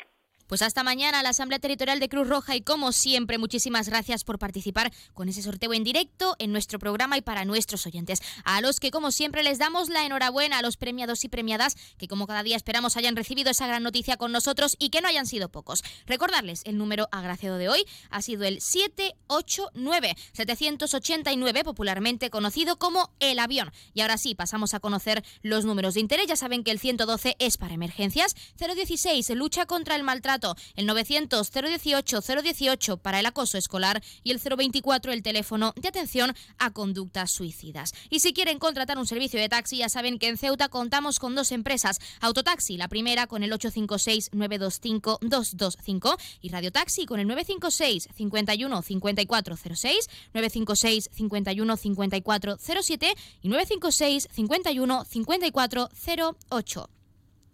Pues 0.48 0.62
hasta 0.62 0.84
mañana 0.84 1.24
la 1.24 1.30
Asamblea 1.30 1.60
Territorial 1.60 2.00
de 2.00 2.10
Cruz 2.10 2.28
Roja 2.28 2.56
y 2.56 2.62
como 2.62 2.92
siempre 2.92 3.38
muchísimas 3.38 3.88
gracias 3.88 4.24
por 4.24 4.40
participar 4.40 4.92
con 5.14 5.30
ese 5.30 5.42
sorteo 5.42 5.74
en 5.74 5.86
directo 5.86 6.36
en 6.38 6.52
nuestro 6.52 6.80
programa 6.80 7.18
y 7.18 7.22
para 7.22 7.46
nuestros 7.46 7.86
oyentes. 7.88 8.22
A 8.44 8.60
los 8.60 8.82
que 8.82 8.92
como 8.92 9.12
siempre 9.12 9.42
les 9.44 9.58
damos 9.58 9.88
la 9.90 10.06
enhorabuena 10.06 10.58
a 10.58 10.62
los 10.62 10.76
premiados 10.76 11.24
y 11.24 11.30
premiadas 11.30 11.76
que 11.98 12.10
como 12.10 12.28
cada 12.28 12.44
día 12.44 12.58
esperamos 12.58 12.98
hayan 12.98 13.16
recibido 13.16 13.52
esa 13.52 13.68
gran 13.68 13.84
noticia 13.84 14.18
con 14.18 14.34
nosotros 14.34 14.76
y 14.80 14.90
que 14.90 15.00
no 15.02 15.08
hayan 15.08 15.26
sido 15.26 15.50
pocos. 15.50 15.82
Recordarles, 16.06 16.62
el 16.66 16.78
número 16.78 17.08
agraciado 17.12 17.58
de 17.58 17.70
hoy 17.70 17.86
ha 18.10 18.22
sido 18.22 18.44
el 18.44 18.60
789, 18.60 20.16
789 20.34 21.64
popularmente 21.64 22.30
conocido 22.30 22.78
como 22.78 23.14
el 23.20 23.40
avión. 23.40 23.72
Y 23.94 24.02
ahora 24.02 24.18
sí, 24.18 24.36
pasamos 24.36 24.74
a 24.74 24.82
conocer 24.82 25.24
los 25.42 25.64
números 25.64 25.94
de 25.94 26.02
interés. 26.02 26.28
Ya 26.28 26.36
saben 26.36 26.66
que 26.66 26.72
el 26.72 26.80
112 26.80 27.38
es 27.40 27.58
para 27.58 27.74
emergencias, 27.74 28.36
016 28.58 29.30
lucha 29.32 29.66
contra 29.66 29.96
el 29.96 30.04
maltrato 30.04 30.33
maltrato, 30.34 30.56
el 30.76 30.86
900 30.86 31.52
018 31.52 32.22
018 32.22 32.98
para 32.98 33.20
el 33.20 33.26
acoso 33.26 33.58
escolar 33.58 34.02
y 34.24 34.32
el 34.32 34.40
024 34.40 35.12
el 35.12 35.24
teléfono 35.24 35.74
de 35.76 35.88
atención 35.88 36.34
a 36.58 36.72
conductas 36.72 37.32
suicidas. 37.32 37.94
Y 38.10 38.20
si 38.20 38.34
quieren 38.34 38.60
contratar 38.60 38.98
un 38.98 39.08
servicio 39.08 39.40
de 39.40 39.50
taxi, 39.50 39.78
ya 39.78 39.90
saben 39.90 40.20
que 40.20 40.28
en 40.28 40.38
Ceuta 40.38 40.70
contamos 40.70 41.20
con 41.20 41.36
dos 41.36 41.52
empresas, 41.52 42.00
Autotaxi, 42.22 42.78
la 42.78 42.88
primera 42.88 43.28
con 43.28 43.44
el 43.44 43.54
856 43.54 44.30
925 44.34 45.20
225 45.22 46.18
y 46.42 46.50
Radio 46.50 46.72
Taxi 46.72 47.06
con 47.06 47.20
el 47.20 47.28
956 47.28 48.10
51 48.16 48.82
5406, 48.82 50.10
956 50.34 51.10
51 51.14 51.78
5407 51.78 53.14
y 53.42 53.48
956 53.48 54.28
51 54.32 55.06
5408. 55.06 57.03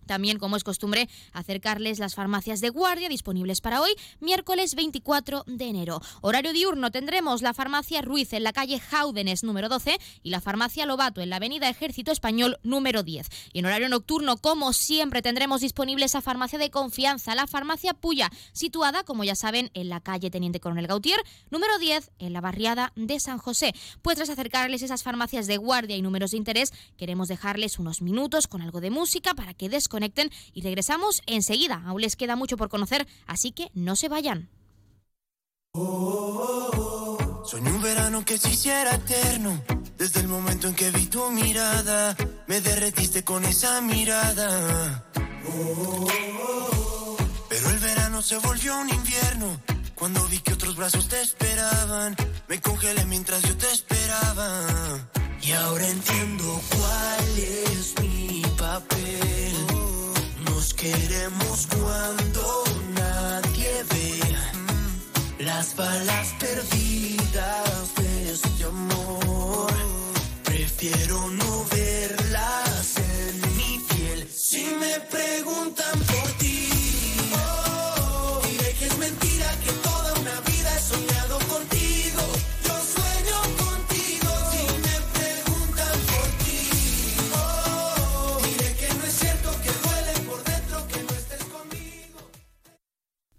También, 0.09 0.39
como 0.39 0.57
es 0.57 0.63
costumbre, 0.63 1.07
acercarles 1.33 1.99
las 1.99 2.15
farmacias 2.15 2.61
de 2.61 2.69
guardia 2.69 3.09
disponibles 3.09 3.61
para 3.61 3.79
hoy, 3.79 3.91
miércoles 4.19 4.73
24 4.73 5.43
de 5.45 5.65
enero. 5.65 6.01
Horario 6.21 6.51
diurno 6.51 6.89
tendremos 6.89 7.43
la 7.43 7.53
farmacia 7.53 8.01
Ruiz 8.01 8.33
en 8.33 8.41
la 8.41 8.51
calle 8.51 8.79
Jaúdenes 8.79 9.43
número 9.43 9.69
12 9.69 9.99
y 10.23 10.31
la 10.31 10.41
farmacia 10.41 10.87
Lobato 10.87 11.21
en 11.21 11.29
la 11.29 11.35
avenida 11.35 11.69
Ejército 11.69 12.11
Español 12.11 12.57
número 12.63 13.03
10. 13.03 13.27
Y 13.53 13.59
en 13.59 13.67
horario 13.67 13.87
nocturno, 13.87 14.37
como 14.37 14.73
siempre, 14.73 15.21
tendremos 15.21 15.61
disponible 15.61 16.05
esa 16.05 16.21
farmacia 16.21 16.57
de 16.57 16.71
confianza, 16.71 17.35
la 17.35 17.45
farmacia 17.45 17.93
Puya, 17.93 18.31
situada, 18.51 19.03
como 19.03 19.23
ya 19.23 19.35
saben, 19.35 19.69
en 19.75 19.89
la 19.89 19.99
calle 19.99 20.31
Teniente 20.31 20.59
Coronel 20.59 20.87
Gautier, 20.87 21.19
número 21.51 21.77
10, 21.77 22.09
en 22.17 22.33
la 22.33 22.41
barriada 22.41 22.93
de 22.95 23.19
San 23.19 23.37
José. 23.37 23.75
Pues 24.01 24.15
tras 24.15 24.31
acercarles 24.31 24.81
esas 24.81 25.03
farmacias 25.03 25.45
de 25.45 25.57
guardia 25.57 25.95
y 25.95 26.01
números 26.01 26.31
de 26.31 26.37
interés, 26.37 26.73
queremos 26.97 27.27
dejarles 27.27 27.77
unos 27.77 28.01
minutos 28.01 28.47
con 28.47 28.63
algo 28.63 28.81
de 28.81 28.89
música 28.89 29.35
para 29.35 29.53
que 29.53 29.69
desconecten 29.69 29.98
conecten 29.99 30.31
y 30.53 30.61
regresamos 30.61 31.21
enseguida. 31.25 31.83
Aún 31.85 32.01
les 32.01 32.15
queda 32.15 32.37
mucho 32.37 32.55
por 32.55 32.69
conocer, 32.69 33.05
así 33.27 33.51
que 33.51 33.69
no 33.73 33.97
se 33.97 34.07
vayan. 34.07 34.49
Soñé 37.45 37.69
un 37.69 37.81
verano 37.81 38.23
que 38.23 38.37
se 38.37 38.49
hiciera 38.49 38.95
eterno. 38.95 39.61
Desde 39.97 40.21
el 40.21 40.29
momento 40.29 40.69
en 40.69 40.75
que 40.75 40.89
vi 40.91 41.07
tu 41.07 41.29
mirada, 41.31 42.15
me 42.47 42.61
derretiste 42.61 43.25
con 43.25 43.43
esa 43.43 43.81
mirada. 43.81 45.05
Pero 47.49 47.69
el 47.69 47.79
verano 47.79 48.21
se 48.21 48.37
volvió 48.37 48.79
un 48.79 48.89
invierno. 48.89 49.59
Cuando 49.95 50.25
vi 50.27 50.39
que 50.39 50.53
otros 50.53 50.77
brazos 50.77 51.09
te 51.09 51.19
esperaban, 51.19 52.15
me 52.47 52.61
congelé 52.61 53.03
mientras 53.03 53.41
yo 53.41 53.57
te 53.57 53.69
esperaba. 53.69 54.65
Y 55.41 55.51
ahora 55.51 55.87
entiendo 55.89 56.61
cuál 56.69 57.37
es 57.37 57.95
mi 58.01 58.43
papel. 58.57 59.88
Nos 60.59 60.73
queremos 60.73 61.67
cuando 61.67 62.63
nadie 62.93 63.71
ve 63.91 64.19
las 65.45 65.73
balas 65.73 66.35
perdidas 66.37 67.95
de 67.95 68.31
este 68.33 68.65
amor. 68.65 69.71
Prefiero 70.43 71.29
no 71.29 71.65
verlas 71.71 72.97
en 72.97 73.55
mi 73.55 73.79
piel. 73.87 74.27
Si 74.29 74.65
me 74.81 74.99
preguntan 74.99 75.97
por 75.97 76.28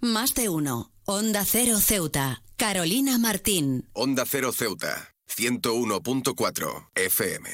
Más 0.02 0.32
de 0.34 0.48
uno. 0.48 0.92
Onda 1.04 1.44
Cero 1.44 1.78
Ceuta. 1.78 2.42
Carolina 2.56 3.18
Martín. 3.18 3.86
Onda 3.92 4.24
Cero 4.26 4.50
Ceuta, 4.50 5.14
101.4 5.28 6.88
FM. 6.94 7.50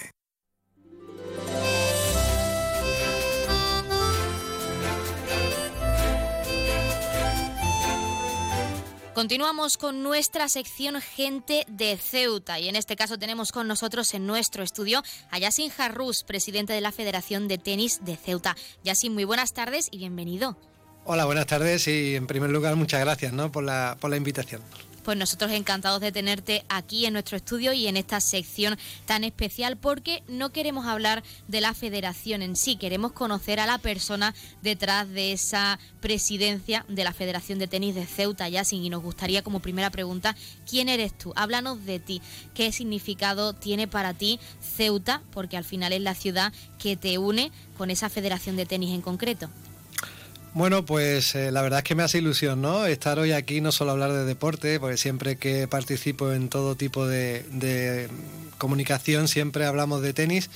Continuamos 9.13 9.77
con 9.77 10.05
nuestra 10.05 10.49
sección 10.49 11.01
Gente 11.01 11.65
de 11.67 11.97
Ceuta 11.97 12.61
y 12.61 12.69
en 12.69 12.77
este 12.77 12.95
caso 12.95 13.19
tenemos 13.19 13.51
con 13.51 13.67
nosotros 13.67 14.15
en 14.15 14.25
nuestro 14.25 14.63
estudio 14.63 15.03
a 15.33 15.39
Yassin 15.41 15.71
Jarrús, 15.71 16.23
presidente 16.23 16.75
de 16.75 16.81
la 16.81 16.93
Federación 16.93 17.49
de 17.49 17.59
Tenis 17.59 18.05
de 18.05 18.17
Ceuta. 18.17 18.55
Yassin, 18.85 19.15
muy 19.15 19.25
buenas 19.25 19.53
tardes 19.53 19.89
y 19.91 19.99
bienvenido. 19.99 20.57
Hola, 21.09 21.25
buenas 21.25 21.47
tardes 21.47 21.87
y 21.87 22.17
en 22.17 22.27
primer 22.27 22.51
lugar 22.51 22.75
muchas 22.75 22.99
gracias 22.99 23.33
¿no? 23.33 23.53
por, 23.53 23.63
la, 23.63 23.97
por 24.01 24.11
la 24.11 24.17
invitación. 24.17 24.61
Pues 25.05 25.17
nosotros 25.17 25.53
encantados 25.53 26.01
de 26.01 26.11
tenerte 26.11 26.65
aquí 26.69 27.07
en 27.07 27.13
nuestro 27.13 27.37
estudio 27.37 27.73
y 27.73 27.87
en 27.87 27.97
esta 27.97 28.21
sección 28.21 28.77
tan 29.05 29.23
especial 29.23 29.77
porque 29.77 30.25
no 30.27 30.51
queremos 30.51 30.85
hablar 30.87 31.23
de 31.47 31.61
la 31.61 31.75
federación 31.75 32.43
en 32.43 32.57
sí, 32.57 32.75
queremos 32.75 33.13
conocer 33.13 33.61
a 33.61 33.67
la 33.67 33.79
persona 33.79 34.35
detrás 34.63 35.09
de 35.09 35.31
esa 35.31 35.79
presidencia 36.01 36.85
de 36.89 37.05
la 37.05 37.13
Federación 37.13 37.61
de 37.61 37.69
Tenis 37.69 37.95
de 37.95 38.05
Ceuta, 38.05 38.49
Yassin, 38.49 38.85
y 38.85 38.91
nos 38.91 39.05
gustaría 39.05 39.43
como 39.43 39.61
primera 39.61 39.91
pregunta, 39.91 40.35
¿quién 40.69 40.89
eres 40.89 41.17
tú? 41.17 41.33
Háblanos 41.37 41.85
de 41.87 42.01
ti, 42.01 42.21
¿qué 42.53 42.73
significado 42.73 43.53
tiene 43.53 43.87
para 43.87 44.13
ti 44.13 44.41
Ceuta? 44.61 45.23
Porque 45.31 45.57
al 45.57 45.65
final 45.65 45.93
es 45.93 46.01
la 46.01 46.17
ciudad 46.17 46.53
que 46.81 46.97
te 46.97 47.19
une 47.19 47.53
con 47.79 47.93
esa 47.93 48.11
Federación 48.11 48.57
de 48.57 48.67
Tenis 48.67 48.93
en 48.93 49.03
concreto. 49.03 49.49
Bueno, 50.57 50.87
pues 50.87 51.35
eh, 51.35 51.53
la 51.53 51.61
verdad 51.61 51.81
es 51.81 51.85
que 51.85 51.95
me 51.95 52.03
hace 52.03 52.17
ilusión, 52.17 52.63
¿no? 52.63 52.87
Estar 52.87 53.19
hoy 53.19 53.33
aquí, 53.33 53.61
no 53.61 53.73
solo 53.73 53.91
hablar 53.91 54.15
de 54.15 54.25
deporte, 54.25 54.81
porque 54.81 54.97
siempre 54.97 55.37
que 55.37 55.69
participo 55.69 56.33
en 56.33 56.49
todo 56.49 56.77
tipo 56.77 57.07
de, 57.07 58.09
comunicación 58.57 59.29
siempre 59.29 59.67
hablamos 59.67 60.01
de 60.01 60.15
tenis 60.15 60.49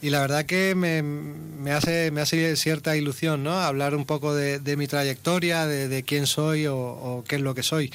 y 0.00 0.10
la 0.10 0.20
verdad 0.20 0.46
que 0.46 0.76
me, 0.76 1.72
hace, 1.72 2.12
me 2.12 2.20
hace 2.20 2.54
cierta 2.54 2.96
ilusión, 2.96 3.42
¿no? 3.42 3.58
Hablar 3.58 3.96
un 3.96 4.04
poco 4.04 4.36
de, 4.36 4.76
mi 4.76 4.86
trayectoria, 4.86 5.66
de, 5.66 6.02
quién 6.04 6.28
soy 6.28 6.68
o, 6.68 7.24
qué 7.26 7.34
es 7.34 7.42
lo 7.42 7.52
que 7.52 7.64
soy. 7.64 7.92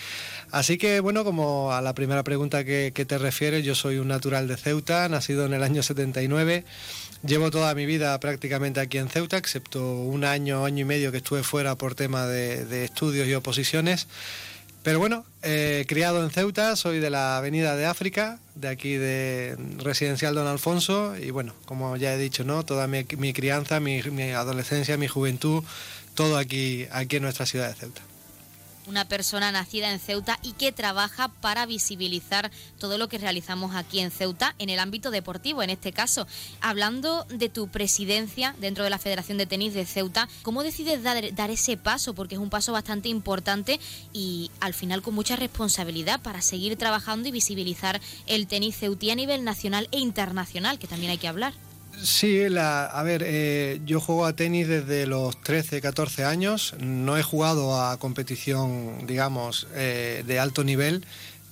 Así 0.52 0.78
que, 0.78 1.00
bueno, 1.00 1.24
como 1.24 1.72
a 1.72 1.82
la 1.82 1.96
primera 1.96 2.24
pregunta 2.24 2.66
que, 2.66 2.92
que 2.94 3.06
te 3.06 3.18
refieres, 3.18 3.64
yo 3.64 3.76
soy 3.76 3.98
un 3.98 4.10
natural 4.10 4.50
de 4.50 4.58
Ceuta, 4.58 5.08
nacido 5.08 5.46
en 5.46 5.54
el 5.54 5.64
año 5.64 5.84
79. 5.84 6.66
Llevo 7.26 7.50
toda 7.50 7.74
mi 7.74 7.88
vida 7.88 8.20
prácticamente 8.20 8.80
aquí 8.80 9.00
en 9.00 9.10
Ceuta, 9.10 9.38
excepto 9.38 9.96
un 9.96 10.24
año, 10.26 10.64
año 10.64 10.82
y 10.82 10.86
medio 10.86 11.12
que 11.12 11.18
estuve 11.18 11.42
fuera 11.42 11.76
por 11.76 11.96
tema 11.96 12.28
de, 12.28 12.84
estudios 12.84 13.28
y 13.28 13.34
oposiciones. 13.34 14.08
Pero 14.84 15.00
bueno, 15.00 15.26
eh, 15.42 15.86
criado 15.88 16.24
en 16.24 16.30
Ceuta, 16.30 16.76
soy 16.76 17.00
de 17.00 17.10
la 17.10 17.38
Avenida 17.38 17.76
de 17.76 17.88
África, 17.88 18.38
de 18.54 18.68
aquí 18.68 18.94
de 18.98 19.58
Residencial 19.80 20.36
Don 20.36 20.46
Alfonso, 20.46 21.18
y 21.18 21.32
bueno, 21.32 21.56
como 21.66 21.98
ya 21.98 22.14
he 22.14 22.18
dicho, 22.20 22.44
¿no? 22.44 22.64
Toda 22.64 22.86
mi, 22.86 23.08
mi 23.18 23.34
crianza, 23.34 23.80
mi, 23.80 24.04
mi, 24.04 24.30
adolescencia, 24.30 24.96
mi 24.96 25.08
juventud, 25.08 25.64
todo 26.14 26.38
aquí, 26.38 26.86
aquí 26.92 27.16
en 27.16 27.24
nuestra 27.24 27.48
ciudad 27.48 27.70
de 27.70 27.74
Ceuta 27.74 28.04
una 28.88 29.06
persona 29.06 29.52
nacida 29.52 29.92
en 29.92 30.00
Ceuta 30.00 30.40
y 30.42 30.54
que 30.54 30.72
trabaja 30.72 31.28
para 31.28 31.66
visibilizar 31.66 32.52
todo 32.80 32.98
lo 32.98 33.08
que 33.08 33.18
realizamos 33.18 33.76
aquí 33.76 34.00
en 34.00 34.12
Ceuta 34.12 34.56
en 34.60 34.70
el 34.70 34.80
ámbito 34.80 35.12
deportivo, 35.12 35.64
en 35.64 35.70
este 35.70 35.92
caso. 35.92 36.28
Hablando 36.62 37.26
de 37.26 37.50
tu 37.50 37.68
presidencia 37.68 38.56
dentro 38.60 38.84
de 38.84 38.90
la 38.90 39.00
Federación 39.00 39.38
de 39.38 39.46
Tenis 39.46 39.74
de 39.74 39.86
Ceuta, 39.86 40.28
¿cómo 40.44 40.64
decides 40.64 41.04
dar, 41.04 41.50
ese 41.50 41.78
paso? 41.78 42.14
Porque 42.14 42.36
es 42.36 42.42
un 42.42 42.50
paso 42.50 42.72
bastante 42.74 43.10
importante 43.10 43.80
y 44.14 44.52
al 44.60 44.74
final 44.74 45.02
con 45.02 45.14
mucha 45.14 45.36
responsabilidad 45.36 46.22
para 46.22 46.42
seguir 46.42 46.78
trabajando 46.78 47.30
y 47.30 47.32
visibilizar 47.32 48.02
el 48.26 48.48
tenis 48.48 48.78
ceutí 48.78 49.10
a 49.10 49.16
nivel 49.16 49.44
nacional 49.44 49.88
e 49.92 50.00
internacional, 50.00 50.80
que 50.80 50.88
también 50.88 51.12
hay 51.12 51.18
que 51.18 51.28
hablar. 51.28 51.54
Sí, 52.02 52.50
la, 52.50 52.86
a 52.86 53.04
ver, 53.04 53.24
eh, 53.26 53.80
yo 53.86 54.00
juego 54.00 54.26
a 54.26 54.34
tenis 54.34 54.68
desde 54.68 55.08
los 55.08 55.42
13, 55.42 55.82
14 55.82 56.24
años. 56.24 56.76
No 56.80 57.18
he 57.18 57.24
jugado 57.24 57.82
a 57.82 57.98
competición, 57.98 59.08
digamos, 59.08 59.68
eh, 59.74 60.24
de 60.28 60.40
alto 60.40 60.64
nivel, 60.64 61.06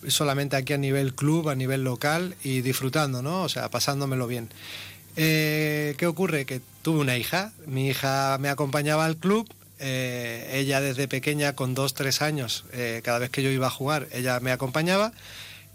solamente 0.08 0.56
aquí 0.56 0.74
a 0.74 0.78
nivel 0.78 1.16
club, 1.16 1.50
a 1.50 1.56
nivel 1.56 1.84
local 1.84 2.36
y 2.44 2.62
disfrutando, 2.62 3.22
¿no? 3.22 3.44
O 3.44 3.50
sea, 3.50 3.70
pasándomelo 3.70 4.28
bien. 4.28 4.50
Eh, 5.16 5.96
¿Qué 5.98 6.06
ocurre? 6.08 6.46
Que 6.46 6.62
tuve 6.82 7.00
una 7.00 7.18
hija, 7.18 7.52
mi 7.66 7.88
hija 7.88 8.38
me 8.40 8.50
acompañaba 8.50 9.06
al 9.06 9.18
club, 9.18 9.48
ella 9.80 10.80
desde 10.80 11.10
pequeña, 11.10 11.56
con 11.56 11.74
2, 11.74 11.94
3 11.94 12.22
años, 12.22 12.64
cada 13.04 13.20
vez 13.20 13.30
que 13.32 13.44
yo 13.44 13.50
iba 13.50 13.68
a 13.68 13.70
jugar, 13.70 14.08
ella 14.14 14.40
me 14.40 14.54
acompañaba 14.54 15.12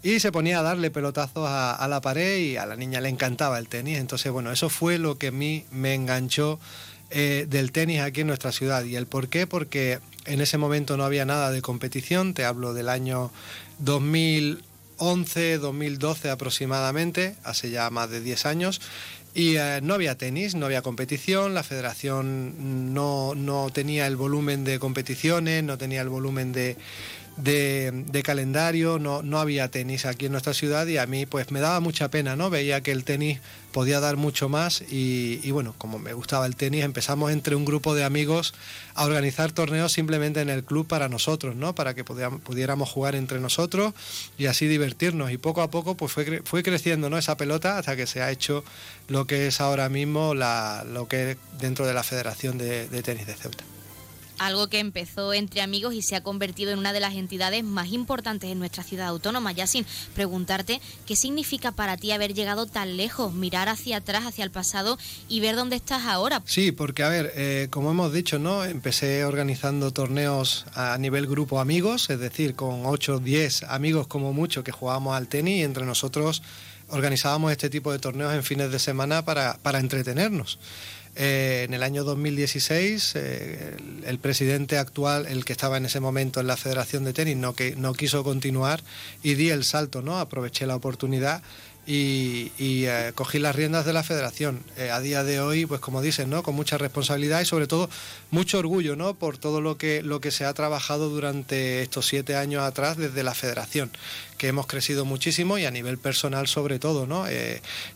y 0.01 0.19
se 0.19 0.31
ponía 0.31 0.59
a 0.59 0.63
darle 0.63 0.91
pelotazos 0.91 1.47
a, 1.47 1.85
la 1.89 2.01
pared 2.01 2.37
y 2.37 2.57
a 2.57 2.65
la 2.65 2.75
niña 2.75 3.01
le 3.01 3.09
encantaba 3.09 3.59
el 3.59 3.67
tenis. 3.67 3.97
Entonces, 3.97 4.31
bueno, 4.31 4.51
eso 4.51 4.69
fue 4.69 4.97
lo 4.97 5.17
que 5.17 5.27
a 5.27 5.31
mí 5.31 5.65
me 5.71 5.93
enganchó 5.93 6.59
eh, 7.09 7.45
del 7.49 7.71
tenis 7.71 7.99
aquí 7.99 8.21
en 8.21 8.27
nuestra 8.27 8.51
ciudad. 8.51 8.83
¿Y 8.85 8.95
el 8.95 9.07
por 9.07 9.27
qué? 9.27 9.45
Porque 9.45 9.99
en 10.25 10.39
ese 10.39 10.57
momento 10.57 10.95
no 10.95 11.03
había 11.03 11.25
nada 11.25 11.51
de 11.51 11.61
competición, 11.61 12.33
te 12.33 12.45
hablo 12.45 12.73
del 12.73 12.87
año 12.87 13.31
2011, 13.79 15.57
2012 15.57 16.29
aproximadamente, 16.29 17.35
hace 17.43 17.69
ya 17.69 17.89
más 17.89 18.09
de 18.09 18.21
10 18.21 18.45
años. 18.45 18.81
Y 19.33 19.57
eh, 19.57 19.79
no 19.83 19.93
había 19.93 20.17
tenis, 20.17 20.55
no 20.55 20.65
había 20.65 20.81
competición, 20.81 21.53
la 21.53 21.63
federación 21.63 22.93
no, 22.93 23.35
no 23.35 23.69
tenía 23.69 24.07
el 24.07 24.15
volumen 24.15 24.63
de 24.63 24.79
competiciones, 24.79 25.63
no 25.63 25.77
tenía 25.77 26.01
el 26.01 26.09
volumen 26.09 26.51
de, 26.51 26.77
de, 27.39 28.21
calendario, 28.23 28.99
no, 28.99 29.21
no 29.21 29.39
había 29.39 29.69
tenis 29.69 30.05
aquí 30.05 30.25
en 30.25 30.33
nuestra 30.33 30.53
ciudad 30.53 30.85
y 30.87 30.97
a 30.97 31.05
mí 31.05 31.25
pues 31.25 31.51
me 31.51 31.59
daba 31.59 31.79
mucha 31.79 32.09
pena, 32.09 32.35
¿no? 32.35 32.49
Veía 32.49 32.81
que 32.81 32.91
el 32.91 33.03
tenis 33.03 33.39
podía 33.71 33.99
dar 33.99 34.17
mucho 34.17 34.49
más 34.49 34.83
y, 34.89 35.49
bueno, 35.51 35.73
como 35.77 35.99
me 35.99 36.13
gustaba 36.13 36.45
el 36.45 36.55
tenis, 36.55 36.83
empezamos 36.83 37.31
entre 37.31 37.55
un 37.55 37.65
grupo 37.65 37.95
de 37.95 38.03
amigos 38.03 38.53
a 38.93 39.05
organizar 39.05 39.51
torneos 39.51 39.93
simplemente 39.93 40.41
en 40.41 40.49
el 40.49 40.63
club 40.63 40.87
para 40.87 41.07
nosotros, 41.07 41.55
¿no? 41.55 41.75
Para 41.75 41.93
que 41.93 42.03
pudiéramos 42.03 42.89
jugar 42.89 43.15
entre 43.15 43.39
nosotros 43.39 43.93
y 44.37 44.47
así 44.47 44.67
divertirnos 44.67 45.31
y 45.31 45.37
poco 45.37 45.61
a 45.61 45.69
poco 45.69 45.95
pues 45.95 46.11
fue, 46.11 46.41
fue 46.43 46.63
creciendo, 46.63 47.09
¿no? 47.09 47.17
Esa 47.17 47.37
pelota 47.37 47.77
hasta 47.77 47.95
que 47.95 48.07
se 48.07 48.21
ha 48.21 48.31
hecho 48.31 48.63
lo 49.07 49.27
que 49.27 49.47
es 49.47 49.61
ahora 49.61 49.87
mismo 49.89 50.33
la, 50.33 50.85
lo 50.91 51.07
que 51.07 51.31
es 51.31 51.37
dentro 51.59 51.87
de 51.87 51.93
la 51.93 52.03
Federación 52.03 52.57
de 52.57 53.03
Tenis 53.03 53.27
de 53.27 53.33
Ceuta 53.35 53.63
algo 54.39 54.67
que 54.67 54.79
empezó 54.79 55.33
entre 55.33 55.61
amigos 55.61 55.93
y 55.93 56.01
se 56.01 56.15
ha 56.15 56.23
convertido 56.23 56.71
en 56.71 56.79
una 56.79 56.93
de 56.93 56.99
las 56.99 57.15
entidades 57.15 57.63
más 57.63 57.89
importantes 57.91 58.49
en 58.49 58.59
nuestra 58.59 58.83
ciudad 58.83 59.07
autónoma. 59.07 59.51
Ya 59.51 59.67
sin 59.67 59.85
preguntarte 60.15 60.81
qué 61.05 61.15
significa 61.15 61.71
para 61.71 61.97
ti 61.97 62.11
haber 62.11 62.33
llegado 62.33 62.65
tan 62.65 62.97
lejos, 62.97 63.33
mirar 63.33 63.69
hacia 63.69 63.97
atrás, 63.97 64.25
hacia 64.25 64.43
el 64.43 64.51
pasado 64.51 64.97
y 65.27 65.39
ver 65.39 65.55
dónde 65.55 65.75
estás 65.75 66.05
ahora. 66.05 66.41
Sí, 66.45 66.71
porque 66.71 67.03
a 67.03 67.09
ver, 67.09 67.31
eh, 67.35 67.67
como 67.69 67.91
hemos 67.91 68.13
dicho, 68.13 68.39
¿no? 68.39 68.63
Empecé 68.63 69.25
organizando 69.25 69.91
torneos 69.91 70.65
a 70.73 70.97
nivel 70.97 71.27
grupo 71.27 71.59
amigos, 71.59 72.09
es 72.09 72.19
decir, 72.19 72.55
con 72.55 72.85
8 72.85 73.19
10 73.19 73.63
amigos 73.63 74.07
como 74.07 74.33
mucho 74.33 74.63
que 74.63 74.71
jugábamos 74.71 75.15
al 75.15 75.27
tenis 75.27 75.59
y 75.59 75.63
entre 75.63 75.85
nosotros 75.85 76.41
organizábamos 76.89 77.51
este 77.51 77.69
tipo 77.69 77.91
de 77.91 77.99
torneos 77.99 78.33
en 78.33 78.43
fines 78.43 78.71
de 78.71 78.79
semana 78.79 79.23
para, 79.23 79.57
para 79.61 79.79
entretenernos. 79.79 80.59
Eh, 81.21 81.65
en 81.67 81.73
el 81.73 81.83
año 81.83 82.05
2016, 82.05 83.11
eh, 83.15 83.75
el, 84.05 84.19
presidente 84.19 84.77
actual, 84.77 85.25
el 85.25 85.43
que 85.43 85.51
estaba 85.51 85.75
en 85.75 85.83
ese 85.83 85.99
momento 85.99 86.39
en 86.39 86.47
la 86.47 86.55
Federación 86.55 87.03
de 87.03 87.11
Tenis, 87.11 87.35
no 87.35 87.93
quiso 87.93 88.23
continuar 88.23 88.81
y 89.21 89.33
di 89.33 89.49
el 89.49 89.65
salto, 89.65 90.01
¿no? 90.01 90.17
Aproveché 90.19 90.65
la 90.65 90.77
oportunidad 90.77 91.43
y, 91.85 92.51
eh, 92.57 93.11
cogí 93.15 93.37
las 93.37 93.53
riendas 93.53 93.85
de 93.85 93.91
la 93.91 94.03
federación. 94.03 94.63
a 94.93 95.01
día 95.01 95.25
de 95.25 95.41
hoy, 95.41 95.65
pues 95.65 95.81
como 95.81 96.01
dicen, 96.01 96.29
¿no? 96.29 96.41
con 96.41 96.55
mucha 96.55 96.77
responsabilidad 96.77 97.41
y 97.41 97.45
sobre 97.45 97.67
todo 97.67 97.89
mucho 98.31 98.59
orgullo 98.59 98.95
¿no? 98.95 99.15
por 99.15 99.37
todo 99.37 99.59
lo 99.59 99.77
que, 99.77 100.01
lo 100.01 100.21
que 100.21 100.31
se 100.31 100.45
ha 100.45 100.53
trabajado 100.53 101.09
durante 101.09 101.81
estos 101.81 102.07
siete 102.07 102.37
años 102.37 102.63
atrás 102.63 102.95
desde 102.95 103.23
la 103.23 103.33
federación, 103.33 103.91
que 104.39 104.47
hemos 104.47 104.65
crecido 104.65 105.05
muchísimo 105.05 105.59
y 105.59 105.65
a 105.65 105.71
nivel 105.71 105.99
personal 105.99 106.47
sobre 106.47 106.79
todo, 106.79 107.05
¿no? 107.05 107.25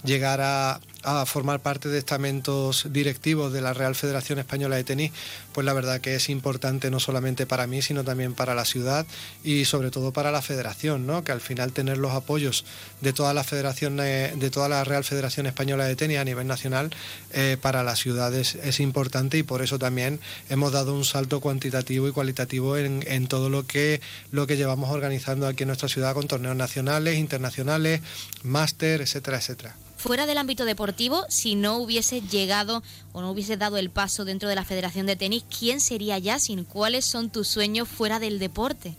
llegar 0.04 0.42
a, 0.42 0.80
formar 1.26 1.60
parte 1.60 1.90
de 1.90 1.98
estamentos 1.98 2.88
directivos 2.90 3.52
de 3.52 3.60
la 3.60 3.74
Real 3.74 3.94
Federación 3.94 4.40
Española 4.40 4.78
de 4.78 4.86
Tenis, 4.86 5.12
pues 5.52 5.66
la 5.66 5.74
verdad 5.74 6.00
que 6.00 6.16
es 6.16 6.30
importante 6.30 6.90
no 6.90 7.02
solamente 7.02 7.46
para 7.46 7.68
mí, 7.68 7.82
sino 7.82 8.06
también 8.06 8.34
para 8.34 8.56
la 8.56 8.64
ciudad 8.64 9.06
y 9.44 9.66
sobre 9.66 9.92
todo 9.92 10.14
para 10.14 10.32
la 10.32 10.42
federación, 10.42 11.06
¿no? 11.06 11.26
que 11.26 11.34
al 11.34 11.42
final 11.42 11.74
tener 11.74 11.98
los 11.98 12.14
apoyos 12.14 12.64
de 13.02 13.12
toda 13.12 13.34
la 13.34 13.44
federación, 13.44 13.98
de 13.98 14.50
toda 14.50 14.70
la 14.70 14.84
Real 14.86 15.04
Federación 15.04 15.46
Española 15.46 15.86
de 15.86 15.98
Tenis 15.98 16.20
a 16.20 16.24
nivel 16.24 16.48
nacional, 16.48 16.92
eh, 17.34 17.58
para 17.62 17.84
la 17.84 17.96
ciudad 17.96 18.34
es, 18.34 18.80
importante 18.80 19.38
y 19.38 19.44
por 19.44 19.62
eso 19.62 19.78
también 19.78 20.20
hemos 20.50 20.72
dado 20.72 20.96
un 20.96 21.06
salto 21.06 21.40
cuantitativo 21.40 22.08
y 22.08 22.12
cualitativo 22.12 22.78
en, 22.78 23.04
en 23.08 23.28
todo 23.28 23.50
lo 23.50 23.66
que, 23.66 24.02
lo 24.32 24.48
que 24.48 24.58
llevamos 24.58 24.90
organizando 24.90 25.48
aquí 25.48 25.64
en 25.64 25.68
nuestra 25.68 25.90
ciudad 25.90 26.14
torneos 26.34 26.56
nacionales, 26.56 27.20
internacionales, 27.20 28.02
máster, 28.42 29.02
etcétera, 29.02 29.38
etcétera 29.38 29.76
fuera 30.04 30.26
del 30.26 30.38
ámbito 30.38 30.66
deportivo, 30.66 31.26
si 31.30 31.56
no 31.56 31.78
hubiese 31.78 32.20
llegado 32.20 32.84
o 33.14 33.22
no 33.22 33.32
hubiese 33.32 33.56
dado 33.56 33.78
el 33.78 33.90
paso 33.90 34.26
dentro 34.26 34.50
de 34.50 34.56
la 34.56 34.66
Federación 34.66 35.06
de 35.06 35.16
Tenis, 35.16 35.46
¿quién 35.58 35.80
sería 35.80 36.18
Yasin? 36.18 36.66
¿Cuáles 36.66 37.06
son 37.06 37.30
tus 37.30 37.48
sueños 37.48 37.88
fuera 37.88 38.20
del 38.20 38.38
deporte? 38.38 38.96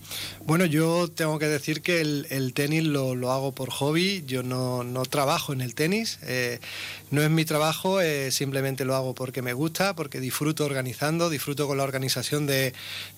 Bueno, 0.47 0.65
yo 0.65 1.09
tengo 1.09 1.39
que 1.39 1.47
decir 1.47 1.83
que 1.83 2.01
el, 2.01 2.53
tenis 2.55 2.85
lo, 2.85 3.31
hago 3.31 3.53
por 3.53 3.69
hobby, 3.71 4.25
yo 4.27 4.43
no, 4.43 5.03
trabajo 5.11 5.53
en 5.53 5.61
el 5.61 5.75
tenis, 5.75 6.19
eh, 6.23 6.59
no 7.11 7.23
es 7.23 7.29
mi 7.29 7.45
trabajo, 7.45 8.01
eh, 8.01 8.31
simplemente 8.31 8.87
lo 8.87 8.95
hago 8.95 9.15
porque 9.15 9.43
me 9.43 9.53
gusta, 9.53 9.95
porque 9.95 10.21
disfruto 10.21 10.65
organizando, 10.65 11.29
disfruto 11.29 11.67
con 11.67 11.77
la 11.77 11.85
organización 11.85 12.47
de, 12.47 12.73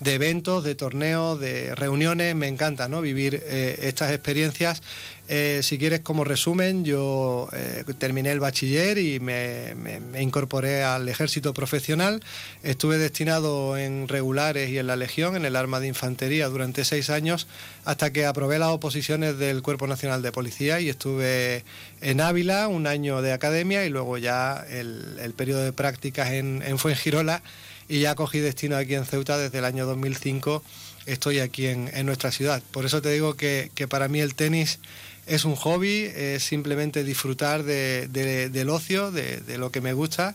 eventos, 0.04 0.64
de 0.64 0.74
torneos, 0.74 1.38
de 1.38 1.72
reuniones, 1.76 2.34
me 2.34 2.48
encanta 2.48 2.88
¿no? 2.88 3.00
vivir 3.00 3.40
eh, 3.44 3.78
estas 3.82 4.10
experiencias 4.10 4.82
eh, 5.28 5.61
si 5.62 5.77
quieres, 5.78 6.01
como 6.01 6.23
resumen, 6.23 6.85
yo 6.85 7.48
eh, 7.53 7.85
terminé 7.98 8.31
el 8.31 8.39
bachiller 8.39 8.98
y 8.98 9.19
me, 9.19 9.74
incorporé 10.20 10.85
al 10.85 11.09
ejército 11.09 11.53
profesional. 11.53 12.23
Estuve 12.62 12.98
destinado 12.98 13.77
en 13.77 14.07
regulares 14.07 14.70
y 14.70 14.78
en 14.78 14.86
la 14.86 14.94
Legión, 14.94 15.35
en 15.35 15.44
el 15.44 15.57
arma 15.57 15.81
de 15.81 15.89
infantería, 15.89 16.48
durante 16.48 16.85
seis 16.85 17.11
años, 17.11 17.48
hasta 17.85 18.12
que 18.12 18.24
aprobé 18.24 18.59
las 18.59 18.69
oposiciones 18.69 19.39
del 19.39 19.62
Cuerpo 19.62 19.86
Nacional 19.86 20.23
de 20.23 20.31
Policía 20.31 20.81
y 20.81 20.89
estuve 20.89 21.65
en 22.01 22.20
Ávila 22.20 22.69
un 22.69 22.86
año 22.86 23.20
de 23.20 23.32
academia 23.32 23.85
y 23.85 23.89
luego 23.89 24.19
ya 24.19 24.65
el, 24.70 25.32
periodo 25.36 25.62
de 25.62 25.73
prácticas 25.73 26.31
en, 26.31 26.62
en 26.65 26.78
Fuengirola 26.78 27.43
y 27.89 28.01
ya 28.01 28.15
cogí 28.15 28.40
destino 28.40 28.77
aquí 28.77 28.94
en 28.94 29.05
Ceuta 29.05 29.39
desde 29.39 29.59
el 29.59 29.65
año 29.65 29.86
2005. 29.86 30.62
Estoy 31.07 31.39
aquí 31.39 31.66
en, 31.66 31.90
nuestra 32.05 32.32
ciudad. 32.32 32.62
Por 32.73 32.85
eso 32.85 33.01
te 33.01 33.11
digo 33.11 33.35
que, 33.35 33.70
que 33.74 33.86
para 33.86 34.09
mí 34.09 34.20
el 34.20 34.35
tenis 34.35 34.81
es 35.27 35.44
un 35.44 35.57
hobby, 35.57 36.11
es 36.15 36.44
simplemente 36.44 37.05
disfrutar 37.05 37.65
del 37.65 38.70
ocio, 38.70 39.11
de, 39.11 39.59
lo 39.59 39.70
que 39.70 39.81
me 39.81 39.93
gusta, 39.93 40.35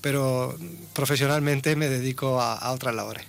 pero 0.00 0.56
profesionalmente 0.94 1.76
me 1.76 1.88
dedico 1.88 2.40
a, 2.40 2.72
otras 2.72 2.94
labores. 2.94 3.24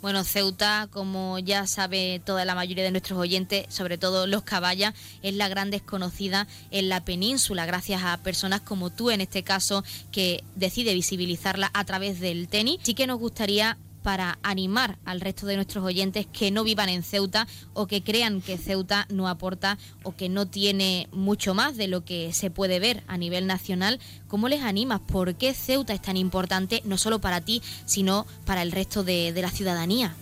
Bueno, 0.00 0.22
Ceuta, 0.22 0.88
como 0.92 1.38
ya 1.38 1.66
sabe 1.66 2.20
toda 2.22 2.44
la 2.44 2.54
mayoría 2.54 2.84
de 2.84 2.90
nuestros 2.90 3.18
oyentes, 3.18 3.64
sobre 3.70 3.96
todo 3.96 4.26
los 4.26 4.42
caballas, 4.42 4.92
es 5.22 5.34
la 5.34 5.48
gran 5.48 5.70
desconocida 5.70 6.46
en 6.70 6.90
la 6.90 7.06
península, 7.06 7.64
gracias 7.64 8.02
a 8.04 8.18
personas 8.18 8.60
como 8.60 8.90
tú, 8.90 9.10
en 9.10 9.22
este 9.22 9.42
caso, 9.42 9.82
que 10.12 10.44
decide 10.56 10.92
visibilizarla 10.92 11.70
a 11.72 11.84
través 11.84 12.20
del 12.20 12.48
tenis. 12.48 12.80
Sí 12.82 12.92
que 12.92 13.06
nos 13.06 13.18
gustaría 13.18 13.78
para 14.04 14.38
animar 14.42 14.98
al 15.06 15.22
resto 15.22 15.46
de 15.46 15.56
nuestros 15.56 15.82
oyentes 15.82 16.26
que 16.30 16.50
no 16.50 16.62
vivan 16.62 16.90
en 16.90 17.02
Ceuta 17.02 17.48
o 17.72 17.86
que 17.86 18.02
crean 18.02 18.42
que 18.42 18.58
Ceuta 18.58 19.06
no 19.08 19.28
aporta 19.28 19.78
o 20.02 20.14
que 20.14 20.28
no 20.28 20.46
tiene 20.46 21.08
mucho 21.10 21.54
más 21.54 21.78
de 21.78 21.88
lo 21.88 22.04
que 22.04 22.34
se 22.34 22.50
puede 22.50 22.80
ver 22.80 23.02
a 23.06 23.16
nivel 23.16 23.46
nacional. 23.46 23.98
¿Cómo 24.28 24.50
les 24.50 24.62
animas? 24.62 25.00
¿Por 25.00 25.36
qué 25.36 25.54
Ceuta 25.54 25.94
es 25.94 26.02
tan 26.02 26.18
importante 26.18 26.82
no 26.84 26.98
solo 26.98 27.18
para 27.18 27.40
ti, 27.40 27.62
sino 27.86 28.26
para 28.44 28.60
el 28.60 28.72
resto 28.72 29.04
de, 29.04 29.32
la 29.34 29.50
ciudadanía? 29.50 30.14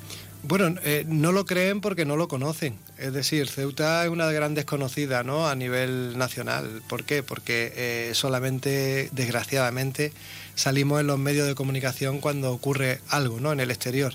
Bueno, 0.45 0.75
eh, 0.83 1.05
no 1.07 1.31
lo 1.31 1.45
creen 1.45 1.81
porque 1.81 2.05
no 2.05 2.17
lo 2.17 2.27
conocen. 2.27 2.77
Es 2.99 3.13
decir, 3.13 3.49
Ceuta 3.49 4.05
es 4.05 4.11
una 4.11 4.31
gran 4.33 4.55
desconocida 4.55 5.23
¿no? 5.23 5.49
a 5.49 5.55
nivel 5.55 6.19
nacional. 6.19 6.83
¿Por 6.89 7.05
qué? 7.05 7.23
Porque 7.23 7.73
eh, 7.77 8.11
solamente, 8.15 9.09
desgraciadamente, 9.13 10.13
salimos 10.57 11.01
en 11.01 11.07
los 11.07 11.19
medios 11.19 11.47
de 11.47 11.55
comunicación 11.55 12.21
cuando 12.21 12.53
ocurre 12.53 13.01
algo 13.09 13.39
¿no? 13.39 13.53
en 13.53 13.61
el 13.61 13.71
exterior, 13.71 14.15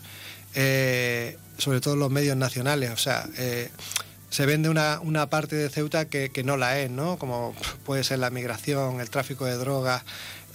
eh, 0.53 1.37
sobre 1.57 1.79
todo 1.79 1.93
en 1.93 2.01
los 2.01 2.11
medios 2.11 2.35
nacionales. 2.35 2.91
O 2.91 2.97
sea, 2.97 3.25
eh, 3.37 3.69
se 4.29 4.45
vende 4.45 4.67
una, 4.69 4.99
una, 5.01 5.29
parte 5.29 5.55
de 5.55 5.69
Ceuta 5.69 6.05
que, 6.05 6.29
que, 6.29 6.43
no 6.43 6.57
la 6.57 6.79
es, 6.79 6.91
¿no? 6.91 7.17
como 7.17 7.55
puede 7.85 8.03
ser 8.03 8.19
la 8.19 8.29
migración, 8.29 8.99
el 8.99 9.09
tráfico 9.09 9.45
de 9.45 9.55
drogas, 9.55 10.03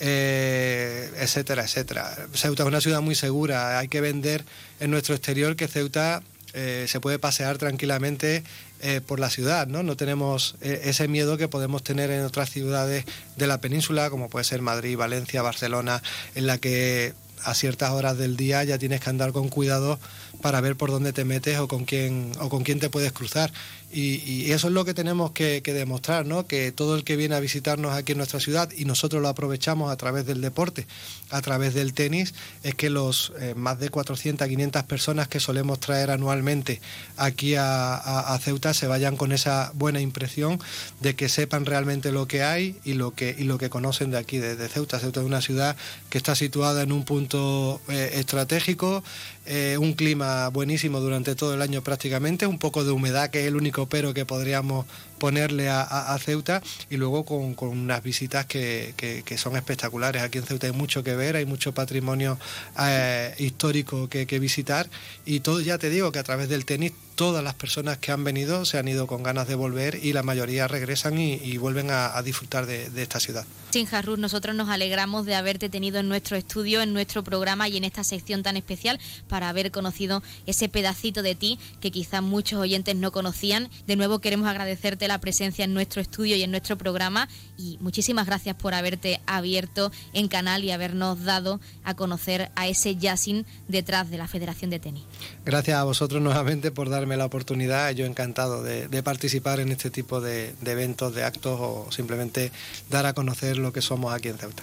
eh, 0.02 1.10
etcétera, 1.18 1.62
etcétera. 1.62 2.14
Ceuta 2.34 2.64
es 2.64 2.68
una 2.68 2.80
ciudad 2.80 3.00
muy 3.00 3.14
segura, 3.14 3.78
hay 3.78 3.88
que 3.88 4.00
vender 4.00 4.44
en 4.80 4.90
nuestro 4.90 5.14
exterior 5.14 5.56
que 5.56 5.68
Ceuta 5.68 6.22
se 6.52 7.00
puede 7.00 7.18
pasear 7.18 7.56
tranquilamente 7.56 8.44
eh, 8.84 9.00
por 9.00 9.20
la 9.20 9.30
ciudad, 9.30 9.68
¿no? 9.68 9.84
No 9.84 9.96
tenemos 9.96 10.56
eh, 10.60 10.80
ese 10.86 11.06
miedo 11.06 11.36
que 11.36 11.46
podemos 11.46 11.84
tener 11.84 12.10
en 12.10 12.24
otras 12.24 12.50
ciudades 12.50 13.04
de 13.36 13.46
la 13.46 13.60
península, 13.60 14.10
como 14.10 14.28
puede 14.28 14.44
ser 14.44 14.60
Madrid, 14.60 14.96
Valencia, 14.96 15.40
Barcelona, 15.40 16.02
en 16.34 16.48
la 16.48 16.58
que 16.58 17.14
a 17.44 17.54
ciertas 17.54 17.92
horas 17.92 18.18
del 18.18 18.36
día 18.36 18.64
ya 18.64 18.78
tienes 18.78 19.00
que 19.00 19.08
andar 19.08 19.30
con 19.30 19.50
cuidado 19.50 20.00
para 20.40 20.60
ver 20.60 20.74
por 20.74 20.90
dónde 20.90 21.12
te 21.12 21.24
metes 21.24 21.60
o 21.60 21.68
con 21.68 21.84
quién 21.84 22.32
o 22.40 22.48
con 22.48 22.64
quién 22.64 22.80
te 22.80 22.90
puedes 22.90 23.12
cruzar. 23.12 23.52
Y, 23.92 24.52
eso 24.52 24.68
es 24.68 24.74
lo 24.74 24.84
que 24.84 24.94
tenemos 24.94 25.32
que, 25.32 25.62
demostrar, 25.62 26.26
¿no? 26.26 26.46
que 26.46 26.72
todo 26.72 26.94
el 26.94 27.04
que 27.04 27.16
viene 27.16 27.34
a 27.34 27.40
visitarnos 27.40 27.94
aquí 27.94 28.12
en 28.12 28.18
nuestra 28.18 28.38
ciudad 28.38 28.70
y 28.76 28.84
nosotros 28.84 29.22
lo 29.22 29.28
aprovechamos 29.28 29.90
a 29.90 29.96
través 29.96 30.26
del 30.26 30.40
deporte, 30.40 30.86
a 31.30 31.40
través 31.40 31.72
del 31.74 31.94
tenis, 31.94 32.34
es 32.62 32.74
que 32.74 32.90
los 32.90 33.32
eh, 33.40 33.54
más 33.56 33.80
de 33.80 33.88
400, 33.88 34.46
500 34.46 34.82
personas 34.84 35.28
que 35.28 35.40
solemos 35.40 35.80
traer 35.80 36.10
anualmente 36.10 36.80
aquí 37.16 37.54
a, 37.56 38.38
Ceuta 38.42 38.74
se 38.74 38.86
vayan 38.86 39.16
con 39.16 39.32
esa 39.32 39.72
buena 39.74 40.00
impresión 40.00 40.58
de 41.00 41.14
que 41.14 41.28
sepan 41.28 41.64
realmente 41.64 42.12
lo 42.12 42.26
que 42.26 42.42
hay 42.42 42.76
y 42.84 42.94
lo 42.94 43.14
que, 43.14 43.34
y 43.38 43.44
lo 43.44 43.58
que 43.58 43.70
conocen 43.70 44.10
de 44.10 44.18
aquí, 44.18 44.38
de, 44.38 44.68
Ceuta. 44.68 44.98
Ceuta 44.98 45.20
es 45.20 45.26
una 45.26 45.40
ciudad 45.40 45.76
que 46.10 46.18
está 46.18 46.34
situada 46.34 46.82
en 46.82 46.92
un 46.92 47.04
punto 47.04 47.80
eh, 47.88 48.12
estratégico, 48.14 49.02
eh, 49.46 49.76
un 49.78 49.94
clima 49.94 50.02
clima 50.02 50.48
buenísimo 50.48 50.98
durante 50.98 51.36
todo 51.36 51.54
el 51.54 51.62
año 51.62 51.82
prácticamente, 51.82 52.44
un 52.44 52.58
poco 52.58 52.84
de 52.84 52.90
humedad 52.90 53.30
que 53.30 53.42
es 53.42 53.46
el 53.46 53.54
único 53.54 53.81
pero 53.86 54.14
que 54.14 54.24
podríamos 54.24 54.86
ponerle 55.22 55.68
a, 55.68 56.18
Ceuta 56.18 56.60
y 56.90 56.96
luego 56.96 57.24
con, 57.24 57.54
unas 57.60 58.02
visitas 58.02 58.44
que, 58.44 59.22
son 59.36 59.54
espectaculares. 59.54 60.20
Aquí 60.20 60.38
en 60.38 60.44
Ceuta 60.44 60.66
hay 60.66 60.72
mucho 60.72 61.04
que 61.04 61.14
ver, 61.14 61.36
hay 61.36 61.46
mucho 61.46 61.72
patrimonio 61.72 62.40
eh, 62.80 63.32
histórico 63.38 64.08
que, 64.08 64.38
visitar 64.40 64.90
y 65.24 65.38
todo, 65.38 65.60
ya 65.60 65.78
te 65.78 65.90
digo 65.90 66.10
que 66.10 66.18
a 66.18 66.24
través 66.24 66.48
del 66.48 66.64
tenis 66.64 66.90
todas 67.14 67.44
las 67.44 67.54
personas 67.54 67.98
que 67.98 68.10
han 68.10 68.24
venido 68.24 68.64
se 68.64 68.78
han 68.78 68.88
ido 68.88 69.06
con 69.06 69.22
ganas 69.22 69.46
de 69.46 69.54
volver 69.54 70.00
y 70.02 70.12
la 70.12 70.22
mayoría 70.22 70.66
regresan 70.66 71.18
y, 71.18 71.56
vuelven 71.56 71.90
a, 71.90 72.20
disfrutar 72.22 72.66
de, 72.66 72.90
esta 73.00 73.20
ciudad. 73.20 73.44
Sin 73.70 73.86
Jarrus, 73.86 74.18
nosotros 74.18 74.56
nos 74.56 74.68
alegramos 74.68 75.24
de 75.24 75.34
haberte 75.34 75.68
tenido 75.68 76.00
en 76.00 76.08
nuestro 76.08 76.36
estudio, 76.36 76.82
en 76.82 76.92
nuestro 76.92 77.22
programa 77.22 77.68
y 77.68 77.76
en 77.76 77.84
esta 77.84 78.02
sección 78.04 78.42
tan 78.42 78.56
especial 78.56 78.98
para 79.28 79.48
haber 79.48 79.70
conocido 79.70 80.22
ese 80.46 80.68
pedacito 80.68 81.22
de 81.22 81.34
ti 81.34 81.58
que 81.80 81.90
quizás 81.90 82.22
muchos 82.22 82.58
oyentes 82.58 82.96
no 82.96 83.12
conocían. 83.12 83.70
De 83.86 83.96
nuevo 83.96 84.18
queremos 84.18 84.48
agradecerte 84.48 85.06
la 85.08 85.11
presencia 85.18 85.64
en 85.64 85.74
nuestro 85.74 86.00
estudio 86.00 86.36
y 86.36 86.42
en 86.42 86.50
nuestro 86.50 86.76
programa 86.76 87.28
y 87.56 87.78
muchísimas 87.80 88.26
gracias 88.26 88.56
por 88.56 88.74
haberte 88.74 89.20
abierto 89.26 89.92
en 90.12 90.28
canal 90.28 90.64
y 90.64 90.70
habernos 90.70 91.24
dado 91.24 91.60
a 91.84 91.94
conocer 91.94 92.50
a 92.54 92.68
ese 92.68 92.96
Yasin 92.96 93.46
detrás 93.68 94.10
de 94.10 94.18
la 94.18 94.28
Federación 94.28 94.70
de 94.70 94.78
Tenis. 94.78 95.04
Gracias 95.44 95.76
a 95.76 95.84
vosotros 95.84 96.22
nuevamente 96.22 96.70
por 96.70 96.88
darme 96.90 97.16
la 97.16 97.26
oportunidad. 97.26 97.90
Yo 97.92 98.06
encantado 98.06 98.62
de, 98.62 99.02
participar 99.02 99.58
en 99.58 99.72
este 99.72 99.90
tipo 99.90 100.20
de 100.20 100.54
eventos, 100.64 101.14
de 101.14 101.24
actos 101.24 101.58
o 101.60 101.90
simplemente 101.90 102.52
dar 102.88 103.06
a 103.06 103.12
conocer 103.12 103.58
lo 103.58 103.72
que 103.72 103.82
somos 103.82 104.14
aquí 104.14 104.28
en 104.28 104.38
Ceuta. 104.38 104.62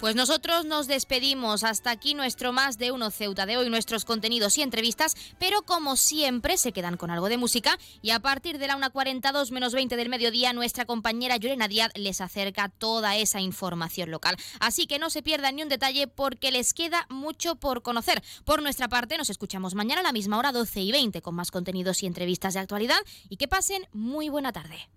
Pues 0.00 0.14
nosotros 0.14 0.64
nos 0.64 0.86
despedimos. 0.86 1.64
Hasta 1.64 1.90
aquí 1.90 2.14
nuestro 2.14 2.52
más 2.52 2.78
de 2.78 2.92
uno 2.92 3.10
Ceuta 3.10 3.46
de 3.46 3.56
hoy, 3.56 3.68
nuestros 3.68 4.04
contenidos 4.04 4.56
y 4.56 4.62
entrevistas, 4.62 5.16
pero 5.40 5.62
como 5.62 5.96
siempre 5.96 6.56
se 6.56 6.70
quedan 6.70 6.96
con 6.96 7.10
algo 7.10 7.28
de 7.28 7.36
música 7.36 7.76
y 8.00 8.10
a 8.10 8.20
partir 8.20 8.58
de 8.58 8.68
la 8.68 8.76
1.42 8.76 9.50
menos 9.50 9.74
20 9.74 9.96
del 9.96 10.08
mediodía 10.08 10.52
nuestra 10.52 10.84
compañera 10.84 11.36
Llorena 11.36 11.66
Díaz 11.66 11.90
les 11.96 12.20
acerca 12.20 12.68
toda 12.68 13.16
esa 13.16 13.40
información 13.40 14.12
local. 14.12 14.36
Así 14.60 14.86
que 14.86 15.00
no 15.00 15.10
se 15.10 15.22
pierdan 15.22 15.56
ni 15.56 15.64
un 15.64 15.68
detalle 15.68 16.06
porque 16.06 16.52
les 16.52 16.74
queda 16.74 17.04
mucho 17.10 17.56
por 17.56 17.82
conocer. 17.82 18.22
Por 18.44 18.62
nuestra 18.62 18.86
parte 18.86 19.18
nos 19.18 19.30
escuchamos 19.30 19.74
mañana 19.74 20.02
a 20.02 20.04
la 20.04 20.12
misma 20.12 20.38
hora 20.38 20.52
12 20.52 20.80
y 20.80 20.92
20 20.92 21.22
con 21.22 21.34
más 21.34 21.50
contenidos 21.50 22.04
y 22.04 22.06
entrevistas 22.06 22.54
de 22.54 22.60
actualidad 22.60 23.00
y 23.28 23.36
que 23.36 23.48
pasen 23.48 23.82
muy 23.92 24.28
buena 24.28 24.52
tarde. 24.52 24.88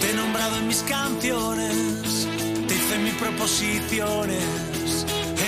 Te 0.00 0.10
he 0.10 0.14
nombrado 0.14 0.56
en 0.56 0.66
mis 0.66 0.82
canciones, 0.82 2.26
te 2.66 2.74
hice 2.74 2.98
mis 2.98 3.14
proposiciones, 3.14 4.42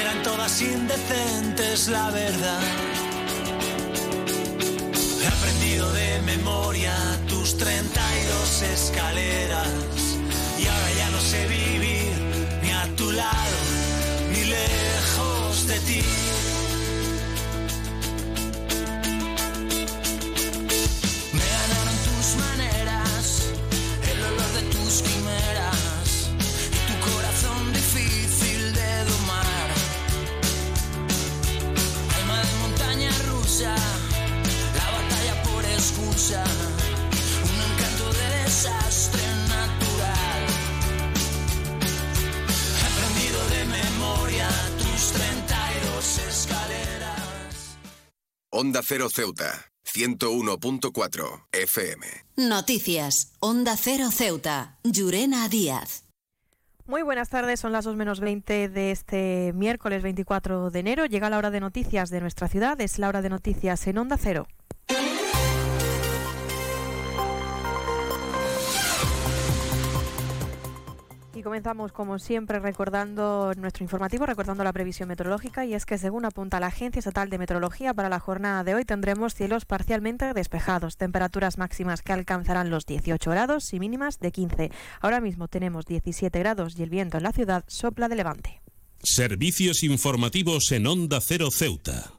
eran 0.01 0.22
todas 0.22 0.62
indecentes, 0.62 1.89
la 1.89 2.10
verdad. 2.10 2.60
He 5.20 5.26
aprendido 5.26 5.93
de 5.94 6.22
memoria 6.22 6.94
tus 7.28 7.56
32 7.56 8.62
escaleras 8.62 9.68
y 10.60 10.66
ahora 10.66 10.93
ya 10.97 11.10
no 11.10 11.20
sé 11.20 11.44
vivir 11.48 12.12
ni 12.62 12.70
a 12.70 12.86
tu 12.94 13.10
lado 13.10 13.59
lejos 14.44 15.66
de 15.66 15.80
ti. 15.80 16.38
Onda 48.60 48.80
Cero 48.82 49.09
Ceuta, 49.09 49.70
101.4 49.85 51.47
FM. 51.52 52.05
Noticias, 52.39 53.30
Onda 53.39 53.76
Cero 53.76 54.10
Ceuta, 54.10 54.80
Llurena 54.82 55.48
Díaz. 55.48 56.02
Muy 56.85 57.02
buenas 57.02 57.28
tardes, 57.28 57.60
son 57.60 57.70
las 57.70 57.85
2 57.85 57.94
menos 57.94 58.18
20 58.18 58.68
de 58.68 58.90
este 58.90 59.52
miércoles 59.55 60.02
24 60.02 60.70
de 60.70 60.80
enero. 60.80 61.06
Llega 61.06 61.30
la 61.30 61.39
hora 61.39 61.52
de 61.52 61.60
noticias 61.60 62.10
de 62.10 62.20
nuestra 62.20 62.48
ciudad, 62.48 62.80
es 62.80 62.98
la 62.98 63.09
hora 63.09 63.22
de 63.22 63.28
noticias 63.28 63.86
en 63.86 63.97
Onda 63.97 64.18
Cero. 64.18 64.48
Comenzamos, 71.48 71.92
como 71.92 72.18
siempre, 72.18 72.58
recordando 72.58 73.54
nuestro 73.56 73.82
informativo, 73.82 74.26
recordando 74.26 74.64
la 74.64 74.72
previsión 74.74 75.08
meteorológica, 75.08 75.64
y 75.64 75.72
es 75.72 75.86
que 75.86 75.96
según 75.96 76.26
apunta 76.26 76.60
la 76.60 76.66
Agencia 76.66 76.98
Estatal 76.98 77.30
de 77.30 77.38
Meteorología, 77.38 77.94
para 77.94 78.10
la 78.10 78.20
jornada 78.20 78.64
de 78.64 78.74
hoy 78.74 78.84
tendremos 78.84 79.34
cielos 79.34 79.64
parcialmente 79.64 80.34
despejados, 80.34 80.98
temperaturas 80.98 81.56
máximas 81.56 82.02
que 82.02 82.12
alcanzarán 82.12 82.68
los 82.68 82.84
18 82.84 83.30
grados 83.30 83.72
y 83.72 83.80
mínimas 83.80 84.20
de 84.20 84.30
15. 84.30 84.70
Ahora 85.00 85.22
mismo 85.22 85.48
tenemos 85.48 85.86
17 85.86 86.38
grados 86.38 86.78
y 86.78 86.82
el 86.82 86.90
viento 86.90 87.16
en 87.16 87.22
la 87.22 87.32
ciudad 87.32 87.64
sopla 87.66 88.08
de 88.08 88.16
levante. 88.16 88.60
Servicios 89.02 89.84
informativos 89.84 90.70
en 90.72 90.86
Onda 90.86 91.18
Cero 91.22 91.50
Ceuta. 91.50 92.18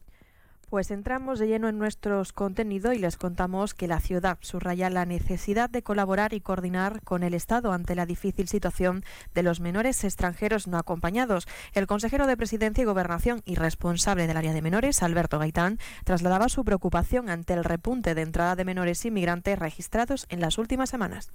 Pues 0.69 0.91
entramos 0.91 1.39
de 1.39 1.47
lleno 1.47 1.67
en 1.67 1.79
nuestros 1.79 2.31
contenidos 2.31 2.93
y 2.93 2.99
les 2.99 3.17
contamos 3.17 3.73
que 3.73 3.87
la 3.87 3.99
ciudad 3.99 4.37
subraya 4.41 4.91
la 4.91 5.03
necesidad 5.03 5.67
de 5.67 5.81
colaborar 5.81 6.35
y 6.35 6.41
coordinar 6.41 7.01
con 7.01 7.23
el 7.23 7.33
Estado 7.33 7.71
ante 7.71 7.95
la 7.95 8.05
difícil 8.05 8.47
situación 8.47 9.03
de 9.33 9.41
los 9.41 9.61
menores 9.61 10.03
extranjeros 10.03 10.67
no 10.67 10.77
acompañados. 10.77 11.47
El 11.73 11.87
consejero 11.87 12.27
de 12.27 12.37
Presidencia 12.37 12.83
y 12.83 12.85
Gobernación 12.85 13.41
y 13.45 13.55
responsable 13.55 14.27
del 14.27 14.37
área 14.37 14.53
de 14.53 14.61
menores, 14.61 15.01
Alberto 15.01 15.39
Gaitán, 15.39 15.79
trasladaba 16.03 16.49
su 16.49 16.63
preocupación 16.63 17.31
ante 17.31 17.53
el 17.53 17.63
repunte 17.63 18.13
de 18.13 18.21
entrada 18.21 18.55
de 18.55 18.65
menores 18.65 19.03
inmigrantes 19.05 19.57
registrados 19.57 20.27
en 20.29 20.39
las 20.39 20.59
últimas 20.59 20.91
semanas. 20.91 21.31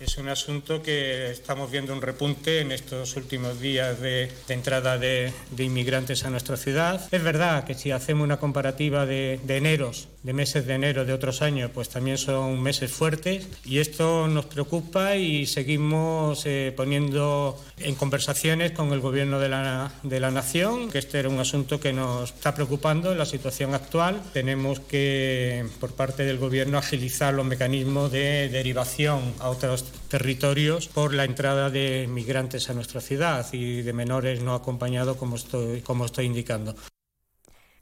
Es 0.00 0.18
un 0.18 0.28
asunto 0.28 0.82
que 0.82 1.30
estamos 1.30 1.70
viendo 1.70 1.92
un 1.92 2.02
repunte 2.02 2.60
en 2.60 2.72
estos 2.72 3.16
últimos 3.16 3.60
días 3.60 4.00
de, 4.00 4.30
entrada 4.48 4.98
de, 4.98 5.32
inmigrantes 5.56 6.24
a 6.24 6.30
nuestra 6.30 6.56
ciudad. 6.56 7.08
Es 7.12 7.22
verdad 7.22 7.64
que 7.64 7.74
si 7.74 7.92
hacemos 7.92 8.24
una 8.24 8.38
comparativa 8.38 9.06
de, 9.06 9.40
de 9.44 9.56
eneros, 9.56 10.08
de 10.24 10.32
meses 10.32 10.66
de 10.66 10.74
enero 10.74 11.04
de 11.04 11.12
otros 11.12 11.42
años, 11.42 11.70
pues 11.72 11.90
también 11.90 12.16
son 12.16 12.60
meses 12.62 12.90
fuertes 12.90 13.46
y 13.64 13.78
esto 13.78 14.26
nos 14.26 14.46
preocupa 14.46 15.16
y 15.16 15.44
seguimos 15.44 16.46
eh, 16.46 16.72
poniendo 16.74 17.62
en 17.76 17.94
conversaciones 17.94 18.72
con 18.72 18.92
el 18.92 19.00
Gobierno 19.00 19.38
de 19.38 19.50
la, 19.50 19.92
de 20.02 20.20
la 20.20 20.30
Nación, 20.30 20.90
que 20.90 20.98
este 20.98 21.18
era 21.18 21.28
un 21.28 21.38
asunto 21.38 21.78
que 21.78 21.92
nos 21.92 22.32
está 22.32 22.54
preocupando 22.54 23.12
en 23.12 23.18
la 23.18 23.26
situación 23.26 23.74
actual. 23.74 24.22
Tenemos 24.32 24.80
que, 24.80 25.66
por 25.78 25.92
parte 25.92 26.24
del 26.24 26.38
Gobierno, 26.38 26.78
agilizar 26.78 27.34
los 27.34 27.44
mecanismos 27.44 28.10
de 28.10 28.48
derivación 28.48 29.34
a 29.40 29.50
otros 29.50 29.84
territorios 30.08 30.88
por 30.88 31.12
la 31.12 31.24
entrada 31.24 31.68
de 31.68 32.08
migrantes 32.08 32.70
a 32.70 32.74
nuestra 32.74 33.02
ciudad 33.02 33.46
y 33.52 33.82
de 33.82 33.92
menores 33.92 34.40
no 34.42 34.54
acompañados, 34.54 35.18
como 35.18 35.36
estoy, 35.36 35.82
como 35.82 36.06
estoy 36.06 36.24
indicando. 36.24 36.74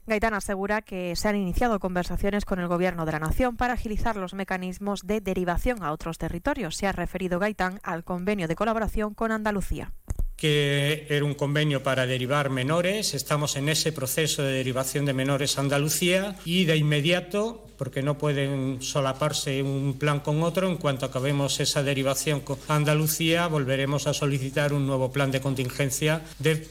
Gaitán 0.05 0.33
asegura 0.33 0.81
que 0.81 1.15
se 1.15 1.29
han 1.29 1.37
iniciado 1.37 1.79
conversaciones 1.79 2.43
con 2.43 2.59
el 2.59 2.67
Gobierno 2.67 3.05
de 3.05 3.13
la 3.13 3.19
Nación 3.19 3.55
para 3.55 3.73
agilizar 3.73 4.17
los 4.17 4.33
mecanismos 4.33 5.07
de 5.07 5.21
derivación 5.21 5.81
a 5.81 5.93
otros 5.93 6.17
territorios. 6.17 6.75
Se 6.75 6.87
ha 6.87 6.91
referido 6.91 7.39
Gaitán 7.39 7.79
al 7.83 8.03
convenio 8.03 8.49
de 8.49 8.55
colaboración 8.55 9.13
con 9.13 9.31
Andalucía. 9.31 9.93
Que 10.35 11.05
era 11.09 11.25
un 11.25 11.33
convenio 11.33 11.83
para 11.83 12.05
derivar 12.05 12.49
menores. 12.49 13.13
Estamos 13.13 13.55
en 13.55 13.69
ese 13.69 13.91
proceso 13.91 14.43
de 14.43 14.53
derivación 14.53 15.05
de 15.05 15.13
menores 15.13 15.57
a 15.57 15.61
Andalucía 15.61 16.35
y 16.45 16.65
de 16.65 16.77
inmediato, 16.77 17.65
porque 17.77 18.01
no 18.01 18.17
pueden 18.17 18.81
solaparse 18.81 19.63
un 19.63 19.97
plan 19.97 20.19
con 20.19 20.43
otro, 20.43 20.69
en 20.69 20.77
cuanto 20.77 21.05
acabemos 21.05 21.59
esa 21.59 21.83
derivación 21.83 22.41
con 22.41 22.57
Andalucía, 22.67 23.47
volveremos 23.47 24.07
a 24.07 24.13
solicitar 24.13 24.73
un 24.73 24.87
nuevo 24.87 25.11
plan 25.11 25.31
de 25.31 25.41
contingencia 25.41 26.21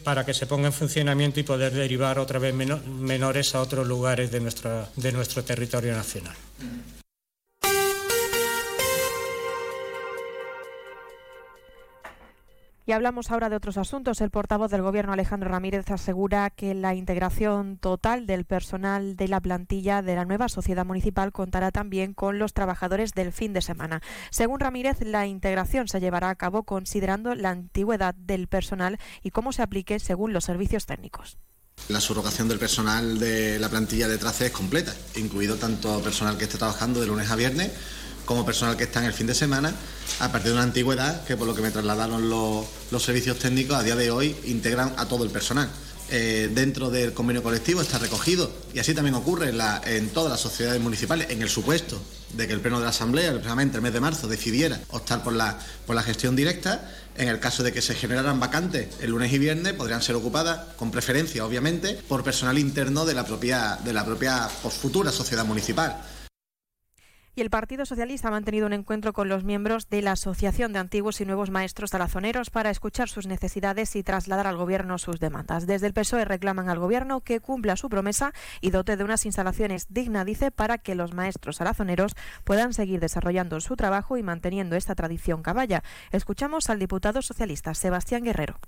para 0.05 0.25
que 0.25 0.35
se 0.35 0.47
ponga 0.47 0.69
en 0.69 0.73
funcionamiento 0.73 1.41
y 1.41 1.43
poder 1.43 1.73
derivar 1.73 2.19
otra 2.19 2.39
vez 2.39 2.55
menores 2.55 3.55
a 3.55 3.61
otros 3.61 3.87
lugares 3.87 4.31
de, 4.31 4.41
de 4.97 5.13
nuestro 5.13 5.45
territorio 5.45 5.93
nacional. 5.93 6.37
Y 12.85 12.93
hablamos 12.93 13.31
ahora 13.31 13.49
de 13.49 13.55
otros 13.55 13.77
asuntos. 13.77 14.21
El 14.21 14.31
portavoz 14.31 14.71
del 14.71 14.83
Gobierno, 14.83 15.13
Alejandro 15.13 15.49
Ramírez, 15.49 15.89
asegura 15.91 16.51
que 16.51 16.75
la 16.75 16.95
integración 16.95 17.77
total 17.79 18.27
del 18.27 18.45
personal 18.45 19.15
de 19.15 19.29
la 19.29 19.41
plantilla 19.41 20.03
de 20.03 20.17
la 20.17 20.25
nueva 20.25 20.49
sociedad 20.49 20.85
municipal 20.85 21.31
contará 21.31 21.71
también 21.71 22.13
con 22.13 22.41
los 22.41 22.55
trabajadores 22.55 23.13
del 23.13 23.33
fin 23.33 23.53
de 23.53 23.63
semana. 23.63 24.03
Según 24.31 24.59
Ramírez, 24.59 24.97
la 25.01 25.29
integración 25.29 25.87
se 25.87 26.01
llevará 26.01 26.29
a 26.29 26.35
cabo 26.35 26.65
considerando 26.65 27.37
la 27.37 27.51
antigüedad 27.51 28.17
del 28.17 28.49
personal 28.49 28.99
y 29.23 29.31
cómo 29.31 29.53
se 29.53 29.63
aplique 29.63 30.01
según 30.01 30.33
los 30.33 30.45
servicios 30.45 30.85
técnicos. 30.87 31.39
La 31.89 32.01
subrogación 32.01 32.49
del 32.49 32.59
personal 32.59 33.19
de 33.19 33.59
la 33.59 33.69
plantilla 33.69 34.09
de 34.09 34.19
trace 34.19 34.47
es 34.47 34.53
completa, 34.53 34.95
incluido 35.17 35.57
tanto 35.57 36.01
personal 36.03 36.37
que 36.37 36.45
esté 36.45 36.59
trabajando 36.59 37.01
de 37.01 37.07
lunes 37.07 37.31
a 37.31 37.37
viernes 37.37 37.71
como 38.25 38.45
personal 38.45 38.77
que 38.77 38.85
está 38.85 39.01
en 39.01 39.07
el 39.07 39.13
fin 39.13 39.27
de 39.27 39.35
semana, 39.35 39.73
a 40.21 40.31
partir 40.31 40.49
de 40.49 40.55
una 40.55 40.63
antigüedad 40.63 41.25
que 41.25 41.37
por 41.37 41.47
lo 41.47 41.55
que 41.55 41.63
me 41.63 41.71
trasladaron 41.71 42.29
los, 42.29 42.67
servicios 43.03 43.39
técnicos 43.39 43.77
a 43.77 43.83
día 43.83 43.97
de 43.97 44.11
hoy 44.11 44.37
integran 44.45 44.95
a 44.97 45.07
todo 45.07 45.25
el 45.25 45.31
personal. 45.31 45.69
Eh, 46.11 46.51
dentro 46.53 46.91
del 46.91 47.15
convenio 47.15 47.43
colectivo 47.43 47.81
está 47.81 47.99
recogido 47.99 48.53
y 48.75 48.79
así 48.81 48.93
también 48.93 49.15
ocurre 49.15 49.51
en, 49.87 50.11
todas 50.11 50.31
las 50.31 50.41
sociedades 50.41 50.79
municipales 50.79 51.29
en 51.31 51.41
el 51.41 51.49
supuesto 51.49 51.99
de 52.35 52.47
que 52.47 52.53
el 52.53 52.61
pleno 52.61 52.79
de 52.79 52.85
la 52.85 52.91
asamblea 52.91 53.31
precisamente 53.31 53.77
el 53.77 53.83
mes 53.83 53.95
de 53.95 54.01
marzo 54.01 54.29
decidiera 54.29 54.79
optar 54.91 55.23
por 55.23 55.33
la, 55.33 55.59
por 55.87 55.97
la 55.97 56.03
gestión 56.03 56.37
directa 56.37 56.93
en 57.17 57.29
el 57.29 57.41
caso 57.41 57.63
de 57.63 57.73
que 57.73 57.81
se 57.81 57.95
generaran 57.95 58.41
vacantes 58.41 58.89
el 59.01 59.11
lunes 59.11 59.33
y 59.33 59.39
viernes 59.39 59.73
podrían 59.73 60.03
ser 60.03 60.17
ocupadas 60.17 60.75
con 60.77 60.91
preferencia 60.91 61.47
obviamente 61.47 61.99
por 62.09 62.23
personal 62.23 62.59
interno 62.59 63.07
de 63.07 63.15
la 63.15 63.25
propia 63.25 63.79
de 63.83 63.95
la 63.95 64.05
propia 64.05 64.49
futura 64.49 65.13
sociedad 65.13 65.47
municipal 65.47 66.03
y 67.35 67.41
el 67.41 67.51
Partido 67.51 67.87
Socialista 67.87 68.29
ha 68.29 68.31
mantenido 68.31 68.67
un 68.67 68.73
encuentro 68.73 69.13
con 69.13 69.29
los 69.29 69.45
miembros 69.45 69.89
de 69.89 70.03
la 70.03 70.13
Asociación 70.13 70.73
de 70.73 70.79
Antiguos 70.79 71.21
y 71.21 71.25
Nuevos 71.25 71.51
Maestros 71.51 71.91
Talazoneros 71.91 72.51
para 72.51 72.71
escuchar 72.71 73.09
sus 73.09 73.27
necesidades 73.27 73.97
y 73.97 74.03
trasladar 74.03 74.47
al 74.47 74.57
Gobierno 74.57 74.99
sus 74.99 75.19
demandas. 75.19 75.67
Desde 75.67 75.87
el 75.87 75.95
PSOE 75.95 76.25
reclaman 76.25 76.69
al 76.69 76.79
Gobierno 76.79 77.21
que 77.21 77.41
cumpla 77.41 77.77
su 77.77 77.89
promesa 77.89 78.33
y 78.61 78.71
dote 78.71 78.97
de 78.97 79.05
unas 79.05 79.25
instalaciones 79.25 79.87
dignas, 79.89 80.27
dice, 80.27 80.51
para 80.51 80.79
que 80.79 80.95
los 80.95 81.15
maestros 81.15 81.59
talazoneros 81.59 82.15
puedan 82.45 82.75
seguir 82.75 83.01
desarrollando 83.01 83.61
su 83.61 83.77
trabajo 83.77 84.17
y 84.19 84.23
manteniendo 84.23 84.77
esta 84.77 84.95
tradición 84.95 85.43
caballa. 85.43 85.83
Escuchamos 86.11 86.69
al 86.69 86.79
diputado 86.79 87.23
socialista 87.23 87.75
Sebastián 87.75 88.25
Guerrero. 88.25 88.59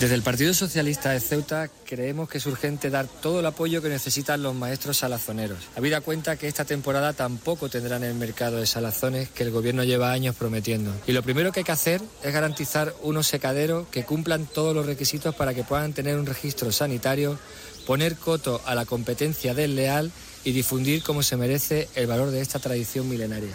Desde 0.00 0.14
el 0.14 0.22
Partido 0.22 0.52
Socialista 0.52 1.10
de 1.10 1.20
Ceuta 1.20 1.70
creemos 1.86 2.28
que 2.28 2.36
es 2.36 2.44
urgente 2.44 2.90
dar 2.90 3.06
todo 3.06 3.40
el 3.40 3.46
apoyo 3.46 3.80
que 3.80 3.88
necesitan 3.88 4.42
los 4.42 4.54
maestros 4.54 4.98
salazoneros, 4.98 5.58
habida 5.74 6.02
cuenta 6.02 6.36
que 6.36 6.48
esta 6.48 6.66
temporada 6.66 7.14
tampoco 7.14 7.70
tendrán 7.70 8.04
el 8.04 8.14
mercado 8.14 8.58
de 8.58 8.66
salazones 8.66 9.30
que 9.30 9.42
el 9.42 9.50
Gobierno 9.50 9.84
lleva 9.84 10.12
años 10.12 10.36
prometiendo. 10.36 10.92
Y 11.06 11.12
lo 11.12 11.22
primero 11.22 11.50
que 11.50 11.60
hay 11.60 11.64
que 11.64 11.72
hacer 11.72 12.02
es 12.22 12.32
garantizar 12.32 12.94
unos 13.02 13.26
secaderos 13.26 13.88
que 13.88 14.04
cumplan 14.04 14.44
todos 14.44 14.74
los 14.74 14.84
requisitos 14.84 15.34
para 15.34 15.54
que 15.54 15.64
puedan 15.64 15.94
tener 15.94 16.18
un 16.18 16.26
registro 16.26 16.70
sanitario, 16.72 17.38
poner 17.86 18.16
coto 18.16 18.60
a 18.66 18.74
la 18.74 18.84
competencia 18.84 19.54
desleal 19.54 20.12
y 20.44 20.52
difundir 20.52 21.02
como 21.02 21.22
se 21.22 21.38
merece 21.38 21.88
el 21.94 22.06
valor 22.06 22.30
de 22.32 22.42
esta 22.42 22.58
tradición 22.58 23.08
milenaria. 23.08 23.54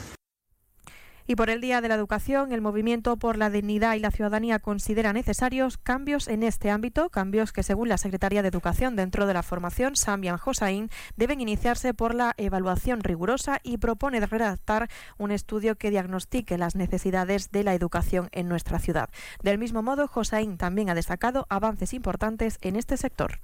Y 1.28 1.36
por 1.36 1.50
el 1.50 1.62
Día 1.62 1.82
de 1.82 1.88
la 1.88 1.96
Educación, 1.96 2.52
el 2.52 2.62
Movimiento 2.62 3.18
por 3.18 3.38
la 3.38 3.50
Dignidad 3.50 3.96
y 3.96 4.00
la 4.00 4.12
Ciudadanía 4.12 4.60
considera 4.60 5.14
necesarios 5.14 5.78
cambios 5.78 6.28
en 6.28 6.44
este 6.44 6.70
ámbito, 6.70 7.10
cambios 7.10 7.54
que 7.54 7.64
según 7.64 7.90
la 7.90 7.98
Secretaría 7.98 8.42
de 8.42 8.48
Educación 8.48 8.96
dentro 8.96 9.26
de 9.26 9.34
la 9.34 9.44
formación, 9.44 9.96
Sambian 9.96 10.40
Hossain, 10.44 10.90
deben 11.16 11.42
iniciarse 11.42 11.94
por 11.94 12.16
la 12.16 12.34
evaluación 12.38 13.02
rigurosa 13.02 13.60
y 13.64 13.78
propone 13.78 14.20
redactar 14.20 14.90
un 15.18 15.32
estudio 15.32 15.78
que 15.78 15.92
diagnostique 15.92 16.58
las 16.58 16.76
necesidades 16.76 17.52
de 17.52 17.64
la 17.64 17.74
educación 17.74 18.30
en 18.32 18.48
nuestra 18.48 18.80
ciudad. 18.80 19.10
Del 19.44 19.58
mismo 19.58 19.84
modo, 19.84 20.10
Hossain 20.14 20.58
también 20.58 20.90
ha 20.90 20.96
destacado 20.96 21.46
avances 21.50 21.94
importantes 21.94 22.58
en 22.62 22.76
este 22.76 22.98
sector 22.98 23.40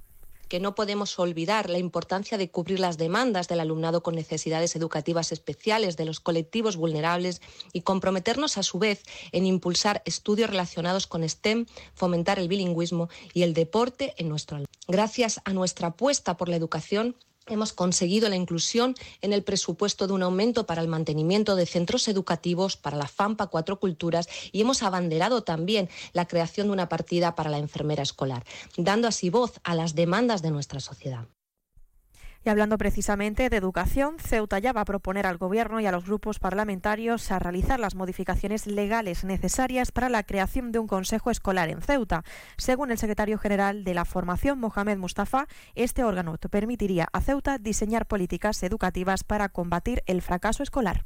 que 0.48 0.60
no 0.60 0.74
podemos 0.74 1.18
olvidar 1.18 1.70
la 1.70 1.78
importancia 1.78 2.36
de 2.38 2.50
cubrir 2.50 2.80
las 2.80 2.98
demandas 2.98 3.48
del 3.48 3.60
alumnado 3.60 4.02
con 4.02 4.14
necesidades 4.14 4.74
educativas 4.76 5.32
especiales, 5.32 5.96
de 5.96 6.04
los 6.04 6.20
colectivos 6.20 6.76
vulnerables 6.76 7.40
y 7.72 7.82
comprometernos 7.82 8.58
a 8.58 8.62
su 8.62 8.78
vez 8.78 9.02
en 9.32 9.46
impulsar 9.46 10.02
estudios 10.04 10.50
relacionados 10.50 11.06
con 11.06 11.28
STEM, 11.28 11.66
fomentar 11.94 12.38
el 12.38 12.48
bilingüismo 12.48 13.08
y 13.32 13.42
el 13.42 13.54
deporte 13.54 14.14
en 14.16 14.28
nuestro 14.28 14.58
Gracias 14.90 15.42
a 15.44 15.52
nuestra 15.52 15.88
apuesta 15.88 16.38
por 16.38 16.48
la 16.48 16.56
educación, 16.56 17.14
Hemos 17.48 17.72
conseguido 17.72 18.28
la 18.28 18.36
inclusión 18.36 18.94
en 19.22 19.32
el 19.32 19.42
presupuesto 19.42 20.06
de 20.06 20.12
un 20.12 20.22
aumento 20.22 20.66
para 20.66 20.82
el 20.82 20.88
mantenimiento 20.88 21.56
de 21.56 21.66
centros 21.66 22.06
educativos 22.08 22.76
para 22.76 22.96
la 22.96 23.08
FAMPA 23.08 23.46
Cuatro 23.46 23.80
Culturas 23.80 24.28
y 24.52 24.60
hemos 24.60 24.82
abanderado 24.82 25.42
también 25.42 25.88
la 26.12 26.26
creación 26.26 26.68
de 26.68 26.74
una 26.74 26.88
partida 26.88 27.34
para 27.34 27.50
la 27.50 27.58
enfermera 27.58 28.02
escolar, 28.02 28.44
dando 28.76 29.08
así 29.08 29.30
voz 29.30 29.60
a 29.64 29.74
las 29.74 29.94
demandas 29.94 30.42
de 30.42 30.50
nuestra 30.50 30.80
sociedad. 30.80 31.26
Y 32.44 32.50
hablando 32.50 32.78
precisamente 32.78 33.50
de 33.50 33.56
educación, 33.56 34.16
Ceuta 34.18 34.58
ya 34.58 34.72
va 34.72 34.82
a 34.82 34.86
proponer 34.86 35.26
al 35.26 35.38
Gobierno 35.38 35.80
y 35.80 35.86
a 35.86 35.92
los 35.92 36.06
grupos 36.06 36.38
parlamentarios 36.38 37.30
a 37.30 37.38
realizar 37.38 37.80
las 37.80 37.94
modificaciones 37.94 38.66
legales 38.66 39.24
necesarias 39.24 39.92
para 39.92 40.08
la 40.08 40.22
creación 40.22 40.72
de 40.72 40.78
un 40.78 40.86
Consejo 40.86 41.30
Escolar 41.30 41.68
en 41.68 41.82
Ceuta. 41.82 42.24
Según 42.56 42.90
el 42.90 42.98
secretario 42.98 43.38
general 43.38 43.84
de 43.84 43.94
la 43.94 44.04
formación, 44.04 44.60
Mohamed 44.60 44.98
Mustafa, 44.98 45.46
este 45.74 46.04
órgano 46.04 46.36
permitiría 46.50 47.08
a 47.12 47.20
Ceuta 47.20 47.58
diseñar 47.58 48.06
políticas 48.06 48.62
educativas 48.62 49.24
para 49.24 49.48
combatir 49.48 50.02
el 50.06 50.22
fracaso 50.22 50.62
escolar. 50.62 51.04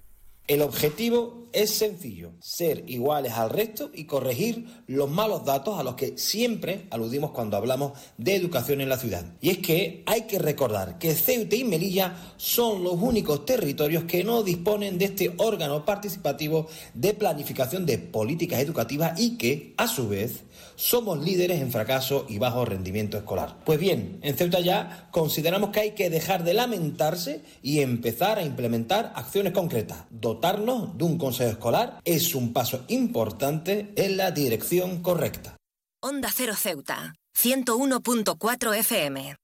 El 0.48 0.60
objetivo 0.60 1.46
es 1.52 1.70
sencillo, 1.70 2.32
ser 2.40 2.82
iguales 2.88 3.34
al 3.34 3.48
resto 3.48 3.90
y 3.94 4.06
corregir 4.06 4.66
los 4.88 5.08
malos 5.08 5.44
datos 5.44 5.78
a 5.78 5.84
los 5.84 5.94
que 5.94 6.18
siempre 6.18 6.86
aludimos 6.90 7.30
cuando 7.30 7.56
hablamos 7.56 7.92
de 8.18 8.34
educación 8.34 8.80
en 8.80 8.88
la 8.88 8.98
ciudad. 8.98 9.24
Y 9.40 9.50
es 9.50 9.58
que 9.58 10.02
hay 10.04 10.22
que 10.22 10.40
recordar 10.40 10.98
que 10.98 11.14
Ceuta 11.14 11.54
y 11.54 11.62
Melilla 11.62 12.16
son 12.38 12.82
los 12.82 12.94
únicos 12.94 13.46
territorios 13.46 14.02
que 14.04 14.24
no 14.24 14.42
disponen 14.42 14.98
de 14.98 15.04
este 15.04 15.32
órgano 15.36 15.84
participativo 15.84 16.66
de 16.92 17.14
planificación 17.14 17.86
de 17.86 17.98
políticas 17.98 18.60
educativas 18.60 19.20
y 19.20 19.38
que, 19.38 19.74
a 19.76 19.86
su 19.86 20.08
vez, 20.08 20.42
somos 20.82 21.22
líderes 21.22 21.60
en 21.60 21.70
fracaso 21.70 22.26
y 22.28 22.38
bajo 22.38 22.64
rendimiento 22.64 23.16
escolar. 23.16 23.56
Pues 23.64 23.78
bien, 23.78 24.18
en 24.22 24.36
Ceuta 24.36 24.58
ya 24.58 25.08
consideramos 25.12 25.70
que 25.70 25.78
hay 25.78 25.90
que 25.92 26.10
dejar 26.10 26.42
de 26.42 26.54
lamentarse 26.54 27.44
y 27.62 27.80
empezar 27.80 28.38
a 28.38 28.42
implementar 28.42 29.12
acciones 29.14 29.52
concretas. 29.52 30.06
Dotarnos 30.10 30.98
de 30.98 31.04
un 31.04 31.18
consejo 31.18 31.52
escolar 31.52 32.00
es 32.04 32.34
un 32.34 32.52
paso 32.52 32.84
importante 32.88 33.92
en 33.94 34.16
la 34.16 34.32
dirección 34.32 35.02
correcta. 35.02 35.56
Onda 36.00 36.30
Cero 36.34 36.54
Ceuta, 36.56 37.14
101.4 37.32 38.76
FM. 38.78 39.36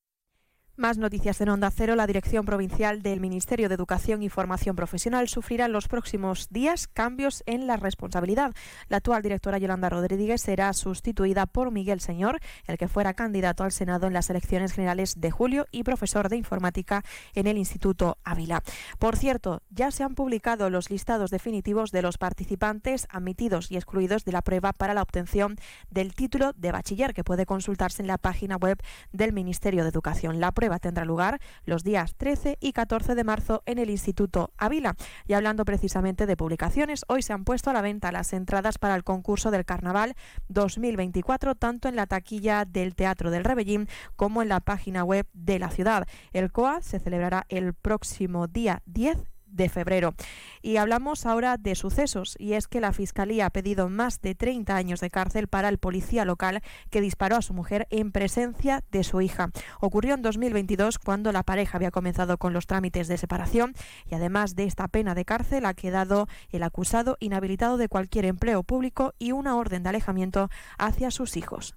Más 0.79 0.97
noticias 0.97 1.41
en 1.41 1.49
Onda 1.49 1.73
Cero. 1.73 1.97
La 1.97 2.07
Dirección 2.07 2.47
Provincial 2.47 3.03
del 3.03 3.19
Ministerio 3.19 3.69
de 3.69 3.75
Educación 3.75 4.23
y 4.23 4.29
Formación 4.29 4.77
Profesional 4.77 5.29
sufrirá 5.29 5.65
en 5.65 5.73
los 5.73 5.89
próximos 5.89 6.51
días 6.51 6.87
cambios 6.87 7.43
en 7.47 7.67
la 7.67 7.77
responsabilidad. 7.77 8.55
La 8.89 8.99
actual 8.99 9.21
directora 9.25 9.59
Yolanda 9.59 9.89
Rodríguez 9.89 10.41
será 10.41 10.73
sustituida 10.73 11.47
por 11.47 11.73
Miguel 11.73 11.99
Señor, 11.99 12.39
el 12.69 12.79
que 12.79 12.87
fuera 12.87 13.15
candidato 13.15 13.65
al 13.65 13.73
Senado 13.73 14.07
en 14.07 14.13
las 14.13 14.31
elecciones 14.31 14.73
generales 14.73 15.21
de 15.21 15.33
julio 15.33 15.67
y 15.73 15.83
profesor 15.83 16.29
de 16.29 16.37
informática 16.37 17.03
en 17.35 17.49
el 17.49 17.59
Instituto 17.59 18.17
Ávila. 18.23 18.63
Por 19.01 19.17
cierto, 19.17 19.63
ya 19.71 19.91
se 19.91 20.05
han 20.05 20.15
publicado 20.15 20.71
los 20.71 20.91
listados 20.91 21.33
definitivos 21.33 21.91
de 21.91 22.03
los 22.03 22.19
participantes 22.19 23.09
admitidos 23.11 23.73
y 23.73 23.77
excluidos 23.79 24.25
de 24.25 24.31
la 24.31 24.43
prueba 24.43 24.73
para 24.73 24.95
la 24.95 25.03
obtención 25.03 25.57
del 25.91 26.15
título 26.15 26.53
de 26.53 26.71
bachiller, 26.71 27.15
que 27.15 27.25
puede 27.25 27.47
consultarse 27.47 28.01
en 28.01 28.07
la 28.07 28.19
página 28.19 28.55
web 28.55 28.81
del 29.11 29.33
Ministerio 29.33 29.83
de 29.83 29.91
Educación. 29.91 30.39
La 30.39 30.53
prueba 30.53 30.68
tendrá 30.79 31.07
lugar 31.07 31.41
los 31.65 31.85
días 31.85 32.15
13 32.17 32.59
y 32.61 32.73
14 32.73 33.15
de 33.15 33.25
marzo 33.25 33.63
en 33.65 33.79
el 33.79 33.89
Instituto 33.89 34.53
Ávila. 34.59 34.95
Y 35.27 35.33
hablando 35.33 35.65
precisamente 35.65 36.27
de 36.27 36.37
publicaciones, 36.37 37.05
hoy 37.09 37.23
se 37.23 37.33
han 37.33 37.45
puesto 37.45 37.71
a 37.71 37.73
la 37.73 37.81
venta 37.81 38.13
las 38.13 38.35
entradas 38.35 38.77
para 38.79 38.95
el 38.95 39.05
concurso 39.05 39.51
del 39.51 39.65
Carnaval 39.65 40.15
2024, 40.49 41.55
tanto 41.55 41.89
en 41.89 41.97
la 41.97 42.07
taquilla 42.07 42.67
del 42.67 42.95
Teatro 42.95 43.31
del 43.31 43.45
Rebellín 43.45 43.89
como 44.17 44.43
en 44.43 44.51
la 44.51 44.61
página 44.61 45.05
web 45.05 45.27
de 45.33 45.59
la 45.59 45.71
ciudad. 45.71 46.07
El 46.33 46.53
COA 46.53 46.83
se 46.83 46.99
celebrará 46.99 47.47
el 47.49 47.73
próximo 47.75 48.47
día 48.47 48.83
10 48.87 49.19
de 49.59 49.69
febrero. 49.69 50.15
Y 50.63 50.79
hablamos 50.79 51.27
ahora 51.27 51.59
de 51.59 51.75
sucesos, 51.75 52.37
y 52.39 52.55
es 52.55 52.67
que 52.67 52.81
la 52.81 52.95
Fiscalía 52.95 53.45
ha 53.45 53.51
pedido 53.51 53.91
más 53.91 54.23
de 54.23 54.35
30 54.35 54.75
años 54.75 55.01
de 55.01 55.11
cárcel 55.11 55.49
para 55.49 55.69
el 55.69 55.77
policía 55.77 56.25
local 56.25 56.63
que 56.89 57.03
disparó 57.03 57.37
a 57.37 57.43
su 57.43 57.53
mujer 57.53 57.87
en 57.91 58.13
presencia 58.13 58.83
de 58.91 59.05
su 59.05 59.21
hija. 59.21 59.51
Ocurrió 59.81 60.15
en 60.15 60.23
2022 60.23 60.99
cuando 60.99 61.33
la 61.33 61.43
pareja 61.43 61.77
había 61.77 61.91
comenzado 61.91 62.39
con 62.39 62.55
los 62.55 62.67
trámites 62.67 63.09
de 63.09 63.19
separación 63.19 63.75
y 64.11 64.15
además 64.15 64.55
de 64.55 64.65
esta 64.65 64.89
pena 64.89 65.15
de 65.15 65.27
cárcel 65.27 65.67
ha 65.67 65.75
quedado 65.75 66.29
el 66.51 66.63
acusado 66.63 67.19
inhabilitado 67.21 67.77
de 67.77 67.89
cualquier 67.89 68.25
empleo 68.25 68.63
público 68.63 69.13
y 69.19 69.33
una 69.33 69.57
orden 69.57 69.83
de 69.83 69.91
alejamiento 69.91 70.49
hacia 70.79 71.11
sus 71.11 71.37
hijos. 71.37 71.75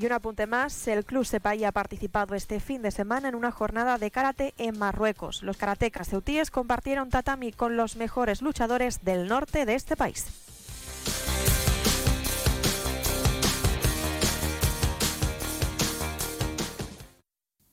Y 0.02 0.08
un 0.08 0.14
apunte 0.14 0.48
más, 0.48 0.88
el 0.88 1.06
Club 1.06 1.26
Sepay 1.26 1.64
ha 1.64 1.72
participado 1.72 2.34
este 2.34 2.60
fin 2.60 2.82
de 2.82 2.90
semana 2.90 3.30
en 3.30 3.36
una 3.36 3.52
jornada 3.52 4.00
de 4.00 4.10
karate 4.10 4.56
en 4.58 4.80
Marruecos. 4.80 5.44
Los 5.44 5.58
karatecas 5.58 6.10
ceutíes 6.10 6.50
compartieron 6.50 7.12
tatami 7.12 7.52
con 7.52 7.78
los 7.78 7.98
mejores 7.98 8.42
luchadores 8.42 9.04
del 9.04 9.28
norte 9.28 9.64
de 9.68 9.76
este 9.76 9.96
país. 9.96 10.26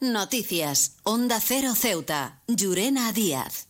Noticias. 0.00 0.92
Onda 1.02 1.40
Cero 1.40 1.74
Ceuta. 1.74 2.40
Llurena 2.46 3.12
Díaz. 3.12 3.67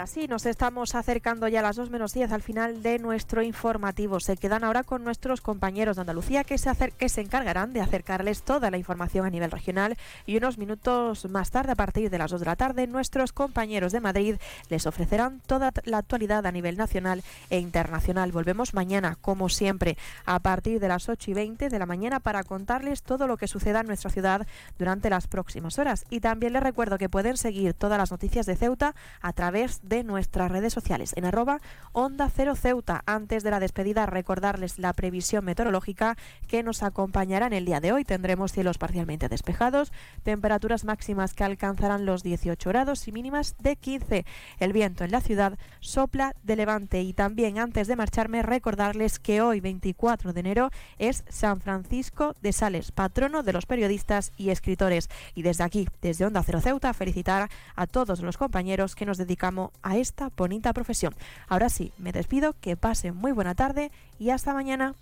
Ahora 0.00 0.06
sí, 0.06 0.28
nos 0.28 0.46
estamos 0.46 0.94
acercando 0.94 1.46
ya 1.46 1.60
a 1.60 1.62
las 1.62 1.76
2 1.76 1.90
menos 1.90 2.14
10 2.14 2.32
al 2.32 2.40
final 2.40 2.82
de 2.82 2.98
nuestro 2.98 3.42
informativo. 3.42 4.18
Se 4.18 4.38
quedan 4.38 4.64
ahora 4.64 4.82
con 4.82 5.04
nuestros 5.04 5.42
compañeros 5.42 5.96
de 5.96 6.00
Andalucía 6.00 6.42
que 6.42 6.56
se, 6.56 6.70
que 6.92 7.10
se 7.10 7.20
encargarán 7.20 7.74
de 7.74 7.82
acercarles 7.82 8.42
toda 8.42 8.70
la 8.70 8.78
información 8.78 9.26
a 9.26 9.30
nivel 9.30 9.50
regional 9.50 9.98
y 10.24 10.38
unos 10.38 10.56
minutos 10.56 11.28
más 11.28 11.50
tarde, 11.50 11.72
a 11.72 11.74
partir 11.74 12.08
de 12.08 12.16
las 12.16 12.30
2 12.30 12.40
de 12.40 12.46
la 12.46 12.56
tarde, 12.56 12.86
nuestros 12.86 13.34
compañeros 13.34 13.92
de 13.92 14.00
Madrid 14.00 14.36
les 14.70 14.86
ofrecerán 14.86 15.42
toda 15.44 15.70
la 15.84 15.98
actualidad 15.98 16.46
a 16.46 16.52
nivel 16.52 16.78
nacional 16.78 17.22
e 17.50 17.58
internacional. 17.58 18.32
Volvemos 18.32 18.72
mañana, 18.72 19.18
como 19.20 19.50
siempre, 19.50 19.98
a 20.24 20.38
partir 20.38 20.80
de 20.80 20.88
las 20.88 21.10
8 21.10 21.30
y 21.30 21.34
20 21.34 21.68
de 21.68 21.78
la 21.78 21.84
mañana 21.84 22.20
para 22.20 22.42
contarles 22.42 23.02
todo 23.02 23.26
lo 23.26 23.36
que 23.36 23.48
suceda 23.48 23.80
en 23.80 23.88
nuestra 23.88 24.10
ciudad 24.10 24.46
durante 24.78 25.10
las 25.10 25.26
próximas 25.26 25.78
horas. 25.78 26.06
Y 26.08 26.20
también 26.20 26.54
les 26.54 26.62
recuerdo 26.62 26.96
que 26.96 27.10
pueden 27.10 27.36
seguir 27.36 27.74
todas 27.74 27.98
las 27.98 28.10
noticias 28.10 28.46
de 28.46 28.56
Ceuta 28.56 28.94
a 29.20 29.34
través 29.34 29.89
de 29.90 30.04
nuestras 30.04 30.50
redes 30.50 30.72
sociales 30.72 31.12
en 31.16 31.26
arroba 31.26 31.60
Onda 31.92 32.30
Cero 32.34 32.54
Ceuta. 32.54 33.02
Antes 33.06 33.42
de 33.42 33.50
la 33.50 33.58
despedida, 33.58 34.06
recordarles 34.06 34.78
la 34.78 34.92
previsión 34.92 35.44
meteorológica 35.44 36.16
que 36.46 36.62
nos 36.62 36.84
acompañará 36.84 37.48
en 37.48 37.52
el 37.52 37.64
día 37.64 37.80
de 37.80 37.92
hoy. 37.92 38.04
Tendremos 38.04 38.52
cielos 38.52 38.78
parcialmente 38.78 39.28
despejados, 39.28 39.92
temperaturas 40.22 40.84
máximas 40.84 41.34
que 41.34 41.42
alcanzarán 41.42 42.06
los 42.06 42.22
18 42.22 42.70
grados 42.70 43.08
y 43.08 43.12
mínimas 43.12 43.56
de 43.58 43.74
15. 43.74 44.24
El 44.60 44.72
viento 44.72 45.02
en 45.02 45.10
la 45.10 45.20
ciudad 45.20 45.58
sopla 45.80 46.36
de 46.44 46.54
levante 46.54 47.02
y 47.02 47.12
también 47.12 47.58
antes 47.58 47.88
de 47.88 47.96
marcharme 47.96 48.42
recordarles 48.42 49.18
que 49.18 49.42
hoy 49.42 49.60
24 49.60 50.32
de 50.32 50.40
enero 50.40 50.70
es 50.98 51.24
San 51.28 51.60
Francisco 51.60 52.36
de 52.40 52.52
Sales, 52.52 52.92
patrono 52.92 53.42
de 53.42 53.52
los 53.52 53.66
periodistas 53.66 54.30
y 54.36 54.50
escritores. 54.50 55.08
Y 55.34 55.42
desde 55.42 55.64
aquí, 55.64 55.88
desde 56.00 56.26
Onda 56.26 56.44
Cero 56.44 56.60
Ceuta, 56.60 56.94
felicitar 56.94 57.50
a 57.74 57.88
todos 57.88 58.20
los 58.20 58.38
compañeros 58.38 58.94
que 58.94 59.04
nos 59.04 59.18
dedicamos 59.18 59.72
a 59.82 59.96
esta 59.96 60.30
bonita 60.36 60.72
profesión. 60.72 61.14
Ahora 61.48 61.68
sí, 61.68 61.92
me 61.98 62.12
despido, 62.12 62.54
que 62.60 62.76
pasen 62.76 63.16
muy 63.16 63.32
buena 63.32 63.54
tarde 63.54 63.90
y 64.18 64.30
hasta 64.30 64.54
mañana. 64.54 64.94